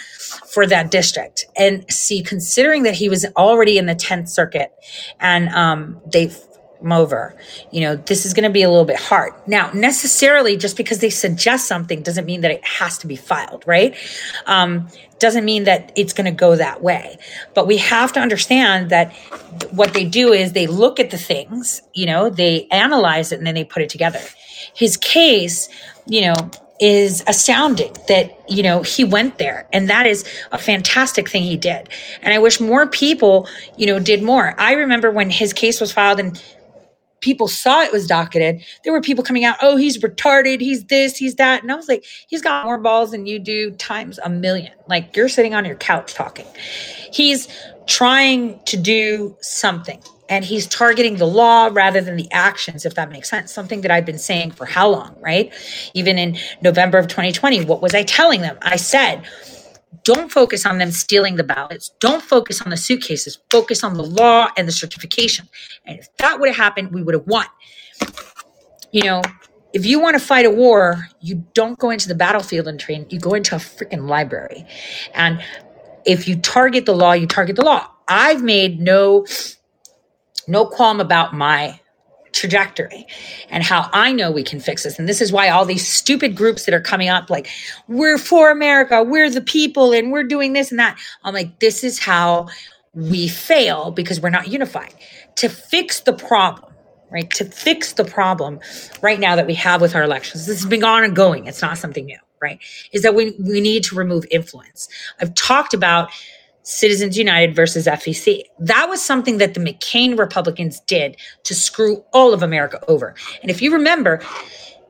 for 0.48 0.66
that 0.68 0.92
district. 0.92 1.46
And 1.56 1.90
see, 1.92 2.24
considering 2.24 2.84
that 2.84 2.96
he 2.96 3.10
was 3.10 3.26
already 3.36 3.78
in 3.78 3.86
the 3.86 3.96
10th 3.96 4.30
circuit 4.30 4.74
and 5.20 5.50
um, 5.50 6.02
they 6.06 6.32
over. 6.92 7.36
You 7.72 7.82
know, 7.82 7.96
this 7.96 8.26
is 8.26 8.34
going 8.34 8.44
to 8.44 8.50
be 8.50 8.62
a 8.62 8.70
little 8.70 8.86
bit 8.86 9.00
hard. 9.00 9.34
Now, 9.46 9.72
necessarily, 9.74 10.58
just 10.58 10.78
because 10.78 11.00
they 11.00 11.10
suggest 11.10 11.68
something 11.68 12.02
doesn't 12.02 12.26
mean 12.26 12.42
that 12.42 12.52
it 12.52 12.64
has 12.66 12.98
to 13.00 13.08
be 13.08 13.16
filed, 13.16 13.64
right? 13.66 13.96
Um, 14.46 14.88
doesn't 15.20 15.46
mean 15.46 15.64
that 15.66 15.92
it's 15.96 16.14
going 16.14 16.26
to 16.26 16.32
go 16.32 16.56
that 16.56 16.82
way. 16.82 17.18
But 17.54 17.68
we 17.68 17.78
have 17.78 18.14
to 18.14 18.20
understand 18.20 18.90
that 18.90 19.14
what 19.72 19.94
they 19.94 20.06
do 20.06 20.34
is 20.34 20.54
they 20.54 20.68
look 20.68 21.00
at 21.00 21.12
the 21.12 21.18
things, 21.18 21.82
you 21.94 22.06
know, 22.06 22.30
they 22.30 22.68
analyze 22.72 23.32
it 23.32 23.38
and 23.38 23.48
then 23.48 23.56
they 23.56 23.64
put 23.64 23.82
it 23.82 23.90
together. 23.90 24.22
His 24.74 24.98
case, 24.98 25.70
you 26.06 26.22
know, 26.22 26.52
is 26.80 27.24
astounding 27.26 27.96
that 28.08 28.40
you 28.48 28.62
know 28.62 28.84
he 28.84 29.04
went 29.04 29.40
there 29.40 29.68
and 29.74 29.90
that 29.90 30.06
is 30.06 30.24
a 30.52 30.60
fantastic 30.60 31.28
thing 31.28 31.42
he 31.42 31.58
did 31.58 31.90
and 32.22 32.36
i 32.36 32.38
wish 32.38 32.60
more 32.60 32.86
people 32.86 33.48
you 33.78 33.88
know 33.88 33.98
did 33.98 34.22
more 34.22 34.54
i 34.60 34.74
remember 34.74 35.10
when 35.10 35.32
his 35.32 35.54
case 35.54 35.82
was 35.82 35.92
filed 35.92 36.20
and 36.20 36.40
people 37.22 37.48
saw 37.48 37.82
it 37.82 37.92
was 37.92 38.08
docketed, 38.08 38.64
there 38.84 38.94
were 38.94 39.02
people 39.02 39.24
coming 39.24 39.44
out, 39.44 39.58
oh, 39.62 39.76
he's 39.76 39.98
retarded, 40.00 40.62
he's 40.62 40.86
this, 40.86 41.18
he's 41.18 41.36
that. 41.36 41.64
And 41.64 41.72
I 41.72 41.76
was 41.76 41.88
like, 41.88 42.06
he's 42.28 42.42
got 42.42 42.66
more 42.66 42.78
balls 42.78 43.12
than 43.12 43.26
you 43.26 43.40
do 43.40 43.72
times 43.72 44.20
a 44.24 44.30
million. 44.30 44.72
Like 44.88 45.16
you're 45.16 45.30
sitting 45.30 45.54
on 45.54 45.66
your 45.66 45.76
couch 45.76 46.14
talking. 46.14 46.46
He's 47.12 47.48
trying 47.88 48.60
to 48.66 48.78
do 48.78 49.36
something 49.42 50.02
and 50.30 50.44
he's 50.44 50.68
targeting 50.68 51.16
the 51.18 51.26
law 51.26 51.70
rather 51.72 52.02
than 52.02 52.18
the 52.18 52.30
actions, 52.32 52.86
if 52.86 52.96
that 52.96 53.10
makes 53.10 53.30
sense. 53.30 53.52
Something 53.52 53.82
that 53.82 53.92
I've 53.92 54.06
been 54.06 54.20
saying 54.20 54.52
for 54.52 54.66
how 54.66 54.90
long, 54.90 55.16
right? 55.22 55.54
Even 55.94 56.18
in 56.18 56.38
November 56.62 56.98
of 56.98 57.08
2020, 57.08 57.66
what 57.66 57.82
was 57.82 57.96
I 57.96 58.04
telling 58.04 58.42
them? 58.42 58.58
I 58.62 58.76
said, 58.76 59.26
don't 60.04 60.32
focus 60.32 60.66
on 60.66 60.78
them 60.78 60.92
stealing 60.92 61.36
the 61.36 61.44
ballots. 61.44 61.92
Don't 62.00 62.22
focus 62.22 62.62
on 62.62 62.70
the 62.70 62.78
suitcases. 62.78 63.40
Focus 63.50 63.84
on 63.84 63.94
the 63.94 64.04
law 64.04 64.50
and 64.58 64.68
the 64.68 64.72
certification. 64.72 65.48
And 65.86 66.00
if 66.00 66.08
that 66.18 66.40
would 66.40 66.50
have 66.50 66.58
happened, 66.58 66.92
we 66.92 67.04
would 67.04 67.14
have 67.14 67.28
won. 67.28 67.46
You 68.92 69.04
know, 69.04 69.22
if 69.74 69.86
you 69.86 70.00
want 70.00 70.16
to 70.20 70.26
fight 70.26 70.46
a 70.46 70.52
war, 70.52 71.08
you 71.22 71.46
don't 71.54 71.78
go 71.78 71.90
into 71.90 72.08
the 72.08 72.16
battlefield 72.16 72.68
and 72.68 72.80
train. 72.80 73.06
You 73.10 73.20
go 73.20 73.34
into 73.34 73.56
a 73.56 73.60
freaking 73.60 74.08
library. 74.08 74.66
And 75.14 75.44
if 76.06 76.28
you 76.28 76.38
target 76.38 76.86
the 76.86 76.96
law, 76.96 77.14
you 77.14 77.28
target 77.28 77.56
the 77.56 77.66
law. 77.66 77.90
I've 78.08 78.42
made 78.42 78.80
no 78.80 79.26
no 80.48 80.66
qualm 80.66 81.02
about 81.02 81.34
my 81.34 81.80
trajectory 82.34 83.06
and 83.50 83.64
how 83.64 83.90
I 83.94 84.12
know 84.12 84.32
we 84.32 84.44
can 84.44 84.60
fix 84.60 84.84
this. 84.84 85.00
And 85.00 85.08
this 85.08 85.22
is 85.22 85.32
why 85.32 85.50
all 85.50 85.66
these 85.66 85.88
stupid 85.88 86.36
groups 86.36 86.66
that 86.66 86.74
are 86.74 86.82
coming 86.82 87.10
up, 87.10 87.30
like, 87.30 87.50
we're 87.88 88.18
for 88.18 88.52
America, 88.52 89.04
we're 89.04 89.30
the 89.30 89.42
people, 89.42 89.94
and 89.94 90.12
we're 90.12 90.24
doing 90.24 90.54
this 90.54 90.72
and 90.72 90.80
that. 90.80 91.00
I'm 91.24 91.34
like, 91.34 91.60
this 91.60 91.84
is 91.84 92.00
how 92.00 92.48
we 92.94 93.28
fail 93.28 93.92
because 93.92 94.20
we're 94.20 94.30
not 94.30 94.48
unified. 94.48 94.94
To 95.38 95.50
fix 95.50 96.02
the 96.02 96.14
problem, 96.14 96.74
right? 97.12 97.30
To 97.32 97.46
fix 97.46 97.94
the 97.94 98.04
problem 98.04 98.60
right 99.02 99.20
now 99.20 99.36
that 99.36 99.48
we 99.48 99.54
have 99.56 99.82
with 99.82 99.96
our 99.96 100.04
elections, 100.04 100.46
this 100.46 100.58
has 100.62 100.70
been 100.70 100.84
ongoing. 100.84 101.46
It's 101.48 101.62
not 101.62 101.78
something 101.78 102.06
new, 102.06 102.20
right? 102.42 102.60
Is 102.92 103.04
that 103.04 103.14
we, 103.14 103.36
we 103.40 103.62
need 103.62 103.84
to 103.86 103.96
remove 103.96 104.26
influence. 104.32 104.90
I've 105.22 105.36
talked 105.36 105.74
about 105.74 106.10
Citizens 106.68 107.18
United 107.18 107.56
versus 107.56 107.88
FEC. 107.88 108.44
That 108.60 108.90
was 108.90 109.02
something 109.02 109.38
that 109.38 109.54
the 109.54 109.62
McCain 109.62 110.20
Republicans 110.20 110.82
did 110.82 111.16
to 111.44 111.56
screw 111.56 112.04
all 112.12 112.34
of 112.34 112.44
America 112.44 112.84
over. 112.90 113.16
And 113.42 113.50
if 113.50 113.62
you 113.62 113.72
remember, 113.72 114.22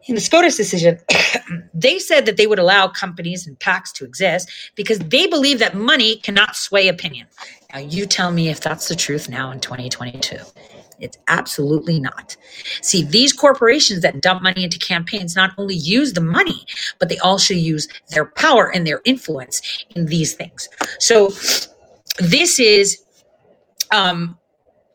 in 0.07 0.15
the 0.15 0.21
SCOTUS 0.21 0.57
decision, 0.57 0.99
they 1.75 1.99
said 1.99 2.25
that 2.25 2.35
they 2.35 2.47
would 2.47 2.57
allow 2.57 2.87
companies 2.87 3.45
and 3.45 3.59
PACs 3.59 3.93
to 3.93 4.05
exist 4.05 4.49
because 4.73 4.97
they 4.97 5.27
believe 5.27 5.59
that 5.59 5.75
money 5.75 6.15
cannot 6.15 6.55
sway 6.55 6.87
opinion. 6.87 7.27
Now, 7.71 7.79
you 7.79 8.07
tell 8.07 8.31
me 8.31 8.49
if 8.49 8.59
that's 8.59 8.87
the 8.87 8.95
truth 8.95 9.29
now 9.29 9.51
in 9.51 9.59
2022. 9.59 10.35
It's 10.99 11.17
absolutely 11.27 11.99
not. 11.99 12.35
See, 12.81 13.03
these 13.03 13.33
corporations 13.33 14.01
that 14.01 14.21
dump 14.21 14.41
money 14.41 14.63
into 14.63 14.79
campaigns 14.79 15.35
not 15.35 15.51
only 15.57 15.75
use 15.75 16.13
the 16.13 16.21
money, 16.21 16.65
but 16.99 17.09
they 17.09 17.17
also 17.19 17.53
use 17.53 17.87
their 18.09 18.25
power 18.25 18.73
and 18.73 18.85
their 18.85 19.01
influence 19.05 19.61
in 19.95 20.07
these 20.07 20.33
things. 20.33 20.69
So, 20.99 21.29
this 22.19 22.59
is 22.59 23.03
um, 23.91 24.37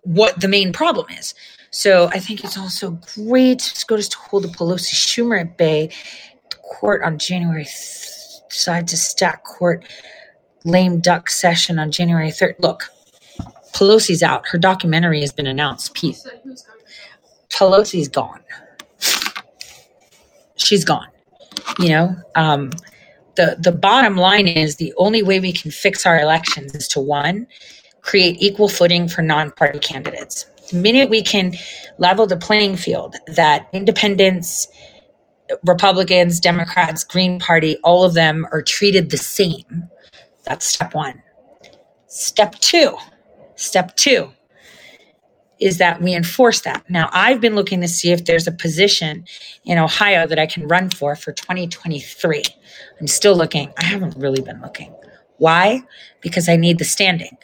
what 0.03 0.41
the 0.41 0.49
main 0.49 0.73
problem 0.73 1.07
is. 1.19 1.35
So, 1.71 2.09
I 2.09 2.19
think 2.19 2.45
it's 2.45 2.59
also 2.59 2.99
great 3.15 3.61
SCOTUS 3.61 4.09
to 4.09 4.19
hold 4.19 4.45
the 4.45 4.49
Pelosi 4.49 4.95
Schumer 4.95 5.41
at 5.41 5.57
bay. 5.57 5.91
The 6.51 6.57
court 6.57 7.03
on 7.03 7.19
January 7.19 7.65
th- 7.65 8.23
decide 8.51 8.89
to 8.89 8.97
stack 8.97 9.45
court 9.45 9.85
lame 10.65 11.01
duck 11.01 11.31
session 11.31 11.79
on 11.79 11.91
January 11.91 12.29
3rd. 12.29 12.55
Look, 12.59 12.91
Pelosi's 13.73 14.23
out. 14.23 14.47
Her 14.47 14.59
documentary 14.59 15.21
has 15.21 15.33
been 15.33 15.47
announced. 15.47 15.95
Pelosi's 17.51 18.09
gone. 18.09 18.41
She's 20.57 20.85
gone. 20.85 21.09
You 21.79 21.89
know, 21.89 22.17
um, 22.35 22.71
the 23.37 23.57
the 23.59 23.73
bottom 23.73 24.17
line 24.17 24.47
is 24.47 24.77
the 24.77 24.93
only 24.97 25.23
way 25.23 25.41
we 25.41 25.53
can 25.53 25.71
fix 25.71 26.07
our 26.07 26.21
elections 26.21 26.75
is 26.75 26.87
to 26.89 27.01
one, 27.01 27.47
create 28.03 28.37
equal 28.41 28.69
footing 28.69 29.09
for 29.09 29.23
non-party 29.23 29.79
candidates. 29.79 30.45
The 30.71 30.77
minute 30.77 31.11
we 31.11 31.23
can 31.23 31.55
level 31.99 32.27
the 32.27 32.37
playing 32.37 32.77
field, 32.77 33.17
that 33.27 33.69
independents, 33.73 34.69
Republicans, 35.65 36.41
Democrats, 36.41 37.05
Green 37.05 37.39
Party, 37.39 37.77
all 37.83 38.05
of 38.05 38.15
them 38.15 38.47
are 38.53 38.63
treated 38.63 39.11
the 39.11 39.19
same. 39.19 39.89
That's 40.45 40.67
step 40.67 40.95
one. 40.95 41.23
Step 42.07 42.55
two 42.57 42.97
Step 43.63 43.95
two 43.95 44.33
is 45.61 45.79
that 45.79 46.03
we 46.03 46.13
enforce 46.15 46.63
that. 46.63 46.85
Now, 46.91 47.09
I've 47.13 47.41
been 47.41 47.55
looking 47.55 47.81
to 47.83 47.87
see 47.87 48.11
if 48.11 48.25
there's 48.25 48.49
a 48.49 48.53
position 48.53 49.25
in 49.65 49.79
Ohio 49.79 50.27
that 50.27 50.37
I 50.37 50.47
can 50.47 50.67
run 50.67 50.91
for 50.91 51.15
for 51.15 51.31
2023. 51.31 52.43
I'm 53.01 53.07
still 53.07 53.37
looking. 53.37 53.73
I 53.79 53.85
haven't 53.85 54.17
really 54.17 54.43
been 54.43 54.61
looking. 54.61 54.93
Why? 55.37 55.83
Because 56.21 56.49
I 56.49 56.57
need 56.57 56.79
the 56.81 56.85
standing. 56.85 57.37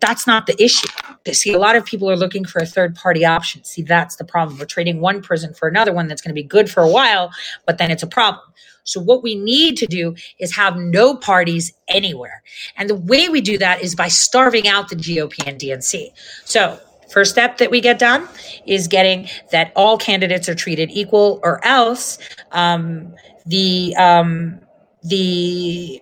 That's 0.00 0.26
not 0.26 0.46
the 0.46 0.62
issue. 0.62 0.88
See, 1.32 1.54
a 1.54 1.58
lot 1.58 1.74
of 1.74 1.86
people 1.86 2.10
are 2.10 2.16
looking 2.16 2.44
for 2.44 2.58
a 2.58 2.66
third 2.66 2.94
party 2.94 3.24
option. 3.24 3.64
See, 3.64 3.80
that's 3.80 4.16
the 4.16 4.24
problem. 4.24 4.58
We're 4.58 4.66
trading 4.66 5.00
one 5.00 5.22
prison 5.22 5.54
for 5.54 5.68
another 5.68 5.94
one 5.94 6.06
that's 6.06 6.20
going 6.20 6.34
to 6.34 6.42
be 6.42 6.46
good 6.46 6.70
for 6.70 6.82
a 6.82 6.88
while, 6.88 7.30
but 7.64 7.78
then 7.78 7.90
it's 7.90 8.02
a 8.02 8.06
problem. 8.06 8.44
So 8.90 9.00
what 9.00 9.22
we 9.22 9.34
need 9.34 9.76
to 9.78 9.86
do 9.86 10.14
is 10.38 10.54
have 10.54 10.76
no 10.76 11.16
parties 11.16 11.72
anywhere. 11.88 12.42
And 12.76 12.88
the 12.88 12.96
way 12.96 13.28
we 13.28 13.40
do 13.40 13.58
that 13.58 13.82
is 13.82 13.94
by 13.94 14.08
starving 14.08 14.68
out 14.68 14.88
the 14.88 14.96
GOP 14.96 15.46
and 15.46 15.58
DNC. 15.58 16.12
So 16.44 16.78
first 17.10 17.32
step 17.32 17.58
that 17.58 17.70
we 17.70 17.80
get 17.80 17.98
done 17.98 18.28
is 18.66 18.86
getting 18.86 19.28
that 19.50 19.72
all 19.74 19.98
candidates 19.98 20.48
are 20.48 20.54
treated 20.54 20.90
equal 20.92 21.40
or 21.42 21.64
else 21.64 22.18
um, 22.52 23.14
the 23.46 23.94
um, 23.96 24.60
the 25.02 26.00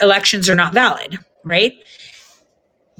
elections 0.00 0.48
are 0.48 0.54
not 0.54 0.72
valid 0.72 1.18
right 1.44 1.74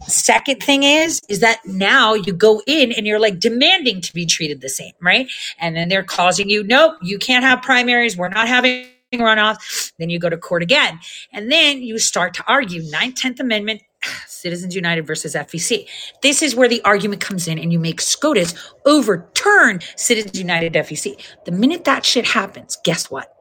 Second 0.06 0.62
thing 0.62 0.82
is, 0.82 1.20
is 1.28 1.40
that 1.40 1.60
now 1.66 2.14
you 2.14 2.32
go 2.32 2.62
in 2.66 2.92
and 2.92 3.06
you're 3.06 3.20
like 3.20 3.38
demanding 3.38 4.00
to 4.00 4.12
be 4.14 4.26
treated 4.26 4.60
the 4.60 4.68
same, 4.68 4.92
right? 5.00 5.30
And 5.58 5.76
then 5.76 5.88
they're 5.88 6.02
causing 6.02 6.48
you, 6.48 6.62
nope, 6.62 6.96
you 7.02 7.18
can't 7.18 7.44
have 7.44 7.62
primaries. 7.62 8.16
We're 8.16 8.28
not 8.28 8.48
having 8.48 8.86
runoff. 9.14 9.92
Then 9.98 10.10
you 10.10 10.18
go 10.18 10.28
to 10.28 10.36
court 10.36 10.62
again. 10.62 10.98
And 11.32 11.50
then 11.50 11.82
you 11.82 11.98
start 11.98 12.34
to 12.34 12.44
argue 12.46 12.82
9th, 12.82 13.14
10th 13.14 13.40
Amendment, 13.40 13.82
Citizens 14.26 14.74
United 14.74 15.06
versus 15.06 15.34
FEC. 15.34 15.86
This 16.22 16.42
is 16.42 16.54
where 16.54 16.68
the 16.68 16.82
argument 16.82 17.20
comes 17.20 17.48
in 17.48 17.58
and 17.58 17.72
you 17.72 17.78
make 17.78 18.00
SCOTUS 18.00 18.54
overturn 18.86 19.80
Citizens 19.96 20.38
United 20.38 20.74
FEC. 20.74 21.20
The 21.44 21.52
minute 21.52 21.84
that 21.84 22.04
shit 22.04 22.26
happens, 22.26 22.78
guess 22.84 23.10
what? 23.10 23.34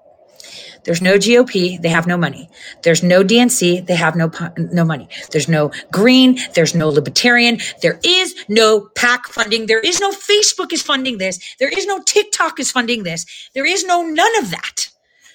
There's 0.83 1.01
no 1.01 1.17
GOP, 1.17 1.81
they 1.81 1.89
have 1.89 2.07
no 2.07 2.17
money. 2.17 2.49
There's 2.83 3.03
no 3.03 3.23
DNC, 3.23 3.85
they 3.85 3.95
have 3.95 4.15
no 4.15 4.31
no 4.57 4.85
money. 4.85 5.07
There's 5.31 5.47
no 5.47 5.71
Green, 5.91 6.39
there's 6.55 6.75
no 6.75 6.89
Libertarian, 6.89 7.59
there 7.81 7.99
is 8.03 8.35
no 8.47 8.89
PAC 8.95 9.27
funding, 9.27 9.65
there 9.65 9.79
is 9.79 9.99
no 9.99 10.11
Facebook 10.11 10.73
is 10.73 10.81
funding 10.81 11.17
this, 11.17 11.39
there 11.59 11.69
is 11.69 11.85
no 11.85 12.01
TikTok 12.03 12.59
is 12.59 12.71
funding 12.71 13.03
this, 13.03 13.25
there 13.53 13.65
is 13.65 13.83
no 13.83 14.01
none 14.01 14.37
of 14.39 14.51
that. 14.51 14.89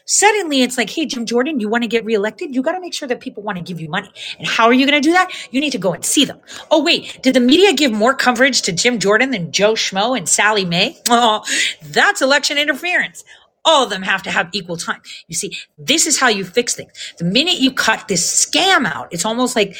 Suddenly 0.06 0.62
it's 0.62 0.76
like, 0.76 0.90
hey, 0.90 1.06
Jim 1.06 1.24
Jordan, 1.24 1.60
you 1.60 1.68
want 1.68 1.82
to 1.82 1.88
get 1.88 2.04
reelected? 2.04 2.54
You 2.54 2.62
got 2.62 2.72
to 2.72 2.80
make 2.80 2.92
sure 2.92 3.08
that 3.08 3.20
people 3.20 3.42
want 3.42 3.56
to 3.56 3.64
give 3.64 3.80
you 3.80 3.88
money. 3.88 4.10
And 4.38 4.46
how 4.46 4.66
are 4.66 4.72
you 4.72 4.86
going 4.86 5.00
to 5.00 5.06
do 5.06 5.12
that? 5.12 5.30
You 5.50 5.60
need 5.60 5.70
to 5.70 5.78
go 5.78 5.94
and 5.94 6.04
see 6.04 6.26
them. 6.26 6.40
Oh, 6.70 6.82
wait, 6.82 7.20
did 7.22 7.34
the 7.34 7.40
media 7.40 7.72
give 7.72 7.90
more 7.90 8.14
coverage 8.14 8.62
to 8.62 8.72
Jim 8.72 8.98
Jordan 8.98 9.30
than 9.30 9.50
Joe 9.50 9.72
Schmo 9.72 10.16
and 10.16 10.28
Sally 10.28 10.64
May? 10.64 10.98
Oh, 11.08 11.42
that's 11.82 12.20
election 12.20 12.58
interference. 12.58 13.24
All 13.64 13.84
of 13.84 13.90
them 13.90 14.02
have 14.02 14.22
to 14.24 14.30
have 14.30 14.48
equal 14.52 14.76
time. 14.76 15.00
You 15.28 15.34
see, 15.34 15.56
this 15.78 16.06
is 16.06 16.18
how 16.18 16.28
you 16.28 16.44
fix 16.44 16.74
things. 16.74 16.92
The 17.18 17.24
minute 17.24 17.58
you 17.60 17.72
cut 17.72 18.08
this 18.08 18.46
scam 18.46 18.86
out, 18.86 19.08
it's 19.10 19.24
almost 19.24 19.56
like 19.56 19.76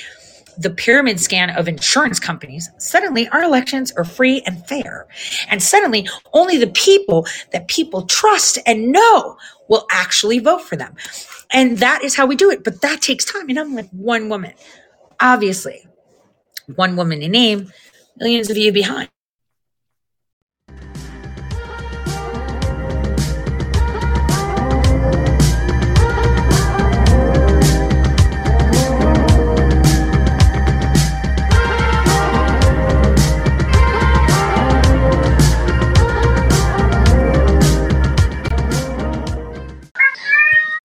the 0.58 0.70
pyramid 0.70 1.20
scan 1.20 1.50
of 1.50 1.68
insurance 1.68 2.20
companies, 2.20 2.70
suddenly 2.78 3.28
our 3.28 3.42
elections 3.42 3.92
are 3.92 4.04
free 4.04 4.42
and 4.46 4.64
fair. 4.66 5.06
And 5.48 5.62
suddenly 5.62 6.08
only 6.32 6.58
the 6.58 6.68
people 6.68 7.26
that 7.52 7.68
people 7.68 8.02
trust 8.02 8.58
and 8.66 8.92
know 8.92 9.36
will 9.68 9.86
actually 9.90 10.38
vote 10.38 10.62
for 10.62 10.76
them. 10.76 10.94
And 11.52 11.78
that 11.78 12.02
is 12.02 12.14
how 12.14 12.26
we 12.26 12.36
do 12.36 12.50
it. 12.50 12.64
But 12.64 12.80
that 12.82 13.02
takes 13.02 13.24
time. 13.24 13.48
And 13.48 13.58
I'm 13.58 13.74
like 13.74 13.90
one 13.90 14.28
woman. 14.28 14.52
Obviously, 15.20 15.86
one 16.74 16.96
woman 16.96 17.22
in 17.22 17.32
name, 17.32 17.72
millions 18.16 18.50
of 18.50 18.56
you 18.56 18.72
behind. 18.72 19.08